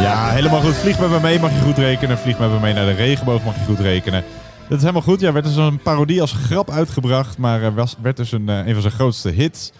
Ja, 0.00 0.30
helemaal 0.30 0.60
goed. 0.60 0.74
Vlieg 0.74 0.98
met 0.98 1.10
me 1.10 1.20
mee 1.20 1.38
mag 1.38 1.52
je 1.52 1.60
goed 1.60 1.78
rekenen. 1.78 2.18
Vlieg 2.18 2.38
met 2.38 2.50
me 2.50 2.60
mee 2.60 2.74
naar 2.74 2.86
de 2.86 2.92
regenboog 2.92 3.44
mag 3.44 3.54
je 3.54 3.64
goed 3.64 3.80
rekenen. 3.80 4.24
Dat 4.68 4.80
is 4.80 4.86
helemaal 4.86 5.02
goed. 5.02 5.20
Ja, 5.20 5.32
werd 5.32 5.44
dus 5.44 5.56
een 5.56 5.82
parodie 5.82 6.20
als 6.20 6.32
grap 6.32 6.70
uitgebracht, 6.70 7.38
maar 7.38 7.74
was, 7.74 7.96
werd 8.02 8.16
dus 8.16 8.32
een, 8.32 8.48
eh, 8.48 8.66
een 8.66 8.72
van 8.72 8.82
zijn 8.82 8.92
grootste 8.92 9.30
hits. 9.30 9.72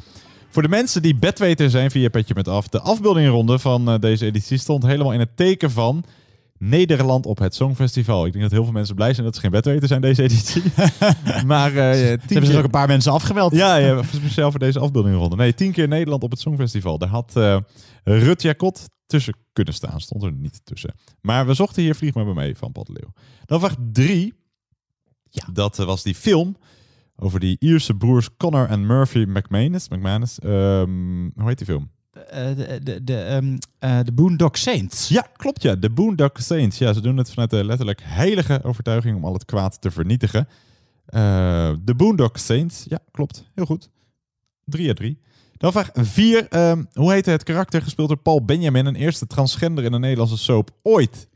Voor 0.48 0.62
de 0.62 0.68
mensen 0.68 1.02
die 1.02 1.16
bedweter 1.16 1.70
zijn 1.70 1.90
via 1.90 2.08
Petje 2.08 2.34
met 2.34 2.48
Af, 2.48 2.68
de 2.68 2.80
afbeeldingronde 2.80 3.58
van 3.58 3.88
eh, 3.88 3.98
deze 3.98 4.26
editie 4.26 4.58
stond 4.58 4.86
helemaal 4.86 5.12
in 5.12 5.20
het 5.20 5.36
teken 5.36 5.70
van 5.70 6.04
Nederland 6.58 7.26
op 7.26 7.38
het 7.38 7.54
Songfestival. 7.54 8.26
Ik 8.26 8.32
denk 8.32 8.44
dat 8.44 8.52
heel 8.52 8.64
veel 8.64 8.72
mensen 8.72 8.94
blij 8.94 9.12
zijn 9.12 9.26
dat 9.26 9.34
ze 9.34 9.40
geen 9.40 9.50
bedweter 9.50 9.88
zijn 9.88 10.00
deze 10.00 10.22
editie. 10.22 10.62
maar 11.46 11.76
eh 11.76 12.00
tien 12.00 12.20
Hebben 12.26 12.46
zich 12.46 12.56
ook 12.56 12.64
een 12.64 12.70
paar 12.70 12.88
mensen 12.88 13.12
afgemeld. 13.12 13.52
ja, 13.52 13.76
ja, 13.76 14.02
speciaal 14.02 14.50
voor 14.50 14.60
deze 14.60 14.78
afbeeldingronde. 14.78 15.36
Nee, 15.36 15.54
tien 15.54 15.72
keer 15.72 15.88
Nederland 15.88 16.22
op 16.22 16.30
het 16.30 16.40
Songfestival. 16.40 16.98
Daar 16.98 17.08
had 17.08 17.32
eh 17.36 17.56
Rut 18.04 18.42
Jacot 18.42 18.88
tussen 19.06 19.34
kunnen 19.52 19.74
staan. 19.74 20.00
Stond 20.00 20.22
er 20.22 20.32
niet 20.32 20.60
tussen. 20.64 20.94
Maar 21.20 21.46
we 21.46 21.54
zochten 21.54 21.82
hier 21.82 21.94
Vlieg 21.94 22.14
met 22.14 22.26
me 22.26 22.34
mee 22.34 22.56
van 22.56 22.72
Pat 22.72 22.88
Leeuw. 22.88 23.12
Dan 23.44 23.60
vraag 23.60 23.74
drie. 23.92 24.40
Ja. 25.32 25.44
Dat 25.52 25.78
eh, 25.78 25.86
was 25.86 26.02
die 26.02 26.14
film 26.14 26.56
over 27.16 27.40
die 27.40 27.56
Ierse 27.60 27.94
broers 27.94 28.28
Connor 28.36 28.68
en 28.68 28.86
Murphy 28.86 29.24
McManus. 29.28 29.88
McManus. 29.88 30.38
Ehm, 30.38 31.30
hoe 31.34 31.48
heet 31.48 31.58
die 31.58 31.66
film? 31.66 31.90
Eh, 32.12 32.56
de, 32.56 32.80
de, 32.82 33.04
de, 33.04 33.18
ehm, 33.18 33.58
eh, 33.78 33.98
de 34.04 34.12
Boondock 34.12 34.56
Saints. 34.56 35.08
Ja, 35.08 35.26
klopt 35.36 35.62
ja. 35.62 35.74
De 35.74 35.90
Boondock 35.90 36.38
Saints. 36.38 36.78
Ja, 36.78 36.92
ze 36.92 37.00
doen 37.00 37.16
het 37.16 37.30
vanuit 37.30 37.50
de 37.50 37.64
letterlijk 37.64 38.00
heilige 38.02 38.60
overtuiging 38.62 39.16
om 39.16 39.24
al 39.24 39.32
het 39.32 39.44
kwaad 39.44 39.80
te 39.80 39.90
vernietigen. 39.90 40.48
Eh, 41.06 41.72
De 41.82 41.94
Boondock 41.94 42.36
Saints. 42.36 42.84
Ja, 42.88 42.98
klopt. 43.10 43.50
Heel 43.54 43.64
goed. 43.66 43.90
3 44.64 44.88
uit 44.88 44.96
3. 44.96 45.18
Dan 45.52 45.72
vraag 45.72 45.90
4. 45.94 46.46
hoe 46.92 47.12
heette 47.12 47.30
het 47.30 47.42
karakter 47.42 47.82
gespeeld 47.82 48.08
door 48.08 48.16
Paul 48.16 48.44
Benjamin, 48.44 48.86
een 48.86 48.94
eerste 48.94 49.26
transgender 49.26 49.84
in 49.84 49.92
een 49.92 50.00
Nederlandse 50.00 50.38
soap 50.38 50.70
ooit? 50.82 51.28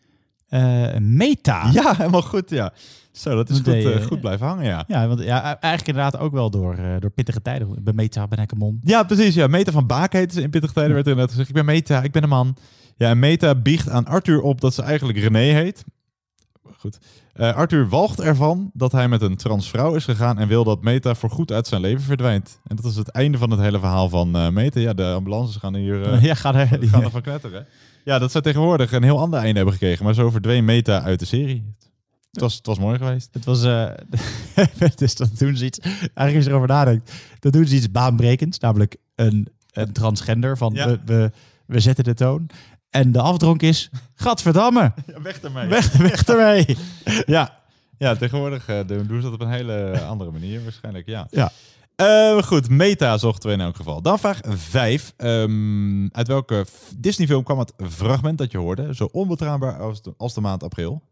Eh, 0.49 0.97
Meta. 0.99 1.71
Ja, 1.73 1.95
helemaal 1.97 2.23
goed, 2.23 2.51
ja. 2.51 2.73
Zo, 3.13 3.35
dat 3.35 3.49
is 3.51 3.57
Dat 3.63 3.75
goed, 3.75 3.83
deed 3.83 3.95
eh, 4.01 4.07
goed 4.07 4.21
blijven 4.21 4.47
hangen, 4.47 4.65
ja. 4.65 4.85
Ja, 4.89 5.09
want 5.09 5.23
ja, 5.23 5.43
eigenlijk 5.43 5.87
inderdaad 5.87 6.19
ook 6.21 6.33
wel 6.33 6.51
door, 6.51 6.75
eh, 6.75 6.95
door 6.99 7.11
pittige 7.11 7.43
tijden. 7.43 7.77
Bij 7.85 7.93
Meta 7.93 8.29
ben 8.29 8.39
ik 8.39 8.53
een 8.53 8.59
mon. 8.59 8.81
Ja, 8.85 9.03
precies. 9.03 9.35
Ja. 9.35 9.47
Meta 9.47 9.73
van 9.73 9.87
Baak 9.87 10.13
heette 10.13 10.35
ze 10.35 10.43
in 10.43 10.51
Pittig 10.51 10.73
Tijden. 10.73 10.93
Werd 10.95 11.05
er 11.07 11.11
inderdaad 11.13 11.35
gezegd, 11.35 11.49
ik 11.49 11.55
ben 11.55 11.75
Meta, 11.75 12.03
ik 12.03 12.13
ben 12.13 12.23
een 12.23 12.29
man. 12.29 12.57
Ja, 12.97 13.09
en 13.11 13.19
Meta 13.19 13.55
biecht 13.55 13.89
aan 13.89 14.07
Arthur 14.07 14.41
op 14.41 14.61
dat 14.61 14.75
ze 14.75 14.83
eigenlijk 14.83 15.19
René 15.19 15.39
heet. 15.39 15.85
Goed. 16.79 16.99
Arthur 17.37 17.89
walgt 17.89 18.21
ervan 18.21 18.71
dat 18.73 18.93
hij 18.93 19.09
met 19.09 19.23
een 19.23 19.37
transvrouw 19.37 19.95
is 19.95 20.05
gegaan 20.05 20.39
en 20.39 20.49
wil 20.49 20.65
dat 20.65 20.83
Meta 20.83 21.15
voorgoed 21.15 21.53
uit 21.53 21.67
zijn 21.67 21.81
leven 21.81 22.03
verdwijnt. 22.05 22.61
En 22.67 22.77
dat 22.77 22.85
is 22.85 22.97
het 22.97 23.09
einde 23.09 23.39
van 23.39 23.51
het 23.51 23.61
hele 23.61 23.79
verhaal 23.79 24.09
van 24.09 24.53
Meta. 24.55 24.81
Ja, 24.81 24.93
de 24.93 25.13
ambulances 25.13 25.57
gaan 25.57 25.75
hier 25.75 26.23
Ja, 26.27 26.35
gaan 26.35 26.55
er- 26.55 26.79
gaan 26.81 27.03
ervan 27.03 27.23
knetteren. 27.23 27.67
Ja, 28.07 28.19
dat 28.19 28.31
zou 28.31 28.45
tegenwoordig 28.45 28.93
een 28.93 29.03
heel 29.03 29.19
ander 29.21 29.39
einde 29.39 29.55
hebben 29.57 29.73
gekregen. 29.73 30.05
Maar 30.05 30.15
zo 30.15 30.31
verdween 30.31 30.65
Meta 30.65 31.03
uit 31.03 31.19
de 31.19 31.25
serie. 31.25 31.75
Het 32.33 32.41
was, 32.41 32.55
het 32.57 32.67
was 32.67 32.79
mooi 32.79 32.99
geweest. 32.99 33.29
Het 33.33 33.45
was, 33.45 33.65
eh 33.65 33.91
dus 34.95 35.15
dan 35.15 35.31
doen 35.39 35.57
ze 35.57 35.65
iets, 35.65 35.79
eigenlijk 35.79 36.35
als 36.35 36.45
je 36.45 36.51
erover 36.51 36.69
nadenkt, 36.69 37.13
dan 37.39 37.53
doen 37.53 37.67
ze 37.67 37.75
iets 37.77 37.91
baanbrekends, 37.91 38.59
namelijk 38.59 38.97
een, 39.15 39.49
een 39.73 39.93
transgender 39.93 40.57
van 40.57 40.73
Ja. 40.75 40.87
we, 40.89 40.99
we, 41.05 41.31
we 41.67 41.81
zetten 41.81 42.05
de 42.05 42.15
toon. 42.15 42.47
En 42.91 43.13
de 43.13 43.21
afdronk 43.21 43.63
is, 43.63 43.91
gadverdamme, 44.15 44.81
Ja, 45.07 45.23
weg 45.23 45.41
ermee. 45.41 45.69
weg, 45.69 45.93
weg 45.93 46.25
ermee. 46.25 46.77
Ja, 47.37 47.59
ja 47.99 48.15
tegenwoordig 48.17 48.69
eh, 48.69 48.79
doen 48.87 49.07
doen 49.07 49.17
ze 49.17 49.23
dat 49.23 49.33
op 49.33 49.41
een 49.41 49.51
hele 49.51 50.01
andere 50.01 50.31
manier 50.31 50.63
waarschijnlijk, 50.63 51.07
ja. 51.07 51.27
Ja. 51.31 51.53
Eh, 51.97 52.43
goed, 52.43 52.69
meta 52.69 53.19
zochten 53.19 53.49
we 53.49 53.55
in 53.55 53.61
elk 53.61 53.77
geval. 53.77 54.03
Dan 54.03 54.19
vraag 54.19 54.41
5. 54.49 55.13
uit 56.13 56.29
welke 56.29 56.65
Disney-film 56.97 57.43
kwam 57.43 57.59
het 57.59 57.73
fragment 57.89 58.39
dat 58.39 58.51
je 58.51 58.59
hoorde? 58.59 58.95
Zo 58.95 59.09
onbetrouwbaar 59.13 59.79
als 59.81 60.03
de, 60.03 60.15
als 60.17 60.35
de 60.35 60.41
maand 60.41 60.63
april. 60.63 61.03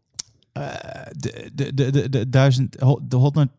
Eh, 0.51 0.67
de, 1.11 1.51
de, 1.53 1.73
de, 1.73 1.89
de, 1.89 2.09
de 2.09 2.29
duizend, 2.29 2.79
de 2.79 3.15
honderd, 3.15 3.49
de 3.49 3.51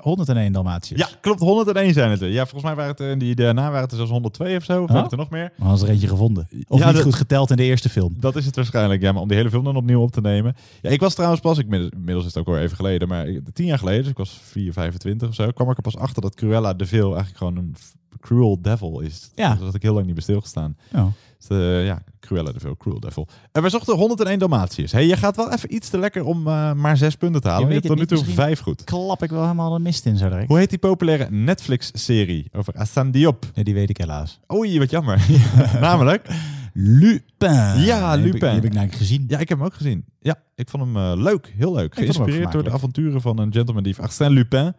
101 0.00 0.52
Dalmatiërs. 0.52 1.00
Ja, 1.00 1.08
klopt. 1.20 1.40
101 1.40 1.92
zijn 1.92 2.10
het 2.10 2.20
er. 2.20 2.28
Ja, 2.28 2.42
volgens 2.42 2.62
mij 2.62 2.74
waren 2.74 2.90
het 2.90 3.00
er, 3.00 3.18
die 3.18 3.34
daarna 3.34 3.62
waren 3.66 3.80
het 3.80 3.90
er 3.90 3.96
zelfs 3.96 4.10
102 4.12 4.56
of 4.56 4.64
zo. 4.64 4.82
Of 4.82 4.90
Oh? 4.90 5.06
er 5.10 5.16
nog 5.16 5.30
meer? 5.30 5.52
Maar 5.58 5.68
was 5.68 5.82
er 5.82 5.88
eentje 5.88 6.08
gevonden. 6.08 6.48
Of 6.68 6.78
Ja, 6.78 6.86
niet 6.86 6.94
dat- 6.94 7.04
goed 7.04 7.14
geteld 7.14 7.50
in 7.50 7.56
de 7.56 7.62
eerste 7.62 7.88
film. 7.88 8.14
Dat 8.20 8.36
is 8.36 8.46
het 8.46 8.56
waarschijnlijk, 8.56 9.02
ja. 9.02 9.12
Maar 9.12 9.22
om 9.22 9.28
die 9.28 9.36
hele 9.36 9.50
film 9.50 9.64
dan 9.64 9.76
opnieuw 9.76 10.00
op 10.00 10.10
te 10.12 10.20
nemen. 10.20 10.56
Ja, 10.82 10.90
ik 10.90 11.00
was 11.00 11.14
trouwens 11.14 11.40
pas, 11.40 11.58
ik, 11.58 11.66
inmiddels 11.72 12.26
is 12.26 12.34
het 12.34 12.36
ook 12.36 12.54
al 12.54 12.58
even 12.60 12.76
geleden, 12.76 13.08
maar 13.08 13.26
tien 13.52 13.66
jaar 13.66 13.78
geleden, 13.78 14.00
dus 14.02 14.10
ik 14.10 14.16
was 14.16 14.38
4, 14.42 14.72
25 14.72 15.28
of 15.28 15.34
zo, 15.34 15.50
kwam 15.50 15.70
ik 15.70 15.76
er 15.76 15.82
pas 15.82 15.96
achter 15.96 16.22
dat 16.22 16.34
Cruella 16.34 16.74
de 16.74 16.86
Vil 16.86 17.06
eigenlijk 17.06 17.36
gewoon 17.36 17.56
een 17.56 17.74
cruel 18.20 18.58
devil 18.62 19.00
is. 19.00 19.30
Ja. 19.34 19.54
Dat 19.54 19.64
had 19.64 19.74
ik 19.74 19.82
heel 19.82 19.94
lang 19.94 20.04
niet 20.06 20.14
bij 20.14 20.22
stilgestaan. 20.22 20.76
Ja. 20.92 21.12
Dus, 21.38 21.48
eh, 21.58 21.84
ja, 21.86 22.02
Cruella 22.20 22.52
de 22.52 22.60
Vil, 22.60 22.76
cruel 22.76 23.00
devil. 23.00 23.28
En 23.52 23.60
wij 23.60 23.70
zochten 23.70 23.96
101 23.96 24.38
Dalmatiërs. 24.38 24.92
hey, 24.92 25.06
je 25.06 25.16
gaat 25.16 25.36
wel 25.36 25.52
even 25.52 25.74
iets 25.74 25.88
te 25.88 25.98
lekker 25.98 26.24
om 26.24 26.46
eh, 26.46 26.72
maar 26.72 26.96
zes 26.96 27.16
punten 27.16 27.40
te 27.40 27.48
halen. 27.48 27.62
Je, 27.62 27.72
weet 27.72 27.84
hebt 27.84 27.98
tot 27.98 28.10
nu 28.10 28.16
toe 28.24 28.34
vijf 28.34 28.60
goed. 28.60 28.84
Klap 28.84 29.22
ik 29.22 29.30
wel 29.30 29.42
helemaal 29.42 29.72
de 29.72 29.78
mist 29.78 30.06
in 30.06 30.16
zo 30.16 30.28
direct. 30.28 30.48
Hoe 30.48 30.58
heet 30.58 30.70
die 30.70 30.78
populaire 30.78 31.30
Netflix-serie 31.30 32.48
over 32.52 32.74
Assane 32.74 33.10
Diop? 33.10 33.44
Ja, 33.54 33.62
die 33.62 33.74
weet 33.74 33.90
ik 33.90 33.96
helaas. 33.96 34.40
Oei, 34.52 34.78
wat 34.78 34.90
jammer. 34.90 35.26
Namelijk... 35.80 36.28
Lupin. 36.80 37.50
Ja, 37.50 37.74
Die 37.74 37.90
heb 37.90 38.18
ik- 38.18 38.24
Lupin. 38.24 38.40
Die 38.40 38.48
heb 38.48 38.64
ik 38.64 38.72
namelijk 38.72 38.98
gezien. 38.98 39.24
Ja, 39.28 39.38
ik 39.38 39.48
heb 39.48 39.58
hem 39.58 39.66
ook 39.66 39.74
gezien. 39.74 40.04
Ja, 40.20 40.34
ik 40.54 40.68
vond 40.68 40.82
hem 40.82 40.96
eh, 40.96 41.12
leuk. 41.16 41.54
Heel 41.56 41.74
leuk. 41.74 41.94
Geïnspireerd 41.94 42.52
door 42.52 42.64
de 42.64 42.70
avonturen 42.70 43.20
van 43.20 43.38
een 43.38 43.52
gentleman 43.52 43.82
dief 43.82 43.98
Arsène 44.00 44.30
Lupin. 44.30 44.74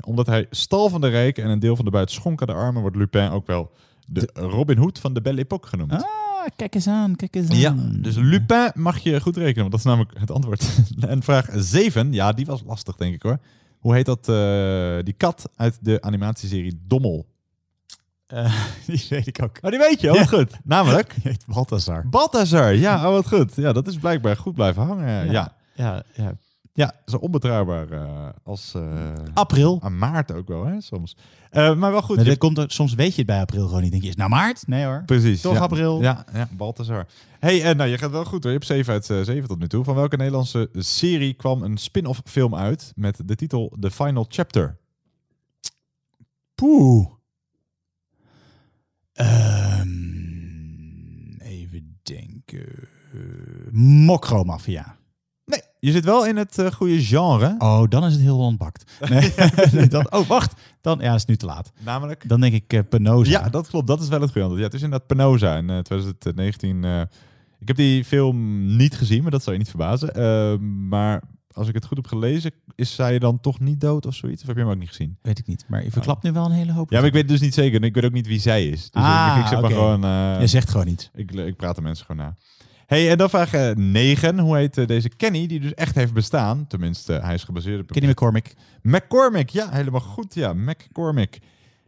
Omdat 0.00 0.26
hij 0.26 0.46
stal 0.50 0.88
van 0.88 1.00
de 1.00 1.08
rijken 1.08 1.44
en 1.44 1.50
een 1.50 1.58
deel 1.58 1.76
van 1.76 1.84
de 1.84 1.90
buit 1.90 2.10
schonk 2.10 2.40
aan 2.40 2.46
de 2.46 2.52
armen, 2.52 2.80
wordt 2.82 2.96
Lupin 2.96 3.30
ook 3.30 3.46
wel 3.46 3.70
de 4.06 4.30
Robin 4.34 4.78
Hood 4.78 4.98
van 4.98 5.14
de 5.14 5.20
Belle 5.20 5.40
Époque 5.40 5.68
genoemd. 5.68 5.92
Ah, 5.92 6.46
kijk 6.56 6.74
eens 6.74 6.88
aan, 6.88 7.16
kijk 7.16 7.34
eens 7.34 7.50
aan. 7.50 7.56
Ja, 7.56 7.74
dus 8.00 8.16
Lupin 8.16 8.70
mag 8.74 8.98
je 8.98 9.20
goed 9.20 9.36
rekenen, 9.36 9.58
want 9.58 9.70
dat 9.70 9.80
is 9.80 9.86
namelijk 9.86 10.18
het 10.18 10.30
antwoord. 10.30 10.70
en 11.00 11.22
vraag 11.22 11.48
7, 11.54 12.12
ja, 12.12 12.32
die 12.32 12.46
was 12.46 12.62
lastig 12.66 12.96
denk 12.96 13.14
ik 13.14 13.22
hoor. 13.22 13.38
Hoe 13.78 13.94
heet 13.94 14.06
dat, 14.06 14.28
eh, 14.28 15.04
die 15.04 15.14
kat 15.14 15.50
uit 15.56 15.78
de 15.80 16.02
animatieserie 16.02 16.80
Dommel? 16.86 17.26
Eh, 18.26 18.54
die 18.86 19.06
weet 19.08 19.26
ik 19.26 19.42
ook. 19.42 19.58
Oh, 19.62 19.70
die 19.70 19.78
weet 19.78 20.00
je, 20.00 20.10
oh, 20.12 20.18
wat 20.18 20.28
goed. 20.28 20.50
Namelijk? 20.64 21.14
Die 21.14 21.30
heet 21.30 21.44
Balthazar. 21.46 22.08
Balthazar, 22.08 22.74
ja, 22.74 23.06
oh, 23.06 23.12
wat 23.12 23.28
goed. 23.28 23.56
Ja, 23.56 23.72
dat 23.72 23.86
is 23.86 23.96
blijkbaar 23.96 24.36
goed 24.36 24.54
blijven 24.54 24.82
hangen. 24.82 25.08
Ja, 25.08 25.32
ja. 25.32 25.54
Ja, 25.74 26.02
ja. 26.14 26.32
Ja, 26.80 26.92
zo 27.06 27.16
onbetrouwbaar 27.16 27.90
eh, 27.90 28.28
als... 28.44 28.74
eh, 28.74 29.12
April. 29.34 29.78
aan 29.82 29.98
maart 29.98 30.32
ook 30.32 30.48
wel, 30.48 30.64
hè, 30.64 30.80
soms. 30.80 31.16
Eh, 31.50 31.74
maar 31.74 31.90
wel 31.90 32.02
goed. 32.02 32.16
Maar 32.16 32.24
je- 32.24 32.36
komt 32.36 32.58
er, 32.58 32.70
soms 32.70 32.94
weet 32.94 33.10
je 33.10 33.16
het 33.16 33.26
bij 33.26 33.40
april 33.40 33.66
gewoon 33.66 33.82
niet. 33.82 33.90
Denk 33.90 34.02
je, 34.02 34.08
is 34.08 34.16
nou 34.16 34.30
maart? 34.30 34.66
Nee 34.66 34.84
hoor. 34.84 35.02
Precies. 35.06 35.40
Toch 35.40 35.54
ja. 35.54 35.60
april? 35.60 36.02
Ja, 36.02 36.24
ja 36.32 36.48
Balthazar. 36.52 37.06
hey, 37.38 37.74
nou, 37.74 37.90
je 37.90 37.98
gaat 37.98 38.10
wel 38.10 38.24
goed 38.24 38.42
hoor. 38.42 38.52
Je 38.52 38.58
hebt 38.58 38.66
7 38.70 38.92
uit 38.92 39.04
7 39.04 39.46
tot 39.48 39.58
nu 39.58 39.68
toe. 39.68 39.84
Van 39.84 39.94
welke 39.94 40.16
Nederlandse 40.16 40.68
serie 40.72 41.34
kwam 41.34 41.62
een 41.62 41.76
spin-off 41.76 42.20
film 42.24 42.54
uit 42.54 42.92
met 42.96 43.20
de 43.24 43.34
titel 43.34 43.76
The 43.80 43.90
Final 43.90 44.26
Chapter? 44.28 44.78
Poeh. 46.54 47.06
Ehm, 49.12 49.88
even 51.38 51.98
denken. 52.02 52.88
Mokromafia. 54.04 54.98
Je 55.80 55.92
zit 55.92 56.04
wel 56.04 56.26
in 56.26 56.36
het 56.36 56.58
eh, 56.58 56.70
goede 56.70 57.02
genre. 57.02 57.54
Oh, 57.58 57.82
dan 57.88 58.04
is 58.04 58.12
het 58.12 58.22
heel 58.22 58.38
ontbakt. 58.38 58.92
Nee, 59.08 59.32
oh, 60.10 60.26
wacht. 60.26 60.60
Dan, 60.80 60.98
ja, 61.00 61.14
is 61.14 61.24
nu 61.24 61.36
te 61.36 61.46
laat. 61.46 61.72
Namelijk? 61.84 62.28
Dan 62.28 62.40
denk 62.40 62.54
ik 62.54 62.72
eh, 62.72 62.80
Penosa. 62.88 63.30
Ja, 63.30 63.48
dat 63.48 63.68
klopt. 63.68 63.86
Dat 63.86 64.00
is 64.02 64.08
wel 64.08 64.20
het 64.20 64.30
goede 64.30 64.40
antwoord. 64.46 64.60
Ja, 64.60 64.66
het 64.66 64.74
is 64.76 64.82
inderdaad 64.82 65.08
Penosa 65.08 65.56
in 65.56 65.70
eh, 65.70 65.78
2019. 65.78 66.84
eh, 66.84 67.00
ik 67.60 67.68
heb 67.68 67.76
die 67.76 68.04
film 68.04 68.66
niet 68.76 68.96
gezien, 68.96 69.22
maar 69.22 69.30
dat 69.30 69.42
zou 69.42 69.52
je 69.52 69.58
niet 69.62 69.70
verbazen. 69.70 70.14
Eh, 70.14 70.58
maar 70.88 71.22
als 71.52 71.68
ik 71.68 71.74
het 71.74 71.84
goed 71.84 71.96
heb 71.96 72.06
gelezen, 72.06 72.52
is 72.74 72.94
zij 72.94 73.18
dan 73.18 73.40
toch 73.40 73.60
niet 73.60 73.80
dood 73.80 74.06
of 74.06 74.14
zoiets? 74.14 74.40
Of 74.42 74.46
heb 74.48 74.56
je 74.56 74.62
hem 74.62 74.70
ook 74.72 74.78
niet 74.78 74.88
gezien? 74.88 75.16
Weet 75.22 75.38
ik 75.38 75.46
niet. 75.46 75.64
Maar 75.68 75.84
je 75.84 75.90
verklapt 75.90 76.22
nu 76.22 76.32
wel 76.32 76.44
een 76.44 76.50
hele 76.52 76.72
hoop. 76.72 76.90
Ja, 76.90 76.96
maar 76.98 77.06
ik 77.06 77.12
weet 77.12 77.22
het 77.22 77.30
dus 77.30 77.40
niet 77.40 77.54
zeker. 77.54 77.80
En 77.80 77.86
ik 77.86 77.94
weet 77.94 78.04
ook 78.04 78.12
niet 78.12 78.26
wie 78.26 78.40
zij 78.40 78.66
is. 78.68 78.90
Dus 78.90 79.02
Ah, 79.02 79.34
ik, 79.36 79.42
ik 79.42 79.48
zeg 79.48 79.60
maar 79.60 79.70
gewoon... 79.70 80.00
Je 80.40 80.46
zegt 80.46 80.70
gewoon 80.70 80.86
iets. 80.88 81.10
Ik, 81.14 81.30
ik 81.32 81.56
praat 81.56 81.74
de 81.76 81.82
mensen 81.82 82.06
gewoon 82.06 82.24
na. 82.26 82.36
Hey, 82.90 83.10
en 83.10 83.18
dan 83.18 83.30
vraag 83.30 83.74
9. 83.76 84.38
Hoe 84.38 84.56
heet 84.56 84.78
eh, 84.78 84.86
deze 84.86 85.08
Kenny, 85.08 85.46
die 85.46 85.60
dus 85.60 85.74
echt 85.74 85.94
heeft 85.94 86.12
bestaan? 86.12 86.66
Tenminste, 86.66 87.12
hij 87.12 87.34
is 87.34 87.44
gebaseerd 87.44 87.80
op... 87.80 87.90
Kenny 87.90 88.08
McCormick. 88.10 88.54
McCormick, 88.82 89.48
ja, 89.48 89.70
helemaal 89.70 90.00
goed. 90.00 90.34
Ja, 90.34 90.52
McCormick. 90.52 91.38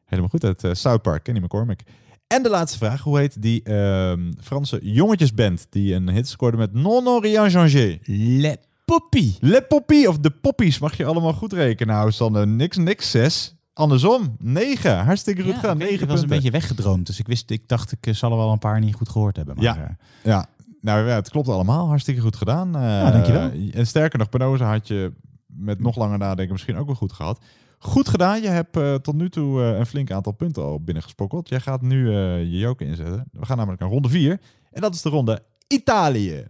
Helemaal 0.05 0.31
goed 0.31 0.45
uit 0.45 0.65
eh, 0.65 0.71
South 0.75 1.03
Park, 1.03 1.23
Kenny 1.23 1.41
McCormick. 1.41 1.83
En 2.27 2.43
de 2.43 2.49
laatste 2.49 2.79
vraag. 2.79 3.03
Hoe 3.03 3.19
heet 3.19 3.43
die 3.43 3.63
ehm, 3.63 4.33
Franse 4.41 4.79
jongetjesband 4.83 5.67
die 5.71 5.95
een 5.95 6.09
hit 6.11 6.29
scoorde 6.29 6.57
met 6.57 6.73
Non 6.73 7.05
Non 7.05 7.23
Rien 7.23 7.51
Changé? 7.51 7.99
Le 8.05 8.57
Poppy. 8.85 9.33
Le 9.41 9.63
Poppy 9.63 10.07
of 10.07 10.19
de 10.19 10.31
Poppies 10.31 10.79
mag 10.79 10.97
je 10.97 11.05
allemaal 11.05 11.33
goed 11.33 11.53
rekenen. 11.53 11.95
Nou, 11.95 12.13
Sander, 12.13 12.47
niks, 12.49 12.77
niks, 12.77 13.11
zes. 13.11 13.55
Andersom, 13.75 14.37
negen. 14.39 14.99
Hartstikke 15.05 15.43
goed 15.43 15.55
Ja, 15.55 15.61
weet 15.61 15.77
Negen 15.77 15.93
niet, 15.93 16.01
ik 16.03 16.09
was 16.09 16.23
een 16.23 16.29
beetje 16.29 16.51
weggedroomd. 16.51 17.07
Dus 17.07 17.19
ik 17.19 17.27
wist, 17.27 17.51
ik 17.51 17.69
dacht, 17.69 17.93
ik 17.93 18.07
eh, 18.07 18.15
zal 18.15 18.31
er 18.31 18.37
wel 18.37 18.53
een 18.53 18.59
paar 18.59 18.81
niet 18.81 18.95
goed 18.95 19.09
gehoord 19.09 19.37
hebben. 19.37 19.55
Maar, 19.55 19.65
Ja. 19.65 19.77
eh, 19.77 19.91
Ja, 20.23 20.47
nou 20.83 21.07
ja, 21.09 21.15
het 21.15 21.31
klopt 21.31 21.49
allemaal. 21.49 21.87
Hartstikke 21.89 22.21
goed 22.21 22.37
gedaan. 22.37 22.77
Eh, 22.77 22.83
Ja, 22.83 23.11
dankjewel. 23.11 23.51
En 23.73 23.87
sterker 23.87 24.19
nog, 24.19 24.29
Penosa 24.29 24.71
had 24.71 24.89
je 24.89 25.13
met 25.47 25.81
nog 25.81 25.97
langer 25.97 26.19
nadenken 26.19 26.53
misschien 26.53 26.77
ook 26.77 26.87
wel 26.87 26.95
goed 26.95 27.13
gehad. 27.13 27.39
Goed 27.79 28.09
gedaan. 28.09 28.43
Je 28.43 28.49
hebt 28.49 28.77
eh, 28.77 28.95
tot 28.95 29.15
nu 29.15 29.29
toe 29.31 29.63
eh, 29.63 29.79
een 29.79 29.87
flink 29.87 30.11
aantal 30.11 30.33
punten 30.33 30.63
al 30.63 30.81
binnengesprokkeld. 30.83 31.49
Jij 31.49 31.61
gaat 31.61 31.83
nu 31.83 32.09
eh, 32.09 32.39
je 32.39 32.59
joker 32.59 32.87
inzetten. 32.87 33.25
We 33.33 33.47
gaan 33.47 33.57
namelijk 33.57 33.81
naar 33.83 33.91
ronde 33.91 34.09
4. 34.09 34.41
En 34.71 34.81
dat 34.81 34.95
is 34.95 35.03
de 35.03 35.09
ronde 35.09 35.43
Italië. 35.69 36.47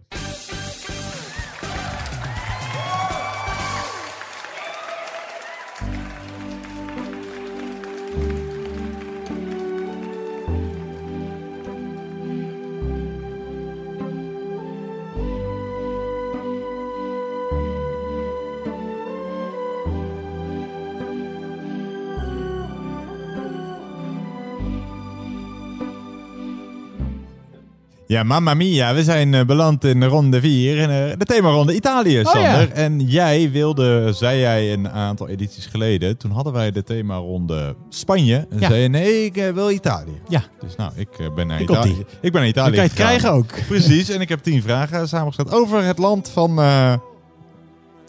Ja, 28.23 28.29
mamma 28.29 28.53
mia, 28.53 28.93
we 28.93 29.03
zijn 29.03 29.33
eh, 29.33 29.45
beland 29.45 29.83
in 29.83 30.03
ronde 30.03 30.39
4, 30.39 30.77
in 30.77 30.89
eh, 30.89 31.17
de 31.17 31.25
themaronde 31.25 31.75
Italië, 31.75 32.19
Oh, 32.19 32.25
Sander. 32.25 32.41
ja. 32.61 32.67
En 32.69 32.99
jij 32.99 33.51
wilde, 33.51 34.13
zei 34.13 34.39
jij 34.39 34.73
een 34.73 34.89
aantal 34.89 35.27
edities 35.27 35.65
geleden, 35.65 36.17
toen 36.17 36.31
hadden 36.31 36.53
wij 36.53 36.71
de 36.71 36.83
themaronde 36.83 37.75
Spanje. 37.89 38.47
En 38.49 38.59
Ja. 38.59 38.67
zei 38.69 38.81
je, 38.81 38.87
nee, 38.87 39.25
ik 39.25 39.37
eh, 39.37 39.49
wil 39.49 39.69
Italië. 39.71 40.21
Ja. 40.27 40.43
Dus 40.59 40.75
nou, 40.75 40.91
ik 40.95 41.07
eh, 41.19 41.33
ben 41.35 41.47
naar 41.47 41.61
Ik 41.61 41.69
Italië. 41.69 42.05
Ik 42.21 42.31
ben 42.31 42.41
naar 42.41 42.47
Italië 42.47 42.75
Dan 42.75 42.75
kan 42.75 42.83
je 42.83 42.89
het 42.89 42.91
gegaan. 42.91 43.07
krijgen 43.19 43.31
ook. 43.31 43.67
Precies, 43.67 44.09
en 44.09 44.21
ik 44.21 44.29
heb 44.29 44.39
tien 44.43 44.61
vragen 44.61 45.07
samengesteld 45.07 45.51
over 45.51 45.83
het 45.83 45.97
land 45.97 46.29
van 46.29 46.59
eh, 46.59 46.93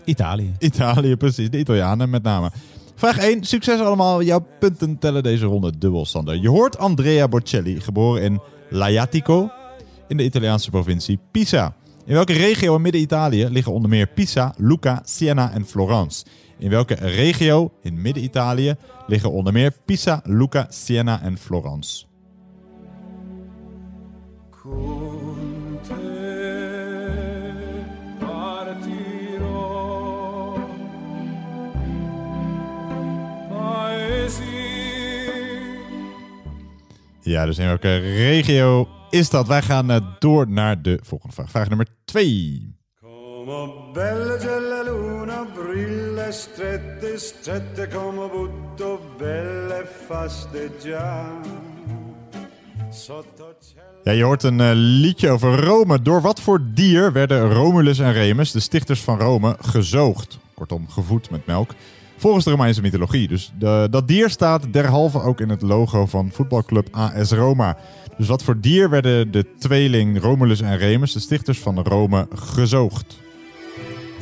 Italië. 0.04 0.52
Italië, 0.58 1.16
precies. 1.16 1.50
De 1.50 1.58
Italianen 1.58 2.10
met 2.10 2.22
name. 2.22 2.50
Vraag 2.94 3.18
1. 3.18 3.44
Succes 3.44 3.80
allemaal. 3.80 4.22
Jouw 4.22 4.46
punten 4.58 4.98
tellen 4.98 5.22
deze 5.22 5.44
ronde 5.44 5.72
dubbel, 5.78 6.04
Sander. 6.06 6.36
Je 6.36 6.48
hoort 6.48 6.78
Andrea 6.78 7.28
Bocelli, 7.28 7.80
geboren 7.80 8.22
in 8.22 8.40
Laiatico 8.68 9.50
in 10.08 10.16
de 10.16 10.24
Italiaanse 10.24 10.70
provincie 10.70 11.18
Pisa. 11.30 11.74
In 12.06 12.14
welke 12.14 12.32
regio 12.32 12.74
in 12.74 12.82
Midden-Italië 12.82 13.48
liggen 13.48 13.72
onder 13.72 13.90
meer 13.90 14.06
Pisa, 14.06 14.54
Lucca, 14.56 15.02
Siena 15.04 15.52
en 15.52 15.66
Florence? 15.66 16.24
In 16.58 16.70
welke 16.70 16.94
regio 16.94 17.72
in 17.82 18.02
Midden-Italië 18.02 18.74
liggen 19.06 19.32
onder 19.32 19.52
meer 19.52 19.72
Pisa, 19.84 20.20
Lucca, 20.24 20.66
Siena 20.68 21.22
en 21.22 21.38
Florence? 21.38 22.04
Ja, 37.20 37.46
dus 37.46 37.58
in 37.58 37.66
welke 37.66 37.96
regio 37.96 38.88
is 39.14 39.30
dat? 39.30 39.46
Wij 39.46 39.62
gaan 39.62 39.90
eh, 39.90 40.00
door 40.18 40.48
naar 40.48 40.82
de 40.82 40.98
volgende 41.02 41.34
vraag. 41.34 41.50
Vraag 41.50 41.68
nummer 41.68 41.86
2. 42.04 42.74
Come 43.00 43.72
bella 43.92 44.36
c'è 44.36 44.58
la 44.58 44.82
luna, 44.82 45.46
brilla 45.54 46.30
strette, 46.30 47.18
strette 47.18 47.88
come 47.92 48.28
butto, 48.28 49.00
belle 49.18 49.82
e 49.82 49.86
fasteggiare. 50.06 51.72
Sotto 52.90 53.54
cielo 53.60 54.00
Ja, 54.04 54.12
je 54.12 54.22
hoort 54.22 54.42
een 54.42 54.60
eh, 54.60 54.70
liedje 54.74 55.30
over 55.30 55.64
Rome. 55.64 56.02
Door 56.02 56.20
wat 56.20 56.40
voor 56.40 56.60
dier 56.74 57.12
werden 57.12 57.52
Romulus 57.52 57.98
en 57.98 58.12
Remus, 58.12 58.50
de 58.50 58.60
stichters 58.60 59.00
van 59.00 59.18
Rome, 59.18 59.56
gezoogd? 59.60 60.38
Kortom, 60.54 60.88
gevoed 60.88 61.30
met 61.30 61.46
melk. 61.46 61.70
Volgens 62.16 62.44
de 62.44 62.50
Romeinse 62.50 62.80
mythologie. 62.80 63.28
Dus 63.28 63.52
de, 63.58 63.86
dat 63.90 64.08
dier 64.08 64.30
staat 64.30 64.72
derhalve 64.72 65.22
ook 65.22 65.40
in 65.40 65.48
het 65.48 65.62
logo 65.62 66.06
van 66.06 66.30
voetbalclub 66.32 66.88
AS 66.90 67.30
Roma. 67.30 67.76
Dus 68.16 68.28
wat 68.28 68.42
voor 68.42 68.60
dier 68.60 68.90
werden 68.90 69.30
de 69.30 69.44
tweeling 69.58 70.20
Romulus 70.20 70.60
en 70.60 70.76
Remus, 70.78 71.12
de 71.12 71.20
stichters 71.20 71.58
van 71.58 71.78
Rome, 71.78 72.26
gezoogd? 72.34 73.22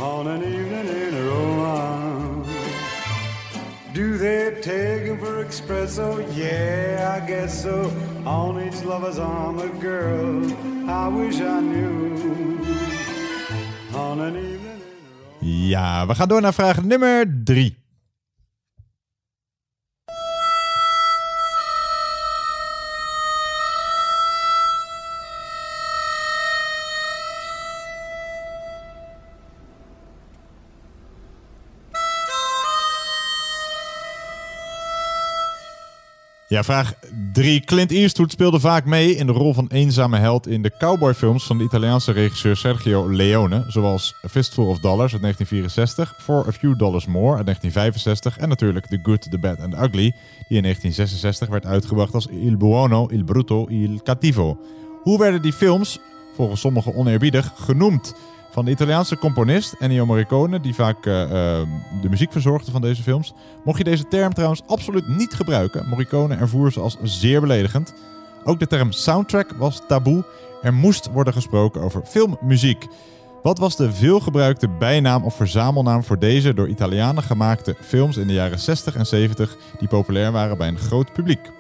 on 0.03 0.27
an 0.27 0.43
evening 0.43 0.89
in 0.89 1.25
Roma. 1.29 2.01
Do 3.93 4.19
they 4.19 4.51
take 4.61 5.05
him 5.05 5.19
for 5.19 5.45
espresso? 5.45 6.19
Yeah, 6.35 7.17
I 7.17 7.27
guess 7.27 7.61
so. 7.61 7.91
On 8.25 8.59
each 8.59 8.83
lover's 8.85 9.19
arm, 9.19 9.59
a 9.59 9.69
girl 9.81 10.51
I 10.89 11.09
wish 11.09 11.41
I 11.41 11.61
knew. 11.61 12.19
On 13.95 14.21
an 14.21 14.37
evening. 14.37 14.81
Ja, 15.41 16.07
we 16.07 16.15
gaan 16.15 16.29
door 16.29 16.41
naar 16.41 16.55
vraag 16.55 16.85
nummer 16.85 17.41
3. 17.45 17.82
Ja, 36.53 36.65
vraag 36.65 36.95
3. 37.33 37.61
Clint 37.61 37.91
Eastwood 37.91 38.33
speelde 38.33 38.61
vaak 38.61 38.85
mee 38.85 39.15
in 39.15 39.27
de 39.27 39.33
rol 39.33 39.55
van 39.55 39.67
eenzame 39.69 40.19
held 40.19 40.47
in 40.47 40.63
de 40.63 40.73
cowboyfilms 40.79 41.45
van 41.45 41.59
de 41.59 41.65
Italiaanse 41.65 42.13
regisseur 42.13 42.57
Sergio 42.57 43.11
Leone, 43.11 43.65
zoals 43.69 44.15
Fistful 44.31 44.67
of 44.67 44.79
Dollars 44.79 45.13
uit 45.13 45.23
1964, 45.23 46.15
For 46.23 46.47
a 46.47 46.53
Few 46.53 46.79
Dollars 46.79 47.07
More 47.07 47.37
uit 47.37 47.45
1965 47.45 48.39
en 48.39 48.49
natuurlijk 48.49 48.87
The 48.87 48.99
Good, 49.03 49.31
The 49.31 49.39
Bad 49.39 49.61
and 49.61 49.73
The 49.73 49.77
Ugly, 49.77 50.13
die 50.49 50.57
in 50.57 50.63
1966 50.63 51.49
werd 51.49 51.67
uitgebracht 51.67 52.15
als 52.15 52.27
Il 52.27 52.57
Buono, 52.57 53.09
Il 53.11 53.25
Brutto, 53.25 53.67
Il 53.69 54.01
Cattivo. 54.03 54.59
Hoe 55.03 55.19
werden 55.19 55.43
die 55.43 55.53
films, 55.53 55.99
volgens 56.35 56.61
sommigen 56.61 56.95
oneerbiedig, 56.95 57.53
genoemd? 57.57 58.15
Van 58.53 58.65
de 58.65 58.71
Italiaanse 58.71 59.19
componist 59.19 59.73
Ennio 59.79 60.07
Morricone, 60.07 60.61
die 60.61 60.75
vaak 60.75 61.07
eh, 61.07 61.23
eh, 61.23 61.69
de 62.03 62.09
muziek 62.09 62.33
verzorgde 62.33 62.71
van 62.71 62.81
deze 62.81 63.03
films. 63.03 63.35
Mocht 63.65 63.79
je 63.79 63.85
deze 63.85 64.09
term 64.09 64.35
trouwens 64.35 64.63
absoluut 64.67 65.09
niet 65.09 65.35
gebruiken. 65.35 65.89
Morricone 65.89 66.35
ervoer 66.35 66.73
ze 66.73 66.81
als 66.81 66.97
zeer 67.03 67.41
beledigend. 67.41 67.95
Ook 68.45 68.59
de 68.59 68.67
term 68.67 68.93
soundtrack 68.93 69.53
was 69.59 69.83
taboe. 69.89 70.25
Er 70.63 70.75
moest 70.75 71.11
worden 71.13 71.33
gesproken 71.33 71.83
over 71.83 72.03
filmmuziek. 72.05 72.87
Wat 73.43 73.59
was 73.59 73.77
de 73.77 73.93
veelgebruikte 73.93 74.69
bijnaam 74.69 75.25
of 75.25 75.37
verzamelnaam 75.37 76.05
voor 76.05 76.19
deze 76.19 76.55
door 76.55 76.69
Italianen 76.69 77.23
gemaakte 77.23 77.77
films 77.81 78.17
in 78.17 78.27
de 78.27 78.33
jaren 78.33 78.59
60 78.59 78.95
en 78.95 79.07
70 79.07 79.57
die 79.79 79.89
populair 79.89 80.33
waren 80.33 80.59
bij 80.59 80.69
een 80.69 80.79
groot 80.79 81.13
publiek? 81.13 81.51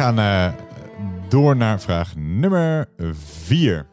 Gaan 0.00 0.18
eh, 0.18 0.52
door 1.28 1.56
naar 1.56 1.80
vraag 1.80 2.16
nummer 2.16 2.88
4. 3.12 3.86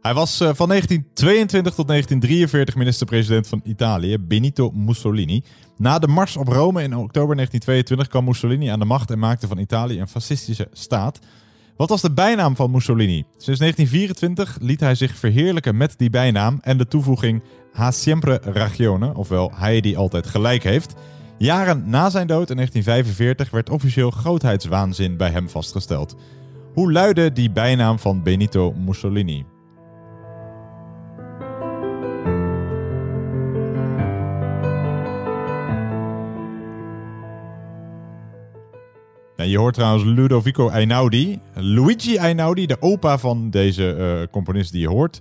Hij 0.00 0.14
was 0.14 0.40
eh, 0.40 0.50
van 0.54 0.68
1922 0.68 1.74
tot 1.74 1.88
1943 1.88 2.74
minister-president 2.76 3.48
van 3.48 3.60
Italië, 3.64 4.18
Benito 4.18 4.70
Mussolini. 4.70 5.42
Na 5.76 5.98
de 5.98 6.08
mars 6.08 6.36
op 6.36 6.48
Rome 6.48 6.82
in 6.82 6.96
oktober 6.96 7.34
1922 7.34 8.08
kwam 8.08 8.24
Mussolini 8.24 8.68
aan 8.68 8.78
de 8.78 8.84
macht 8.84 9.10
en 9.10 9.18
maakte 9.18 9.46
van 9.46 9.58
Italië 9.58 10.00
een 10.00 10.08
fascistische 10.08 10.68
staat. 10.72 11.18
Wat 11.78 11.88
was 11.88 12.00
de 12.00 12.12
bijnaam 12.12 12.56
van 12.56 12.70
Mussolini? 12.70 13.24
Sinds 13.36 13.60
1924 13.60 14.58
liet 14.60 14.80
hij 14.80 14.94
zich 14.94 15.16
verheerlijken 15.16 15.76
met 15.76 15.94
die 15.98 16.10
bijnaam 16.10 16.58
en 16.60 16.78
de 16.78 16.88
toevoeging 16.88 17.42
Ha 17.72 17.90
sempre 17.90 18.40
ragione, 18.42 19.14
ofwel 19.14 19.52
hij 19.54 19.80
die 19.80 19.96
altijd 19.96 20.26
gelijk 20.26 20.62
heeft. 20.62 20.94
Jaren 21.36 21.82
na 21.86 22.10
zijn 22.10 22.26
dood 22.26 22.50
in 22.50 22.56
1945 22.56 23.50
werd 23.50 23.70
officieel 23.70 24.10
grootheidswaanzin 24.10 25.16
bij 25.16 25.30
hem 25.30 25.48
vastgesteld. 25.48 26.16
Hoe 26.74 26.92
luidde 26.92 27.32
die 27.32 27.50
bijnaam 27.50 27.98
van 27.98 28.22
Benito 28.22 28.72
Mussolini? 28.72 29.44
Je 39.46 39.58
hoort 39.58 39.74
trouwens 39.74 40.04
Ludovico 40.04 40.68
Einaudi. 40.68 41.40
Luigi 41.54 42.16
Einaudi, 42.16 42.66
de 42.66 42.76
opa 42.80 43.18
van 43.18 43.50
deze 43.50 43.94
eh, 43.94 44.32
componist 44.32 44.72
die 44.72 44.80
je 44.80 44.88
hoort, 44.88 45.20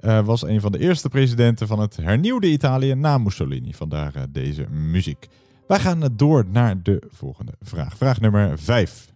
eh, 0.00 0.24
was 0.24 0.42
een 0.42 0.60
van 0.60 0.72
de 0.72 0.78
eerste 0.78 1.08
presidenten 1.08 1.66
van 1.66 1.78
het 1.78 1.96
hernieuwde 1.96 2.50
Italië 2.50 2.94
na 2.94 3.18
Mussolini. 3.18 3.74
Vandaar 3.74 4.14
eh, 4.14 4.22
deze 4.28 4.66
muziek. 4.70 5.28
Wij 5.66 5.78
gaan 5.78 6.08
door 6.16 6.44
naar 6.50 6.82
de 6.82 7.02
volgende 7.08 7.52
vraag. 7.60 7.96
Vraag 7.96 8.20
nummer 8.20 8.58
5. 8.58 9.12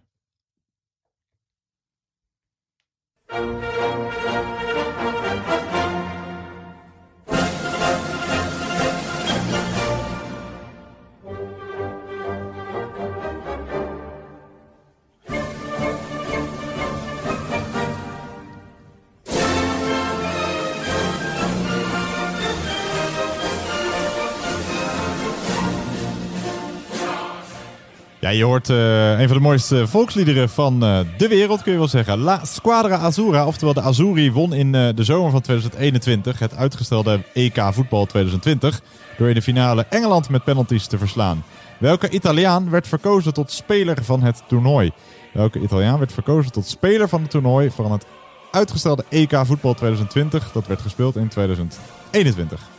Ja, 28.19 28.29
je 28.29 28.43
hoort 28.43 28.69
eh, 28.69 29.19
een 29.19 29.27
van 29.27 29.37
de 29.37 29.43
mooiste 29.43 29.87
volksliederen 29.87 30.49
van 30.49 30.83
eh, 30.83 30.99
de 31.17 31.27
wereld, 31.27 31.61
kun 31.61 31.71
je 31.71 31.77
wel 31.77 31.87
zeggen. 31.87 32.17
La 32.17 32.45
Squadra 32.45 32.95
Azzurra, 32.95 33.45
oftewel 33.45 33.73
de 33.73 33.81
Azzurri, 33.81 34.31
won 34.31 34.53
in 34.53 34.75
eh, 34.75 34.87
de 34.95 35.03
zomer 35.03 35.31
van 35.31 35.41
2021 35.41 36.39
het 36.39 36.55
uitgestelde 36.55 37.23
EK 37.33 37.61
voetbal 37.71 38.05
2020 38.05 38.81
door 39.17 39.27
in 39.27 39.33
de 39.33 39.41
finale 39.41 39.85
Engeland 39.89 40.29
met 40.29 40.43
penalties 40.43 40.87
te 40.87 40.97
verslaan. 40.97 41.43
Welke 41.77 42.09
Italiaan 42.09 42.69
werd 42.69 42.87
verkozen 42.87 43.33
tot 43.33 43.51
speler 43.51 44.03
van 44.03 44.21
het 44.21 44.43
toernooi? 44.47 44.91
Welke 45.33 45.59
Italiaan 45.59 45.99
werd 45.99 46.13
verkozen 46.13 46.51
tot 46.51 46.67
speler 46.67 47.09
van 47.09 47.21
het 47.21 47.31
toernooi 47.31 47.71
van 47.71 47.91
het 47.91 48.05
uitgestelde 48.51 49.05
EK 49.09 49.39
voetbal 49.43 49.73
2020 49.73 50.51
dat 50.51 50.67
werd 50.67 50.81
gespeeld 50.81 51.15
in 51.15 51.27
2021? 51.27 52.69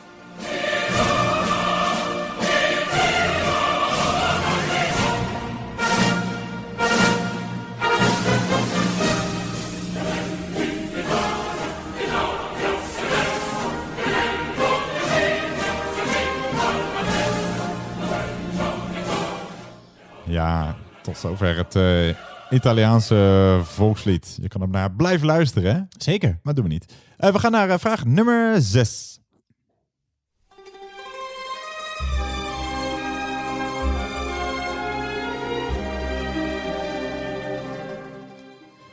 Ja, 20.31 20.75
tot 21.03 21.17
zover 21.17 21.57
het 21.57 21.77
eh, 21.77 22.17
Italiaanse 22.51 23.61
volkslied. 23.63 24.39
Je 24.43 24.49
kan 24.49 24.61
hem 24.61 24.71
naar 24.71 24.93
blijven 24.93 25.27
luisteren, 25.27 25.75
hè? 25.75 25.81
Zeker. 25.99 26.39
Maar 26.43 26.55
doen 26.55 26.65
we 26.65 26.71
niet. 26.71 26.95
Eh, 27.17 27.33
we 27.33 27.39
gaan 27.39 27.53
naar 27.53 27.69
eh, 27.69 27.79
vraag 27.79 28.05
nummer 28.05 28.63
6. 28.63 29.21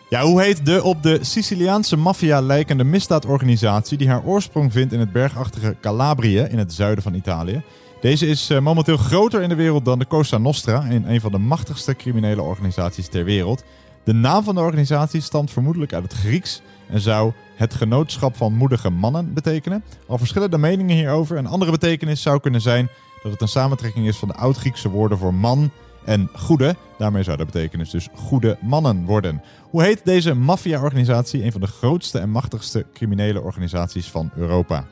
Ja, 0.09 0.21
hoe 0.21 0.41
heet 0.41 0.65
de 0.65 0.83
op 0.83 1.03
de 1.03 1.19
Siciliaanse 1.21 1.95
maffia 1.95 2.41
lijkende 2.41 2.83
misdaadorganisatie 2.83 3.97
die 3.97 4.09
haar 4.09 4.23
oorsprong 4.25 4.71
vindt 4.71 4.93
in 4.93 4.99
het 4.99 5.11
bergachtige 5.11 5.75
Calabrië 5.81 6.39
in 6.39 6.57
het 6.57 6.73
zuiden 6.73 7.03
van 7.03 7.13
Italië? 7.13 7.63
Deze 8.01 8.27
is 8.27 8.49
eh, 8.49 8.59
momenteel 8.59 8.97
groter 8.97 9.41
in 9.41 9.49
de 9.49 9.55
wereld 9.55 9.85
dan 9.85 9.99
de 9.99 10.07
Cosa 10.07 10.37
Nostra, 10.37 10.85
een 10.89 11.21
van 11.21 11.31
de 11.31 11.37
machtigste 11.37 11.95
criminele 11.95 12.41
organisaties 12.41 13.07
ter 13.07 13.23
wereld. 13.23 13.63
De 14.03 14.13
naam 14.13 14.43
van 14.43 14.55
de 14.55 14.61
organisatie 14.61 15.21
stamt 15.21 15.51
vermoedelijk 15.51 15.93
uit 15.93 16.03
het 16.03 16.13
Grieks 16.13 16.61
en 16.89 17.01
zou 17.01 17.31
het 17.55 17.73
genootschap 17.73 18.35
van 18.35 18.53
moedige 18.53 18.89
mannen 18.89 19.33
betekenen. 19.33 19.83
Al 20.07 20.17
verschillende 20.17 20.57
meningen 20.57 20.95
hierover. 20.95 21.37
Een 21.37 21.47
andere 21.47 21.71
betekenis 21.71 22.21
zou 22.21 22.39
kunnen 22.39 22.61
zijn 22.61 22.89
dat 23.23 23.31
het 23.31 23.41
een 23.41 23.47
samentrekking 23.47 24.07
is 24.07 24.17
van 24.17 24.27
de 24.27 24.33
oud-Griekse 24.33 24.89
woorden 24.89 25.17
voor 25.17 25.33
man 25.33 25.71
en 26.05 26.29
goede. 26.35 26.75
Daarmee 26.97 27.23
zou 27.23 27.37
de 27.37 27.45
betekenis 27.45 27.89
dus 27.89 28.07
goede 28.13 28.57
mannen 28.61 29.05
worden. 29.05 29.41
Hoe 29.69 29.83
heet 29.83 30.05
deze 30.05 30.33
maffia-organisatie? 30.33 31.43
Een 31.43 31.51
van 31.51 31.61
de 31.61 31.67
grootste 31.67 32.19
en 32.19 32.29
machtigste 32.29 32.85
criminele 32.93 33.41
organisaties 33.41 34.07
van 34.07 34.31
Europa. 34.35 34.85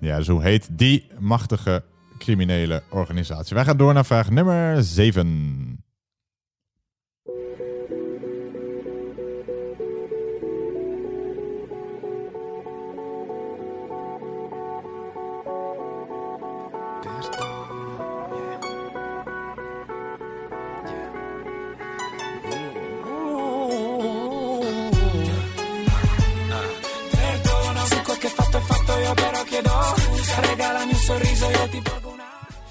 Ja, 0.00 0.22
hoe 0.22 0.42
heet 0.42 0.68
die 0.70 1.06
machtige 1.18 1.82
criminele 2.18 2.82
organisatie? 2.88 3.54
Wij 3.54 3.64
gaan 3.64 3.76
door 3.76 3.94
naar 3.94 4.04
vraag 4.04 4.30
nummer 4.30 4.82
7. 4.82 5.67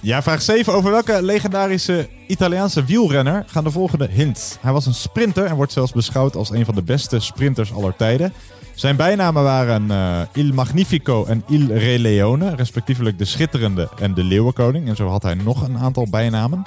Ja, 0.08 0.22
vraag 0.22 0.42
7. 0.42 0.74
Over 0.74 0.92
welke 0.92 1.22
legendarische 1.22 2.08
Italiaanse 2.28 2.84
wielrenner 2.84 3.44
gaan 3.48 3.64
de 3.64 3.72
volgende 3.72 4.08
hints? 4.12 4.58
Hij 4.62 4.72
was 4.72 4.86
een 4.86 4.94
sprinter 4.94 5.46
en 5.46 5.56
wordt 5.56 5.72
zelfs 5.72 5.92
beschouwd 5.92 6.36
als 6.36 6.50
een 6.50 6.66
van 6.66 6.76
de 6.76 6.84
beste 6.84 7.20
sprinters 7.20 7.74
aller 7.74 7.96
tijden. 7.96 8.34
Zijn 8.76 8.96
bijnamen 8.96 9.44
waren 9.44 9.92
eh, 9.92 10.22
Il 10.34 10.54
Magnifico 10.54 11.26
en 11.26 11.44
Il 11.48 11.74
Re 11.74 12.00
Leone, 12.00 12.56
respectievelijk 12.56 13.18
de 13.18 13.26
Schitterende 13.26 13.90
en 14.00 14.14
de 14.14 14.24
Leeuwenkoning. 14.24 14.88
En 14.88 14.96
zo 14.96 15.08
had 15.08 15.24
hij 15.24 15.34
nog 15.34 15.68
een 15.68 15.78
aantal 15.78 16.08
bijnamen. 16.10 16.64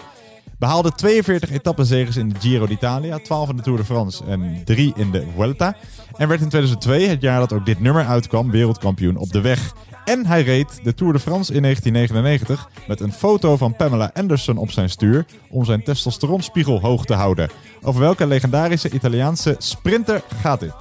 Behaalde 0.59 0.93
42 0.93 1.51
etappenzegers 1.51 2.17
in 2.17 2.29
de 2.29 2.41
Giro 2.41 2.67
d'Italia, 2.67 3.19
12 3.19 3.49
in 3.49 3.57
de 3.57 3.63
Tour 3.63 3.79
de 3.79 3.85
France 3.85 4.25
en 4.25 4.63
3 4.65 4.93
in 4.97 5.11
de 5.11 5.25
Vuelta. 5.37 5.77
En 6.17 6.29
werd 6.29 6.41
in 6.41 6.49
2002, 6.49 7.09
het 7.09 7.23
jaar 7.23 7.39
dat 7.39 7.53
ook 7.53 7.67
dit 7.67 7.81
nummer 7.81 8.07
uitkwam, 8.07 8.51
wereldkampioen 8.51 9.17
op 9.17 9.33
de 9.33 9.41
weg. 9.41 9.75
En 10.05 10.27
hij 10.27 10.43
reed 10.43 10.81
de 10.83 10.95
Tour 10.95 11.13
de 11.13 11.19
France 11.19 11.55
in 11.55 11.63
1999 11.63 12.87
met 12.89 13.01
een 13.01 13.13
foto 13.13 13.57
van 13.57 13.77
Pamela 13.77 14.11
Anderson 14.15 14.57
op 14.57 14.71
zijn 14.71 14.91
stuur 14.91 15.25
om 15.51 15.65
zijn 15.65 15.83
testosteronspiegel 15.83 16.81
hoog 16.81 17.05
te 17.05 17.15
houden. 17.15 17.51
Over 17.83 18.01
welke 18.01 18.27
legendarische 18.27 18.91
Italiaanse 18.91 19.55
sprinter 19.59 20.23
gaat 20.41 20.61
dit? 20.61 20.73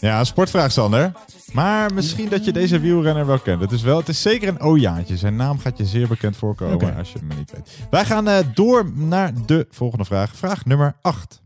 Ja, 0.00 0.18
een 0.18 0.26
sportvraag, 0.26 0.72
Sander. 0.72 1.12
Maar 1.52 1.94
misschien 1.94 2.28
dat 2.28 2.44
je 2.44 2.52
deze 2.52 2.80
wielrenner 2.80 3.26
wel 3.26 3.38
kent. 3.38 3.60
Het 3.60 3.72
is, 3.72 3.82
wel, 3.82 3.98
het 3.98 4.08
is 4.08 4.22
zeker 4.22 4.48
een 4.48 4.60
ojaantje. 4.60 5.16
Zijn 5.16 5.36
naam 5.36 5.58
gaat 5.58 5.78
je 5.78 5.84
zeer 5.84 6.08
bekend 6.08 6.36
voorkomen 6.36 6.96
als 6.96 7.12
je 7.12 7.18
hem 7.18 7.38
niet 7.38 7.50
weet. 7.50 7.76
Wij 7.90 8.04
gaan 8.04 8.28
eh, 8.28 8.38
door 8.54 8.90
naar 8.94 9.32
de 9.46 9.66
volgende 9.70 10.04
vraag. 10.04 10.36
Vraag 10.36 10.64
nummer 10.64 10.96
8. 11.02 11.40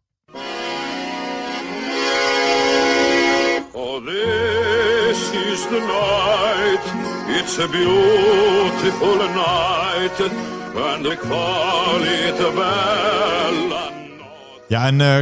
This 5.12 5.30
is 5.32 5.66
the 5.66 5.78
night, 5.78 6.84
it's 7.38 7.58
a 7.58 7.68
beautiful 7.68 9.16
night, 9.16 10.20
and 10.74 11.04
they 11.04 11.16
call 11.16 12.02
it 12.02 12.40
a 12.40 12.50
bella. 12.50 13.90
Ja, 14.68 14.88
een 14.88 15.00
eh, 15.00 15.18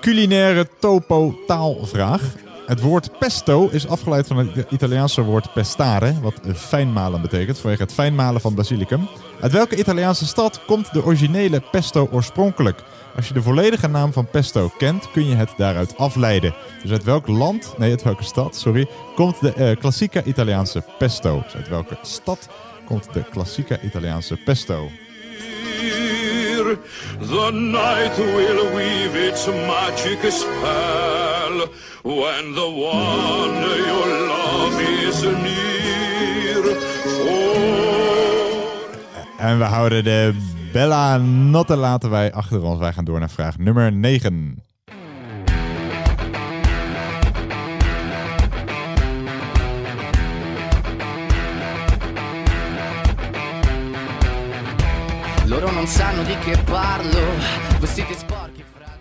culinaire 0.00 0.68
topo-taalvraag. 0.78 2.22
Het 2.70 2.80
woord 2.80 3.18
pesto 3.18 3.68
is 3.68 3.88
afgeleid 3.88 4.26
van 4.26 4.36
het 4.36 4.70
Italiaanse 4.70 5.22
woord 5.22 5.52
pestare, 5.52 6.20
wat 6.20 6.34
fijnmalen 6.54 7.22
betekent, 7.22 7.58
vanwege 7.58 7.82
het 7.82 7.92
fijnmalen 7.92 8.40
van 8.40 8.54
basilicum. 8.54 9.08
Uit 9.40 9.52
welke 9.52 9.76
Italiaanse 9.76 10.26
stad 10.26 10.64
komt 10.66 10.92
de 10.92 11.04
originele 11.04 11.62
pesto 11.70 12.08
oorspronkelijk? 12.12 12.82
Als 13.16 13.28
je 13.28 13.34
de 13.34 13.42
volledige 13.42 13.88
naam 13.88 14.12
van 14.12 14.26
pesto 14.26 14.70
kent, 14.78 15.10
kun 15.10 15.26
je 15.26 15.34
het 15.34 15.50
daaruit 15.56 15.96
afleiden. 15.96 16.54
Dus 16.82 16.90
uit 16.90 17.04
welk 17.04 17.26
land, 17.26 17.74
nee, 17.78 17.90
uit 17.90 18.02
welke 18.02 18.24
stad, 18.24 18.56
sorry, 18.56 18.88
komt 19.14 19.40
de 19.40 19.52
eh, 19.52 19.76
klassieke 19.76 20.24
Italiaanse 20.24 20.84
pesto? 20.98 21.42
Dus 21.42 21.54
uit 21.54 21.68
welke 21.68 21.98
stad 22.02 22.48
komt 22.84 23.12
de 23.12 23.24
klassieke 23.30 23.80
Italiaanse 23.82 24.36
pesto? 24.36 24.88
Here, 26.60 26.76
the 27.20 27.50
night 27.50 28.18
will 28.18 28.74
weave 28.74 29.14
its 29.14 29.46
magic 29.46 30.20
spell 30.30 31.68
when 32.02 32.54
the 32.54 32.68
one 32.68 33.62
you 33.86 34.00
love 34.28 34.80
is 35.08 35.22
near. 35.22 36.76
En 39.38 39.58
we 39.58 39.64
houden 39.64 40.04
de 40.04 40.34
Bella 40.72 41.16
Notte 41.16 41.76
laten 41.76 42.10
wij 42.10 42.32
achter 42.32 42.62
ons. 42.62 42.78
Wij 42.78 42.92
gaan 42.92 43.04
door 43.04 43.18
naar 43.18 43.30
vraag 43.30 43.58
nummer 43.58 43.92
9. 43.92 44.62
Non 55.60 55.86
sanno 55.86 56.22
di 56.22 56.36
che 56.38 56.56
parlo. 56.64 57.18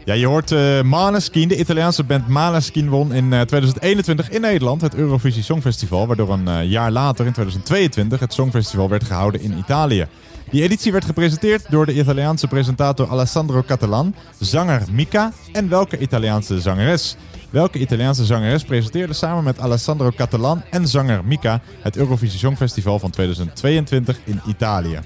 Ja, 0.06 0.14
je 0.14 0.26
hoort 0.26 0.52
eh 0.52 0.82
Maneskin, 0.84 1.48
de 1.48 1.56
Italiaanse 1.56 2.04
band 2.04 2.28
Maneskin 2.28 2.90
won 2.90 3.14
in 3.14 3.34
eh, 3.34 3.42
2021 3.42 4.30
in 4.30 4.42
Nederland 4.42 4.82
het 4.82 4.96
Eurovisie 4.96 5.44
Songfestival, 5.44 6.08
waardoor 6.08 6.30
een 6.30 6.48
eh, 6.48 6.70
jaar 6.70 6.92
later 6.92 7.26
in 7.26 7.32
2022 7.32 8.20
het 8.20 8.34
Songfestival 8.34 8.90
werd 8.90 9.04
gehouden 9.04 9.42
in 9.42 9.58
Italië. 9.58 10.08
Die 10.50 10.64
editie 10.64 10.92
werd 10.92 11.06
gepresenteerd 11.06 11.72
door 11.72 11.86
de 11.86 11.94
Italiaanse 11.94 12.48
presentator 12.48 13.10
Alessandro 13.10 13.64
Catalan, 13.68 14.16
zanger 14.40 14.82
Mika 14.92 15.32
en 15.52 15.70
welke 15.70 15.98
Italiaanse 15.98 16.62
zangeres? 16.62 17.16
Welke 17.50 17.80
Italiaanse 17.80 18.26
zangeres 18.26 18.64
presenteerde 18.64 19.14
samen 19.14 19.44
met 19.44 19.60
Alessandro 19.60 20.12
Catalan 20.16 20.62
en 20.70 20.88
zanger 20.88 21.26
Mika 21.26 21.62
het 21.82 21.98
Eurovisie 21.98 22.40
Songfestival 22.40 23.00
van 23.00 23.10
2022 23.10 24.20
in 24.24 24.42
Italië? 24.48 25.00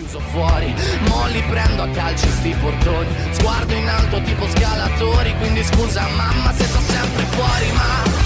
Chiuso 0.00 0.20
fuori, 0.32 0.74
mo 1.08 1.26
li 1.26 1.42
prendo 1.42 1.82
a 1.82 1.88
calci 1.90 2.26
sti 2.26 2.56
portoni. 2.58 3.06
Sguardo 3.32 3.74
in 3.74 3.86
alto 3.86 4.22
tipo 4.22 4.48
scalatori. 4.48 5.34
Quindi 5.36 5.62
scusa 5.62 6.08
mamma 6.16 6.54
se 6.54 6.64
sto 6.64 6.80
sempre 6.80 7.24
fuori 7.24 7.72
Ma 7.72 8.19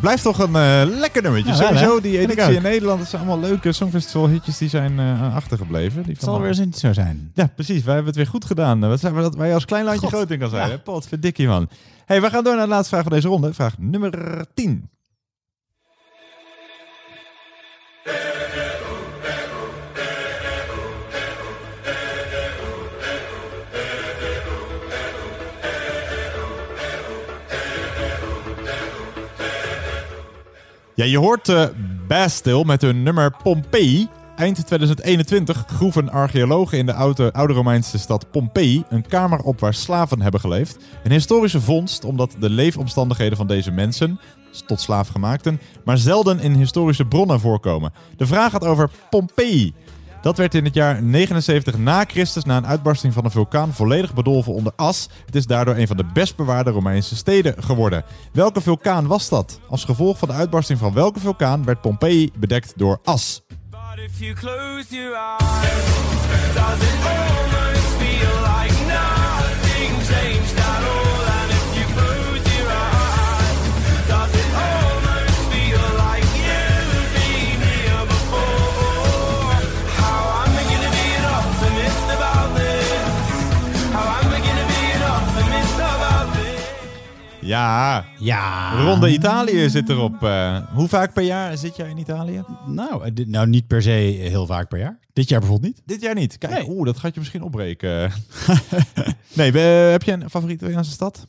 blijft 0.00 0.22
toch 0.22 0.38
een 0.38 0.54
eh, 0.54 0.82
lekker 0.98 1.22
nummertje. 1.22 1.50
Ja, 1.50 1.56
Sowieso, 1.56 1.94
hè? 1.94 2.00
die 2.00 2.18
editie 2.18 2.54
in 2.54 2.62
Nederland, 2.62 2.98
dat 2.98 3.08
zijn 3.08 3.22
allemaal 3.22 3.48
leuke 3.48 3.72
Songfestival-hitjes 3.72 4.58
die 4.58 4.68
zijn 4.68 4.98
eh, 4.98 5.34
achtergebleven. 5.34 6.02
Die 6.02 6.12
Het 6.12 6.22
zal 6.22 6.40
weer 6.40 6.48
eens 6.48 6.58
niet 6.58 6.78
zo 6.78 6.92
zijn. 6.92 7.30
Ja, 7.34 7.46
precies. 7.54 7.82
Wij 7.84 7.94
hebben 7.94 8.06
het 8.12 8.16
weer 8.16 8.30
goed 8.30 8.44
gedaan. 8.44 8.80
Wat 8.80 9.00
zijn 9.00 9.14
we 9.14 9.20
dat 9.20 9.34
wij 9.34 9.54
als 9.54 9.64
klein 9.64 9.84
landje 9.84 10.00
God. 10.00 10.10
groot 10.10 10.30
in 10.30 10.38
kan 10.38 10.50
zijn. 10.50 10.66
Ja. 10.66 10.70
hè? 10.70 10.78
Pot, 10.78 11.06
verdikkie 11.06 11.46
man. 11.46 11.68
hey, 12.06 12.20
we 12.20 12.30
gaan 12.30 12.44
door 12.44 12.54
naar 12.56 12.64
de 12.64 12.70
laatste 12.70 12.88
vraag 12.88 13.02
van 13.02 13.12
deze 13.12 13.28
ronde. 13.28 13.54
Vraag 13.54 13.78
nummer 13.78 14.44
10. 14.54 14.90
Ja, 31.00 31.06
je 31.06 31.18
hoort 31.18 31.48
eh 31.48 31.64
Bastille 32.08 32.64
met 32.64 32.82
hun 32.82 33.02
nummer 33.02 33.36
Pompeii. 33.42 34.08
Eind 34.36 34.66
2021 34.66 35.64
groeven 35.66 36.10
archeologen 36.10 36.78
in 36.78 36.86
de 36.86 36.92
oude, 36.92 37.32
oude 37.32 37.52
Romeinse 37.52 37.98
stad 37.98 38.30
Pompeii 38.30 38.84
een 38.88 39.06
kamer 39.06 39.38
op 39.38 39.60
waar 39.60 39.74
slaven 39.74 40.20
hebben 40.20 40.40
geleefd. 40.40 40.78
Een 41.04 41.10
historische 41.10 41.60
vondst 41.60 42.04
omdat 42.04 42.36
de 42.38 42.50
leefomstandigheden 42.50 43.36
van 43.36 43.46
deze 43.46 43.70
mensen, 43.70 44.20
tot 44.66 44.80
slaafgemaakten, 44.80 45.60
maar 45.84 45.98
zelden 45.98 46.40
in 46.40 46.54
historische 46.54 47.04
bronnen 47.04 47.40
voorkomen. 47.40 47.92
De 48.16 48.26
vraag 48.26 48.50
gaat 48.50 48.64
over 48.64 48.90
Pompeii. 49.10 49.74
Dat 50.20 50.36
werd 50.36 50.54
in 50.54 50.64
het 50.64 50.74
jaar 50.74 51.02
79 51.02 51.78
na 51.78 52.04
Christus 52.04 52.44
na 52.44 52.56
een 52.56 52.66
uitbarsting 52.66 53.12
van 53.12 53.24
een 53.24 53.30
vulkaan 53.30 53.72
volledig 53.72 54.14
bedolven 54.14 54.52
onder 54.52 54.72
as. 54.76 55.08
Het 55.26 55.34
is 55.34 55.46
daardoor 55.46 55.76
een 55.76 55.86
van 55.86 55.96
de 55.96 56.04
best 56.12 56.36
bewaarde 56.36 56.70
Romeinse 56.70 57.16
steden 57.16 57.62
geworden. 57.62 58.04
Welke 58.32 58.60
vulkaan 58.60 59.06
was 59.06 59.28
dat? 59.28 59.60
Als 59.68 59.84
gevolg 59.84 60.18
van 60.18 60.28
de 60.28 60.34
uitbarsting 60.34 60.78
van 60.78 60.92
welke 60.92 61.20
vulkaan 61.20 61.64
werd 61.64 61.80
Pompeii 61.80 62.30
bedekt 62.36 62.72
door 62.76 62.98
as? 63.04 63.42
Ja, 87.50 88.04
Ja. 88.18 88.72
Ronde 88.84 89.12
Italië 89.12 89.68
zit 89.70 89.88
erop. 89.88 90.22
Eh, 90.22 90.56
hoe 90.72 90.88
vaak 90.88 91.12
per 91.12 91.22
jaar 91.22 91.56
zit 91.56 91.76
jij 91.76 91.88
in 91.90 91.98
Italië? 91.98 92.42
Nou, 92.66 93.04
eh, 93.04 93.10
dit- 93.14 93.28
nou, 93.28 93.46
niet 93.48 93.66
per 93.66 93.82
se 93.82 93.90
heel 94.20 94.46
vaak 94.46 94.68
per 94.68 94.78
jaar. 94.78 94.98
Dit 95.12 95.28
jaar 95.28 95.40
bijvoorbeeld 95.40 95.74
niet. 95.74 95.82
Dit 95.86 96.00
jaar 96.02 96.14
niet. 96.14 96.38
Kijk, 96.38 96.68
oeh, 96.68 96.84
dat 96.84 96.98
gaat 96.98 97.12
je 97.14 97.20
misschien 97.20 97.42
opbreken. 97.42 98.10
nee, 99.38 99.52
we- 99.52 99.58
heb 99.90 100.02
je 100.02 100.12
een 100.12 100.30
favoriete 100.30 100.64
Italiaanse 100.64 100.90
stad? 100.90 101.26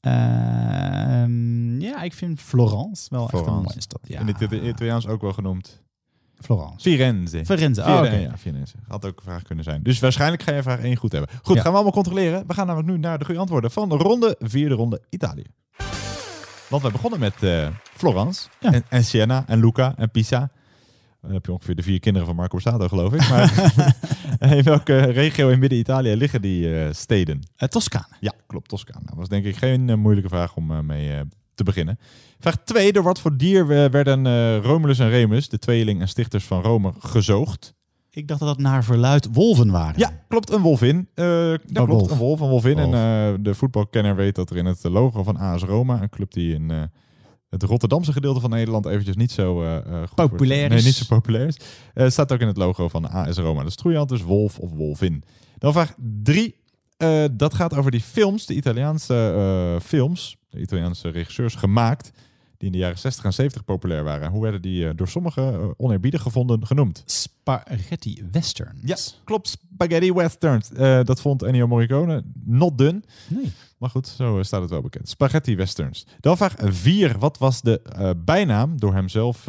Ehm, 0.00 1.80
ja, 1.80 2.02
ik 2.02 2.12
vind 2.12 2.40
Florence 2.40 3.06
wel 3.10 3.30
echt 3.32 3.46
een 3.46 3.52
mooie 3.54 3.80
stad. 3.80 4.00
Ja. 4.02 4.20
In 4.20 4.26
het 4.26 4.40
Ita- 4.40 4.56
Italiaans 4.56 5.06
ook 5.06 5.20
wel 5.20 5.32
genoemd. 5.32 5.82
Florence. 6.40 6.90
Firenze. 6.90 7.44
Firenze, 7.44 7.80
oh, 7.80 7.86
Firenze, 7.86 8.16
oké. 8.16 8.16
ja, 8.30 8.38
Firenze. 8.38 8.74
Had 8.88 9.04
ook 9.06 9.16
een 9.16 9.22
vraag 9.24 9.42
kunnen 9.42 9.64
zijn. 9.64 9.82
Dus 9.82 9.98
waarschijnlijk 9.98 10.42
ga 10.42 10.54
je 10.54 10.62
vraag 10.62 10.80
1 10.80 10.96
goed 10.96 11.12
hebben. 11.12 11.30
Goed, 11.42 11.54
Ja. 11.56 11.60
gaan 11.62 11.70
we 11.70 11.76
allemaal 11.76 11.92
controleren. 12.02 12.44
We 12.46 12.54
gaan 12.54 12.66
namelijk 12.66 12.90
nu 12.92 12.98
naar 12.98 13.18
de 13.18 13.24
goede 13.24 13.40
antwoorden 13.40 13.70
van 13.70 13.88
de 13.88 13.94
ronde, 13.96 14.36
vierde 14.38 14.74
ronde 14.74 15.00
Italië. 15.10 15.44
Want 16.68 16.82
we 16.82 16.90
begonnen 16.90 17.20
met 17.20 17.42
eh, 17.42 17.68
Florence 17.82 18.48
en, 18.60 18.82
en 18.88 19.04
Siena 19.04 19.44
en 19.46 19.60
Luca 19.60 19.94
en 19.96 20.10
Pisa. 20.10 20.50
Dan 21.22 21.32
heb 21.32 21.46
je 21.46 21.52
ongeveer 21.52 21.74
de 21.74 21.82
vier 21.82 22.00
kinderen 22.00 22.26
van 22.26 22.36
Marco 22.36 22.58
Borsato, 22.58 22.88
geloof 22.88 23.12
ik. 23.12 23.28
Maar 23.28 23.72
in 24.56 24.62
welke 24.62 24.98
regio 25.00 25.48
in 25.48 25.58
Midden-Italië 25.58 26.14
liggen 26.16 26.42
die 26.42 26.82
eh, 26.84 26.92
steden? 26.92 27.36
Uh, 27.58 27.68
Toscane. 27.68 28.06
Ja, 28.20 28.32
klopt, 28.46 28.68
Toscane. 28.68 29.04
Dat 29.04 29.16
was 29.16 29.28
denk 29.28 29.44
ik 29.44 29.56
geen 29.56 29.98
moeilijke 30.00 30.28
vraag 30.28 30.56
om 30.56 30.86
mee 30.86 31.20
te 31.54 31.64
beginnen. 31.64 31.98
Vraag 32.40 32.56
2. 32.64 32.92
Door 32.92 33.02
wat 33.02 33.20
voor 33.20 33.36
dier 33.36 33.66
werden 33.66 34.26
eh, 34.26 34.56
Romulus 34.58 34.98
en 34.98 35.08
Remus, 35.10 35.48
de 35.48 35.58
tweeling 35.58 36.00
en 36.00 36.08
stichters 36.08 36.44
van 36.44 36.62
Rome, 36.62 36.92
gezoogd? 36.98 37.74
Ik 38.10 38.28
dacht 38.28 38.40
dat 38.40 38.48
dat 38.48 38.58
naar 38.58 38.84
verluid 38.84 39.28
wolven 39.32 39.70
waren. 39.70 39.98
Ja, 39.98 40.24
klopt. 40.28 40.50
Een. 40.52 41.08
Eh 41.14 41.24
dat 41.24 41.58
Oh, 41.78 41.84
klopt. 41.84 41.88
wolf. 41.88 42.10
Een 42.10 42.18
wolf, 42.18 42.40
een. 42.40 42.48
Wolf. 42.48 42.64
En 42.64 42.84
eh, 42.94 43.34
de 43.40 43.54
voetbalkenner 43.54 44.16
weet 44.16 44.34
dat 44.34 44.50
er 44.50 44.56
in 44.56 44.66
het 44.66 44.84
logo 44.84 45.22
van 45.22 45.36
AS 45.36 45.62
Roma, 45.62 46.02
een 46.02 46.08
club 46.08 46.32
die 46.32 46.54
in 46.54 46.70
het 47.50 47.62
Rotterdamse 47.62 48.12
gedeelte 48.12 48.40
van 48.40 48.50
Nederland 48.50 48.86
eventjes 48.86 49.16
niet 49.16 49.30
zo 49.32 49.54
goed 49.54 49.88
wordt- 49.90 50.14
Populair 50.14 50.68
Nee, 50.68 50.78
is. 50.78 50.84
niet 50.84 50.94
zo 50.94 51.04
populair 51.08 51.46
is. 51.46 51.56
Staat 52.12 52.32
ook 52.32 52.40
in 52.40 52.46
het 52.46 52.56
logo 52.56 52.88
van 52.88 53.10
AS 53.10 53.36
Roma. 53.36 53.64
Dus 53.64 53.74
troeiant, 53.76 54.08
dus 54.08 54.22
wolf 54.22 54.58
of 54.58 54.70
wolvin. 54.72 55.22
Dan 55.58 55.72
vraag 55.72 55.94
3. 56.22 56.54
dat 57.32 57.54
gaat 57.54 57.74
over 57.76 57.90
die 57.90 58.00
films, 58.00 58.46
de 58.46 58.54
Italiaanse 58.54 59.78
films, 59.82 60.36
de 60.50 60.60
Italiaanse 60.60 61.08
regisseurs 61.08 61.54
gemaakt, 61.54 62.10
die 62.58 62.66
in 62.66 62.72
de 62.72 62.78
jaren 62.78 62.98
60 62.98 63.24
en 63.24 63.32
70 63.32 63.64
populair 63.64 64.04
waren. 64.04 64.30
Hoe 64.30 64.42
werden 64.42 64.62
die 64.62 64.88
eh, 64.88 64.96
door 64.96 65.08
sommigen 65.08 65.54
eh, 65.54 65.68
oneerbiedig 65.76 66.22
gevonden 66.22 66.66
genoemd? 66.66 67.02
Spaghetti 67.06 68.24
westerns. 68.32 68.80
Ja, 68.84 68.96
klopt. 69.24 69.48
Spaghetti 69.48 70.12
westerns. 70.12 70.72
Eh, 70.72 71.04
dat 71.04 71.20
vond 71.20 71.42
Ennio 71.42 71.66
Morricone 71.66 72.22
not 72.44 72.78
done. 72.78 73.02
Nee. 73.28 73.52
Maar 73.78 73.90
goed, 73.90 74.08
zo 74.08 74.42
staat 74.42 74.60
het 74.60 74.70
wel 74.70 74.80
bekend. 74.80 75.08
Spaghetti 75.08 75.56
westerns. 75.56 76.06
Dan 76.20 76.36
vraag 76.36 76.54
4. 76.58 77.18
Wat 77.18 77.38
was 77.38 77.60
de 77.60 77.80
bijnaam 78.24 78.80
door 78.80 78.94
hemzelf 78.94 79.46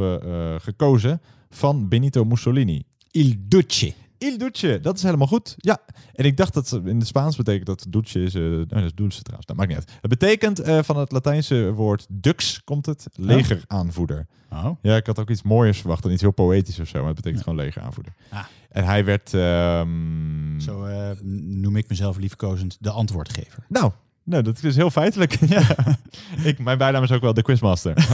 gekozen 0.58 1.22
van 1.50 1.88
Benito 1.88 2.24
Mussolini? 2.24 2.84
Il 3.12 3.36
Duce. 3.40 3.94
Il 4.20 4.38
Duce, 4.38 4.80
dat 4.82 4.96
is 4.98 5.04
helemaal 5.04 5.28
goed. 5.28 5.56
Ja, 5.58 5.78
en 6.14 6.26
ik 6.26 6.38
dacht 6.38 6.54
dat 6.54 6.80
in 6.86 6.98
het 6.98 7.08
Spaans 7.08 7.36
betekent 7.36 7.66
dat 7.66 7.86
Duce 7.90 8.24
is... 8.24 8.34
eh 8.36 8.42
nee, 8.42 8.66
dat 8.66 8.84
is 8.84 8.94
Dulce 8.96 9.22
trouwens, 9.22 9.48
dat 9.48 9.56
maakt 9.56 9.70
niet 9.70 9.78
uit. 9.78 9.92
Het 10.02 10.10
betekent 10.10 10.60
eh, 10.60 10.80
van 10.84 10.98
het 10.98 11.12
Latijnse 11.12 11.72
woord 11.74 12.06
dux 12.10 12.64
komt 12.64 12.86
het 12.86 13.08
legeraanvoerder. 13.16 14.28
Oh. 14.52 14.70
Ja, 14.82 14.96
ik 14.96 15.06
had 15.06 15.20
ook 15.20 15.30
iets 15.30 15.42
mooiers 15.44 15.80
verwacht 15.80 16.06
en 16.06 16.12
iets 16.12 16.22
heel 16.22 16.32
poëtisch 16.32 16.80
of 16.80 16.88
zo, 16.88 16.98
maar 17.00 17.08
het 17.08 17.16
betekent 17.16 17.44
gewoon 17.44 17.60
legeraanvoerder. 17.60 18.14
Ah. 18.30 18.40
En 18.70 18.84
hij 18.86 19.06
werd... 19.06 19.34
ehm, 19.34 20.60
Zo 20.60 20.84
eh, 20.86 21.10
noem 21.24 21.76
ik 21.76 21.90
mezelf 21.90 22.18
liefkozend 22.18 22.78
de 22.80 22.90
antwoordgever. 22.90 23.64
Nou, 23.68 23.92
nou, 24.24 24.44
dat 24.44 24.64
is 24.64 24.76
heel 24.76 24.90
feitelijk. 24.90 25.38
ja. 25.48 25.62
ik, 26.50 26.60
mijn 26.60 26.78
bijnaam 26.78 27.04
is 27.04 27.12
ook 27.12 27.22
wel 27.22 27.34
de 27.34 27.42
quizmaster. 27.42 27.94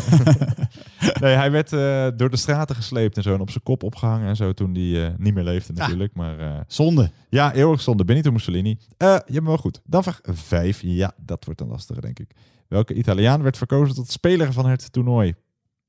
nee, 1.21 1.35
hij 1.35 1.51
werd 1.51 1.73
eh, 1.73 2.07
door 2.17 2.29
de 2.29 2.37
straten 2.37 2.75
gesleept 2.75 3.17
en 3.17 3.23
zo 3.23 3.33
en 3.33 3.39
op 3.39 3.49
zijn 3.49 3.63
kop 3.63 3.83
opgehangen 3.83 4.27
en 4.27 4.35
zo 4.35 4.53
toen 4.53 4.73
hij 4.73 5.05
eh, 5.05 5.13
niet 5.17 5.33
meer 5.33 5.43
leefde 5.43 5.73
natuurlijk. 5.73 6.13
maar, 6.13 6.39
eh, 6.39 6.59
Zonde. 6.67 7.11
ja, 7.29 7.53
eeuwig 7.53 7.81
zonde. 7.81 8.05
Benito 8.05 8.31
Mussolini. 8.31 8.77
Je 8.97 9.05
hebt 9.05 9.29
me 9.29 9.41
wel 9.41 9.57
goed. 9.57 9.81
Dan 9.83 10.03
vraag 10.03 10.19
5. 10.23 10.81
Ja, 10.81 11.13
dat 11.17 11.45
wordt 11.45 11.61
een 11.61 11.67
lastige, 11.67 12.01
denk 12.01 12.19
ik. 12.19 12.31
Welke 12.67 12.93
Italiaan 12.93 13.41
werd 13.41 13.57
verkozen 13.57 13.95
tot 13.95 14.11
speler 14.11 14.53
van 14.53 14.65
het 14.65 14.91
toernooi? 14.91 15.35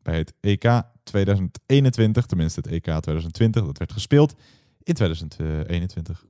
Bij 0.03 0.17
het 0.17 0.33
EK 0.41 0.83
2021, 1.03 2.27
tenminste 2.27 2.61
het 2.61 2.71
EK 2.71 2.83
2020, 2.83 3.65
dat 3.65 3.79
werd 3.79 3.93
gespeeld 3.93 4.35
in 4.83 4.95
2021. 4.95 6.27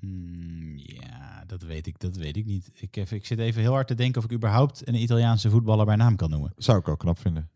Mm, 0.00 0.72
ja, 0.76 1.44
dat 1.46 1.62
weet 1.62 1.86
ik, 1.86 2.00
dat 2.00 2.16
weet 2.16 2.36
ik 2.36 2.44
niet. 2.44 2.70
Ik, 2.74 2.96
even, 2.96 3.16
ik 3.16 3.26
zit 3.26 3.38
even 3.38 3.60
heel 3.60 3.72
hard 3.72 3.86
te 3.86 3.94
denken 3.94 4.18
of 4.18 4.24
ik 4.24 4.32
überhaupt 4.32 4.88
een 4.88 4.94
Italiaanse 4.94 5.50
voetballer 5.50 5.86
bij 5.86 5.96
naam 5.96 6.16
kan 6.16 6.30
noemen. 6.30 6.52
Zou 6.56 6.78
ik 6.78 6.88
ook 6.88 6.98
knap 6.98 7.18
vinden. 7.18 7.50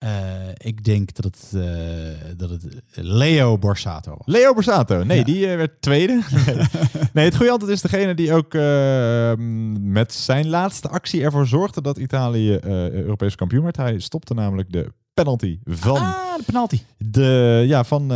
Eh, 0.00 0.10
ik 0.56 0.84
denk 0.84 1.14
dat 1.14 1.24
het, 1.24 1.50
eh, 1.54 2.36
dat 2.36 2.50
het 2.50 2.64
Leo 2.94 3.58
Borsato 3.58 4.10
was. 4.10 4.26
Leo 4.34 4.54
Borsato. 4.54 5.04
Nee, 5.04 5.18
Ja. 5.18 5.24
die 5.24 5.46
eh, 5.46 5.56
werd 5.56 5.82
tweede. 5.82 6.20
nee. 7.12 7.24
het 7.24 7.36
goede 7.36 7.50
antwoord 7.52 7.72
is 7.74 7.80
degene 7.82 8.14
die 8.14 8.32
ook 8.32 8.54
eh, 8.54 9.32
met 9.80 10.12
zijn 10.12 10.48
laatste 10.48 10.88
actie 10.88 11.22
ervoor 11.22 11.46
zorgde 11.46 11.82
dat 11.82 11.98
Italië 11.98 12.58
Europees 12.92 13.34
kampioen 13.34 13.62
werd. 13.62 13.76
Hij 13.76 13.98
stopte 13.98 14.34
namelijk 14.34 14.72
de 14.72 14.92
penalty 15.14 15.58
van 15.64 15.96
Ah, 15.96 16.36
de 16.36 16.42
penalty. 16.46 16.80
de 16.98 17.64
ja 17.66 17.84
van 17.84 18.08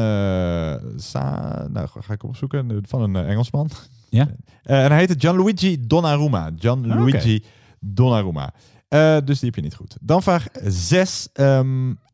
Sa, 0.96 1.66
nou 1.70 1.88
ga 2.00 2.12
ik 2.12 2.22
opzoeken 2.24 2.82
van 2.88 3.02
een 3.02 3.26
Engelsman. 3.26 3.70
Ja. 4.08 4.28
En 4.62 4.88
hij 4.90 4.98
heette 4.98 5.14
Gianluigi 5.18 5.86
Donnarumma. 5.86 6.50
Gianluigi 6.58 7.36
Oké. 7.36 7.46
Donnarumma. 7.80 8.52
Eh, 8.94 9.16
dus 9.24 9.38
die 9.38 9.46
heb 9.48 9.54
je 9.54 9.62
niet 9.62 9.74
goed. 9.74 9.96
Dan 10.00 10.22
vraag 10.22 10.46
6. 10.66 11.28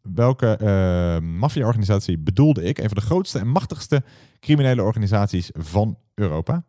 welke 0.02 0.56
eh 0.56 1.18
maffia-organisatie 1.28 2.18
bedoelde 2.18 2.62
ik? 2.62 2.78
Een 2.78 2.88
van 2.88 2.96
de 2.96 3.04
grootste 3.04 3.38
en 3.38 3.48
machtigste 3.48 4.02
criminele 4.40 4.82
organisaties 4.82 5.50
van 5.58 5.98
Europa. 6.14 6.64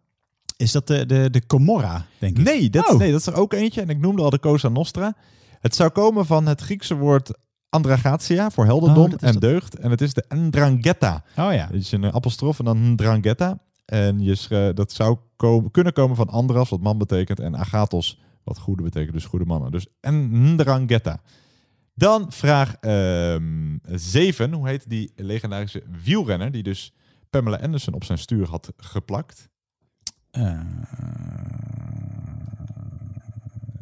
Is 0.57 0.71
dat 0.71 0.87
de, 0.87 1.05
de, 1.05 1.29
de 1.29 1.45
Comorra, 1.45 2.05
denk 2.19 2.37
ik? 2.37 2.43
Nee 2.43 2.69
dat, 2.69 2.89
Oh. 2.89 2.97
nee, 2.97 3.11
dat 3.11 3.19
is 3.19 3.25
er 3.27 3.35
ook 3.35 3.53
eentje. 3.53 3.81
En 3.81 3.89
ik 3.89 3.99
noemde 3.99 4.21
al 4.21 4.29
de 4.29 4.39
Cosa 4.39 4.67
Nostra. 4.69 5.15
Het 5.59 5.75
zou 5.75 5.89
komen 5.89 6.25
van 6.25 6.45
het 6.45 6.61
Griekse 6.61 6.95
woord 6.95 7.33
andragatia 7.69 8.49
voor 8.51 8.65
heldendom 8.65 9.03
Oh, 9.11 9.13
en 9.19 9.31
dat. 9.31 9.41
deugd. 9.41 9.75
En 9.75 9.91
het 9.91 10.01
is 10.01 10.13
de 10.13 10.25
Ndrangheta. 10.29 11.23
Oh 11.37 11.53
ja. 11.53 11.69
Is 11.71 11.91
een 11.91 12.13
apostrof 12.13 12.59
en 12.59 12.65
dan 12.65 12.91
Ndrangheta. 12.91 13.59
En 13.85 14.19
je 14.19 14.71
dat 14.75 14.91
zou 14.91 15.17
komen, 15.35 15.71
kunnen 15.71 15.93
komen 15.93 16.15
van 16.15 16.29
andras, 16.29 16.69
wat 16.69 16.81
man 16.81 16.97
betekent, 16.97 17.39
en 17.39 17.55
agathos, 17.57 18.19
wat 18.43 18.59
goede 18.59 18.83
betekent, 18.83 19.13
dus 19.13 19.25
goede 19.25 19.45
mannen. 19.45 19.71
Dus 19.71 19.87
en 19.99 20.51
Ndrangheta. 20.53 21.21
Dan 21.93 22.31
vraag 22.31 22.75
7. 22.79 24.53
hoe 24.53 24.67
heet 24.67 24.89
die 24.89 25.11
legendarische 25.15 25.83
wielrenner 26.03 26.51
die 26.51 26.63
dus 26.63 26.93
Pamela 27.29 27.57
Anderson 27.57 27.93
op 27.93 28.03
zijn 28.03 28.17
stuur 28.17 28.47
had 28.47 28.73
geplakt? 28.77 29.49
Eh, 30.31 30.59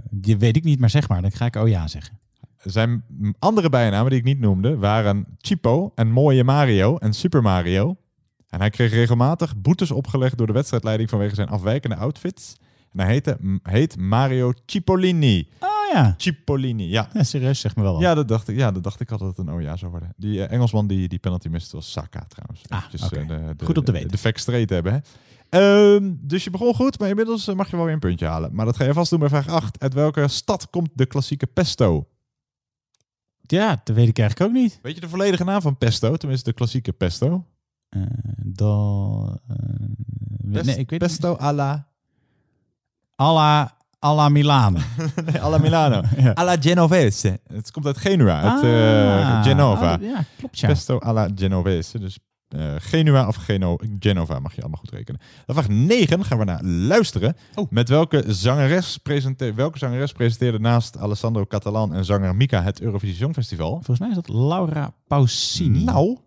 die 0.10 0.38
weet 0.38 0.56
ik 0.56 0.64
niet, 0.64 0.80
maar 0.80 0.90
zeg 0.90 1.10
maar. 1.10 1.22
Dan 1.22 1.32
ga 1.32 1.46
ik 1.46 1.56
oh 1.56 1.68
ja 1.68 1.88
zeggen. 1.88 2.20
Zijn 2.58 3.04
andere 3.40 3.70
bijnamen 3.70 4.10
die 4.10 4.20
ik 4.20 4.26
niet 4.26 4.40
noemde 4.40 4.78
waren 4.78 5.26
Chipo 5.38 5.92
en 5.96 6.12
Mooie 6.12 6.44
Mario 6.44 6.98
en 6.98 7.14
Super 7.14 7.42
Mario. 7.42 7.98
En 8.48 8.60
hij 8.60 8.70
kreeg 8.70 8.92
regelmatig 8.92 9.58
boetes 9.58 9.92
opgelegd 9.92 10.38
door 10.38 10.48
de 10.48 10.54
wedstrijdleiding 10.54 11.10
vanwege 11.10 11.36
zijn 11.36 11.50
afwijkende 11.50 11.96
outfits. 11.96 12.56
En 12.94 13.00
hij 13.00 13.08
heette, 13.12 13.38
heet 13.64 13.98
Mario 13.98 14.54
Cipollini. 14.66 15.50
Oh 15.60 15.70
ja. 15.94 16.14
Cipollini, 16.18 16.90
ja. 16.90 17.10
ja 17.14 17.24
serieus, 17.24 17.60
zeg 17.60 17.76
me 17.76 17.82
wel. 17.82 18.00
Ja, 18.02 18.14
dat 18.14 18.28
dacht 18.28 18.48
ik. 18.48 18.56
Ja, 18.56 18.72
dat 18.72 18.84
dacht 18.84 19.00
ik 19.00 19.12
al 19.12 19.18
dat 19.18 19.28
het 19.28 19.48
een 19.48 19.54
oh 19.54 19.62
ja 19.62 19.76
zou 19.76 19.92
worden. 19.92 20.14
Die 20.18 20.44
eh, 20.46 20.52
Engelsman 20.54 20.88
die 20.88 21.08
die 21.08 21.20
penalty 21.20 21.48
miste 21.48 21.76
was 21.76 21.92
Saka 21.92 22.26
trouwens. 22.28 22.62
Ah, 22.68 22.78
Eventjes, 22.78 23.02
eh, 23.12 23.28
de, 23.28 23.54
de, 23.58 23.66
Goed 23.66 23.76
te 23.76 23.82
de- 23.84 23.92
weten. 23.92 24.10
De 24.12 24.18
facts 24.18 24.42
straight 24.42 24.70
hebben. 24.70 24.94
Hè? 24.94 25.00
Ehm, 25.50 26.14
dus 26.20 26.44
je 26.44 26.50
begon 26.50 26.76
goed, 26.76 27.00
maar 27.00 27.10
inmiddels 27.10 27.48
eh, 27.48 27.56
mag 27.56 27.70
je 27.70 27.76
wel 27.76 27.86
weer 27.86 27.94
een 27.94 28.00
puntje 28.00 28.26
halen. 28.26 28.56
Maar 28.56 28.66
dat 28.66 28.76
ga 28.76 28.84
je 28.84 28.94
vast 28.94 29.10
doen 29.10 29.20
bij 29.20 29.30
vraag 29.30 29.48
8. 29.48 29.80
Uit 29.80 29.94
welke 29.94 30.28
stad 30.28 30.70
komt 30.70 30.90
de 30.94 31.06
klassieke 31.06 31.48
pesto? 31.48 32.08
Ja, 33.42 33.82
dat 33.84 33.96
weet 33.96 34.08
ik 34.08 34.20
eigenlijk 34.20 34.50
ook 34.50 34.62
niet. 34.62 34.80
Weet 34.82 34.96
je 34.96 35.02
de 35.02 35.10
volledige 35.10 35.44
naam 35.44 35.62
van 35.62 35.78
pesto? 35.78 36.16
Tenminste, 36.18 36.50
de 36.50 36.56
klassieke 36.56 36.92
pesto. 36.94 37.46
Eh, 37.90 38.02
Pest- 40.52 40.66
nee, 40.66 40.78
ik 40.78 40.90
weet 40.90 41.00
pesto 41.00 41.34
alla... 41.34 41.88
Alla, 43.20 43.76
alla 44.00 44.30
Milano. 44.30 44.80
nee, 45.26 45.42
alla 45.46 45.58
Milano. 45.58 46.02
Ja. 46.18 46.32
Alla 46.32 46.56
Genovese. 46.60 47.40
Het 47.48 47.72
komt 47.72 47.86
uit 47.86 47.98
Genua, 47.98 48.42
uit 48.42 48.64
eh, 48.64 49.38
Ah, 49.38 49.44
Genova. 49.44 49.94
oh, 49.96 50.02
ja, 50.02 50.24
klopt 50.38 50.60
ja. 50.60 50.68
Pesto 50.68 50.98
alla 50.98 51.28
Genovese. 51.36 52.00
Dus 52.00 52.20
eh, 52.48 52.74
Genua 52.78 53.28
of 53.28 53.36
Geno 53.36 53.78
Genova 54.00 54.40
mag 54.40 54.56
je 54.56 54.62
allemaal 54.62 54.80
goed 54.80 54.92
rekenen. 54.92 55.22
Dan 55.46 55.56
vraag 55.56 55.68
9 55.68 56.26
gaan 56.26 56.38
we 56.38 56.44
naar 56.44 56.64
luisteren. 56.64 57.36
Oh. 57.56 57.72
Met 57.72 57.90
welke 57.90 58.24
zangeres, 58.28 59.00
welke 59.56 59.78
zangeres 59.78 60.12
presenteerde 60.12 60.60
naast 60.60 60.98
Alessandro 60.98 61.46
Catalan 61.46 61.94
en 61.94 62.06
zanger 62.06 62.36
Mika 62.36 62.62
het 62.64 62.82
Eurovisie 62.82 63.16
Songfestival? 63.16 63.70
Volgens 63.72 64.00
mij 64.00 64.10
is 64.10 64.16
dat 64.16 64.28
Laura 64.30 64.94
Pausini. 65.08 65.84
Nou, 65.84 66.18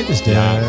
Dit 0.00 0.08
is 0.08 0.22
de... 0.22 0.60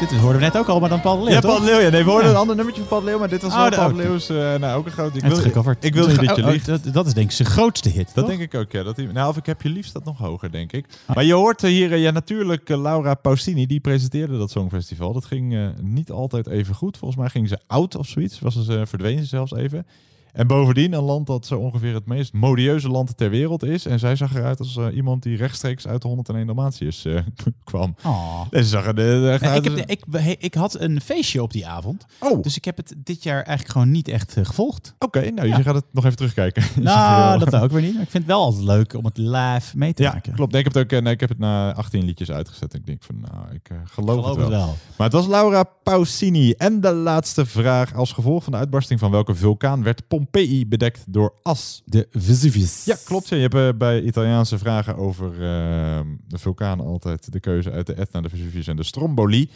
Dit 0.00 0.10
is, 0.10 0.18
hoorden 0.18 0.40
we 0.40 0.46
net 0.46 0.56
ook 0.56 0.66
al, 0.68 0.80
maar 0.80 0.88
dan 0.88 1.00
Paul 1.00 1.24
Leeuw, 1.24 1.32
ja? 1.34 1.40
Paul 1.40 1.62
Leeuw. 1.62 1.78
Ja, 1.80 1.88
nee, 1.88 2.04
we 2.04 2.10
hoorden 2.10 2.28
Ja. 2.28 2.34
een 2.34 2.40
ander 2.40 2.56
nummertje 2.56 2.80
van 2.80 2.90
Paul 2.90 3.04
Leeuw, 3.04 3.18
maar 3.18 3.28
dit 3.28 3.42
was 3.42 3.52
Oh, 3.52 3.60
wel 3.60 3.70
Paul 3.70 3.94
Leeuw's, 3.94 4.28
eh, 4.28 4.36
nou 4.36 4.78
ook 4.78 4.86
een 4.86 4.92
groot. 4.92 5.16
Ik 5.16 5.22
wil, 5.22 5.36
gecoverd. 5.36 5.84
ik 5.84 5.94
wil 5.94 6.06
niet 6.06 6.16
dat 6.26 6.36
je 6.36 6.44
Oh, 6.44 6.64
dat, 6.64 6.80
dat 6.92 7.06
is 7.06 7.14
denk 7.14 7.28
ik 7.30 7.36
zijn 7.36 7.48
grootste 7.48 7.88
hit, 7.88 8.04
Dat 8.06 8.14
toch? 8.14 8.26
denk 8.26 8.40
ik 8.40 8.54
ook, 8.54 8.72
ja. 8.72 8.82
Dat 8.82 8.96
nou, 8.96 9.28
of 9.28 9.36
ik 9.36 9.46
heb 9.46 9.62
je 9.62 9.68
liefst 9.68 9.92
dat 9.92 10.04
nog 10.04 10.18
hoger, 10.18 10.50
denk 10.52 10.72
ik. 10.72 10.86
Maar 11.14 11.24
je 11.24 11.32
hoort 11.34 11.60
hier, 11.60 11.92
eh, 11.92 12.02
ja, 12.02 12.10
natuurlijk 12.10 12.70
eh, 12.70 12.80
Laura 12.82 13.14
Pausini, 13.14 13.66
die 13.66 13.80
presenteerde 13.80 14.38
dat 14.38 14.50
Songfestival. 14.50 15.12
Dat 15.12 15.24
ging 15.24 15.72
niet 15.82 16.10
altijd 16.10 16.46
even 16.46 16.74
goed. 16.74 16.96
Volgens 16.98 17.20
mij 17.20 17.28
ging 17.30 17.48
ze 17.48 17.58
oud 17.66 17.96
of 17.96 18.06
zoiets. 18.06 18.40
Was 18.40 18.64
ze, 18.64 18.82
verdween 18.86 19.18
ze 19.18 19.24
zelfs 19.26 19.52
even. 19.54 19.86
En 20.34 20.46
bovendien 20.46 20.92
een 20.92 21.02
land 21.02 21.26
dat 21.26 21.46
zo 21.46 21.58
ongeveer 21.58 21.94
het 21.94 22.06
meest 22.06 22.32
modieuze 22.32 22.88
land 22.88 23.16
ter 23.16 23.30
wereld 23.30 23.62
is. 23.62 23.86
En 23.86 23.98
zij 23.98 24.16
zag 24.16 24.34
eruit 24.34 24.58
als 24.58 24.76
eh, 24.76 24.86
iemand 24.96 25.22
die 25.22 25.36
rechtstreeks 25.36 25.86
uit 25.86 26.02
de 26.02 26.08
101 26.08 26.46
Dalmatiërs 26.46 27.04
eh, 27.04 27.20
kwam. 27.64 27.94
Oh. 28.04 28.40
En 28.50 28.62
ze 28.62 28.68
zag 28.68 28.86
er 28.86 28.94
Nee, 28.94 29.34
ik, 29.34 29.40
heb, 29.64 29.76
ik, 29.90 30.04
he- 30.10 30.34
ik 30.38 30.54
had 30.54 30.80
een 30.80 31.00
feestje 31.00 31.42
op 31.42 31.52
die 31.52 31.66
avond. 31.66 32.04
Oh. 32.20 32.42
Dus 32.42 32.56
ik 32.56 32.64
heb 32.64 32.76
het 32.76 32.94
dit 32.98 33.22
jaar 33.22 33.34
eigenlijk 33.42 33.68
gewoon 33.68 33.90
niet 33.90 34.08
echt 34.08 34.36
eh, 34.36 34.44
gevolgd. 34.44 34.94
Oké, 34.98 35.30
nou, 35.30 35.48
Ja. 35.48 35.56
je 35.56 35.62
gaat 35.62 35.74
het 35.74 35.84
nog 35.92 36.04
even 36.04 36.16
terugkijken. 36.16 36.62
Nou, 36.82 37.38
dat 37.44 37.54
ook 37.56 37.70
weer 37.70 37.82
niet. 37.82 37.92
Maar 37.94 38.02
ik 38.02 38.10
vind 38.10 38.22
het 38.24 38.32
wel 38.32 38.42
altijd 38.42 38.64
leuk 38.64 38.94
om 38.94 39.04
het 39.04 39.18
live 39.18 39.76
mee 39.78 39.94
te 39.94 40.02
Ja, 40.02 40.12
maken. 40.12 40.34
klopt. 40.34 40.50
Nee, 40.52 40.60
ik 40.60 40.66
heb 40.66 40.82
het 40.82 40.94
ook. 40.94 41.02
Nee, 41.02 41.12
ik 41.12 41.20
heb 41.20 41.28
het 41.28 41.38
na 41.38 41.74
18 41.74 42.04
liedjes 42.04 42.30
uitgezet. 42.30 42.74
Ik 42.74 42.86
denk 42.86 43.02
van, 43.02 43.14
nou, 43.20 43.54
ik 43.54 43.66
geloof, 43.84 43.88
Geloof 44.10 44.16
het, 44.26 44.36
het 44.36 44.48
wel. 44.48 44.48
wel. 44.48 44.74
Maar 44.96 45.06
het 45.06 45.16
was 45.16 45.26
Laura 45.26 45.62
Pausini. 45.82 46.50
En 46.52 46.80
de 46.80 46.92
laatste 46.92 47.46
vraag: 47.46 47.94
als 47.94 48.12
gevolg 48.12 48.42
van 48.44 48.52
de 48.52 48.58
uitbarsting 48.58 49.00
van 49.00 49.10
welke 49.10 49.34
vulkaan 49.34 49.82
werd 49.82 50.08
Pompeii 50.24 50.66
bedekt 50.66 51.04
door 51.08 51.34
as? 51.42 51.82
De 51.84 52.08
Vesuvius. 52.10 52.84
Ja, 52.84 52.96
klopt. 53.04 53.28
Ja. 53.28 53.36
Je 53.36 53.42
hebt 53.42 53.54
eh, 53.54 53.78
bij 53.78 54.02
Italiaanse 54.02 54.58
vragen 54.58 54.96
over 54.96 55.32
eh, 55.32 56.00
de 56.26 56.38
vulkanen 56.38 56.86
altijd 56.86 57.32
de 57.32 57.40
keuze 57.40 57.70
uit 57.70 57.86
de 57.86 57.94
Etna, 57.94 58.20
de 58.20 58.28
Vesuvius 58.28 58.66
en 58.66 58.76
de 58.76 58.82
Stromboli. 58.82 59.50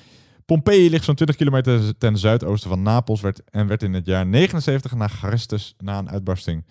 Pompeii 0.46 0.90
ligt 0.90 1.04
zo'n 1.04 1.14
20 1.14 1.36
kilometer 1.36 1.98
ten 1.98 2.18
zuidoosten 2.18 2.70
van 2.70 2.82
Napels 2.82 3.20
werd, 3.20 3.42
en 3.50 3.66
werd 3.66 3.82
in 3.82 3.92
het 3.92 4.06
jaar 4.06 4.26
79 4.26 4.94
na 4.94 5.08
Christus, 5.08 5.74
na 5.78 5.98
een 5.98 6.10
uitbarsting 6.10 6.64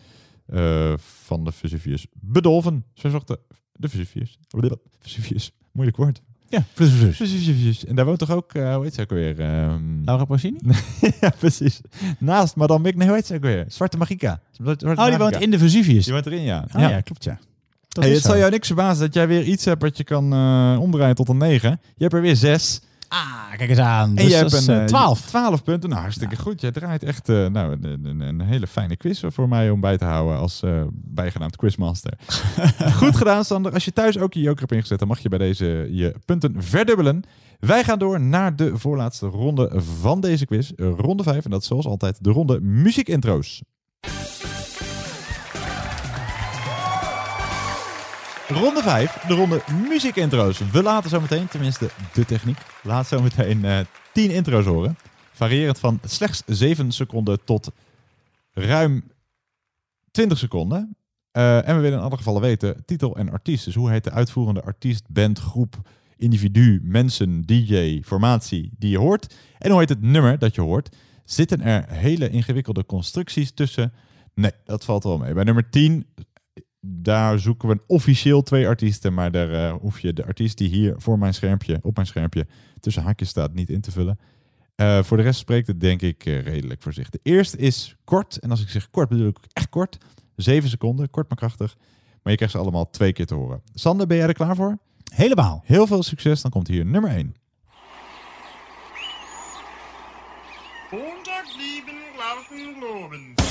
eh, 0.46 0.94
van 0.98 1.44
de 1.44 1.52
Vesuvius, 1.52 2.08
bedolven. 2.14 2.86
Zo 2.94 3.10
zocht 3.10 3.28
de, 3.28 3.40
de 3.74 3.90
Vesuvius. 3.90 4.40
Vesuvius, 5.00 5.52
moeilijk 5.72 5.98
woord. 5.98 6.22
Ja, 6.50 6.64
Vesuvius. 6.74 7.16
Vesuvius. 7.18 7.86
En 7.86 7.96
daar 7.96 8.06
woont 8.06 8.20
toch 8.20 8.32
ook, 8.32 8.54
eh, 8.54 8.76
hoe 8.76 8.84
heet 8.84 8.94
ze 8.94 9.02
ook 9.02 9.10
weer? 9.10 9.40
Ehm, 9.40 10.04
Laura 10.06 10.26
Pausini? 10.26 10.58
ja, 11.22 11.30
precies. 11.40 11.82
Naast 12.20 12.56
Madame 12.56 12.82
Mick, 12.82 12.96
nee, 12.96 13.08
hoe 13.08 13.16
heet 13.16 13.26
ze 13.26 13.36
ook 13.36 13.42
weer? 13.42 13.66
Zwarte 13.68 13.98
Magica. 13.98 14.40
Zwarte 14.52 14.86
Oh, 14.86 14.92
die 14.92 15.00
Magica. 15.04 15.18
woont 15.18 15.36
in 15.44 15.52
de 15.52 15.58
Vesuvius. 15.60 16.04
Die 16.04 16.14
woont 16.14 16.26
erin, 16.26 16.42
ja. 16.44 16.66
Oh, 16.76 16.82
ja. 16.82 17.02
klopt 17.02 17.24
ja. 17.24 17.40
Hey, 18.00 18.10
het 18.10 18.22
zal 18.22 18.38
jou 18.38 18.52
niks 18.52 18.68
verbazen 18.68 19.06
dat 19.06 19.14
jij 19.14 19.28
weer 19.28 19.44
iets 19.44 19.66
hebt 19.66 19.82
wat 19.82 19.98
je 19.98 20.04
kan 20.04 20.34
eh, 20.34 20.78
omdraaien 20.82 21.16
tot 21.16 21.30
een 21.30 21.38
9. 21.38 21.80
Je 21.96 22.02
hebt 22.04 22.14
er 22.14 22.22
weer 22.22 22.36
6. 22.36 22.82
Ah, 23.08 23.58
kijk 23.58 23.70
eens 23.70 23.80
aan. 23.80 24.10
En 24.10 24.16
Dus 24.16 24.28
je 24.28 24.36
hebt 24.36 24.68
een 24.68 24.80
eh, 24.80 24.86
12. 24.86 25.22
12 25.22 25.64
punten. 25.64 25.90
Nou, 25.90 26.02
hartstikke 26.02 26.36
goed. 26.36 26.62
Jij 26.62 26.72
draait 26.72 27.04
echt 27.04 27.30
eh, 27.30 27.46
nou, 27.48 27.72
een, 27.82 28.06
een, 28.06 28.20
een 28.20 28.42
hele 28.42 28.68
fijne 28.68 28.96
quiz 28.96 29.24
voor 29.28 29.50
mij 29.50 29.70
om 29.70 29.80
bij 29.80 29.98
te 29.98 30.06
houden 30.06 30.38
als 30.38 30.64
eh 30.64 30.84
bijgenaamd 30.94 31.56
quizmaster. 31.56 32.14
goed 33.02 33.16
gedaan, 33.16 33.46
Sander. 33.46 33.74
Als 33.74 33.86
je 33.86 33.94
thuis 33.94 34.18
ook 34.18 34.34
je 34.34 34.40
joker 34.40 34.60
hebt 34.60 34.72
ingezet, 34.72 35.00
dan 35.00 35.08
mag 35.08 35.20
je 35.20 35.30
bij 35.30 35.40
deze 35.40 35.88
je 35.92 36.16
punten 36.26 36.64
verdubbelen. 36.64 37.24
Wij 37.60 37.84
gaan 37.84 38.00
door 38.00 38.22
naar 38.22 38.56
de 38.56 38.78
voorlaatste 38.78 39.26
ronde 39.26 39.72
van 40.00 40.22
deze 40.22 40.46
quiz. 40.46 40.72
Ronde 40.76 41.24
5. 41.24 41.46
En 41.46 41.52
dat 41.52 41.62
is 41.62 41.68
zoals 41.68 41.86
altijd 41.86 42.24
de 42.24 42.30
ronde 42.30 42.62
muziekintro's. 42.62 43.62
Ronde 48.48 48.82
5, 48.82 49.14
de 49.28 49.34
ronde 49.34 49.62
muziekintro's. 49.90 50.60
We 50.72 50.84
laten 50.84 51.10
zo 51.10 51.22
meteen, 51.22 51.48
tenminste 51.48 51.90
de 52.14 52.26
techniek, 52.26 52.58
laat 52.84 53.08
zo 53.08 53.22
meteen 53.22 53.66
eh 53.66 53.80
10 54.14 54.32
intro's 54.32 54.66
horen. 54.66 54.98
Variërend 55.32 55.80
van 55.80 56.00
slechts 56.04 56.44
7 56.46 56.92
seconden 56.92 57.44
tot 57.44 57.72
ruim 58.52 59.04
20 60.12 60.38
seconden. 60.38 60.96
Eh, 61.32 61.68
en 61.68 61.76
we 61.76 61.82
willen 61.82 61.98
in 61.98 62.04
alle 62.04 62.18
gevallen 62.18 62.42
weten 62.42 62.86
titel 62.86 63.18
en 63.18 63.32
artiest. 63.32 63.66
Dus 63.66 63.76
hoe 63.76 63.90
heet 63.90 64.04
de 64.04 64.12
uitvoerende 64.12 64.62
artiest, 64.62 65.04
band, 65.10 65.40
groep, 65.40 65.76
individu, 66.16 66.80
mensen, 66.84 67.42
DJ, 67.46 68.02
formatie 68.06 68.72
die 68.78 68.90
je 68.90 68.98
hoort. 68.98 69.36
En 69.58 69.72
hoe 69.72 69.80
heet 69.80 69.90
het 69.90 70.02
nummer 70.02 70.40
dat 70.40 70.56
je 70.56 70.62
hoort. 70.62 70.96
Zitten 71.26 71.62
er 71.62 71.86
hele 71.90 72.30
ingewikkelde 72.30 72.86
constructies 72.86 73.52
tussen? 73.52 73.94
Nee, 74.34 74.52
dat 74.66 74.86
valt 74.86 75.04
wel 75.04 75.18
mee. 75.18 75.34
Bij 75.34 75.44
nummer 75.44 75.70
10 75.70 76.06
daar 76.90 77.40
zoeken 77.40 77.70
we 77.70 77.80
officieel 77.88 78.42
twee 78.42 78.68
artiesten, 78.68 79.14
maar 79.14 79.32
daar 79.32 79.52
eh, 79.52 79.74
hoef 79.82 80.00
je 80.00 80.14
de 80.14 80.26
artiest 80.26 80.58
die 80.58 80.70
hier 80.70 80.94
voor 80.98 81.20
mijn 81.20 81.34
schermpje, 81.34 81.80
op 81.82 81.96
mijn 81.96 82.08
schermpje 82.08 82.48
tussen 82.80 83.04
haakjes 83.04 83.30
staat, 83.30 83.54
niet 83.54 83.70
in 83.70 83.82
te 83.82 83.92
vullen. 83.92 84.20
Eh, 84.76 85.04
voor 85.04 85.18
de 85.18 85.24
rest 85.24 85.40
spreekt 85.40 85.68
het 85.68 85.80
denk 85.80 86.02
ik 86.02 86.26
eh, 86.26 86.42
redelijk 86.42 86.82
voor 86.82 86.94
zich. 86.94 87.10
De 87.10 87.20
eerste 87.24 87.58
is 87.58 87.96
kort, 88.04 88.38
en 88.38 88.50
als 88.50 88.62
ik 88.62 88.70
zeg 88.70 88.90
kort 88.90 89.10
bedoel 89.10 89.28
ik 89.28 89.38
echt 89.54 89.70
kort. 89.70 89.98
Zeven 90.36 90.70
seconden, 90.70 91.10
kort 91.10 91.30
maar 91.30 91.38
krachtig. 91.38 91.76
Maar 92.24 92.32
je 92.32 92.36
krijgt 92.36 92.56
ze 92.56 92.62
allemaal 92.62 92.90
twee 92.90 93.14
keer 93.14 93.26
te 93.26 93.36
horen. 93.36 93.62
Sander, 93.74 94.08
ben 94.08 94.18
jij 94.18 94.28
er 94.28 94.34
klaar 94.34 94.56
voor? 94.56 94.78
Helemaal. 95.14 95.62
Heel 95.66 95.88
veel 95.88 96.04
succes, 96.04 96.42
dan 96.42 96.52
komt 96.52 96.68
hier 96.68 96.86
nummer 96.86 97.10
1. 97.10 97.36
Ja, 103.30 103.38
dat 103.38 103.47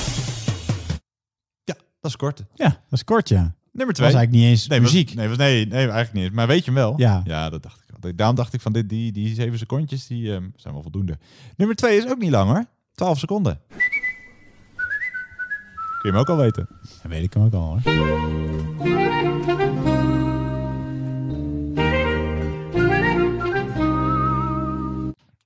is 2.09 2.15
kort. 2.15 2.43
Ja, 2.55 2.67
dat 2.69 2.75
is 2.89 3.03
kort, 3.03 3.29
ja. 3.29 3.55
Nummer 3.71 3.95
twee. 3.95 4.07
Was 4.07 4.15
eigenlijk 4.15 4.31
niet 4.31 4.43
eens 4.43 4.67
nee, 4.67 4.81
was- 4.81 4.91
muziek. 4.91 5.13
nee, 5.15 5.27
was, 5.27 5.37
nee, 5.37 5.65
nee, 5.65 5.79
eigenlijk 5.79 6.13
niet 6.13 6.23
eens. 6.23 6.33
Maar 6.33 6.47
weet 6.47 6.59
je 6.65 6.71
hem 6.71 6.73
wel? 6.73 6.93
Ja. 6.97 7.21
Ja, 7.25 7.49
dat 7.49 7.63
dacht 7.63 7.79
ik 7.87 8.03
al. 8.03 8.11
Daarom 8.15 8.35
dacht 8.35 8.53
ik 8.53 8.61
van 8.61 8.73
dit, 8.73 8.89
die, 8.89 9.11
die 9.11 9.33
zeven 9.35 9.57
secondjes 9.57 10.07
die, 10.07 10.33
ehm, 10.33 10.43
zijn 10.55 10.73
wel 10.73 10.81
voldoende. 10.81 11.17
Nummer 11.57 11.75
twee 11.75 11.97
is 11.97 12.07
ook 12.09 12.17
niet 12.17 12.31
lang 12.31 12.49
hoor. 12.51 12.65
12 12.95 13.19
seconden. 13.19 13.59
Kun 13.67 13.77
je 16.01 16.09
hem 16.09 16.15
ook 16.15 16.29
al 16.29 16.37
weten? 16.37 16.67
Dat 17.01 17.11
weet 17.11 17.23
ik 17.23 17.33
hem 17.33 17.43
ook 17.43 17.53
al 17.53 17.61
hoor. 17.61 17.81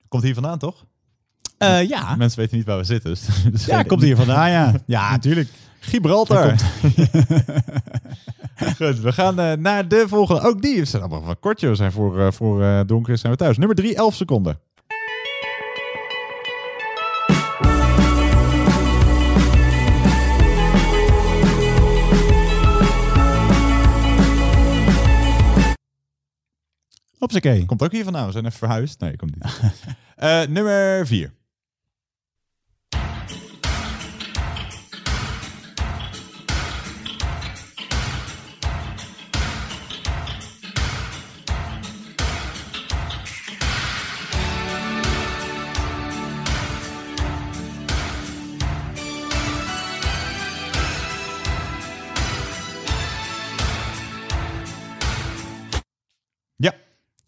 Komt 0.08 0.22
hier 0.24 0.34
vandaan 0.34 0.58
toch? 0.58 0.84
Eh, 1.58 1.88
ja. 1.88 2.16
Mensen 2.16 2.38
weten 2.38 2.56
niet 2.56 2.66
waar 2.66 2.78
we 2.78 2.84
zitten. 2.84 3.10
Dus, 3.10 3.26
dus 3.52 3.64
Ja, 3.64 3.82
komt 3.82 4.02
hier 4.02 4.16
vandaan, 4.16 4.50
ja. 4.50 4.72
Ja, 4.86 5.10
natuurlijk. 5.10 5.48
Gibraltar. 5.82 6.54
Goed, 8.76 9.00
we 9.00 9.12
gaan 9.12 9.38
eh, 9.38 9.52
naar 9.52 9.88
de 9.88 10.04
volgende. 10.08 10.40
Ook 10.40 10.62
die 10.62 10.84
zijn 10.84 11.02
allemaal 11.02 11.22
van 11.22 11.38
kort, 11.40 11.60
joh. 11.60 11.70
We 11.70 11.76
Zijn 11.76 11.92
voor, 11.92 12.20
eh, 12.20 12.32
voor 12.32 12.62
eh, 12.62 12.80
donker 12.86 13.18
zijn 13.18 13.32
we 13.32 13.38
thuis. 13.38 13.58
Nummer 13.58 13.76
3, 13.76 13.94
11 13.94 14.14
seconden. 14.14 14.60
Hopsakee. 27.18 27.64
Komt 27.66 27.82
ook 27.82 27.92
hier 27.92 28.04
vandaan. 28.04 28.26
We 28.26 28.32
zijn 28.32 28.46
even 28.46 28.58
verhuisd. 28.58 29.00
Nee, 29.00 29.16
komt 29.16 29.34
niet. 29.34 29.60
Nummer 30.54 31.06
4. 31.06 31.32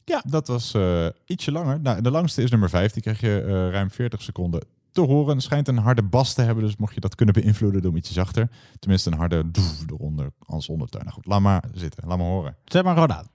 Ja, 0.05 0.23
dat 0.27 0.49
was 0.49 0.75
eh, 0.75 1.07
ietsje 1.27 1.53
langer. 1.53 1.81
Nou, 1.81 2.03
de 2.03 2.11
langste 2.11 2.43
is 2.43 2.51
nummer 2.51 2.69
5. 2.69 2.93
Die 2.93 3.03
krijg 3.03 3.21
je 3.21 3.41
eh, 3.41 3.71
ruim 3.71 3.91
40 3.91 4.23
seconden 4.23 4.63
te 4.93 5.01
horen. 5.01 5.35
Het 5.35 5.43
schijnt 5.43 5.69
een 5.69 5.79
harde 5.79 6.03
bas 6.03 6.35
te 6.35 6.43
hebben, 6.43 6.65
dus 6.65 6.77
mocht 6.77 6.95
je 6.95 7.01
dat 7.01 7.15
kunnen 7.15 7.35
beïnvloeden, 7.35 7.81
doe 7.81 7.91
hem 7.91 7.99
ietsje 7.99 8.13
zachter. 8.13 8.51
Tenminste, 8.79 9.11
een 9.11 9.19
harde 9.19 9.51
doef 9.51 9.83
eronder 9.87 10.33
als 10.47 10.69
onderteun. 10.69 11.03
Nou 11.03 11.15
goed, 11.15 11.27
laat 11.27 11.41
maar 11.41 11.65
zitten. 11.75 12.09
Laat 12.09 12.19
maar 12.19 12.27
horen. 12.27 12.57
Zet 12.65 12.85
maar 12.85 12.95
gewoon 12.95 13.13
aan. 13.13 13.27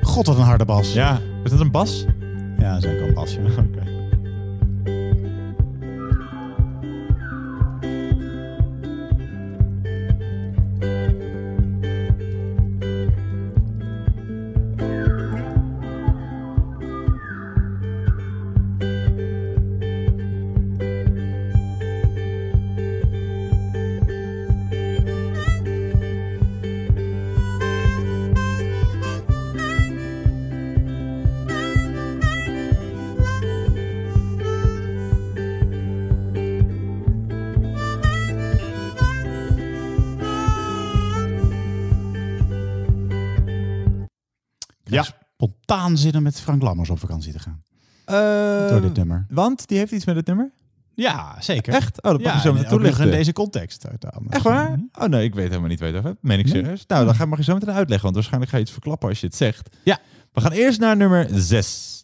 God, 0.00 0.26
wat 0.26 0.36
een 0.36 0.42
harde 0.42 0.64
bas. 0.64 0.92
Ja, 0.92 1.20
is 1.44 1.50
dat 1.50 1.60
een 1.60 1.70
bas? 1.70 2.04
Ja, 2.58 2.74
dat 2.74 2.84
is 2.84 2.90
ook 2.90 3.08
een 3.08 3.14
bas. 3.14 3.34
Ja. 3.34 3.40
Oké. 3.62 4.01
Spontaan 45.82 45.98
zin 46.10 46.16
om 46.16 46.22
met 46.22 46.40
Frank 46.40 46.62
Lammers 46.62 46.90
op 46.90 46.98
vakantie 46.98 47.32
te 47.32 47.38
gaan. 47.38 47.62
Eh, 48.04 48.68
Door 48.68 48.80
dit 48.80 48.96
nummer. 48.96 49.26
Want 49.30 49.68
die 49.68 49.78
heeft 49.78 49.92
iets 49.92 50.04
met 50.04 50.16
het 50.16 50.26
nummer? 50.26 50.50
Ja, 50.94 51.36
zeker. 51.40 51.72
Echt? 51.74 52.02
Oh, 52.02 52.10
dat 52.10 52.22
mag 52.22 52.34
je 52.34 52.40
zo 52.40 52.48
en 52.48 52.54
meteen 52.54 52.68
toelichten. 52.70 53.04
in 53.04 53.10
deze 53.10 53.32
context. 53.32 53.84
Echt 54.28 54.42
waar? 54.42 54.80
Oh 54.98 55.04
nee, 55.08 55.24
ik 55.24 55.34
weet 55.34 55.48
helemaal 55.48 55.68
niet 55.68 55.80
weten. 55.80 56.02
Dat 56.02 56.16
meen 56.20 56.38
ik 56.38 56.44
Nee? 56.44 56.54
serieus. 56.54 56.84
Nou, 56.86 57.04
dan 57.04 57.14
ga, 57.14 57.24
mag 57.24 57.38
je 57.38 57.44
zo 57.44 57.54
meteen 57.54 57.68
uitleggen, 57.74 58.02
want 58.02 58.14
waarschijnlijk 58.14 58.50
ga 58.50 58.56
je 58.56 58.62
iets 58.62 58.72
verklappen 58.72 59.08
als 59.08 59.20
je 59.20 59.26
het 59.26 59.36
zegt. 59.36 59.76
Ja. 59.84 59.98
We 60.32 60.40
gaan 60.40 60.52
eerst 60.52 60.80
naar 60.80 60.96
nummer 60.96 61.26
6. 61.30 62.01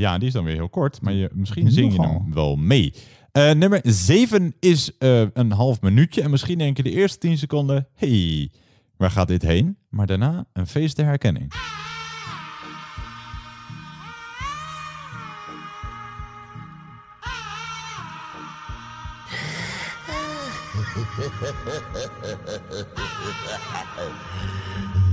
Ja, 0.00 0.18
die 0.18 0.28
is 0.28 0.34
dan 0.34 0.44
weer 0.44 0.54
heel 0.54 0.68
kort, 0.68 1.00
maar 1.02 1.12
je, 1.12 1.30
misschien 1.32 1.70
zing 1.70 1.92
je 1.92 2.00
hem 2.00 2.34
wel 2.34 2.56
mee. 2.56 2.94
Eh, 3.32 3.52
nummer 3.52 3.80
7 3.82 4.54
is 4.60 4.98
eh, 4.98 5.22
een 5.32 5.52
half 5.52 5.80
minuutje. 5.80 6.22
En 6.22 6.30
misschien 6.30 6.58
denk 6.58 6.76
je 6.76 6.82
de 6.82 6.90
eerste 6.90 7.18
10 7.18 7.38
seconden: 7.38 7.88
hey, 7.94 8.50
waar 8.96 9.10
gaat 9.10 9.28
dit 9.28 9.42
heen? 9.42 9.76
Maar 9.88 10.06
daarna 10.06 10.44
een 10.52 10.66
feest 10.66 10.96
der 10.96 11.04
herkenning. 11.04 11.52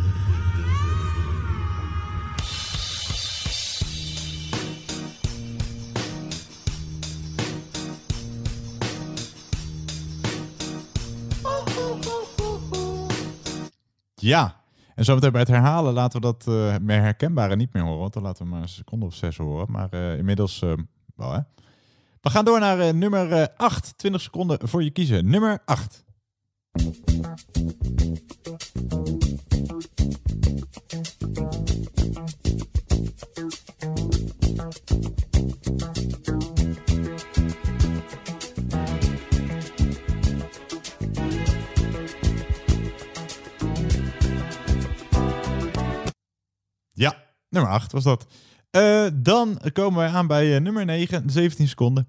Ja. 14.28 14.62
En 14.96 15.06
zometeen 15.06 15.32
bij 15.32 15.42
het 15.42 15.50
herhalen 15.50 15.94
laten 15.94 16.22
we 16.22 16.26
dat 16.26 16.48
eh, 16.48 16.76
meer 16.82 17.02
herkenbare 17.02 17.56
niet 17.56 17.74
meer 17.74 17.84
horen. 17.84 18.00
Want 18.00 18.14
dan 18.14 18.24
laten 18.24 18.44
we 18.44 18.50
maar 18.52 18.62
een 18.62 18.70
seconde 18.70 19.06
of 19.06 19.14
zes 19.14 19.38
horen. 19.38 19.72
Maar 19.72 19.90
eh, 19.90 20.18
inmiddels 20.18 20.62
eh, 20.62 20.74
wel 21.16 21.32
hè. 21.32 21.40
We 22.22 22.30
gaan 22.30 22.46
door 22.46 22.60
naar 22.60 22.96
nummer 22.96 23.50
8. 23.56 23.98
20 23.98 24.22
seconden 24.22 24.68
voor 24.68 24.84
je 24.84 24.92
kiezen. 24.92 25.30
Nummer 25.30 25.62
8. 25.66 26.06
Nummer 47.50 47.72
8 47.72 47.92
was 47.92 48.04
dat. 48.04 48.26
Eh, 48.70 49.08
dan 49.14 49.60
komen 49.74 50.00
wij 50.00 50.10
aan 50.10 50.28
bij 50.28 50.56
eh, 50.56 50.62
nummer 50.62 50.86
9, 50.86 51.30
17 51.30 51.68
seconden. 51.68 52.08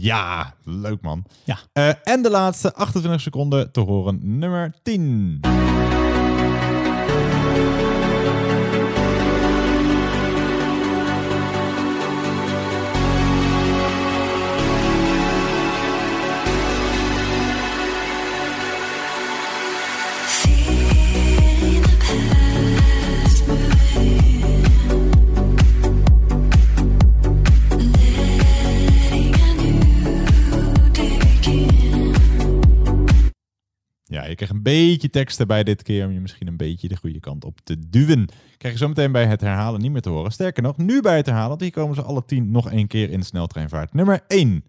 Ja, 0.00 0.54
leuk 0.64 1.00
man. 1.00 1.24
Ja. 1.44 1.58
Eh, 1.72 1.92
en 2.02 2.22
de 2.22 2.30
laatste 2.30 2.74
28 2.74 3.20
seconden 3.20 3.72
te 3.72 3.80
horen, 3.80 4.38
nummer 4.38 4.74
10. 4.82 5.40
Een 34.60 34.72
beetje 34.72 35.10
tekst 35.10 35.40
erbij 35.40 35.64
dit 35.64 35.82
keer 35.82 36.06
om 36.06 36.12
je 36.12 36.20
misschien 36.20 36.46
een 36.46 36.56
beetje 36.56 36.88
de 36.88 36.96
goede 36.96 37.20
kant 37.20 37.44
op 37.44 37.60
te 37.64 37.88
duwen. 37.88 38.28
Krijg 38.56 38.74
je 38.74 38.80
zometeen 38.80 39.12
bij 39.12 39.26
het 39.26 39.40
herhalen 39.40 39.80
niet 39.80 39.92
meer 39.92 40.00
te 40.00 40.08
horen. 40.08 40.32
Sterker 40.32 40.62
nog, 40.62 40.76
nu 40.76 41.00
bij 41.00 41.16
het 41.16 41.26
herhalen, 41.26 41.48
want 41.48 41.60
hier 41.60 41.70
komen 41.70 41.94
ze 41.94 42.02
alle 42.02 42.24
tien 42.24 42.50
nog 42.50 42.70
één 42.70 42.86
keer 42.86 43.10
in 43.10 43.22
sneltreinvaart. 43.22 43.94
Nummer 43.94 44.20
1. 44.28 44.64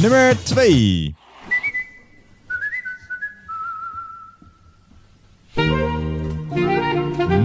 Nummer 0.00 0.44
2. 0.44 1.14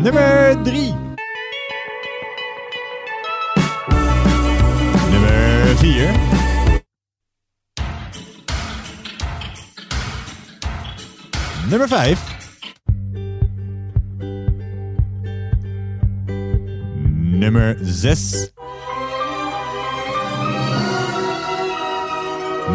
Nummer 0.01 0.63
3. 0.63 1.08
4. 5.79 6.11
Nummer 11.69 11.87
5. 11.87 12.19
Nummer 17.39 17.77
6. 17.85 18.53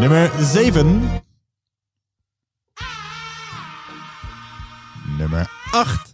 Nummer 0.01 0.29
7. 0.41 1.23
Nummer 5.19 5.47
8. 5.75 6.14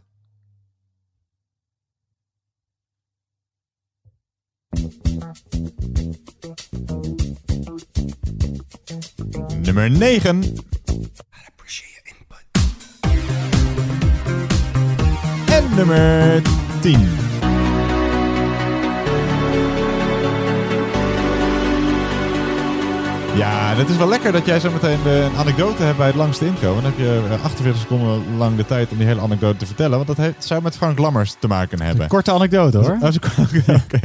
Nummer 9.67 9.89
9. 9.89 10.43
En 15.49 15.77
nummer 15.77 16.43
10. 16.83 16.99
Ja, 23.41 23.75
dat 23.75 23.89
is 23.89 23.97
wel 23.97 24.09
lekker 24.09 24.33
dat 24.33 24.47
jij 24.47 24.61
zo 24.61 24.71
meteen 24.71 24.99
eh, 25.07 25.25
een 25.25 25.35
anekdote 25.37 25.83
hebt 25.83 25.97
bij 25.97 26.07
het 26.07 26.17
langste 26.17 26.47
intro. 26.47 26.75
Dan 26.75 26.85
heb 26.85 26.99
je 26.99 27.27
eh, 27.31 27.45
48 27.45 27.81
seconden 27.81 28.37
lang 28.37 28.57
de 28.57 28.65
tijd 28.65 28.91
om 28.91 28.97
die 28.97 29.07
hele 29.07 29.21
anekdote 29.21 29.57
te 29.59 29.67
vertellen. 29.67 29.97
Want 29.97 30.07
dat 30.07 30.17
heeft, 30.17 30.45
zou 30.45 30.63
met 30.63 30.77
Frank 30.77 30.99
Lammers 30.99 31.37
te 31.39 31.47
maken 31.47 31.83
hebben. 31.83 32.09
Korte 32.09 32.33
anekdote 32.33 32.79
hoor. 32.79 32.91
Een 32.91 33.01
korte- 33.21 33.63
Oké. 33.85 34.01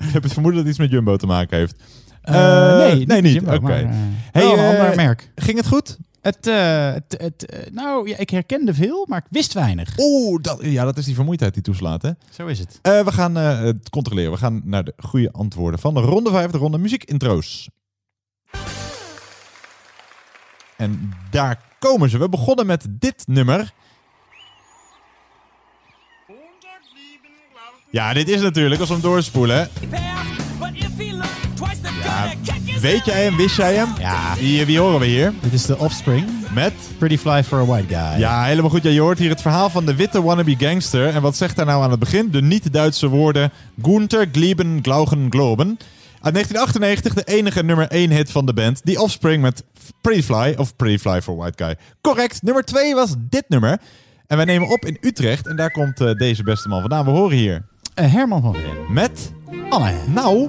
Ik 0.00 0.12
heb 0.12 0.22
het 0.22 0.32
vermoeden 0.32 0.60
dat 0.64 0.68
het 0.68 0.78
iets 0.78 0.78
met 0.78 0.90
Jumbo 0.90 1.16
te 1.16 1.26
maken 1.26 1.58
heeft. 1.58 1.74
Eh, 2.22 2.72
Eh, 2.72 2.78
nee, 2.78 2.94
niet 2.98 3.08
nee, 3.08 3.20
niet. 3.22 3.32
Jumbo, 3.34 3.52
Oké. 3.54 3.60
maar, 3.62 3.78
eh, 3.82 3.88
Hey, 4.32 4.44
een 4.52 4.58
eh, 4.58 4.68
ander 4.80 4.96
merk. 4.96 5.30
Ging 5.34 5.56
het 5.56 5.66
goed? 5.66 5.96
Het, 6.20 6.46
eh, 6.46 6.92
het, 6.92 7.14
het, 7.18 7.46
eh, 7.46 7.72
nou, 7.72 8.08
ja, 8.08 8.16
ik 8.16 8.30
herkende 8.30 8.74
veel, 8.74 9.06
maar 9.08 9.18
ik 9.18 9.24
wist 9.30 9.52
weinig. 9.52 9.94
Oeh, 9.98 10.42
dat, 10.42 10.58
ja, 10.62 10.84
dat 10.84 10.98
is 10.98 11.04
die 11.04 11.14
vermoeidheid 11.14 11.54
die 11.54 11.62
toeslaat, 11.62 12.02
hè? 12.02 12.10
Zo 12.30 12.46
is 12.46 12.58
het. 12.58 12.78
Eh, 12.82 13.00
we 13.04 13.12
gaan 13.12 13.36
eh, 13.36 13.58
het 13.60 13.90
controleren. 13.90 14.32
We 14.32 14.38
gaan 14.38 14.60
naar 14.64 14.84
de 14.84 14.92
goede 14.98 15.32
antwoorden 15.32 15.80
van 15.80 15.94
de 15.94 16.00
ronde 16.00 16.30
5, 16.30 16.50
de 16.50 16.58
ronde 16.58 16.78
muziekintro's. 16.78 17.68
En 20.80 21.12
daar 21.30 21.60
komen 21.78 22.10
ze. 22.10 22.18
We 22.18 22.28
begonnen 22.28 22.66
met 22.66 22.86
dit 22.88 23.22
nummer. 23.26 23.72
Ja, 27.90 28.12
dit 28.12 28.28
is 28.28 28.40
natuurlijk, 28.40 28.80
als 28.80 28.88
we 28.88 28.94
hem 28.94 29.04
doorspoelen. 29.04 29.68
Ja, 32.02 32.32
weet 32.80 33.04
jij 33.04 33.22
hem? 33.24 33.36
Wist 33.36 33.56
jij 33.56 33.74
hem? 33.74 33.88
Ja. 33.98 34.34
Wie, 34.34 34.66
wie 34.66 34.78
horen 34.78 35.00
we 35.00 35.06
hier? 35.06 35.32
Dit 35.40 35.52
is 35.52 35.66
de 35.66 35.78
Offspring. 35.78 36.26
Met? 36.54 36.72
Pretty 36.98 37.18
Fly 37.18 37.44
for 37.44 37.58
a 37.58 37.64
White 37.64 37.94
Guy. 37.94 38.18
Ja, 38.20 38.44
helemaal 38.44 38.70
goed. 38.70 38.82
Ja, 38.82 38.90
je 38.90 39.00
hoort 39.00 39.18
hier 39.18 39.30
het 39.30 39.42
verhaal 39.42 39.70
van 39.70 39.86
de 39.86 39.94
witte 39.94 40.22
wannabe 40.22 40.54
gangster. 40.58 41.08
En 41.08 41.22
wat 41.22 41.36
zegt 41.36 41.56
hij 41.56 41.64
nou 41.64 41.82
aan 41.82 41.90
het 41.90 42.00
begin? 42.00 42.30
De 42.30 42.42
niet-Duitse 42.42 43.08
woorden 43.08 43.50
Gunther, 43.82 44.28
Glieben, 44.32 44.78
Glaugen, 44.82 45.26
Globen. 45.30 45.78
Uit 46.22 46.34
1998 46.34 47.14
de 47.14 47.32
enige 47.32 47.62
nummer 47.62 47.88
1 47.88 48.10
hit 48.10 48.30
van 48.30 48.46
de 48.46 48.52
band. 48.52 48.80
Die 48.84 49.00
Offspring 49.00 49.42
met 49.42 49.64
Pretty 50.00 50.22
Fly 50.22 50.54
of 50.56 50.76
Pretty 50.76 50.98
Fly 50.98 51.22
for 51.22 51.36
White 51.36 51.64
Guy. 51.64 51.76
Correct. 52.00 52.42
Nummer 52.42 52.64
2 52.64 52.94
was 52.94 53.14
dit 53.18 53.44
nummer. 53.48 53.80
En 54.26 54.36
wij 54.36 54.44
nemen 54.44 54.68
op 54.68 54.84
in 54.84 54.96
Utrecht. 55.00 55.46
En 55.46 55.56
daar 55.56 55.70
komt 55.70 56.00
eh, 56.00 56.12
deze 56.12 56.42
beste 56.42 56.68
man 56.68 56.80
vandaan. 56.80 57.04
We 57.04 57.10
horen 57.10 57.36
hier. 57.36 57.64
Eh, 57.94 58.12
Herman 58.12 58.42
van 58.42 58.54
Veen. 58.54 58.92
Met? 58.92 59.32
Anne. 59.68 59.92
Nou. 60.06 60.48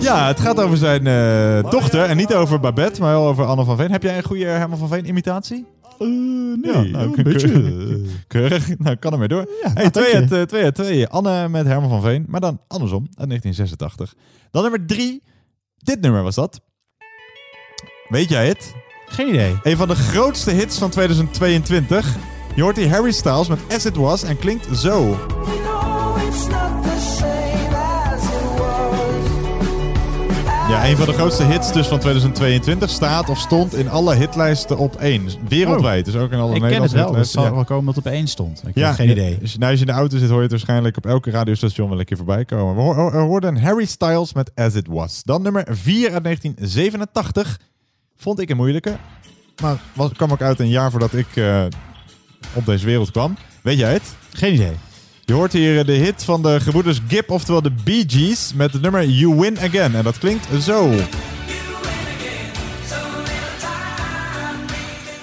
Ja, 0.00 0.26
het 0.26 0.40
gaat 0.40 0.60
over 0.60 0.76
zijn 0.76 1.06
eh, 1.06 1.70
dochter. 1.70 2.04
En 2.04 2.16
niet 2.16 2.34
over 2.34 2.60
Babette, 2.60 3.00
maar 3.00 3.12
wel 3.12 3.26
over 3.26 3.44
Anne 3.44 3.64
van 3.64 3.76
Veen. 3.76 3.90
Heb 3.90 4.02
jij 4.02 4.16
een 4.16 4.24
goede 4.24 4.44
Herman 4.44 4.78
van 4.78 4.88
Veen 4.88 5.08
imitatie? 5.08 5.66
Nee, 5.98 6.72
Ja, 6.72 6.82
nou, 6.82 7.12
een 7.16 7.22
beetje. 7.24 7.48
ke- 7.48 8.00
Keurig. 8.38 8.78
Nou, 8.78 8.96
kan 8.96 9.12
er 9.12 9.18
mee 9.18 9.28
door. 9.28 9.48
hey, 9.60 9.72
dank 9.74 9.92
twee 9.92 10.08
je. 10.10 10.14
uit, 10.16 10.32
eh, 10.32 10.42
twee 10.42 10.62
uit 10.64 10.74
twee. 10.74 11.06
Anne 11.06 11.48
met 11.48 11.66
Herman 11.66 11.88
van 11.88 12.02
Veen. 12.02 12.24
Maar 12.28 12.40
dan 12.40 12.60
andersom, 12.68 13.06
uit 13.14 13.28
1986. 13.28 14.14
Dan 14.50 14.62
nummer 14.62 14.86
drie. 14.86 15.22
Dit 15.78 16.00
nummer 16.00 16.22
was 16.22 16.34
dat. 16.34 16.60
Weet 18.08 18.28
jij 18.28 18.48
het? 18.48 18.74
Geen 19.06 19.28
idee. 19.28 19.54
Een 19.62 19.76
van 19.76 19.88
de 19.88 19.94
grootste 19.96 20.50
hits 20.50 20.78
van 20.78 20.90
2022. 20.90 22.16
Je 22.54 22.62
hoort 22.62 22.76
die 22.76 22.88
Harry 22.88 23.12
Styles 23.12 23.48
met 23.48 23.58
As 23.72 23.84
It 23.86 23.96
Was 23.96 24.22
en 24.22 24.38
klinkt 24.38 24.78
zo. 24.78 25.16
Ja, 30.76 30.88
een 30.88 30.96
van 30.96 31.06
de 31.06 31.12
grootste 31.12 31.44
hits 31.44 31.72
dus 31.72 31.86
van 31.86 31.98
2022 31.98 32.90
staat 32.90 33.28
of 33.28 33.38
stond 33.38 33.74
in 33.74 33.88
alle 33.88 34.14
hitlijsten 34.14 34.78
op 34.78 34.96
één. 34.96 35.28
Wereldwijd, 35.48 36.04
dus 36.04 36.14
ook 36.14 36.30
in 36.32 36.38
alle 36.38 36.54
Ik 36.54 36.60
ken 36.60 36.70
het 36.70 36.80
Nederlandse 36.80 36.96
wel. 37.12 37.14
Het 37.14 37.28
zal 37.28 37.44
Ja. 37.44 37.54
wel 37.54 37.64
komen 37.64 37.84
dat 37.86 37.94
het 37.94 38.06
op 38.06 38.12
één 38.12 38.26
stond. 38.26 38.62
Ik 38.66 38.74
heb 38.74 38.94
geen 38.94 39.06
ja, 39.06 39.12
idee. 39.12 39.38
Als 39.42 39.52
je, 39.52 39.58
nou, 39.58 39.70
als 39.70 39.80
je 39.80 39.86
in 39.86 39.92
de 39.92 39.98
auto 39.98 40.18
zit, 40.18 40.26
hoor 40.28 40.36
je 40.36 40.42
het 40.42 40.50
waarschijnlijk 40.50 40.96
op 40.96 41.06
elke 41.06 41.30
radiostation 41.30 41.88
wel 41.88 41.98
een 41.98 42.04
keer 42.04 42.16
voorbij 42.16 42.44
komen. 42.44 42.74
We, 42.74 42.80
hoor- 42.80 43.12
we 43.12 43.18
hoorden 43.18 43.60
Harry 43.62 43.84
Styles 43.84 44.32
met 44.32 44.50
As 44.54 44.74
It 44.74 44.86
Was. 44.86 45.22
Dan 45.24 45.42
nummer 45.42 45.64
4 45.70 46.12
uit 46.12 46.22
1987. 46.24 47.60
Vond 48.16 48.40
ik 48.40 48.50
een 48.50 48.56
moeilijke. 48.56 48.96
Maar 49.62 49.76
was, 49.92 50.12
kwam 50.12 50.32
ook 50.32 50.42
uit 50.42 50.60
een 50.60 50.68
jaar 50.68 50.90
voordat 50.90 51.12
ik 51.14 51.36
eh, 51.36 51.64
op 52.52 52.66
deze 52.66 52.86
wereld 52.86 53.10
kwam. 53.10 53.36
Weet 53.62 53.78
jij 53.78 53.92
het? 53.92 54.14
Geen 54.32 54.54
idee. 54.54 54.72
Je 55.26 55.32
hoort 55.32 55.52
hier 55.52 55.78
eh, 55.78 55.84
de 55.84 55.92
hit 55.92 56.24
van 56.24 56.42
de 56.42 56.60
gebroeders 56.60 57.00
Gibb, 57.08 57.30
oftewel 57.30 57.62
de 57.62 57.72
Bee 57.84 58.04
Gees, 58.06 58.52
met 58.54 58.72
het 58.72 58.82
nummer 58.82 59.04
You 59.08 59.34
Win 59.34 59.58
Again. 59.58 59.94
En 59.94 60.04
dat 60.04 60.18
klinkt 60.18 60.46
zo. 60.62 60.90
Ik 60.90 60.98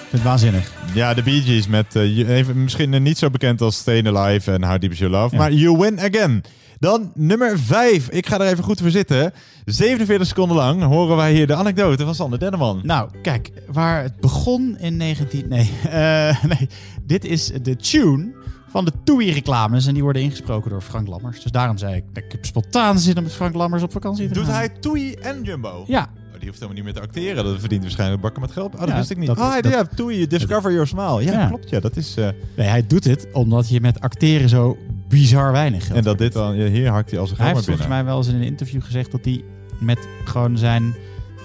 vind 0.09 0.11
het 0.11 0.23
waanzinnig. 0.23 0.71
Ja, 0.93 1.13
de 1.13 1.23
Bee 1.23 1.41
Gees 1.41 1.67
met 1.67 1.95
eh, 1.95 2.30
even, 2.30 2.63
misschien 2.63 2.93
eh, 2.93 2.99
niet 2.99 3.17
zo 3.17 3.30
bekend 3.30 3.61
als 3.61 3.77
Stayin' 3.77 4.17
Alive 4.17 4.51
en 4.51 4.63
How 4.63 4.81
Deep 4.81 4.91
Is 4.91 4.99
Your 4.99 5.13
Love. 5.15 5.35
Ja. 5.35 5.41
Maar 5.41 5.51
You 5.51 5.77
Win 5.77 5.99
Again. 5.99 6.43
Dan 6.80 7.11
nummer 7.15 7.59
5. 7.59 8.09
Ik 8.09 8.27
ga 8.27 8.39
er 8.39 8.51
even 8.51 8.63
goed 8.63 8.81
voor 8.81 8.91
zitten. 8.91 9.34
47 9.65 10.27
seconden 10.27 10.57
lang 10.57 10.84
horen 10.84 11.15
wij 11.15 11.34
hier 11.34 11.47
de 11.47 11.55
anekdote 11.55 12.03
van 12.03 12.15
Sander 12.15 12.39
Denneman. 12.39 12.80
Nou, 12.84 13.09
kijk, 13.21 13.51
waar 13.67 14.03
het 14.03 14.19
begon 14.19 14.77
in 14.80 14.97
19... 14.97 15.47
Nee, 15.47 15.71
eh, 15.89 16.43
nee. 16.43 16.69
dit 17.03 17.25
is 17.25 17.51
de 17.61 17.75
tune 17.75 18.41
van 18.74 18.86
de 18.86 18.91
TUI-reclames. 19.04 19.86
En 19.88 19.94
die 19.94 20.04
worden 20.04 20.22
ingesproken 20.22 20.70
door 20.70 20.82
Frank 20.82 21.08
Lammers. 21.08 21.41
Dus 21.41 21.52
daarom 21.52 21.78
zei 21.78 21.95
ik, 21.95 22.04
ik 22.14 22.32
heb 22.32 22.45
spontaan 22.45 23.00
zin 23.00 23.18
om 23.18 23.24
met 23.24 23.34
Frank 23.34 23.56
Lammers 23.56 23.84
op 23.84 23.91
vakantie 23.91 24.28
te 24.28 24.34
Doet 24.34 24.48
hij 24.48 24.70
Toei 24.70 25.14
en 25.14 25.44
Jumbo? 25.44 25.84
Ja. 25.88 26.02
Oh, 26.02 26.40
die 26.40 26.48
hoeft 26.48 26.54
helemaal 26.54 26.74
niet 26.74 26.84
meer 26.84 26.94
te 26.94 27.02
acteren. 27.02 27.44
Dat 27.44 27.60
verdient 27.60 27.82
waarschijnlijk 27.82 28.22
bakken 28.22 28.41
met 28.41 28.52
geld. 28.52 28.74
Oh, 28.74 28.80
dat 28.80 28.90
Ja, 28.90 28.95
wist 28.98 29.10
ik 29.10 29.18
niet. 29.18 29.28
dat- 29.28 29.38
dat- 29.38 29.72
ja, 29.72 29.84
Toei, 29.95 30.28
Discover 30.28 30.72
Your 30.72 30.88
Smile. 30.88 31.24
Ja, 31.24 31.32
Ja. 31.32 31.48
klopt. 31.48 31.70
Ja, 31.70 31.80
dat 31.80 31.95
is... 31.98 32.16
eh, 32.18 32.28
Nee, 32.58 32.68
hij 32.68 32.88
doet 32.88 33.04
dit 33.04 33.28
omdat 33.32 33.70
je 33.70 33.82
met 33.82 34.00
acteren 34.00 34.50
zo 34.50 34.78
bizar 35.08 35.52
weinig 35.52 35.86
geld 35.86 35.98
en 35.98 36.04
dat 36.04 36.18
dit 36.18 36.34
dan... 36.34 36.56
ja, 36.56 36.68
hier 36.68 36.90
hakt 36.90 37.12
hij 37.12 37.20
als 37.20 37.32
een 37.32 37.38
Hij 37.38 37.48
heeft 37.54 37.66
volgens 37.66 37.88
mij 37.88 38.06
wel 38.06 38.18
eens 38.18 38.28
in 38.28 38.36
een 38.36 38.41
interview 38.44 38.84
gezegd 38.84 39.12
dat 39.12 39.26
hij 39.26 39.44
met 39.80 40.08
gewoon 40.26 40.58
zijn... 40.58 40.94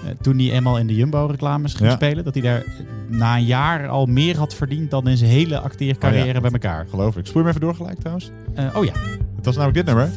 eh, 0.05 0.11
toen 0.21 0.37
hij 0.37 0.51
eenmaal 0.51 0.77
in 0.77 0.87
de 0.87 0.95
Jumbo-reclames 0.95 1.73
ging 1.73 1.89
Ja. 1.89 1.95
spelen... 1.95 2.23
dat 2.23 2.33
hij 2.33 2.43
daar 2.43 2.63
na 3.07 3.35
een 3.35 3.45
jaar 3.45 3.87
al 3.87 4.05
meer 4.05 4.37
had 4.37 4.53
verdiend... 4.55 4.91
dan 4.91 5.07
in 5.07 5.17
zijn 5.17 5.29
hele 5.29 5.59
acteercarrière 5.59 6.27
Oh 6.27 6.33
ja. 6.33 6.39
bij 6.41 6.51
elkaar. 6.51 6.85
Geloof 6.89 7.17
ik. 7.17 7.25
Spoel 7.25 7.41
hem 7.41 7.49
even 7.49 7.61
door 7.61 7.75
gelijk 7.75 7.99
trouwens. 7.99 8.29
Eh, 8.55 8.65
oh 8.75 8.85
ja. 8.85 8.91
Het 9.35 9.45
was 9.45 9.55
namelijk 9.55 9.85
dit 9.85 9.95
nummer. 9.95 10.09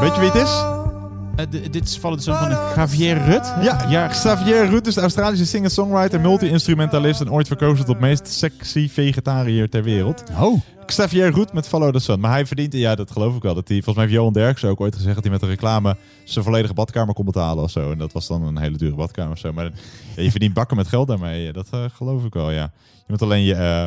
Weet 0.00 0.14
je 0.14 0.20
wie 0.20 0.30
het 0.30 0.42
is? 0.42 0.79
Eh, 1.36 1.46
dit 1.70 1.84
is 1.84 2.00
de 2.00 2.20
zoon 2.20 2.36
van 2.36 2.50
Javier 2.76 3.24
Rut. 3.24 3.54
Ja, 3.62 3.88
ja, 3.88 4.06
Xavier 4.06 4.66
Ruud 4.68 4.86
is 4.86 4.94
de 4.94 5.00
Australische 5.00 5.46
singer-songwriter, 5.46 6.20
multi-instrumentalist 6.20 7.20
en 7.20 7.32
ooit 7.32 7.46
verkozen 7.46 7.84
tot 7.84 8.00
meest 8.00 8.28
sexy 8.28 8.88
vegetariër 8.88 9.68
ter 9.68 9.82
wereld. 9.82 10.22
Oh. 10.40 10.60
Xavier 10.86 11.30
Ruud 11.32 11.52
met 11.52 11.68
Follow 11.68 11.92
the 11.92 11.98
Sun. 11.98 12.20
Maar 12.20 12.30
hij 12.30 12.46
verdient, 12.46 12.72
ja, 12.72 12.94
dat 12.94 13.10
geloof 13.10 13.36
ik 13.36 13.42
wel. 13.42 13.54
Dat 13.54 13.68
hij, 13.68 13.76
volgens 13.76 13.96
mij 13.96 14.04
heeft 14.04 14.16
Johan 14.16 14.32
Derksen 14.32 14.68
ook 14.68 14.80
ooit 14.80 14.94
gezegd 14.94 15.14
dat 15.14 15.24
hij 15.24 15.32
met 15.32 15.42
een 15.42 15.48
reclame 15.48 15.96
zijn 16.24 16.44
volledige 16.44 16.74
badkamer 16.74 17.14
kon 17.14 17.24
betalen 17.24 17.64
of 17.64 17.70
zo. 17.70 17.90
En 17.92 17.98
dat 17.98 18.12
was 18.12 18.26
dan 18.26 18.42
een 18.42 18.58
hele 18.58 18.76
dure 18.76 18.96
badkamer 18.96 19.32
of 19.32 19.38
zo. 19.38 19.52
Maar 19.52 19.64
ja, 20.16 20.22
je 20.22 20.30
verdient 20.30 20.54
bakken 20.54 20.76
met 20.76 20.88
geld 20.88 21.08
daarmee. 21.08 21.52
Dat 21.52 21.66
eh, 21.70 21.84
geloof 21.92 22.24
ik 22.24 22.34
wel, 22.34 22.50
ja. 22.50 22.72
Je 22.96 23.06
moet 23.06 23.22
alleen 23.22 23.42
je... 23.42 23.54
eh, 23.54 23.86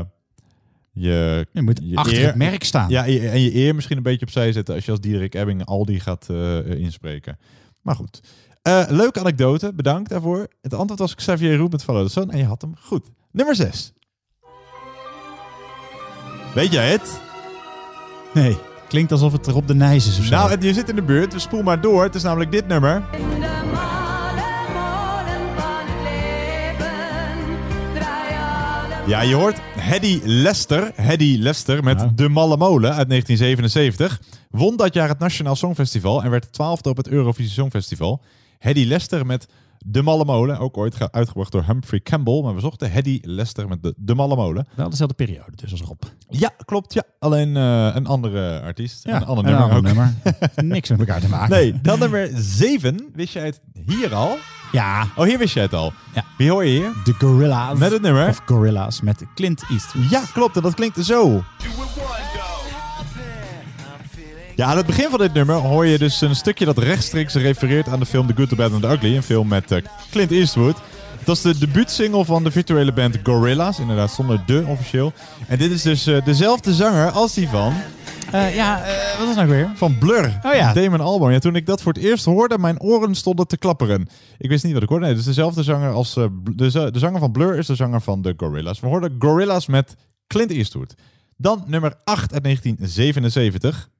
je, 0.93 1.47
Je 1.51 1.61
moet 1.61 1.81
achter 1.93 2.25
het 2.25 2.35
merk 2.35 2.63
staan. 2.63 2.89
Ja, 2.89 3.03
je- 3.03 3.29
en 3.29 3.41
je 3.41 3.55
eer 3.55 3.75
misschien 3.75 3.97
een 3.97 4.03
beetje 4.03 4.25
opzij 4.25 4.51
zetten 4.51 4.75
als 4.75 4.85
je 4.85 4.91
als 4.91 4.99
Diederik 4.99 5.35
Ebbing 5.35 5.65
Aldi 5.65 5.99
gaat 5.99 6.27
eh, 6.29 6.65
inspreken. 6.69 7.37
Maar 7.81 7.95
goed. 7.95 8.21
Eh, 8.61 8.83
leuke 8.89 9.19
anekdote, 9.19 9.73
bedankt 9.75 10.09
daarvoor. 10.09 10.47
Het 10.61 10.73
antwoord 10.73 10.99
was 10.99 11.15
Xavier 11.15 11.55
Roep 11.57 11.71
met 11.71 11.83
Follow 11.83 12.05
the 12.05 12.11
Sun 12.11 12.31
en 12.31 12.37
je 12.37 12.45
had 12.45 12.61
hem 12.61 12.73
goed. 12.81 13.07
Nummer 13.31 13.55
6. 13.55 13.93
Weet 16.53 16.71
jij 16.71 16.91
het? 16.91 17.19
Nee, 18.33 18.57
klinkt 18.87 19.11
alsof 19.11 19.31
het 19.31 19.47
Rob 19.47 19.67
de 19.67 19.75
Nijs 19.75 20.07
is 20.07 20.17
of 20.19 20.23
zo. 20.25 20.31
Nou, 20.35 20.61
je 20.65 20.73
zit 20.73 20.89
in 20.89 20.95
de 20.95 21.01
buurt, 21.03 21.31
dus 21.31 21.43
spoel 21.43 21.63
maar 21.63 21.81
door. 21.81 22.03
Het 22.03 22.15
is 22.15 22.23
namelijk 22.23 22.51
dit 22.51 22.67
nummer. 22.67 23.03
Ja, 29.07 29.21
je 29.21 29.35
hoort 29.35 29.59
Hedy 29.61 30.19
Lester, 30.23 30.91
Hedy 30.95 31.37
Lester 31.39 31.83
met 31.83 32.17
De 32.17 32.29
Malle 32.29 32.57
Molen 32.57 32.93
uit 32.93 33.09
1977. 33.09 34.21
Won 34.49 34.77
dat 34.77 34.93
jaar 34.93 35.07
het 35.07 35.19
Nationaal 35.19 35.55
Songfestival 35.55 36.23
en 36.23 36.29
werd 36.29 36.53
twaalfde 36.53 36.89
op 36.89 36.97
het 36.97 37.07
Eurovisie 37.07 37.51
Songfestival. 37.51 38.21
Hedy 38.59 38.85
Lester 38.85 39.25
met 39.25 39.47
De 39.85 40.01
Malle 40.01 40.25
Molen, 40.25 40.57
ook 40.59 40.77
ooit 40.77 40.95
ge- 40.95 41.11
uitgebracht 41.11 41.51
door 41.51 41.63
Humphrey 41.67 41.99
Campbell. 41.99 42.41
Maar 42.41 42.55
we 42.55 42.61
zochten 42.61 42.91
Hedy 42.91 43.19
Lester 43.21 43.67
met 43.67 43.83
De, 43.83 43.93
de 43.97 44.15
Malle 44.15 44.35
Molen. 44.35 44.67
Wel 44.75 44.89
dezelfde 44.89 45.15
periode 45.15 45.51
dus 45.55 45.71
als 45.71 45.81
Rob. 45.81 46.01
Ja, 46.29 46.51
klopt. 46.65 46.93
Ja. 46.93 47.03
Alleen 47.19 47.57
eh, 47.57 47.89
een 47.95 48.07
andere 48.07 48.61
artiest. 48.61 49.03
Ja, 49.07 49.15
een 49.15 49.25
ander 49.25 49.45
een 49.45 49.51
nummer 49.51 49.75
ander 49.75 49.77
ook. 49.77 49.83
nummer. 49.85 50.13
Niks 50.75 50.89
met 50.89 50.99
elkaar 50.99 51.19
te 51.21 51.29
maken. 51.29 51.49
Nee, 51.55 51.81
dan 51.81 51.99
nummer 51.99 52.29
7. 52.33 53.09
Wist 53.13 53.33
jij 53.33 53.45
het 53.45 53.61
hier 53.85 54.13
al? 54.15 54.37
Ja. 54.71 55.07
Oh, 55.15 55.25
hier 55.25 55.37
wist 55.37 55.53
jij 55.53 55.63
het 55.63 55.73
al. 55.73 55.93
Ja. 56.15 56.23
Wie 56.37 56.49
hoor 56.51 56.65
je 56.65 56.71
hier? 56.79 56.91
De 57.03 57.13
Gorilla's. 57.13 57.77
Met 57.79 57.91
het 57.91 58.01
nummer? 58.01 58.27
Of 58.27 58.41
Gorilla's 58.45 59.01
met 59.01 59.25
Clint 59.35 59.63
Eastwood. 59.69 60.09
Ja, 60.09 60.21
klopt. 60.33 60.55
En 60.55 60.61
dat 60.61 60.73
klinkt 60.73 61.05
zo. 61.05 61.43
Ja, 64.55 64.65
aan 64.65 64.77
het 64.77 64.85
begin 64.85 65.09
van 65.09 65.19
dit 65.19 65.33
nummer 65.33 65.55
hoor 65.55 65.85
je 65.85 65.97
dus 65.97 66.21
een 66.21 66.35
stukje 66.35 66.65
dat 66.65 66.77
rechtstreeks 66.77 67.33
refereert 67.33 67.87
aan 67.87 67.99
de 67.99 68.05
film 68.05 68.27
The 68.27 68.33
Good, 68.35 68.49
The 68.49 68.55
Bad 68.55 68.71
and 68.71 68.81
The 68.81 68.87
Ugly. 68.87 69.15
Een 69.15 69.23
film 69.23 69.47
met 69.47 69.71
eh, 69.71 69.83
Clint 70.11 70.31
Eastwood. 70.31 70.77
Het 71.17 71.27
was 71.27 71.41
de 71.41 71.57
debuutsingle 71.57 72.25
van 72.25 72.43
de 72.43 72.51
virtuele 72.51 72.93
band 72.93 73.19
Gorillaz. 73.23 73.79
Inderdaad, 73.79 74.11
zonder 74.11 74.43
de 74.45 74.63
officieel. 74.67 75.13
En 75.47 75.57
dit 75.57 75.71
is 75.71 75.81
dus 75.81 76.07
eh, 76.07 76.25
dezelfde 76.25 76.73
zanger 76.73 77.11
als 77.11 77.33
die 77.33 77.47
van... 77.47 77.73
Eh, 78.31 78.55
ja, 78.55 78.81
wat 79.19 79.29
is 79.29 79.35
nou 79.35 79.47
weer? 79.47 79.71
Van 79.75 79.97
Blur. 79.97 80.39
Oh 80.43 80.53
ja. 80.53 80.73
Damon 80.73 81.01
Albarn. 81.01 81.33
Ja, 81.33 81.39
toen 81.39 81.55
ik 81.55 81.65
dat 81.65 81.81
voor 81.81 81.93
het 81.93 82.03
eerst 82.03 82.25
hoorde, 82.25 82.57
mijn 82.57 82.81
oren 82.81 83.15
stonden 83.15 83.47
te 83.47 83.57
klapperen. 83.57 84.07
Ik 84.37 84.49
wist 84.49 84.63
niet 84.63 84.73
wat 84.73 84.83
ik 84.83 84.89
hoorde. 84.89 85.05
Nee, 85.05 85.13
het 85.13 85.23
is 85.23 85.27
dezelfde 85.27 85.63
zanger 85.63 85.91
als... 85.91 86.13
de, 86.13 86.91
de 86.91 86.99
zanger 86.99 87.19
van 87.19 87.31
Blur 87.31 87.57
is 87.57 87.67
de 87.67 87.75
zanger 87.75 88.01
van 88.01 88.21
de 88.21 88.33
Gorillaz. 88.37 88.79
We 88.79 88.87
hoorden 88.87 89.15
Gorillaz 89.19 89.65
met 89.65 89.95
Clint 90.27 90.51
Eastwood. 90.51 90.93
Dan 91.37 91.63
nummer 91.67 91.93
8 92.03 92.33
uit 92.33 92.43
1977. 92.43 93.91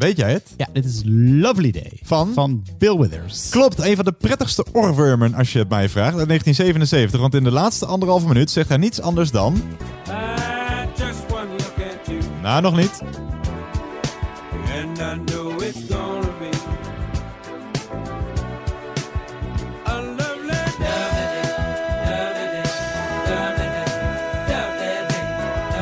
Weet 0.00 0.16
jij 0.16 0.32
het? 0.32 0.54
Ja, 0.56 0.66
dit 0.72 0.84
is 0.84 1.02
Lovely 1.40 1.70
Day. 1.70 1.92
Van? 2.02 2.32
Van 2.32 2.64
Bill 2.78 2.96
Withers. 2.98 3.48
Klopt, 3.48 3.78
een 3.78 3.96
van 3.96 4.04
de 4.04 4.12
prettigste 4.12 4.64
oorwormen 4.72 5.34
als 5.34 5.52
je 5.52 5.58
het 5.58 5.68
mij 5.68 5.88
vraagt. 5.88 6.18
Uit 6.18 6.26
1977. 6.28 7.20
Want 7.20 7.34
in 7.34 7.44
de 7.44 7.50
laatste 7.50 7.86
anderhalve 7.86 8.26
minuut 8.26 8.50
zegt 8.50 8.68
hij 8.68 8.78
niets 8.78 9.00
anders 9.00 9.30
dan... 9.30 9.62
Just 10.96 11.18
one 11.32 11.46
look 11.48 11.74
at 11.76 12.06
you, 12.06 12.18
Nou, 12.42 12.62
nog 12.62 12.76
niet. 12.76 13.00
and 14.82 14.98
I 14.98 15.32
know 15.32 15.62
it's 15.62 15.78
gonna 15.88 16.28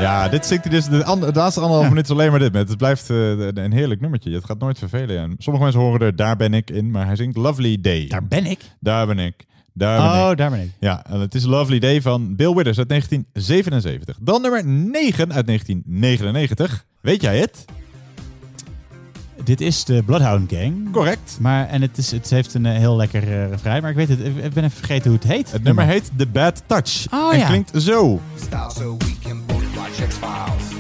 Ja, 0.01 0.29
dit 0.29 0.47
zingt 0.47 0.65
hij 0.65 0.73
dus. 0.73 0.85
De, 0.89 1.05
an- 1.05 1.21
de 1.21 1.33
laatste 1.33 1.61
anderhalve 1.61 1.91
minuut 1.91 2.11
alleen 2.11 2.31
maar 2.31 2.39
dit. 2.39 2.53
met. 2.53 2.69
Het 2.69 2.79
blijft 2.79 3.11
eh, 3.11 3.31
een 3.39 3.73
heerlijk 3.73 4.01
nummertje. 4.01 4.31
Het 4.33 4.45
gaat 4.45 4.59
nooit 4.59 4.79
vervelen. 4.79 5.19
En 5.19 5.35
sommige 5.39 5.65
mensen 5.65 5.83
horen 5.83 6.01
er 6.01 6.17
Daar 6.17 6.37
ben 6.37 6.55
ik 6.55 6.71
in. 6.71 6.91
Maar 6.91 7.07
hij 7.07 7.17
zingt 7.17 7.37
Lovely 7.37 7.79
Day. 7.81 8.07
Daar 8.07 8.27
ben 8.27 8.47
ik? 8.47 8.61
Daar 8.81 9.07
ben 9.07 9.19
ik. 9.19 9.47
Daar 9.73 10.01
ben 10.13 10.21
Oh, 10.25 10.31
ik. 10.31 10.37
daar 10.37 10.51
ben 10.51 10.61
ik. 10.61 10.71
Ja, 10.81 11.07
en 11.07 11.21
het 11.21 11.35
is 11.35 11.45
Lovely 11.45 11.79
Day 11.79 12.03
van 12.03 12.37
Bill 12.37 12.55
Withers 12.55 12.79
uit 12.79 12.89
1977. 12.89 14.17
Dan 14.21 14.43
nummer 14.43 14.65
9 14.67 15.33
uit 15.33 15.47
1999. 15.47 16.85
Weet 17.01 17.23
jij 17.23 17.39
het? 17.39 17.65
Dit 19.45 19.61
is 19.61 19.85
de 19.85 20.03
Bloodhound 20.03 20.53
Gang. 20.53 20.91
Correct. 20.93 21.37
Maar, 21.41 21.69
en 21.69 21.83
het, 21.83 21.99
is, 21.99 22.11
het 22.11 22.31
heeft 22.31 22.55
een 22.55 22.67
eh, 22.67 22.77
heel 22.77 22.97
lekker 22.97 23.49
refrein, 23.49 23.83
maar 23.83 23.91
ik 23.91 23.97
weet 23.97 24.09
het, 24.09 24.19
ik 24.21 24.53
ben 24.53 24.65
even 24.65 24.77
vergeten 24.77 25.11
hoe 25.11 25.19
het 25.23 25.29
heet. 25.29 25.53
Het 25.53 25.63
nummer 25.63 25.85
heet 25.85 26.11
The 26.17 26.27
Bad 26.27 26.63
Touch. 26.67 27.07
Oh, 27.13 27.33
en 27.33 27.39
ja. 27.39 27.47
klinkt 27.47 27.83
zo. 27.83 28.21
Style 28.37 28.71
so 28.77 28.97
we 28.97 29.15
can 29.23 29.43
now. 30.21 30.79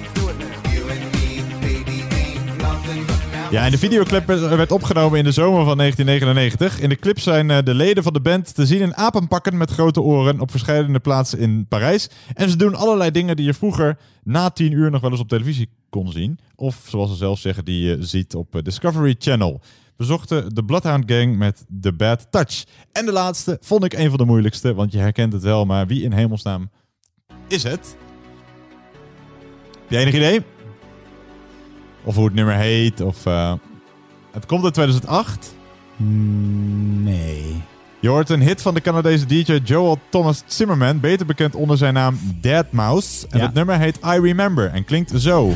Ja, 3.51 3.65
en 3.65 3.70
de 3.70 3.78
videoclip 3.78 4.27
werd 4.27 4.73
opgenomen 4.73 5.19
in 5.19 5.24
de 5.24 5.32
zomer 5.32 5.65
van 5.65 5.77
1999. 5.77 6.81
In 6.81 6.89
de 6.89 6.97
clip 6.97 7.20
zijn 7.20 7.51
eh, 7.51 7.62
de 7.62 7.74
leden 7.74 8.03
van 8.03 8.12
de 8.12 8.20
band 8.20 8.55
te 8.55 8.66
zien 8.66 8.81
in 8.81 8.97
apenpakken 8.97 9.57
met 9.57 9.70
grote 9.70 10.01
oren 10.01 10.40
op 10.40 10.51
verschillende 10.51 10.99
plaatsen 10.99 11.39
in 11.39 11.66
Parijs. 11.69 12.11
En 12.35 12.51
ze 12.51 12.57
doen 12.57 12.74
allerlei 12.74 13.11
dingen 13.11 13.36
die 13.36 13.45
je 13.45 13.55
vroeger 13.55 13.99
na 14.23 14.51
10 14.51 14.73
uur 14.73 14.90
nog 14.90 15.01
wel 15.01 15.11
eens 15.11 15.20
op 15.20 15.28
televisie 15.28 15.69
kon 15.89 16.12
zien. 16.12 16.39
Of 16.55 16.85
zoals 16.89 17.11
ze 17.11 17.16
zelf 17.16 17.39
zeggen, 17.39 17.65
die 17.65 17.82
je 17.82 17.97
ziet 18.01 18.35
op 18.35 18.55
eh, 18.55 18.62
Discovery 18.62 19.15
Channel. 19.19 19.61
We 19.97 20.05
zochten 20.05 20.55
de 20.55 20.65
Bloodhound 20.65 21.12
Gang 21.12 21.36
met 21.36 21.65
The 21.81 21.93
Bad 21.93 22.27
Touch. 22.31 22.65
En 22.93 23.05
de 23.05 23.12
laatste 23.12 23.59
vond 23.61 23.85
ik 23.85 23.93
een 23.93 24.09
van 24.09 24.19
de 24.19 24.24
moeilijkste, 24.24 24.74
want 24.74 24.93
je 24.93 24.99
herkent 24.99 25.32
het 25.32 25.43
wel, 25.43 25.65
maar 25.65 25.86
wie 25.86 26.03
in 26.03 26.12
hemelsnaam 26.12 26.70
is 27.49 27.62
het? 27.62 27.97
Heb 29.89 29.90
jij 29.90 30.01
enig 30.01 30.15
idee? 30.15 30.43
Of 32.05 32.15
hoe 32.15 32.24
het 32.24 32.35
nummer 32.35 32.55
heet, 32.55 33.01
of... 33.01 33.27
eh, 33.27 33.52
Het 34.32 34.47
komt 34.47 34.65
uit 34.65 34.74
2008. 34.74 35.55
Mm, 35.97 37.02
nee. 37.02 37.62
Je 38.01 38.09
hoort 38.09 38.28
een 38.31 38.40
hit 38.40 38.62
van 38.62 38.74
de 38.74 38.81
Canadese 38.81 39.27
DJ 39.27 39.59
Joel 39.65 39.98
Thomas 40.09 40.43
Zimmerman, 40.47 41.01
beter 41.01 41.27
bekend 41.27 41.55
onder 41.55 41.77
zijn 41.77 41.94
naam 41.94 42.19
Dead 42.40 42.73
Mouse. 42.73 43.27
En 43.31 43.39
Ja. 43.39 43.44
het 43.44 43.55
nummer 43.55 43.78
heet 43.78 43.97
I 43.97 44.20
Remember 44.20 44.70
en 44.70 44.85
klinkt 44.85 45.12
zo. 45.20 45.52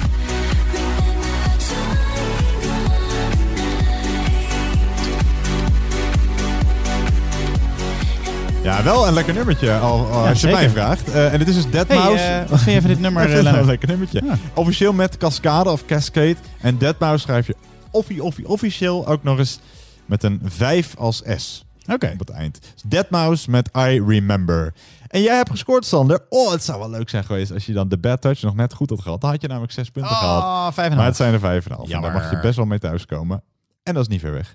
Ja, 8.63 8.83
wel 8.83 9.07
een 9.07 9.13
lekker 9.15 9.35
nummertje, 9.35 9.79
al, 9.79 10.07
al 10.07 10.23
Ja, 10.23 10.29
als 10.29 10.41
je 10.41 10.47
zeker. 10.47 10.59
mij 10.61 10.71
vraagt. 10.71 11.11
Eh, 11.13 11.33
en 11.33 11.39
dit 11.39 11.49
is 11.49 11.55
dus 11.55 11.71
Dead 11.71 11.89
Hey, 11.89 11.97
Mouse. 11.97 12.23
eh, 12.25 12.49
wat 12.49 12.61
vind 12.61 12.75
je 12.75 12.81
van 12.81 12.91
dit 12.91 13.01
nummer, 13.01 13.23
het 13.29 13.47
eh, 13.47 13.53
een 13.53 13.65
lekker 13.67 13.89
nummertje. 13.89 14.23
Officieel 14.55 14.93
met 14.93 15.17
Cascade 15.17 15.71
of 15.71 15.85
Cascade. 15.87 16.37
En 16.61 16.79
Dead 16.79 16.99
Mouse 16.99 17.23
schrijf 17.23 17.47
je 17.47 17.57
offi, 17.91 18.21
offi, 18.21 18.45
officieel 18.45 19.07
ook 19.07 19.23
nog 19.23 19.39
eens 19.39 19.59
met 20.07 20.23
een 20.23 20.41
5 20.45 20.95
als 20.97 21.23
S. 21.37 21.65
Oké. 21.87 22.11
Op 22.13 22.19
het 22.19 22.31
eind. 22.31 22.59
Dead 22.87 23.11
Mouse 23.11 23.51
met 23.51 23.69
I 23.79 24.03
Remember. 24.07 24.75
En 25.09 25.23
jij 25.23 25.37
hebt 25.37 25.51
gescoord, 25.51 25.85
Sander. 25.85 26.21
Oh, 26.29 26.51
het 26.53 26.65
zou 26.65 26.79
wel 26.79 26.91
leuk 26.91 27.09
zijn 27.11 27.25
geweest 27.25 27.53
als 27.53 27.67
je 27.67 27.73
dan 27.73 27.89
de 27.89 27.99
Bad 27.99 28.21
Touch 28.21 28.43
nog 28.43 28.55
net 28.55 28.75
goed 28.75 28.91
had 28.91 29.01
gehad. 29.01 29.21
Dan 29.21 29.31
had 29.31 29.41
je 29.43 29.49
namelijk 29.49 29.73
6 29.73 29.91
punten 29.91 30.13
Oh, 30.13 30.19
gehaald. 30.19 30.75
vijf 30.75 30.77
en 30.87 30.93
een 30.93 30.99
Maar 30.99 31.07
half. 31.07 31.19
het 31.19 31.41
zijn 31.41 31.55
er 31.55 31.63
5,5. 31.63 31.67
En 31.83 31.89
Jammer. 31.89 32.11
daar 32.13 32.21
mag 32.21 32.31
je 32.31 32.41
best 32.41 32.57
wel 32.57 32.67
mee 32.67 32.79
thuiskomen. 32.79 33.43
En 33.83 33.95
dat 33.95 34.03
is 34.03 34.09
niet 34.09 34.21
ver 34.21 34.33
weg. 34.33 34.55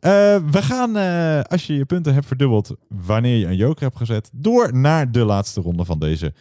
Eh, 0.00 0.10
we 0.50 0.62
gaan, 0.62 0.96
eh, 0.96 1.40
als 1.40 1.66
je 1.66 1.74
je 1.74 1.84
punten 1.84 2.14
hebt 2.14 2.26
verdubbeld 2.26 2.74
wanneer 2.88 3.36
je 3.36 3.46
een 3.46 3.56
joker 3.56 3.82
hebt 3.82 3.96
gezet, 3.96 4.30
door 4.32 4.76
naar 4.76 5.12
de 5.12 5.24
laatste 5.24 5.60
ronde 5.60 5.84
van 5.84 5.98
deze 5.98 6.34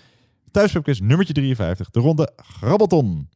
thuispubquiz 0.51 0.99
nummertje 0.99 1.33
53. 1.33 1.89
De 1.89 1.99
ronde 1.99 2.31
Grabbelton. 2.35 3.29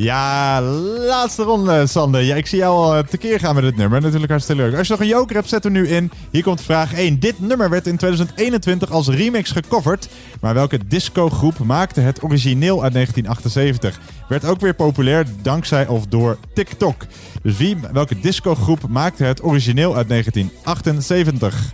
Ja, 0.00 0.60
laatste 1.06 1.42
ronde, 1.42 1.86
Sander. 1.86 2.22
Ja, 2.22 2.36
ik 2.36 2.46
zie 2.46 2.58
jou 2.58 2.76
al 2.76 2.96
eh, 2.96 3.02
tekeer 3.02 3.40
gaan 3.40 3.54
met 3.54 3.64
dit 3.64 3.76
nummer. 3.76 4.00
Natuurlijk 4.00 4.30
hartstikke 4.30 4.62
leuk. 4.62 4.76
Als 4.76 4.86
je 4.86 4.92
nog 4.92 5.02
een 5.02 5.08
joker 5.08 5.34
hebt, 5.34 5.48
zet 5.48 5.64
hem 5.64 5.72
nu 5.72 5.88
in. 5.88 6.10
Hier 6.30 6.42
komt 6.42 6.62
vraag 6.62 6.94
1. 6.94 7.18
Dit 7.18 7.40
nummer 7.40 7.70
werd 7.70 7.86
in 7.86 7.96
2021 7.96 8.90
als 8.90 9.08
remix 9.08 9.50
gecoverd. 9.50 10.08
Maar 10.40 10.54
welke 10.54 10.78
discogroep 10.86 11.58
maakte 11.58 12.00
het 12.00 12.22
origineel 12.22 12.82
uit 12.82 12.92
1978? 12.92 14.00
Werd 14.28 14.44
ook 14.44 14.60
weer 14.60 14.74
populair 14.74 15.26
dankzij 15.42 15.86
of 15.86 16.06
door 16.06 16.38
TikTok. 16.54 17.02
Dus 17.42 17.56
wie, 17.56 17.76
welke 17.92 18.20
discogroep 18.20 18.88
maakte 18.88 19.24
het 19.24 19.44
origineel 19.44 19.96
uit 19.96 20.08
1978? 20.08 21.72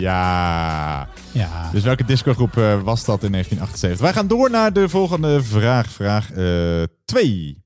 Ja. 0.00 1.08
Ja. 1.32 1.70
Dus 1.72 1.82
welke 1.82 2.04
discogroep 2.04 2.56
eh, 2.56 2.80
was 2.82 3.04
dat 3.04 3.22
in 3.22 3.32
1978? 3.32 4.00
Wij 4.00 4.12
gaan 4.12 4.26
door 4.26 4.50
naar 4.50 4.72
de 4.72 4.88
volgende 4.88 5.42
vraag. 5.42 5.90
Vraag 5.90 6.30
2. 7.04 7.58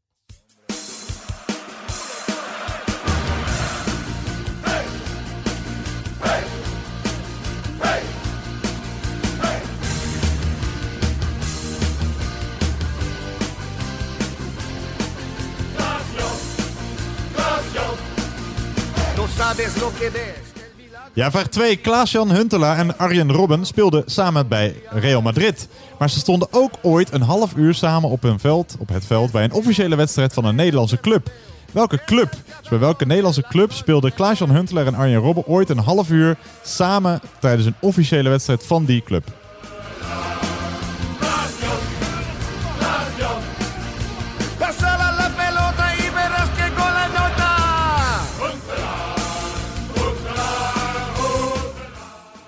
No 19.17 19.27
sabes 19.27 19.77
lo 19.81 19.91
que 19.91 20.11
ves. 20.11 20.44
Ja, 21.15 21.31
vraag 21.31 21.47
2. 21.47 21.77
Klaas-Jan 21.77 22.31
Huntelaar 22.31 22.79
en 22.79 22.99
Arjen 22.99 23.33
Robben 23.33 23.67
speelden 23.67 24.03
samen 24.07 24.49
bij 24.49 24.75
Real 24.91 25.23
Madrid. 25.23 25.69
Maar 25.99 26.11
ze 26.11 26.19
stonden 26.19 26.49
ook 26.51 26.73
ooit 26.83 27.13
een 27.13 27.23
half 27.23 27.57
uur 27.57 27.75
samen 27.75 28.11
op, 28.11 28.25
een 28.25 28.39
veld, 28.39 28.77
op 28.79 28.89
het 28.89 29.07
veld 29.07 29.33
bij 29.33 29.45
een 29.45 29.53
officiële 29.53 29.97
wedstrijd 29.97 30.33
van 30.33 30.45
een 30.45 30.55
Nederlandse 30.55 31.01
club. 31.01 31.31
Welke 31.73 32.05
club? 32.05 32.31
Dus 32.61 32.69
bij 32.69 32.79
welke 32.79 33.07
Nederlandse 33.07 33.45
club 33.49 33.73
speelden 33.73 34.15
Klaas-Jan 34.15 34.51
Huntelaar 34.51 34.87
en 34.87 34.95
Arjen 34.95 35.21
Robben 35.21 35.47
ooit 35.47 35.69
een 35.69 35.79
half 35.79 36.11
uur 36.11 36.37
samen 36.63 37.21
tijdens 37.41 37.67
een 37.67 37.77
officiële 37.81 38.29
wedstrijd 38.29 38.67
van 38.67 38.85
die 38.85 39.03
club? 39.03 39.44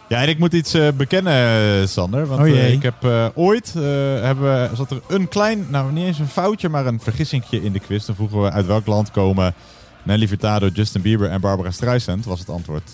Ja, 0.08 0.22
en 0.22 0.28
ik 0.28 0.38
moet 0.38 0.52
iets 0.52 0.74
eh, 0.74 0.88
bekennen, 0.96 1.88
Sander. 1.88 2.26
Want 2.26 2.40
Oh 2.40 2.48
eh, 2.48 2.72
ik 2.72 2.82
heb 2.82 3.04
eh, 3.04 3.26
ooit, 3.34 3.72
hebben, 4.20 4.76
zat 4.76 4.90
er 4.90 5.00
een 5.08 5.28
klein, 5.28 5.66
nou 5.70 5.92
niet 5.92 6.06
eens 6.06 6.18
een 6.18 6.28
foutje, 6.28 6.68
maar 6.68 6.86
een 6.86 7.00
vergissingje 7.00 7.62
in 7.62 7.72
de 7.72 7.78
quiz. 7.78 8.06
Dan 8.06 8.14
vroegen 8.14 8.42
we 8.42 8.50
uit 8.50 8.66
welk 8.66 8.86
land 8.86 9.10
komen 9.10 9.54
Nelly 10.02 10.28
Furtado, 10.28 10.68
Justin 10.68 11.02
Bieber 11.02 11.30
en 11.30 11.40
Barbara 11.40 11.70
Streisand, 11.70 12.24
was 12.24 12.38
het 12.38 12.48
antwoord. 12.48 12.90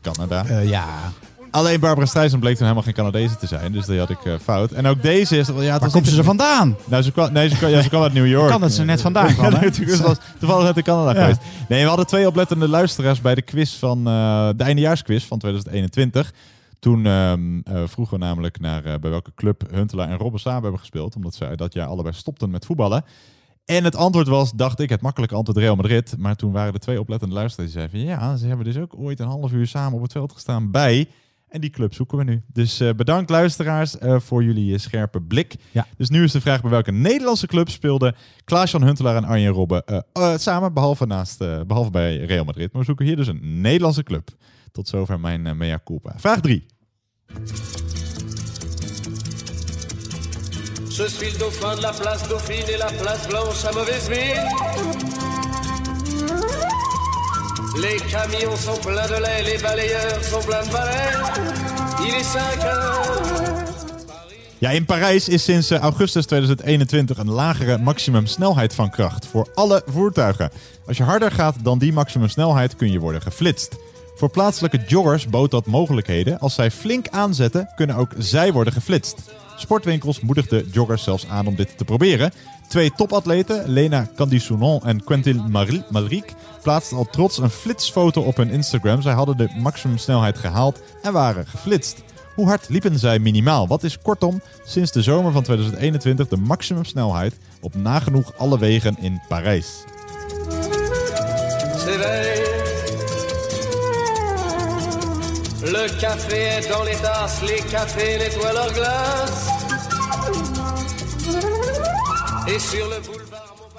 Canada. 0.00 0.60
Ja. 0.60 1.12
Alleen 1.52 1.80
Barbara 1.80 2.06
Streisand 2.06 2.40
bleek 2.40 2.52
toen 2.52 2.62
helemaal 2.62 2.84
geen 2.84 2.94
Canadese 2.94 3.36
te 3.36 3.46
zijn, 3.46 3.72
dus 3.72 3.86
die 3.86 3.98
had 3.98 4.10
ik 4.10 4.24
eh, 4.24 4.34
fout. 4.42 4.70
En 4.72 4.86
ook 4.86 5.02
deze 5.02 5.36
is... 5.36 5.46
Ja, 5.46 5.78
Waar 5.78 5.90
komt 5.90 6.06
ze 6.08 6.16
er 6.18 6.24
vandaan? 6.24 6.76
Nou, 6.84 7.02
ze 7.02 7.12
kwam, 7.12 7.32
nee, 7.32 7.48
ze 7.48 7.56
kwam, 7.56 7.70
ja, 7.70 7.82
ze 7.82 7.88
kwam 7.88 8.02
uit 8.02 8.12
New 8.12 8.26
York. 8.26 8.50
Kan 8.50 8.60
dat 8.60 8.72
ze 8.72 8.84
net 8.84 9.00
vandaan 9.00 9.34
kwam, 9.36 9.52
hè? 9.52 9.72
ze 9.72 10.02
was 10.02 10.16
toevallig 10.38 10.66
uit 10.66 10.74
de 10.74 10.82
Canada 10.82 11.12
Ja. 11.14 11.20
geweest. 11.20 11.40
Nee, 11.68 11.82
we 11.82 11.88
hadden 11.88 12.06
twee 12.06 12.26
oplettende 12.26 12.68
luisteraars 12.68 13.20
bij 13.20 13.34
de 13.34 13.42
quiz 13.42 13.74
van 13.74 13.98
eh, 14.06 14.48
de 14.56 14.64
eindejaarsquiz 14.64 15.24
van 15.24 15.38
2021. 15.38 16.32
Toen 16.78 17.06
ehm, 17.06 17.58
eh, 17.64 17.82
vroegen 17.86 18.18
we 18.18 18.24
namelijk 18.24 18.60
naar 18.60 18.82
bij 18.82 19.10
welke 19.10 19.32
club 19.34 19.62
Huntelaar 19.70 20.08
en 20.08 20.16
Robben 20.18 20.40
samen 20.40 20.62
hebben 20.62 20.80
gespeeld. 20.80 21.16
Omdat 21.16 21.34
zij 21.34 21.56
dat 21.56 21.72
jaar 21.74 21.86
allebei 21.86 22.14
stopten 22.14 22.50
met 22.50 22.66
voetballen. 22.66 23.04
En 23.64 23.84
het 23.84 23.96
antwoord 23.96 24.28
was, 24.28 24.52
dacht 24.52 24.80
ik, 24.80 24.88
het 24.88 25.00
makkelijke 25.00 25.34
antwoord 25.34 25.58
Real 25.58 25.76
Madrid. 25.76 26.14
Maar 26.18 26.36
toen 26.36 26.52
waren 26.52 26.72
er 26.72 26.80
twee 26.80 27.00
oplettende 27.00 27.34
luisteraars 27.34 27.72
die 27.72 27.80
zeiden 27.80 28.00
van... 28.00 28.16
Ja, 28.18 28.36
ze 28.36 28.46
hebben 28.46 28.64
dus 28.64 28.76
ook 28.78 28.94
ooit 28.98 29.20
een 29.20 29.26
half 29.26 29.52
uur 29.52 29.66
samen 29.66 29.96
op 29.96 30.02
het 30.02 30.12
veld 30.12 30.32
gestaan 30.32 30.70
bij... 30.70 31.08
En 31.52 31.60
die 31.60 31.70
club 31.70 31.94
zoeken 31.94 32.18
we 32.18 32.24
nu. 32.24 32.42
Dus 32.52 32.80
eh, 32.80 32.90
bedankt 32.96 33.30
luisteraars 33.30 33.98
eh, 33.98 34.20
voor 34.20 34.44
jullie 34.44 34.72
eh, 34.74 34.78
scherpe 34.80 35.20
blik. 35.20 35.54
Ja. 35.70 35.86
Dus 35.96 36.08
nu 36.08 36.22
is 36.24 36.32
de 36.32 36.40
vraag 36.40 36.60
bij 36.60 36.70
welke 36.70 36.92
Nederlandse 36.92 37.46
club 37.46 37.68
speelden 37.70 38.14
Klaas-Jan 38.44 38.82
Huntelaar 38.84 39.16
en 39.16 39.24
Arjen 39.24 39.52
Robben 39.52 39.84
eh, 39.86 39.98
eh, 40.12 40.38
samen, 40.38 40.72
behalve, 40.72 41.06
naast, 41.06 41.40
eh, 41.40 41.60
behalve 41.66 41.90
bij 41.90 42.16
Real 42.16 42.44
Madrid. 42.44 42.72
Maar 42.72 42.80
we 42.80 42.86
zoeken 42.86 43.06
hier 43.06 43.16
dus 43.16 43.26
een 43.26 43.60
Nederlandse 43.60 44.02
club. 44.02 44.28
Tot 44.72 44.88
zover 44.88 45.20
mijn 45.20 45.46
eh, 45.46 45.54
mea 45.54 45.80
culpa. 45.84 46.14
Vraag 46.16 46.40
3. 46.40 46.66
Je 50.88 51.08
suis 51.08 51.32
le 51.32 51.38
dauphin 51.38 51.74
de 51.74 51.80
la 51.80 51.90
place 51.92 52.28
Dauphine 52.28 52.72
et 52.72 52.78
la 52.78 52.90
place 53.00 53.26
Blanche 53.26 53.64
à 53.68 53.72
mauvaise 53.72 54.08
mine. 54.08 54.50
Les 57.76 57.96
camions 58.10 58.56
sont 58.56 58.80
de 58.82 59.20
lait, 59.20 59.42
les 59.44 59.58
balayeurs 59.62 60.24
sont 60.24 60.44
pleins 60.44 60.64
de 60.64 60.72
balais. 60.72 61.12
Il 62.06 62.14
est 62.14 62.24
5 62.24 62.64
heures. 62.64 63.32
Ja, 64.58 64.70
in 64.70 64.84
Parijs 64.84 65.28
is 65.28 65.44
sinds 65.44 65.70
eh, 65.70 65.78
augustus 65.78 66.26
2021 66.26 67.18
een 67.18 67.30
lagere 67.30 67.78
maximumsnelheid 67.78 68.74
van 68.74 68.90
kracht 68.90 69.26
voor 69.26 69.48
alle 69.54 69.82
voertuigen. 69.86 70.50
Als 70.86 70.96
je 70.96 71.02
harder 71.02 71.30
gaat 71.30 71.56
dan 71.62 71.78
die 71.78 71.92
maximumsnelheid 71.92 72.76
kun 72.76 72.92
je 72.92 72.98
worden 72.98 73.22
geflitst. 73.22 73.76
Voor 74.14 74.30
plaatselijke 74.30 74.80
joggers 74.86 75.26
bood 75.26 75.50
dat 75.50 75.66
mogelijkheden. 75.66 76.38
Als 76.38 76.54
zij 76.54 76.70
flink 76.70 77.08
aanzetten, 77.08 77.68
kunnen 77.76 77.96
ook 77.96 78.12
zij 78.18 78.52
worden 78.52 78.72
geflitst. 78.72 79.16
Sportwinkels 79.56 80.20
moedigden 80.20 80.68
joggers 80.72 81.02
zelfs 81.02 81.26
aan 81.28 81.46
om 81.46 81.54
dit 81.54 81.78
te 81.78 81.84
proberen. 81.84 82.32
Twee 82.72 82.92
topatleten, 82.96 83.68
Lena 83.68 84.06
Candisounon 84.16 84.80
en 84.84 85.04
Quentin 85.04 85.42
Malric, 85.90 86.34
plaatsten 86.62 86.96
al 86.96 87.06
trots 87.10 87.38
een 87.38 87.50
flitsfoto 87.50 88.22
op 88.22 88.36
hun 88.36 88.50
Instagram. 88.50 89.02
Zij 89.02 89.12
hadden 89.12 89.36
de 89.36 89.48
maximumsnelheid 89.58 90.38
gehaald 90.38 90.80
en 91.02 91.12
waren 91.12 91.46
geflitst. 91.46 92.02
Hoe 92.34 92.46
hard 92.46 92.68
liepen 92.68 92.98
zij 92.98 93.18
minimaal? 93.18 93.68
Wat 93.68 93.82
is 93.82 93.98
kortom 93.98 94.40
sinds 94.64 94.92
de 94.92 95.02
zomer 95.02 95.32
van 95.32 95.42
2021 95.42 96.28
de 96.28 96.36
maximumsnelheid 96.36 97.38
op 97.60 97.74
nagenoeg 97.74 98.32
alle 98.36 98.58
wegen 98.58 98.96
in 99.00 99.20
Parijs? 99.28 99.84
Le 105.64 105.96
café 106.00 106.58
est 106.58 106.68
dans 106.68 106.84
les. 106.84 107.02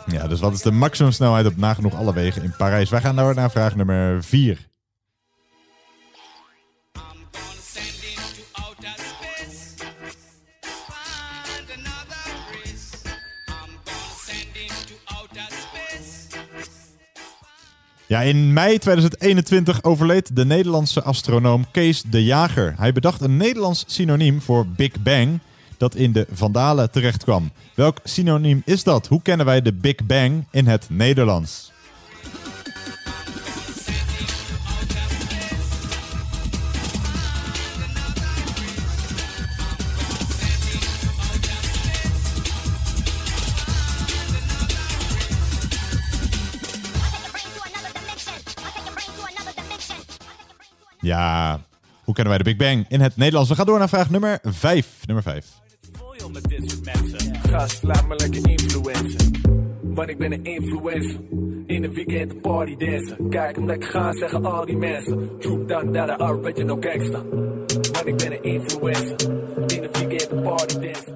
Ja, 0.07 0.27
dus 0.27 0.39
wat 0.39 0.53
is 0.53 0.61
de 0.61 0.71
maximumsnelheid 0.71 1.45
op 1.45 1.57
nagenoeg 1.57 1.95
alle 1.95 2.13
wegen 2.13 2.43
in 2.43 2.53
Parijs? 2.57 2.89
Wij 2.89 3.01
gaan 3.01 3.15
naar 3.15 3.51
vraag 3.51 3.75
nummer 3.75 4.23
4. 4.23 4.71
Ja, 18.07 18.21
in 18.21 18.53
mei 18.53 18.77
2021 18.77 19.83
overleed 19.83 20.35
de 20.35 20.45
Nederlandse 20.45 21.03
astronoom 21.03 21.71
Kees 21.71 22.01
de 22.01 22.23
Jager. 22.23 22.73
Hij 22.77 22.93
bedacht 22.93 23.21
een 23.21 23.37
Nederlands 23.37 23.83
synoniem 23.87 24.41
voor 24.41 24.67
Big 24.67 25.01
Bang 25.03 25.39
dat 25.83 25.95
in 25.95 26.11
de 26.11 26.27
Vandalen 26.31 26.91
terechtkwam. 26.91 27.51
Welk 27.75 27.97
synoniem 28.03 28.61
is 28.65 28.83
dat? 28.83 29.07
Hoe 29.07 29.21
kennen 29.21 29.45
wij 29.45 29.61
de 29.61 29.73
Big 29.73 30.05
Bang 30.05 30.45
in 30.51 30.67
het 30.67 30.85
Nederlands? 30.89 31.71
Ja, 50.99 51.59
hoe 52.03 52.13
kennen 52.13 52.33
wij 52.33 52.43
de 52.43 52.55
Big 52.55 52.55
Bang 52.55 52.85
in 52.89 53.01
het 53.01 53.17
Nederlands? 53.17 53.49
We 53.49 53.55
gaan 53.55 53.65
door 53.65 53.79
naar 53.79 53.89
vraag 53.89 54.09
nummer 54.09 54.39
5. 54.43 54.87
Nummer 55.05 55.23
5. 55.23 55.62
Met 56.33 56.49
dit 56.49 56.71
soort 56.71 56.85
mensen. 56.85 57.35
Gast, 57.49 57.83
laat 57.83 58.07
me 58.07 58.15
lekker 58.15 58.49
influencen. 58.49 59.31
Want 59.81 60.09
ik 60.09 60.17
ben 60.17 60.31
een 60.31 60.43
influencer. 60.43 61.19
In 61.65 61.83
een 61.83 61.93
weekend 61.93 62.31
een 62.31 62.41
party 62.41 62.75
dansen. 62.75 63.29
Kijk 63.29 63.55
hem 63.55 63.65
lekker 63.65 63.89
gaan, 63.89 64.13
zeggen 64.13 64.45
al 64.45 64.65
die 64.65 64.77
mensen. 64.77 65.29
Troep 65.39 65.67
dan 65.67 65.93
dat 65.93 66.07
de 66.07 66.23
original 66.23 66.77
gangsta. 66.79 67.23
Want 67.91 68.05
ik 68.05 68.17
ben 68.17 68.31
een 68.31 68.43
influencer. 68.43 69.15
In 69.67 69.83
een 69.83 69.89
weekend 69.91 70.31
een 70.31 70.41
party 70.41 70.79
dansen. 70.79 71.15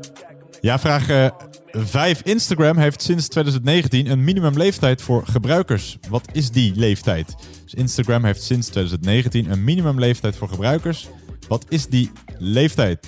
Ja, 0.62 0.80
vraag 0.80 1.32
5. 1.72 2.22
Instagram 2.22 2.78
heeft 2.78 3.02
sinds 3.02 3.28
2019 3.28 4.12
een 4.12 4.24
minimumleeftijd 4.24 5.02
voor 5.02 5.26
gebruikers. 5.26 5.98
Wat 6.10 6.30
is 6.32 6.52
die 6.52 6.74
leeftijd? 6.76 7.36
Dus 7.64 7.74
Instagram 7.74 8.24
heeft 8.24 8.42
sinds 8.42 8.68
2019 8.68 9.52
een 9.52 9.64
minimumleeftijd 9.64 10.36
voor 10.36 10.50
gebruikers. 10.50 11.08
Wat 11.48 11.66
is 11.70 11.88
die 11.88 12.12
leeftijd? 12.38 13.08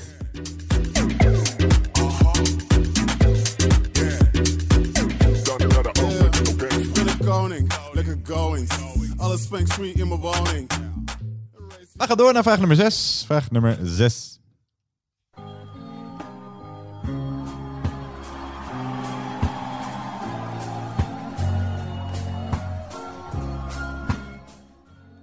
Alles 8.32 9.46
feng 9.48 9.68
shui 9.74 9.92
in 9.92 10.08
mijn 10.08 10.20
woning. 10.20 10.70
We 11.94 12.06
gaan 12.06 12.18
door 12.18 12.34
naar 12.34 12.44
vraag 12.44 12.60
nummer 12.60 12.78
6. 12.78 13.24
Vraag 13.26 13.52
nummer 13.52 13.78
6. 13.84 14.40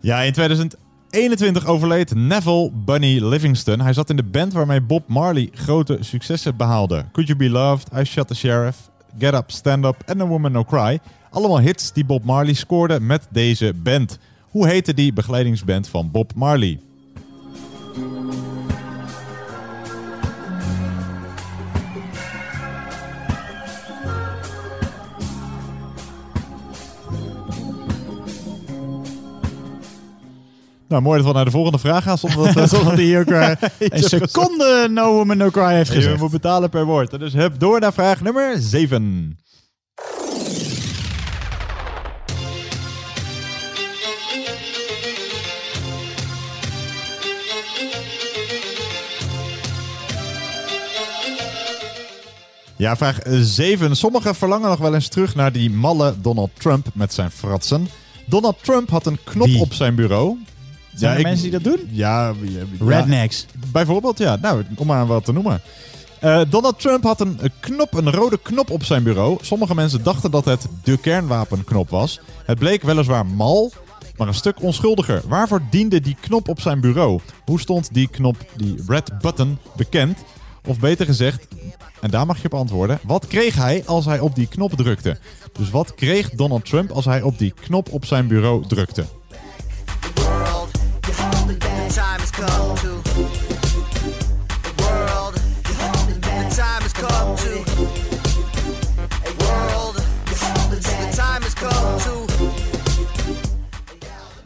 Ja, 0.00 0.20
in 0.20 0.32
2021 0.32 1.66
overleed 1.66 2.14
Neville 2.14 2.70
Bunny 2.72 3.18
Livingston. 3.24 3.80
Hij 3.80 3.92
zat 3.92 4.10
in 4.10 4.16
de 4.16 4.22
band 4.22 4.52
waarmee 4.52 4.80
Bob 4.80 5.08
Marley 5.08 5.48
grote 5.52 5.98
successen 6.00 6.56
behaalde. 6.56 7.04
Could 7.12 7.28
You 7.28 7.38
Be 7.38 7.50
Loved, 7.50 7.88
I 7.98 8.04
Shot 8.04 8.28
the 8.28 8.34
Sheriff, 8.34 8.76
Get 9.18 9.34
Up, 9.34 9.50
Stand 9.50 9.84
Up 9.84 10.02
en 10.06 10.20
A 10.20 10.26
Woman 10.26 10.52
No 10.52 10.64
Cry. 10.64 11.00
Allemaal 11.36 11.60
hits 11.60 11.92
die 11.92 12.04
Bob 12.04 12.24
Marley 12.24 12.54
scoorde 12.54 13.00
met 13.00 13.26
deze 13.30 13.72
band. 13.82 14.18
Hoe 14.50 14.68
heette 14.68 14.94
die 14.94 15.12
begeleidingsband 15.12 15.88
van 15.88 16.10
Bob 16.10 16.34
Marley? 16.34 16.80
Nou, 30.88 31.02
mooi 31.02 31.18
dat 31.18 31.26
we 31.26 31.32
naar 31.32 31.44
de 31.44 31.50
volgende 31.50 31.78
vraag 31.78 32.02
gaan 32.02 32.18
zonder 32.18 32.54
dat, 32.54 32.68
zonder 32.78 33.18
ook 33.18 33.26
eh, 33.26 33.50
Een 33.78 34.02
seconde 34.02 34.88
No 34.90 35.12
Woman 35.12 35.36
No 35.36 35.50
Cry 35.50 35.72
heeft 35.72 35.88
Je 35.88 35.94
gezegd. 35.94 36.18
moet 36.20 36.30
betalen 36.30 36.70
per 36.70 36.84
woord. 36.84 37.18
Dus 37.18 37.32
hup, 37.32 37.58
door 37.58 37.80
naar 37.80 37.92
vraag 37.92 38.20
nummer 38.20 38.56
7. 38.58 39.38
Ja, 52.76 52.96
vraag 52.96 53.18
7. 53.24 53.96
Sommigen 53.96 54.34
verlangen 54.34 54.68
nog 54.68 54.78
wel 54.78 54.94
eens 54.94 55.08
terug 55.08 55.34
naar 55.34 55.52
die 55.52 55.70
malle 55.70 56.14
Donald 56.20 56.50
Trump 56.58 56.86
met 56.94 57.14
zijn 57.14 57.30
fratsen. 57.30 57.88
Donald 58.26 58.56
Trump 58.62 58.90
had 58.90 59.06
een 59.06 59.18
knop 59.24 59.46
Wie? 59.46 59.60
op 59.60 59.72
zijn 59.72 59.94
bureau. 59.94 60.36
Zijn 60.94 61.16
er 61.16 61.22
mensen 61.22 61.50
die 61.50 61.60
dat 61.60 61.64
doen? 61.64 61.88
Ja, 61.90 62.26
ja, 62.42 62.60
ja. 62.78 62.88
Rednecks. 62.88 63.46
Bijvoorbeeld, 63.72 64.18
ja. 64.18 64.36
Nou, 64.40 64.64
om 64.76 64.86
maar 64.86 65.06
wat 65.06 65.24
te 65.24 65.32
noemen. 65.32 65.60
Eh, 66.20 66.40
Donald 66.48 66.80
Trump 66.80 67.02
had 67.02 67.20
een, 67.20 67.38
een 67.40 67.52
knop, 67.60 67.94
een 67.94 68.10
rode 68.10 68.38
knop 68.42 68.70
op 68.70 68.84
zijn 68.84 69.02
bureau. 69.02 69.38
Sommige 69.40 69.74
mensen 69.74 70.02
dachten 70.02 70.30
dat 70.30 70.44
het 70.44 70.66
de 70.82 70.96
kernwapenknop 70.96 71.90
was. 71.90 72.20
Het 72.44 72.58
bleek 72.58 72.82
weliswaar 72.82 73.26
mal, 73.26 73.72
maar 74.16 74.28
een 74.28 74.34
stuk 74.34 74.62
onschuldiger. 74.62 75.22
Waarvoor 75.28 75.62
diende 75.70 76.00
die 76.00 76.16
knop 76.20 76.48
op 76.48 76.60
zijn 76.60 76.80
bureau? 76.80 77.20
Hoe 77.44 77.60
stond 77.60 77.94
die 77.94 78.08
knop, 78.08 78.36
die 78.56 78.82
red 78.86 79.18
button, 79.18 79.58
bekend? 79.76 80.18
Of 80.66 80.78
beter 80.78 81.06
gezegd, 81.06 81.46
en 82.00 82.10
daar 82.10 82.26
mag 82.26 82.38
je 82.38 82.44
op 82.44 82.54
antwoorden. 82.54 82.98
Wat 83.02 83.26
kreeg 83.26 83.54
hij 83.54 83.82
als 83.86 84.04
hij 84.04 84.20
op 84.20 84.34
die 84.34 84.46
knop 84.46 84.72
drukte? 84.72 85.18
Dus 85.52 85.70
wat 85.70 85.94
kreeg 85.94 86.30
Donald 86.30 86.64
Trump 86.64 86.90
als 86.90 87.04
hij 87.04 87.22
op 87.22 87.38
die 87.38 87.54
knop 87.60 87.92
op 87.92 88.04
zijn 88.04 88.26
bureau 88.26 88.66
drukte? 88.66 89.04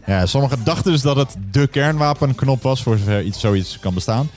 Ja, 0.06 0.26
sommigen 0.26 0.64
dachten 0.64 0.92
dus 0.92 1.02
dat 1.02 1.16
het 1.16 1.36
de 1.50 1.66
kernwapenknop 1.66 2.62
was, 2.62 2.82
voor 2.82 2.98
zover 2.98 3.22
iets, 3.22 3.40
zoiets 3.40 3.78
kan 3.78 3.94
bestaan. 3.94 4.30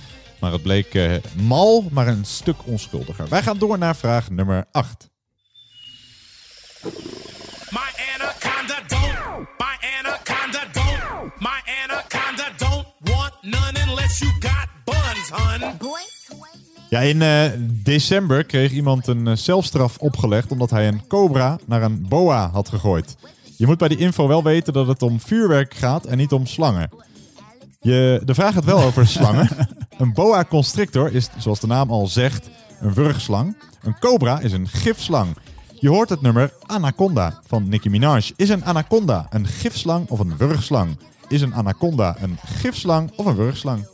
Maar 0.43 0.51
het 0.51 0.61
bleek 0.61 0.93
eh, 0.93 1.11
mal, 1.35 1.87
maar 1.91 2.07
een 2.07 2.25
stuk 2.25 2.55
onschuldiger. 2.65 3.29
Wij 3.29 3.41
gaan 3.41 3.57
door 3.57 3.77
naar 3.77 3.95
vraag 3.95 4.29
nummer 4.29 4.65
8. 4.71 5.09
My 6.81 6.91
anaconda 8.15 8.81
don't. 8.87 9.47
My 9.57 9.75
anaconda 9.99 10.63
don't. 10.71 11.39
My 11.39 11.61
anaconda 11.83 12.49
don't 12.57 12.85
want 12.99 13.33
none 13.41 13.79
unless 13.87 14.19
you 14.19 14.31
got 14.39 14.67
buns, 14.83 15.29
hun. 15.31 15.79
Ja, 16.89 16.99
in 16.99 17.21
eh, 17.21 17.51
december 17.83 18.43
kreeg 18.43 18.71
iemand 18.71 19.07
een 19.07 19.27
eh, 19.27 19.35
celstraf 19.35 19.97
opgelegd 19.97 20.51
omdat 20.51 20.69
hij 20.69 20.87
een 20.87 21.07
cobra 21.07 21.59
naar 21.65 21.81
een 21.81 22.05
boa 22.09 22.49
had 22.49 22.69
gegooid. 22.69 23.15
Je 23.57 23.65
moet 23.65 23.77
bij 23.77 23.87
die 23.87 23.97
info 23.97 24.27
wel 24.27 24.43
weten 24.43 24.73
dat 24.73 24.87
het 24.87 25.01
om 25.01 25.19
vuurwerk 25.19 25.73
gaat 25.73 26.05
en 26.05 26.17
niet 26.17 26.31
om 26.31 26.45
slangen. 26.45 26.89
Je, 27.83 28.21
de 28.25 28.33
vraag 28.33 28.53
gaat 28.53 28.65
wel 28.65 28.81
over 28.83 29.07
slangen. 29.07 29.49
Een 29.97 30.13
boa 30.13 30.43
constrictor 30.43 31.13
is, 31.13 31.29
zoals 31.37 31.59
de 31.59 31.67
naam 31.67 31.89
al 31.89 32.07
zegt, 32.07 32.49
een 32.79 32.93
wurgslang. 32.93 33.57
Een 33.81 33.99
cobra 33.99 34.39
is 34.39 34.51
een 34.51 34.67
gifslang. 34.67 35.35
Je 35.79 35.89
hoort 35.89 36.09
het 36.09 36.21
nummer 36.21 36.53
Anaconda 36.65 37.39
van 37.47 37.69
Nicki 37.69 37.89
Minaj. 37.89 38.31
Is 38.35 38.49
een 38.49 38.65
anaconda 38.65 39.27
een 39.29 39.47
gifslang 39.47 40.09
of 40.09 40.19
een 40.19 40.37
wurgslang? 40.37 40.97
Is 41.27 41.41
een 41.41 41.53
anaconda 41.53 42.15
een 42.21 42.37
gifslang 42.45 43.11
of 43.15 43.25
een 43.25 43.35
wurgslang? 43.35 43.87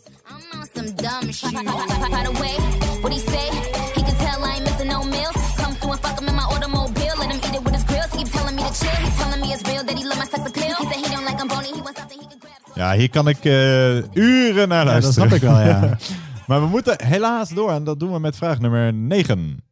Ja, 12.80 12.94
hier 12.94 13.10
kan 13.10 13.28
ik 13.28 13.46
eh, 13.46 13.96
uren 14.14 14.68
naar 14.68 14.86
Ja, 14.86 14.92
dat 14.94 15.04
luisteren. 15.04 15.14
snap 15.14 15.32
ik 15.32 15.42
wel, 15.42 15.60
ja. 15.60 15.98
maar 16.48 16.62
we 16.62 16.68
moeten 16.68 17.06
helaas 17.06 17.50
door 17.50 17.72
en 17.72 17.84
dat 17.84 18.00
doen 18.00 18.12
we 18.12 18.20
met 18.20 18.36
vraag 18.36 18.60
nummer 18.60 18.94
9. 18.94 19.64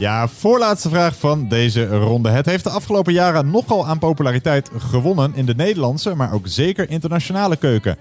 Ja, 0.00 0.28
voorlaatste 0.28 0.88
vraag 0.88 1.16
van 1.16 1.48
deze 1.48 1.86
ronde. 1.86 2.28
Het 2.28 2.46
heeft 2.46 2.64
de 2.64 2.70
afgelopen 2.70 3.12
jaren 3.12 3.50
nogal 3.50 3.86
aan 3.86 3.98
populariteit 3.98 4.70
gewonnen 4.78 5.34
in 5.34 5.46
de 5.46 5.54
Nederlandse, 5.54 6.14
maar 6.14 6.32
ook 6.32 6.46
zeker 6.46 6.90
internationale 6.90 7.56
keuken. 7.56 7.96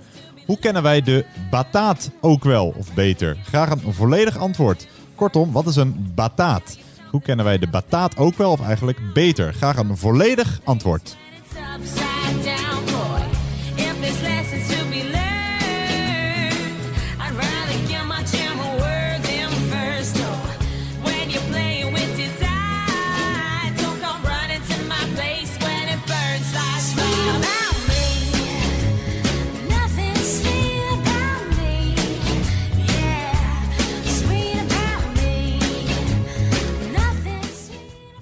Hoe 0.45 0.59
kennen 0.59 0.83
wij 0.83 1.01
de 1.01 1.25
bataat 1.49 2.11
ook 2.21 2.43
wel, 2.43 2.73
of 2.77 2.93
beter? 2.93 3.37
Graag 3.43 3.69
een 3.69 3.93
volledig 3.93 4.37
antwoord. 4.37 4.87
Kortom, 5.15 5.51
wat 5.51 5.67
is 5.67 5.75
een 5.75 6.11
bataat? 6.15 6.77
Hoe 7.11 7.21
kennen 7.21 7.45
wij 7.45 7.57
de 7.57 7.69
bataat 7.69 8.17
ook 8.17 8.37
wel, 8.37 8.51
of 8.51 8.61
eigenlijk 8.61 8.99
beter? 9.13 9.53
Graag 9.53 9.77
een 9.77 9.97
volledig 9.97 10.59
antwoord. 10.63 11.17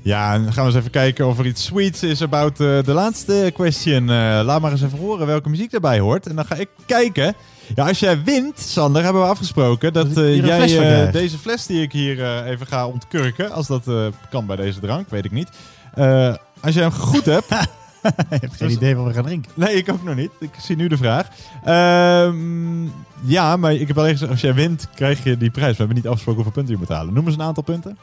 Ja, 0.07 0.33
en 0.33 0.43
dan 0.43 0.53
gaan 0.53 0.63
we 0.63 0.69
eens 0.69 0.79
even 0.79 0.91
kijken 0.91 1.27
of 1.27 1.39
er 1.39 1.45
iets 1.45 1.63
sweets 1.63 2.03
is 2.03 2.21
about 2.21 2.59
eh, 2.59 2.83
de 2.83 2.93
laatste 2.93 3.51
question. 3.53 4.09
Eh, 4.09 4.41
laat 4.43 4.61
maar 4.61 4.71
eens 4.71 4.81
even 4.81 4.97
horen 4.97 5.27
welke 5.27 5.49
muziek 5.49 5.71
daarbij 5.71 5.99
hoort. 5.99 6.27
En 6.27 6.35
dan 6.35 6.45
ga 6.45 6.55
ik 6.55 6.69
kijken. 6.85 7.35
Ja, 7.75 7.87
als 7.87 7.99
jij 7.99 8.23
wint, 8.23 8.59
Sander, 8.59 9.03
hebben 9.03 9.21
we 9.21 9.27
afgesproken 9.27 9.93
dat 9.93 10.17
eh, 10.17 10.35
een 10.35 10.45
jij 10.45 10.57
fles 10.57 10.73
eh, 10.73 11.11
deze 11.11 11.37
fles 11.37 11.65
die 11.65 11.81
ik 11.81 11.91
hier 11.91 12.23
eh, 12.23 12.49
even 12.49 12.67
ga 12.67 12.87
ontkurken, 12.87 13.51
als 13.51 13.67
dat 13.67 13.87
eh, 13.87 14.05
kan 14.29 14.45
bij 14.45 14.55
deze 14.55 14.79
drank, 14.79 15.09
weet 15.09 15.25
ik 15.25 15.31
niet. 15.31 15.49
Eh, 15.93 16.35
als 16.61 16.73
jij 16.73 16.83
hem 16.83 16.91
goed 16.91 17.25
hebt. 17.25 17.47
Ik 18.29 18.41
heb 18.41 18.51
geen 18.51 18.69
idee 18.71 18.95
wat 18.95 19.05
we 19.07 19.13
gaan 19.13 19.23
drinken. 19.23 19.51
Nee, 19.55 19.75
ik 19.75 19.89
ook 19.91 20.03
nog 20.03 20.15
niet. 20.15 20.29
Ik 20.39 20.49
zie 20.61 20.75
nu 20.75 20.87
de 20.87 20.97
vraag. 20.97 21.27
Ehm, 21.63 22.83
ja, 23.23 23.57
maar 23.57 23.73
ik 23.73 23.87
heb 23.87 23.97
alleen 23.97 24.11
gezegd, 24.11 24.31
als 24.31 24.41
jij 24.41 24.53
wint, 24.53 24.87
krijg 24.95 25.23
je 25.23 25.37
die 25.37 25.51
prijs. 25.51 25.71
We 25.71 25.77
hebben 25.77 25.95
niet 25.95 26.07
afgesproken 26.07 26.43
hoeveel 26.43 26.61
punten 26.61 26.79
je 26.79 26.85
moet 26.87 26.97
halen. 26.97 27.13
Noem 27.13 27.25
eens 27.25 27.35
een 27.35 27.41
aantal 27.41 27.63
punten. 27.63 27.97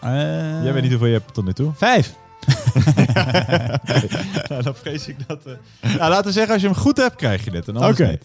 Jij 0.62 0.72
weet 0.72 0.82
niet 0.82 0.90
hoeveel 0.90 1.08
je 1.08 1.14
hebt 1.18 1.34
tot 1.34 1.44
nu 1.44 1.52
toe. 1.52 1.70
Vijf. 1.74 2.14
nou, 4.48 4.62
dan 4.62 4.74
vrees 4.74 5.08
ik 5.08 5.16
dat... 5.26 5.38
eh, 5.46 5.96
Nou, 5.98 6.10
laten 6.10 6.24
we 6.26 6.32
zeggen, 6.32 6.52
als 6.52 6.62
je 6.62 6.68
hem 6.68 6.76
goed 6.76 6.96
hebt, 6.96 7.16
krijg 7.16 7.44
je 7.44 7.50
dit. 7.50 7.68
Oké. 7.68 8.18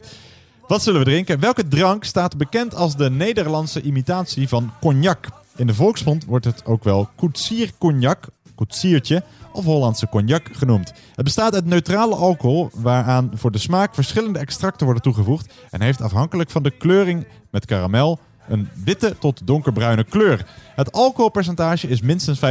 Wat 0.67 0.83
zullen 0.83 0.99
we 0.99 1.05
drinken? 1.05 1.39
Welke 1.39 1.67
drank 1.67 2.03
staat 2.03 2.37
bekend 2.37 2.75
als 2.75 2.95
de 2.95 3.09
Nederlandse 3.09 3.81
imitatie 3.81 4.47
van 4.47 4.71
cognac? 4.81 5.27
In 5.55 5.67
de 5.67 5.73
volksmond 5.73 6.25
wordt 6.25 6.45
het 6.45 6.65
ook 6.65 6.83
wel 6.83 7.09
koetsiercognac, 7.15 8.27
koetsiertje 8.55 9.23
of 9.59 9.65
Hollandse 9.65 10.09
cognac 10.09 10.47
genoemd. 10.51 10.93
Het 11.15 11.25
bestaat 11.25 11.53
uit 11.53 11.65
neutrale 11.65 12.15
alcohol 12.15 12.69
waaraan 12.73 13.31
voor 13.33 13.51
de 13.51 13.57
smaak 13.57 13.93
verschillende 13.93 14.39
extracten 14.39 14.85
worden 14.85 15.03
toegevoegd 15.03 15.53
en 15.69 15.81
heeft 15.81 16.01
afhankelijk 16.01 16.49
van 16.49 16.63
de 16.63 16.71
kleuring 16.71 17.27
met 17.49 17.65
karamel 17.65 18.19
een 18.47 18.69
witte 18.83 19.15
tot 19.19 19.47
donkerbruine 19.47 20.03
kleur. 20.03 20.45
Het 20.75 20.91
alcoholpercentage 20.91 21.87
is 21.87 22.01
minstens 22.01 22.39
35%. 22.39 22.41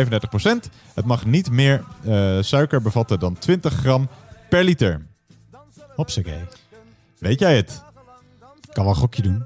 Het 0.95 1.05
mag 1.05 1.27
niet 1.27 1.51
meer 1.51 1.85
eh, 2.05 2.39
suiker 2.41 2.83
bevatten 2.83 3.19
dan 3.19 3.39
20 3.39 3.73
gram 3.73 4.09
per 4.49 4.65
liter. 4.65 5.07
Hopsakee. 5.97 6.41
Weet 7.19 7.39
jij 7.39 7.57
het? 7.57 7.83
Ik 8.69 8.75
kan 8.75 8.85
wel 8.85 8.93
een 8.93 9.01
gokje 9.01 9.23
doen. 9.23 9.45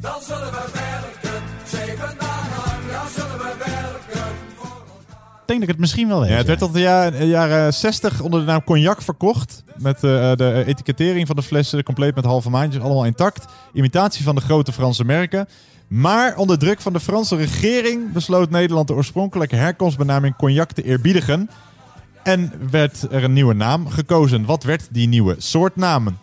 Dan 0.00 0.22
zullen 0.22 0.50
we 0.50 0.70
werken, 0.72 2.27
denk 5.48 5.60
dat 5.60 5.68
ik 5.68 5.74
het 5.74 5.78
misschien 5.78 6.08
wel 6.08 6.20
weet. 6.20 6.30
Ja, 6.30 6.36
het 6.36 6.46
werd 6.46 6.58
tot 6.58 6.72
de 6.72 6.80
jaren, 6.80 7.26
jaren 7.26 7.74
60 7.74 8.20
onder 8.20 8.40
de 8.40 8.46
naam 8.46 8.64
cognac 8.64 9.02
verkocht. 9.02 9.64
Met 9.76 9.94
eh, 9.94 10.32
de 10.34 10.64
etikettering 10.66 11.26
van 11.26 11.36
de 11.36 11.42
flessen, 11.42 11.82
compleet 11.82 12.14
met 12.14 12.24
halve 12.24 12.50
maandjes, 12.50 12.82
allemaal 12.82 13.04
intact. 13.04 13.44
Imitatie 13.72 14.24
van 14.24 14.34
de 14.34 14.40
grote 14.40 14.72
Franse 14.72 15.04
merken. 15.04 15.48
Maar 15.88 16.36
onder 16.36 16.58
druk 16.58 16.80
van 16.80 16.92
de 16.92 17.00
Franse 17.00 17.36
regering 17.36 18.12
besloot 18.12 18.50
Nederland 18.50 18.88
de 18.88 18.94
oorspronkelijke 18.94 19.56
herkomstbenaming 19.56 20.36
cognac 20.36 20.72
te 20.72 20.82
eerbiedigen. 20.82 21.50
En 22.22 22.52
werd 22.70 23.06
er 23.10 23.24
een 23.24 23.32
nieuwe 23.32 23.54
naam 23.54 23.88
gekozen. 23.88 24.44
Wat 24.44 24.62
werd 24.62 24.88
die 24.90 25.08
nieuwe 25.08 25.34
soortnaam? 25.38 26.18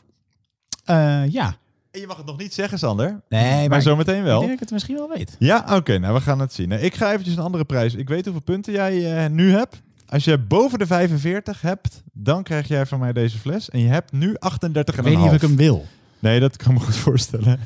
Eh, 0.85 1.31
ja. 1.31 1.55
En 1.95 2.01
je 2.01 2.07
mag 2.07 2.17
het 2.17 2.25
nog 2.25 2.37
niet 2.37 2.53
zeggen, 2.53 2.79
Sander. 2.79 3.21
Nee, 3.29 3.59
maar, 3.59 3.69
maar 3.69 3.81
zometeen 3.81 4.23
wel. 4.23 4.41
Ik 4.41 4.47
denk 4.47 4.51
dat 4.51 4.53
ik 4.53 4.59
het 4.59 4.71
misschien 4.71 4.95
wel 4.95 5.09
weet. 5.17 5.35
Ja, 5.39 5.65
oké. 5.75 5.97
nou, 5.97 6.13
we 6.13 6.21
gaan 6.21 6.39
het 6.39 6.53
zien. 6.53 6.69
Nou, 6.69 6.81
Ik 6.81 6.95
ga 6.95 7.11
eventjes 7.11 7.35
een 7.35 7.43
andere 7.43 7.65
prijs. 7.65 7.93
Ik 7.93 8.07
weet 8.07 8.23
hoeveel 8.25 8.43
punten 8.43 8.73
jij 8.73 9.23
eh, 9.23 9.29
nu 9.29 9.51
hebt. 9.51 9.81
Als 10.07 10.23
je 10.23 10.37
boven 10.37 10.79
de 10.79 10.85
45 10.85 11.61
hebt, 11.61 12.03
dan 12.13 12.43
krijg 12.43 12.67
jij 12.67 12.85
van 12.85 12.99
mij 12.99 13.13
deze 13.13 13.37
fles. 13.37 13.69
En 13.69 13.79
je 13.79 13.87
hebt 13.87 14.11
nu 14.11 14.29
38,5. 14.29 14.35
Ik 14.73 14.95
weet 14.95 15.17
niet 15.17 15.27
of 15.27 15.33
ik 15.33 15.41
hem 15.41 15.55
wil. 15.55 15.85
Nee, 16.19 16.39
dat 16.39 16.57
kan 16.57 16.73
me 16.73 16.79
goed 16.79 16.95
voorstellen. 16.95 17.59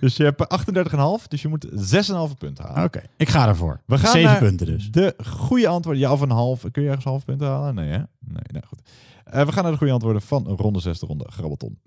Dus 0.00 0.16
je 0.16 0.24
hebt 0.24 0.46
38,5, 1.22 1.28
dus 1.28 1.42
je 1.42 1.48
moet 1.48 1.66
6,5 1.66 2.36
punten 2.38 2.64
halen. 2.64 2.84
Oké, 2.84 3.02
ik 3.16 3.28
ga 3.28 3.48
ervoor. 3.48 3.80
We 3.86 3.98
gaan 3.98 4.10
Zeven 4.12 4.30
naar 4.30 4.38
punten 4.38 4.66
dus. 4.66 4.90
De 4.90 5.14
goede 5.26 5.68
antwoorden. 5.68 6.02
Ja, 6.02 6.12
of 6.12 6.20
een 6.20 6.30
half. 6.30 6.64
Kun 6.72 6.82
je 6.82 6.88
ergens 6.88 7.04
half 7.06 7.24
punten 7.24 7.46
halen? 7.46 7.74
Nee, 7.74 7.88
hè? 7.88 7.98
Nee, 8.18 8.42
nou 8.52 8.64
goed. 8.66 8.80
Eh, 9.24 9.46
we 9.46 9.52
gaan 9.52 9.62
naar 9.62 9.72
de 9.72 9.78
goede 9.78 9.92
antwoorden 9.92 10.22
van 10.22 10.46
ronde 10.46 10.80
6, 10.80 10.98
de 10.98 11.06
ronde 11.06 11.26
Grabbelton. 11.30 11.78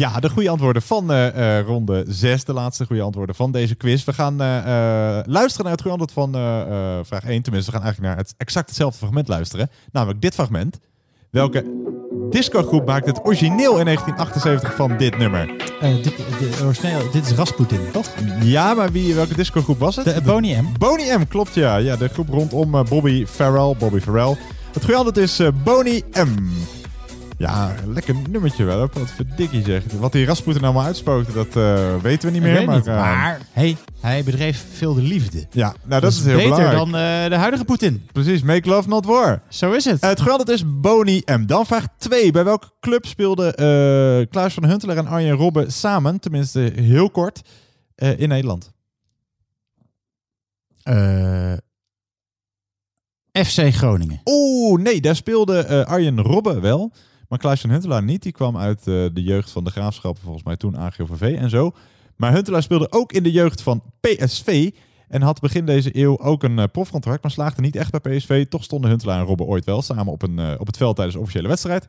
Ja, 0.00 0.20
de 0.20 0.30
goede 0.30 0.48
antwoorden 0.48 0.82
van 0.82 1.12
eh, 1.12 1.58
eh, 1.58 1.66
ronde 1.66 2.04
6, 2.08 2.44
de 2.44 2.52
laatste 2.52 2.86
goede 2.86 3.02
antwoorden 3.02 3.34
van 3.34 3.52
deze 3.52 3.74
quiz. 3.74 4.04
We 4.04 4.12
gaan 4.12 4.40
eh, 4.40 4.46
luisteren 5.24 5.64
naar 5.64 5.72
het 5.72 5.82
goede 5.82 5.98
antwoord 5.98 6.12
van 6.12 6.32
vraag 7.04 7.24
1. 7.24 7.42
Tenminste, 7.42 7.70
we 7.70 7.76
gaan 7.76 7.86
eigenlijk 7.86 8.14
naar 8.14 8.24
het 8.24 8.34
exact 8.36 8.68
hetzelfde 8.68 8.98
fragment 8.98 9.28
luisteren. 9.28 9.70
Namelijk 9.92 10.20
dit 10.20 10.34
fragment. 10.34 10.78
Welke 11.30 11.64
discogroep 12.30 12.86
maakt 12.86 13.06
het 13.06 13.24
origineel 13.24 13.78
in 13.78 13.84
1978 13.84 14.74
van 14.74 14.96
dit 14.96 15.18
nummer? 15.18 15.46
Dit, 16.02 16.14
origineel, 16.62 17.10
dit 17.10 17.26
is 17.26 17.32
Rasputin, 17.32 17.80
toch? 17.92 18.06
Ja, 18.42 18.74
maar 18.74 18.92
wie, 18.92 19.14
welke 19.14 19.34
discogroep 19.34 19.78
was 19.78 19.96
het? 19.96 20.04
De 20.04 20.22
Boney 20.22 20.60
M. 20.60 20.78
Boney 20.78 21.18
M, 21.18 21.26
klopt 21.28 21.54
ja. 21.54 21.76
Ja, 21.76 21.96
de 21.96 22.08
groep 22.08 22.28
rondom 22.28 22.70
Bobby 22.70 23.26
Farrell. 23.26 23.74
Bobby 23.78 24.00
Farrell. 24.00 24.36
Het 24.72 24.84
goede 24.84 24.96
antwoord 24.96 25.16
is 25.16 25.40
Boney 25.64 26.02
M. 26.12 26.34
Ja, 27.40 27.74
lekker 27.86 28.14
nummertje 28.28 28.64
wel. 28.64 28.78
Wat 28.78 29.10
verdikkie 29.10 29.64
zegt. 29.64 29.98
Wat 29.98 30.12
die 30.12 30.26
Rasputin 30.26 30.64
allemaal 30.64 30.84
uitspookte, 30.84 31.32
dat 31.32 31.56
eh, 31.56 31.96
weten 31.96 32.28
we 32.28 32.34
niet 32.34 32.42
meer. 32.42 32.64
Maar 32.64 32.76
niet, 32.76 32.86
eh, 32.86 32.94
maar 32.94 33.40
hey, 33.52 33.76
hij 34.00 34.24
bedreef 34.24 34.66
veel 34.72 34.94
de 34.94 35.02
liefde. 35.02 35.46
ja, 35.50 35.74
nou 35.84 36.00
dat, 36.00 36.12
is 36.12 36.24
heel 36.24 36.36
beter 36.36 36.50
belangrijk. 36.50 36.76
dan 36.76 36.86
eh, 36.86 37.28
de 37.28 37.34
huidige 37.36 37.64
Poetin. 37.64 38.08
Precies, 38.12 38.42
make 38.42 38.68
love 38.68 38.88
not 38.88 39.06
war. 39.06 39.42
Zo 39.48 39.72
is 39.72 39.84
het. 39.84 40.00
Het 40.00 40.18
antwoord 40.18 40.48
is 40.48 40.80
Boney 40.80 41.22
M. 41.26 41.46
Dan 41.46 41.66
vraag 41.66 41.86
2. 41.98 42.32
Bij 42.32 42.44
welke 42.44 42.70
club 42.80 43.06
speelden 43.06 43.54
Klaas 44.30 44.54
van 44.54 44.64
Huntelaar 44.64 44.96
en 44.96 45.06
Arjen 45.06 45.36
Robben 45.36 45.72
samen, 45.72 46.20
tenminste 46.20 46.72
heel 46.74 47.10
kort, 47.10 47.40
in 47.94 48.28
Nederland? 48.28 48.72
Eh, 50.82 51.52
FC 53.32 53.74
Groningen. 53.74 54.20
Oeh, 54.24 54.82
nee, 54.82 55.00
daar 55.00 55.16
speelde 55.16 55.86
Arjen 55.86 56.20
Robben 56.20 56.60
wel. 56.60 56.92
Maar 57.30 57.38
Klaas 57.38 57.60
van 57.60 57.70
Huntelaar 57.70 58.02
niet. 58.02 58.22
Die 58.22 58.32
kwam 58.32 58.56
uit 58.56 58.78
eh, 58.78 58.84
de 58.84 59.22
jeugd 59.22 59.50
van 59.50 59.64
de 59.64 59.70
Graafschappen, 59.70 60.22
volgens 60.22 60.44
mij 60.44 60.56
toen 60.56 60.78
AGOVV 60.78 61.36
en 61.38 61.50
zo. 61.50 61.72
Maar 62.16 62.32
Huntelaar 62.32 62.62
speelde 62.62 62.92
ook 62.92 63.12
in 63.12 63.22
de 63.22 63.32
jeugd 63.32 63.62
van 63.62 63.82
PSV. 64.00 64.70
En 65.10 65.22
had 65.22 65.40
begin 65.40 65.66
deze 65.66 65.98
eeuw 65.98 66.18
ook 66.18 66.42
een 66.42 66.58
eh, 66.58 66.64
profcontract, 66.72 67.22
maar 67.22 67.30
slaagde 67.30 67.60
niet 67.60 67.76
echt 67.76 68.00
bij 68.00 68.16
PSV. 68.16 68.46
Toch 68.46 68.64
stonden 68.64 68.90
Huntelaar 68.90 69.18
en 69.18 69.26
Robben 69.26 69.46
ooit 69.46 69.64
wel 69.64 69.82
samen 69.82 70.12
op, 70.12 70.22
een, 70.22 70.38
eh, 70.38 70.54
op 70.58 70.66
het 70.66 70.76
veld 70.76 70.94
tijdens 70.94 71.16
een 71.16 71.22
officiële 71.22 71.48
wedstrijd. 71.48 71.86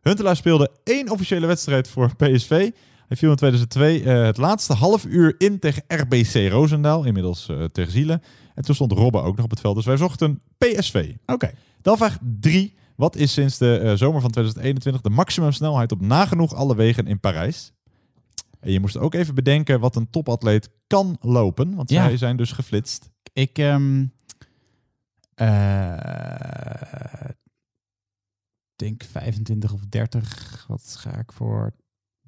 Huntelaar 0.00 0.36
speelde 0.36 0.70
één 0.84 1.10
officiële 1.10 1.46
wedstrijd 1.46 1.88
voor 1.88 2.16
PSV. 2.16 2.70
Hij 3.08 3.16
viel 3.16 3.30
in 3.30 3.36
2002 3.36 4.02
eh, 4.02 4.24
het 4.24 4.36
laatste 4.36 4.72
half 4.72 5.04
uur 5.04 5.34
in 5.38 5.58
tegen 5.58 5.82
RBC 5.86 6.50
Roosendaal, 6.50 7.04
inmiddels 7.04 7.50
ter 7.72 7.90
ziele. 7.90 8.20
En 8.54 8.62
toen 8.62 8.74
stond 8.74 8.92
Robben 8.92 9.22
ook 9.22 9.36
nog 9.36 9.44
op 9.44 9.50
het 9.50 9.60
veld. 9.60 9.76
Dus 9.76 9.84
wij 9.84 9.96
zochten 9.96 10.40
PSV. 10.58 11.12
Oké. 11.26 11.50
Dan 11.82 11.96
vraag 11.96 12.18
3. 12.40 12.74
Wat 12.96 13.16
is 13.16 13.32
sinds 13.32 13.58
de 13.58 13.78
eh, 13.78 13.94
zomer 13.94 14.20
van 14.20 14.30
2021 14.30 15.02
de 15.02 15.10
maximumsnelheid 15.10 15.92
op 15.92 16.00
nagenoeg 16.00 16.54
alle 16.54 16.76
wegen 16.76 17.06
in 17.06 17.20
Parijs? 17.20 17.72
En 18.60 18.72
je 18.72 18.80
moest 18.80 18.96
ook 18.96 19.14
even 19.14 19.34
bedenken 19.34 19.80
wat 19.80 19.96
een 19.96 20.10
topatleet 20.10 20.70
kan 20.86 21.16
lopen. 21.20 21.74
Want 21.74 21.90
Ja. 21.90 22.04
zij 22.04 22.16
zijn 22.16 22.36
dus 22.36 22.52
geflitst. 22.52 23.10
Ik 23.32 23.58
ehm 23.58 24.04
eh, 25.34 27.30
denk 28.76 29.04
25 29.04 29.72
of 29.72 29.80
30. 29.88 30.64
Wat 30.68 30.96
ga 30.98 31.18
ik 31.18 31.32
voor? 31.32 31.72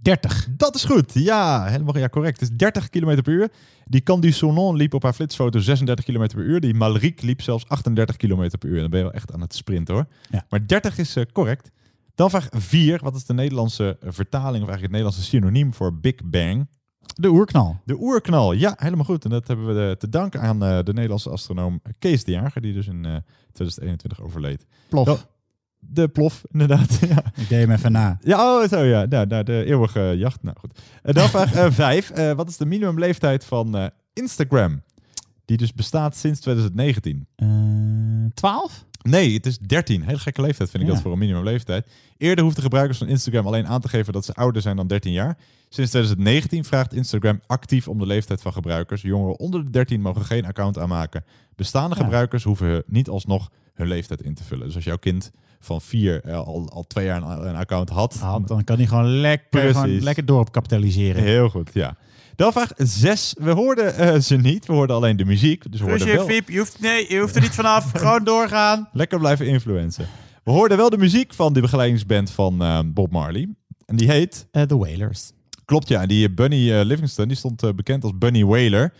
30. 0.02 0.48
Dat 0.56 0.74
is 0.74 0.84
goed. 0.84 1.14
Ja, 1.14 1.64
helemaal 1.64 1.98
ja, 1.98 2.08
correct. 2.08 2.40
Het 2.40 2.50
is 2.50 2.56
30 2.56 2.90
km 2.90 3.22
per 3.22 3.32
uur. 3.32 3.48
Die 3.84 4.02
Candy 4.02 4.30
Sonon 4.30 4.76
liep 4.76 4.94
op 4.94 5.02
haar 5.02 5.12
flitsfoto 5.12 5.58
36 5.58 6.04
km 6.04 6.26
per 6.26 6.44
uur. 6.44 6.60
Die 6.60 6.74
Malrique 6.74 7.26
liep 7.26 7.42
zelfs 7.42 7.68
38 7.68 8.16
km 8.16 8.50
per 8.58 8.68
uur. 8.68 8.80
Dan 8.80 8.90
ben 8.90 8.98
je 8.98 9.04
wel 9.04 9.14
echt 9.14 9.32
aan 9.32 9.40
het 9.40 9.54
sprinten 9.54 9.94
hoor. 9.94 10.06
Ja. 10.30 10.46
Maar 10.48 10.66
30 10.66 10.98
is 10.98 11.16
eh, 11.16 11.24
correct. 11.32 11.70
Dan 12.14 12.30
vraag 12.30 12.48
4. 12.50 13.00
Wat 13.02 13.14
is 13.14 13.24
de 13.24 13.34
Nederlandse 13.34 13.96
eh, 14.00 14.08
vertaling 14.12 14.62
of 14.62 14.68
eigenlijk 14.68 14.82
het 14.82 14.90
Nederlandse 14.90 15.22
synoniem 15.22 15.74
voor 15.74 15.98
Big 15.98 16.14
Bang? 16.24 16.68
De 17.14 17.28
oerknal. 17.28 17.80
De 17.84 17.96
oerknal, 18.00 18.52
ja, 18.52 18.74
helemaal 18.76 19.04
goed. 19.04 19.24
En 19.24 19.30
dat 19.30 19.46
hebben 19.48 19.74
we 19.74 19.88
eh, 19.88 19.96
te 19.96 20.08
danken 20.08 20.40
aan 20.40 20.58
de 20.58 20.92
Nederlandse 20.92 21.30
astronoom 21.30 21.80
Kees 21.98 22.24
de 22.24 22.32
Jager, 22.32 22.60
die 22.60 22.72
dus 22.72 22.86
in 22.86 23.04
eh, 23.04 23.16
2021 23.52 24.20
overleed. 24.22 24.66
Plof. 24.88 25.26
De 25.88 26.08
plof, 26.08 26.42
inderdaad. 26.52 26.98
ja. 27.08 27.18
Ik 27.36 27.48
deed 27.48 27.60
hem 27.60 27.70
even 27.70 27.92
na. 27.92 28.18
Ja, 28.22 28.56
oh, 28.62 28.68
zo 28.68 28.82
ja. 28.84 29.04
Nou, 29.04 29.26
naar 29.26 29.44
de 29.44 29.64
eeuwige 29.64 30.14
jacht. 30.16 30.42
Nou 30.42 30.56
goed. 30.60 30.80
En 31.02 31.14
dan 31.14 31.28
vraag 31.28 31.74
5. 31.74 32.12
wat 32.34 32.48
is 32.48 32.56
de 32.56 32.66
minimumleeftijd 32.66 33.44
van 33.44 33.76
eh, 33.76 33.86
Instagram? 34.12 34.82
Die 35.44 35.56
dus 35.56 35.72
bestaat 35.72 36.16
sinds 36.16 36.40
2019. 36.40 37.26
Eh 37.36 37.46
12? 38.34 38.84
Nee, 39.02 39.34
het 39.34 39.46
is 39.46 39.58
13. 39.58 40.02
Hele 40.02 40.18
gekke 40.18 40.40
leeftijd 40.42 40.70
vind 40.70 40.82
ik 40.82 40.88
Ja. 40.88 40.94
dat 40.94 41.02
voor 41.02 41.12
een 41.12 41.18
minimumleeftijd. 41.18 41.86
Eerder 42.16 42.44
hoefden 42.44 42.62
gebruikers 42.62 42.98
van 42.98 43.08
Instagram 43.08 43.46
alleen 43.46 43.66
aan 43.66 43.80
te 43.80 43.88
geven 43.88 44.12
dat 44.12 44.24
ze 44.24 44.34
ouder 44.34 44.62
zijn 44.62 44.76
dan 44.76 44.86
13 44.86 45.12
jaar. 45.12 45.36
Sinds 45.68 45.90
2019 45.90 46.64
vraagt 46.64 46.94
Instagram 46.94 47.40
actief 47.46 47.88
om 47.88 47.98
de 47.98 48.06
leeftijd 48.06 48.42
van 48.42 48.52
gebruikers. 48.52 49.02
Jongeren 49.02 49.38
onder 49.38 49.64
de 49.64 49.70
13 49.70 50.00
mogen 50.00 50.24
geen 50.24 50.44
account 50.46 50.78
aanmaken. 50.78 51.24
Bestaande 51.54 51.96
Ja. 51.96 52.02
gebruikers 52.02 52.44
hoeven 52.44 52.82
niet 52.86 53.08
alsnog 53.08 53.50
hun 53.74 53.86
leeftijd 53.88 54.22
in 54.22 54.34
te 54.34 54.44
vullen. 54.44 54.66
Dus 54.66 54.74
als 54.74 54.84
jouw 54.84 54.96
kind 54.98 55.30
van 55.66 55.80
4 55.80 56.32
al, 56.32 56.68
al 56.72 56.86
twee 56.86 57.04
jaar 57.04 57.22
een, 57.22 57.48
een 57.48 57.56
account 57.56 57.88
had, 57.88 58.18
dan 58.46 58.64
kan 58.64 58.76
hij 58.76 58.86
gewoon 58.86 59.20
lekker, 59.20 59.74
gewoon 59.74 60.00
lekker 60.00 60.24
dorp 60.26 60.52
kapitaliseren. 60.52 61.22
Heel 61.22 61.48
goed, 61.48 61.70
ja. 61.72 61.96
Dan 62.36 62.52
vraag 62.52 62.70
6. 62.76 63.34
We 63.38 63.50
hoorden 63.50 63.94
eh, 63.94 64.20
ze 64.20 64.36
niet. 64.36 64.66
We 64.66 64.72
hoorden 64.72 64.96
alleen 64.96 65.16
de 65.16 65.24
muziek. 65.24 65.72
Dus 65.72 65.80
we 65.80 65.88
hoorden 65.88 66.06
wel... 66.06 66.30
je 66.30 66.58
hoeft, 66.58 66.80
nee, 66.80 67.06
je 67.08 67.18
hoeft 67.20 67.34
er 67.36 67.42
niet 67.42 67.54
vanaf. 67.54 67.90
gewoon 67.98 68.24
doorgaan. 68.24 68.88
Lekker 68.92 69.18
blijven 69.18 69.46
influencen. 69.46 70.06
We 70.44 70.50
hoorden 70.50 70.76
wel 70.76 70.90
de 70.90 70.98
muziek 70.98 71.34
van 71.34 71.52
de 71.52 71.60
begeleidingsband 71.60 72.30
van 72.30 72.62
eh, 72.62 72.78
Bob 72.86 73.10
Marley. 73.10 73.48
En 73.86 73.96
die 73.96 74.10
heet... 74.10 74.46
Eh, 74.50 74.62
The 74.62 74.78
Wailers. 74.78 75.32
Klopt, 75.66 75.88
ja. 75.88 76.06
Die 76.06 76.30
Bunny 76.30 76.72
eh, 76.72 76.84
Livingston, 76.84 77.28
die 77.28 77.36
stond 77.36 77.62
eh, 77.62 77.70
bekend 77.72 78.02
als 78.02 78.12
Bunny 78.18 78.44
Wailer. 78.44 78.92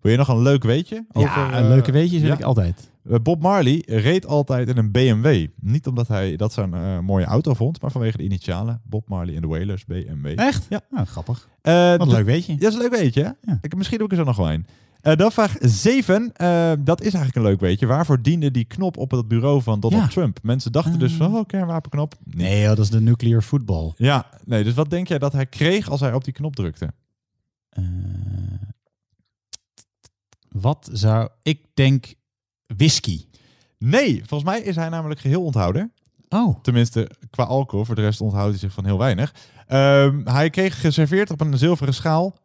Wil 0.00 0.12
je 0.12 0.18
nog 0.18 0.28
een 0.28 0.42
leuk 0.42 0.62
weetje? 0.62 1.04
Ja, 1.12 1.52
eh, 1.52 1.58
een 1.58 1.68
leuke 1.68 1.92
weetjes 1.92 2.20
wil 2.20 2.30
ja? 2.30 2.36
ik 2.36 2.42
altijd. 2.42 2.90
Eh, 3.10 3.16
Bob 3.22 3.42
Marley 3.42 3.82
reed 3.86 4.26
altijd 4.26 4.68
in 4.68 4.76
een 4.76 4.90
BMW. 4.90 5.46
Niet 5.60 5.86
omdat 5.86 6.08
hij 6.08 6.36
dat 6.36 6.52
zo'n 6.52 6.74
eh, 6.74 6.98
mooie 6.98 7.24
auto 7.24 7.54
vond, 7.54 7.80
maar 7.80 7.90
vanwege 7.90 8.16
de 8.16 8.22
initialen. 8.22 8.80
Bob 8.84 9.08
Marley 9.08 9.34
en 9.34 9.40
de 9.40 9.46
Wailers, 9.46 9.84
BMW. 9.84 10.26
Echt? 10.38 10.66
Ja. 10.68 10.80
Nou, 10.90 11.06
grappig. 11.06 11.48
Eh, 11.60 11.96
Wat 11.96 12.08
leuk 12.08 12.24
weetje. 12.24 12.56
Dat 12.56 12.68
is 12.68 12.74
een 12.74 12.80
leuk 12.82 12.96
weetje, 13.00 13.36
hè? 13.42 13.52
Ik, 13.60 13.76
misschien 13.76 13.98
doe 13.98 14.06
ik 14.06 14.12
er 14.12 14.18
zo 14.18 14.24
nog 14.24 14.36
wel 14.36 14.52
een. 14.52 14.66
Eh, 15.00 15.16
dan 15.16 15.32
vraag 15.32 15.56
7. 15.60 16.32
dat 16.84 17.00
is 17.00 17.14
eigenlijk 17.14 17.36
een 17.36 17.42
leuk 17.42 17.60
weetje. 17.60 17.86
Waarvoor 17.86 18.22
diende 18.22 18.50
die 18.50 18.64
knop 18.64 18.96
op 18.96 19.10
het 19.10 19.28
bureau 19.28 19.62
van 19.62 19.80
Donald 19.80 20.02
Ja. 20.02 20.08
Trump? 20.08 20.38
Mensen 20.42 20.72
dachten 20.72 20.98
dus 20.98 21.12
van, 21.12 21.36
oh, 21.36 21.46
kernwapenknop. 21.46 22.14
Nee, 22.24 22.58
joh, 22.60 22.68
dat 22.68 22.78
is 22.78 22.90
de 22.90 23.00
nuclear 23.00 23.42
football. 23.42 23.92
Ja, 23.96 24.26
nee, 24.44 24.64
dus 24.64 24.74
wat 24.74 24.90
denk 24.90 25.08
jij 25.08 25.18
dat 25.18 25.32
hij 25.32 25.46
kreeg 25.46 25.90
als 25.90 26.00
hij 26.00 26.12
op 26.14 26.24
die 26.24 26.32
knop 26.32 26.56
drukte? 26.56 26.90
Wat 30.48 30.88
zou... 30.92 31.28
Ik 31.42 31.60
denk 31.74 32.14
whisky. 32.66 33.24
Nee, 33.78 34.22
volgens 34.26 34.50
mij 34.50 34.60
is 34.60 34.76
hij 34.76 34.88
namelijk 34.88 35.20
geheel 35.20 35.44
onthouder. 35.44 35.90
Oh. 36.28 36.60
Tenminste, 36.62 37.10
qua 37.30 37.44
alcohol. 37.44 37.84
Voor 37.84 37.94
de 37.94 38.00
rest 38.00 38.20
onthoudt 38.20 38.50
hij 38.50 38.58
zich 38.58 38.72
van 38.72 38.84
heel 38.84 38.98
weinig. 38.98 39.34
Ehm, 39.66 40.20
hij 40.24 40.50
kreeg 40.50 40.80
geserveerd 40.80 41.30
op 41.30 41.40
een 41.40 41.58
zilveren 41.58 41.94
schaal 41.94 42.36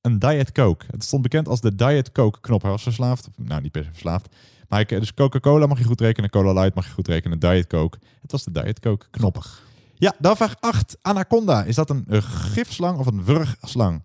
een 0.00 0.18
Diet 0.18 0.52
Coke. 0.52 0.86
Het 0.90 1.04
stond 1.04 1.22
bekend 1.22 1.48
als 1.48 1.60
de 1.60 1.74
Diet 1.74 2.12
Coke 2.12 2.40
knop. 2.40 2.62
Hij 2.62 2.70
was 2.70 2.82
verslaafd. 2.82 3.28
Nou, 3.36 3.62
niet 3.62 3.72
per 3.72 3.84
se 3.84 3.90
verslaafd. 3.90 4.28
Maar 4.68 4.84
hij, 4.86 4.98
dus 4.98 5.14
Coca-Cola 5.14 5.66
mag 5.66 5.78
je 5.78 5.84
goed 5.84 6.00
rekenen. 6.00 6.30
Cola 6.30 6.52
Light 6.52 6.74
mag 6.74 6.86
je 6.86 6.92
goed 6.92 7.08
rekenen. 7.08 7.38
Diet 7.38 7.66
Coke. 7.66 7.98
Het 8.22 8.32
was 8.32 8.44
de 8.44 8.52
Diet 8.52 8.80
Coke 8.80 9.06
knoppig. 9.10 9.62
Ja, 9.94 10.14
dan 10.18 10.36
vraag 10.36 10.54
8. 10.60 10.96
Anaconda. 11.02 11.64
Is 11.64 11.74
dat 11.74 11.90
een 11.90 12.22
gifslang 12.22 12.98
of 12.98 13.06
een 13.06 13.24
wurgslang? 13.24 14.02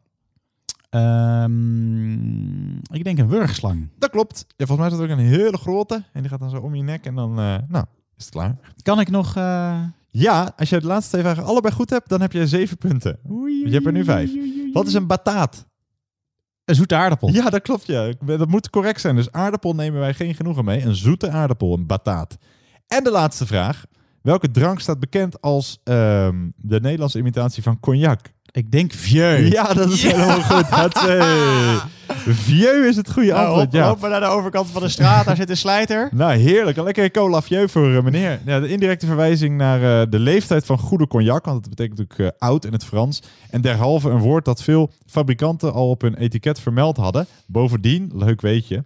Ehm, 1.52 2.76
ik 2.78 3.04
denk 3.04 3.18
een 3.20 3.28
wurgslang. 3.28 3.90
Dat 4.00 4.10
klopt. 4.10 4.46
Ja, 4.58 4.66
volgens 4.66 4.78
mij 4.78 4.88
is 4.88 4.94
dat 4.94 5.04
ook 5.12 5.18
een 5.26 5.26
hele 5.26 5.58
grote. 5.58 6.04
En 6.14 6.22
die 6.22 6.30
gaat 6.30 6.40
dan 6.40 6.50
zo 6.50 6.58
om 6.58 6.76
je 6.76 6.84
nek 6.84 7.06
en 7.06 7.16
dan, 7.16 7.40
eh, 7.40 7.56
nou, 7.68 7.86
is 8.18 8.24
het 8.26 8.30
klaar. 8.30 8.56
Kan 8.82 9.00
ik 9.00 9.10
nog... 9.10 9.36
eh, 9.36 9.82
Ja, 10.08 10.54
als 10.58 10.70
je 10.70 10.80
de 10.80 10.88
laatste 10.88 11.12
twee 11.12 11.24
vragen 11.24 11.44
allebei 11.44 11.74
goed 11.74 11.90
hebt, 11.90 12.10
dan 12.10 12.22
heb 12.22 12.32
je 12.32 12.48
zeven 12.48 12.78
punten. 12.78 13.20
je 13.66 13.70
hebt 13.72 13.86
er 13.86 13.92
nu 13.92 14.04
vijf. 14.04 14.32
Wat 14.74 14.88
is 14.88 14.94
een 14.94 15.08
bataat? 15.08 15.66
Een 16.66 16.76
zoete 16.76 16.96
aardappel. 16.96 17.30
Ja, 17.30 17.50
dat 17.50 17.62
klopt. 17.62 17.86
Ja. 17.88 18.14
Dat 18.26 18.48
moet 18.48 18.70
correct 18.70 19.02
zijn. 19.02 19.16
Dus 19.16 19.32
aardappel 19.32 19.74
nemen 19.76 20.00
wij 20.00 20.14
geen 20.14 20.36
genoegen 20.36 20.66
mee. 20.66 20.82
Een 20.84 20.96
zoete 20.96 21.30
aardappel, 21.30 21.74
een 21.74 21.86
bataat. 21.88 22.38
En 22.88 23.04
de 23.04 23.12
laatste 23.12 23.46
vraag. 23.46 23.86
Welke 24.22 24.52
drank 24.52 24.80
staat 24.80 25.00
bekend 25.00 25.42
als 25.42 25.80
ehm, 25.84 26.50
de 26.56 26.80
Nederlandse 26.80 27.18
imitatie 27.18 27.64
van 27.64 27.80
cognac? 27.80 28.20
Ik 28.52 28.72
denk 28.72 28.94
vieux. 28.94 29.52
Ja, 29.52 29.74
dat 29.74 29.90
is 29.92 30.04
helemaal 30.04 30.42
goed. 30.42 30.66
Hatsé. 30.70 31.20
Vieux 32.28 32.88
is 32.88 32.96
het 32.96 33.12
goede 33.12 33.32
Nou, 33.32 33.46
antwoord. 33.46 33.94
op, 33.96 34.02
ja. 34.02 34.08
naar 34.08 34.20
de 34.20 34.26
overkant 34.26 34.70
van 34.70 34.82
de 34.82 34.90
straat, 34.90 35.26
daar 35.26 35.36
zit 35.36 35.50
een 35.50 35.58
slijter. 35.58 36.10
Nou, 36.14 36.34
heerlijk. 36.34 36.78
Een 36.78 36.84
lekkere 36.84 37.12
cola 37.12 37.42
vieux 37.42 37.72
voor 37.72 37.96
eh, 37.96 38.04
meneer. 38.04 38.40
Ja, 38.46 38.60
de 38.60 38.68
indirecte 38.68 39.06
verwijzing 39.06 39.58
naar 39.58 40.02
eh, 40.02 40.08
de 40.10 40.20
leeftijd 40.20 40.66
van 40.66 40.78
goede 40.80 41.08
cognac. 41.08 41.46
Want 41.46 41.62
dat 41.62 41.70
betekent 41.76 41.98
natuurlijk 41.98 42.36
eh, 42.36 42.48
oud 42.48 42.66
in 42.66 42.72
het 42.72 42.86
Frans. 42.86 43.22
En 43.50 43.62
derhalve 43.62 44.10
een 44.10 44.20
woord 44.20 44.46
dat 44.46 44.64
veel 44.64 44.92
fabrikanten 45.06 45.74
al 45.74 45.90
op 45.90 46.02
hun 46.02 46.16
etiket 46.16 46.60
vermeld 46.60 46.98
hadden. 46.98 47.26
Bovendien, 47.48 48.12
leuk 48.14 48.42
weetje, 48.42 48.84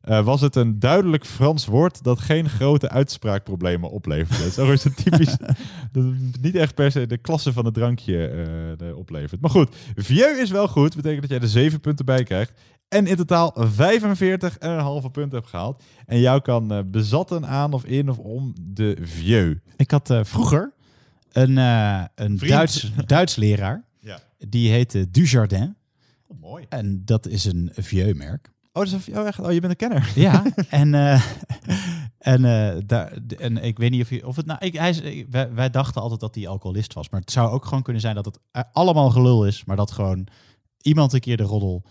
eh, 0.00 0.24
was 0.24 0.40
het 0.40 0.56
een 0.56 0.78
duidelijk 0.78 1.26
Frans 1.26 1.66
woord 1.66 2.04
dat 2.04 2.20
geen 2.20 2.48
grote 2.48 2.88
uitspraakproblemen 2.88 3.90
opleverde. 3.90 4.50
Zo 4.50 4.72
is 4.72 4.84
het 4.84 4.96
typisch 4.96 5.36
dat 5.92 6.04
het 6.04 6.42
niet 6.42 6.54
echt 6.54 6.74
per 6.74 6.90
se 6.90 7.06
de 7.06 7.18
klasse 7.18 7.52
van 7.52 7.64
het 7.64 7.74
drankje 7.74 8.26
eh, 8.78 8.96
oplevert. 8.96 9.40
Maar 9.40 9.50
goed, 9.50 9.76
vieux 9.94 10.38
is 10.38 10.50
wel 10.50 10.68
goed. 10.68 10.96
Betekent 10.96 11.20
dat 11.20 11.30
jij 11.30 11.40
er 11.40 11.48
7 11.48 11.80
punten 11.80 12.04
bij 12.04 12.22
krijgt. 12.22 12.52
En 12.88 13.06
in 13.06 13.16
totaal 13.16 13.52
45 13.54 14.58
en 14.58 14.70
een 14.70 14.78
halve 14.78 15.10
punt 15.10 15.32
hebt 15.32 15.46
gehaald. 15.46 15.82
En 16.06 16.20
jou 16.20 16.40
kan 16.40 16.72
eh, 16.72 16.78
bezatten 16.86 17.46
aan 17.46 17.72
of 17.72 17.84
in 17.84 18.10
of 18.10 18.18
om 18.18 18.54
de 18.60 18.96
vieux. 19.00 19.60
Ik 19.76 19.90
had 19.90 20.14
vroeger 20.22 20.72
een, 21.32 21.56
een. 22.14 22.36
Duits, 22.36 22.92
Duits 23.06 23.36
leraar. 23.36 23.84
Ja. 23.98 24.20
Die 24.38 24.70
heette 24.70 25.10
Dujardin. 25.10 25.76
Oh, 26.26 26.40
mooi. 26.40 26.66
En 26.68 27.02
dat 27.04 27.26
is 27.26 27.44
een 27.44 27.70
vieux-merk. 27.74 28.50
Oh, 28.72 28.82
dat 28.84 28.92
is 28.92 29.06
een, 29.06 29.18
oh, 29.18 29.26
echt? 29.26 29.38
oh, 29.38 29.52
je 29.52 29.60
bent 29.60 29.72
een 29.72 29.88
kenner. 29.88 30.12
Ja, 30.26 30.44
en, 30.70 30.94
eh, 30.94 31.22
en, 32.18 32.44
eh, 32.44 32.82
daar, 32.86 33.12
en 33.38 33.56
ik 33.56 33.78
weet 33.78 33.90
niet 33.90 34.02
of, 34.02 34.10
je, 34.10 34.26
of 34.26 34.36
het 34.36 34.46
nou... 34.46 34.58
Ik, 34.64 34.74
hij 34.74 34.90
is, 34.90 35.24
wij, 35.30 35.52
wij 35.52 35.70
dachten 35.70 36.02
altijd 36.02 36.20
dat 36.20 36.34
hij 36.34 36.48
alcoholist 36.48 36.92
was. 36.92 37.08
Maar 37.08 37.20
het 37.20 37.30
zou 37.30 37.50
ook 37.50 37.64
gewoon 37.64 37.82
kunnen 37.82 38.02
zijn 38.02 38.14
dat 38.14 38.24
het 38.24 38.38
eh, 38.50 38.62
allemaal 38.72 39.10
gelul 39.10 39.46
is. 39.46 39.64
Maar 39.64 39.76
dat 39.76 39.90
gewoon 39.90 40.26
iemand 40.82 41.12
een 41.12 41.20
keer 41.20 41.36
de 41.36 41.42
roddel 41.42 41.82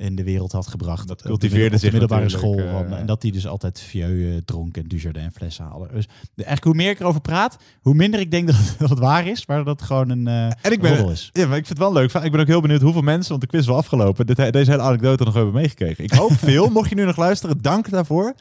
in 0.00 0.14
de 0.16 0.24
wereld 0.24 0.52
had 0.52 0.66
gebracht. 0.66 1.08
Dat 1.08 1.16
Op 1.16 1.22
de 1.22 1.28
cultiveerde 1.28 1.74
op 1.74 1.80
zich 1.80 1.90
de 1.92 1.98
middelbare 1.98 2.28
school. 2.28 2.58
eh, 2.58 2.70
van- 2.72 2.92
en 2.96 3.06
dat 3.06 3.22
hij 3.22 3.30
dus 3.30 3.46
altijd 3.46 3.80
vieux 3.80 4.34
eh, 4.36 4.42
dronk 4.44 4.76
en 4.76 4.84
Dujardin 4.88 5.30
flessen 5.32 5.64
haalde. 5.64 5.88
Dus 5.92 6.06
eigenlijk 6.34 6.64
hoe 6.64 6.74
meer 6.74 6.90
ik 6.90 7.00
erover 7.00 7.20
praat, 7.20 7.56
hoe 7.80 7.94
minder 7.94 8.20
ik 8.20 8.30
denk 8.30 8.46
dat 8.46 8.56
het, 8.56 8.74
dat 8.78 8.90
het 8.90 8.98
waar 8.98 9.26
is. 9.26 9.46
Maar 9.46 9.64
dat 9.64 9.78
het 9.80 9.86
gewoon 9.88 10.08
een 10.10 10.26
eh 10.26 10.44
En 10.62 10.72
ik 10.72 10.80
ben, 10.80 11.08
is. 11.08 11.30
ja, 11.32 11.46
maar 11.46 11.56
ik 11.56 11.66
vind 11.66 11.78
het 11.78 11.78
wel 11.78 11.92
leuk. 11.92 12.12
Ik 12.12 12.30
ben 12.32 12.40
ook 12.40 12.46
heel 12.46 12.60
benieuwd 12.60 12.80
hoeveel 12.82 13.02
mensen, 13.02 13.28
want 13.28 13.40
de 13.40 13.46
quiz 13.46 13.60
is 13.60 13.66
wel 13.66 13.76
afgelopen, 13.76 14.26
dit, 14.26 14.52
deze 14.52 14.70
hele 14.70 14.82
anekdote 14.82 15.24
nog 15.24 15.34
hebben 15.34 15.52
meegekregen. 15.54 16.04
Ik 16.04 16.12
hoop 16.12 16.32
veel. 16.48 16.68
Mocht 16.68 16.88
je 16.88 16.94
nu 16.94 17.04
nog 17.04 17.16
luisteren, 17.16 17.58
dank 17.60 17.90
daarvoor. 17.90 18.34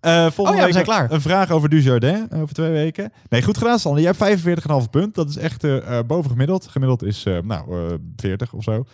Eh 0.00 0.30
volgende 0.30 0.50
Oh 0.50 0.56
ja, 0.58 0.66
we 0.66 0.72
zijn 0.72 0.84
klaar. 0.84 1.12
Een 1.12 1.20
vraag 1.20 1.50
over 1.50 1.68
Dujardin 1.68 2.26
over 2.34 2.54
twee 2.54 2.70
weken. 2.70 3.12
Nee, 3.28 3.42
goed 3.42 3.58
gedaan, 3.58 3.78
Sander. 3.78 4.02
Jij 4.02 4.12
hebt 4.18 4.40
45,5 4.40 4.90
punt. 4.90 5.14
Dat 5.14 5.28
is 5.28 5.36
echt 5.36 5.64
eh, 5.64 5.98
eh, 5.98 6.06
boven 6.06 6.30
gemiddeld. 6.30 6.66
Gemiddeld 6.66 7.02
is 7.02 7.24
eh, 7.24 7.38
nou, 7.42 7.88
eh 7.90 7.94
40 8.16 8.52
of 8.52 8.62
zo. 8.62 8.84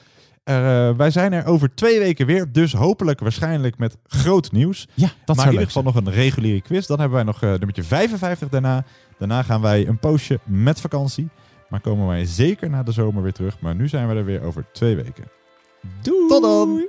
Er, 0.45 0.89
eh, 0.89 0.97
wij 0.97 1.11
zijn 1.11 1.33
er 1.33 1.47
over 1.47 1.75
twee 1.75 1.99
weken 1.99 2.27
weer. 2.27 2.53
Dus 2.53 2.73
hopelijk 2.73 3.21
waarschijnlijk 3.21 3.79
met 3.79 3.97
groot 4.07 4.53
nieuws. 4.53 4.89
Ja, 4.95 5.09
dat 5.25 5.37
maar 5.37 5.45
in 5.47 5.53
ieder 5.53 5.67
geval 5.67 5.83
nog 5.83 5.95
een 5.95 6.11
reguliere 6.11 6.61
quiz. 6.61 6.87
Dan 6.87 6.99
hebben 6.99 7.17
wij 7.17 7.27
nog 7.27 7.43
eh, 7.43 7.49
nummertje 7.49 7.83
55 7.83 8.49
daarna. 8.49 8.85
Daarna 9.19 9.43
gaan 9.43 9.61
wij 9.61 9.87
een 9.89 9.99
poosje 9.99 10.39
met 10.45 10.81
vakantie. 10.81 11.29
Maar 11.69 11.81
komen 11.81 12.07
wij 12.07 12.25
zeker 12.25 12.71
na 12.71 12.83
de 12.83 12.93
zomer 12.93 13.23
weer 13.23 13.33
terug. 13.33 13.61
Maar 13.61 13.75
nu 13.75 13.89
zijn 13.89 14.09
we 14.09 14.15
er 14.15 14.25
weer 14.25 14.43
over 14.43 14.65
twee 14.73 14.97
weken. 14.97 15.25
Doei! 16.03 16.29
Tot 16.29 16.43
dan! 16.43 16.89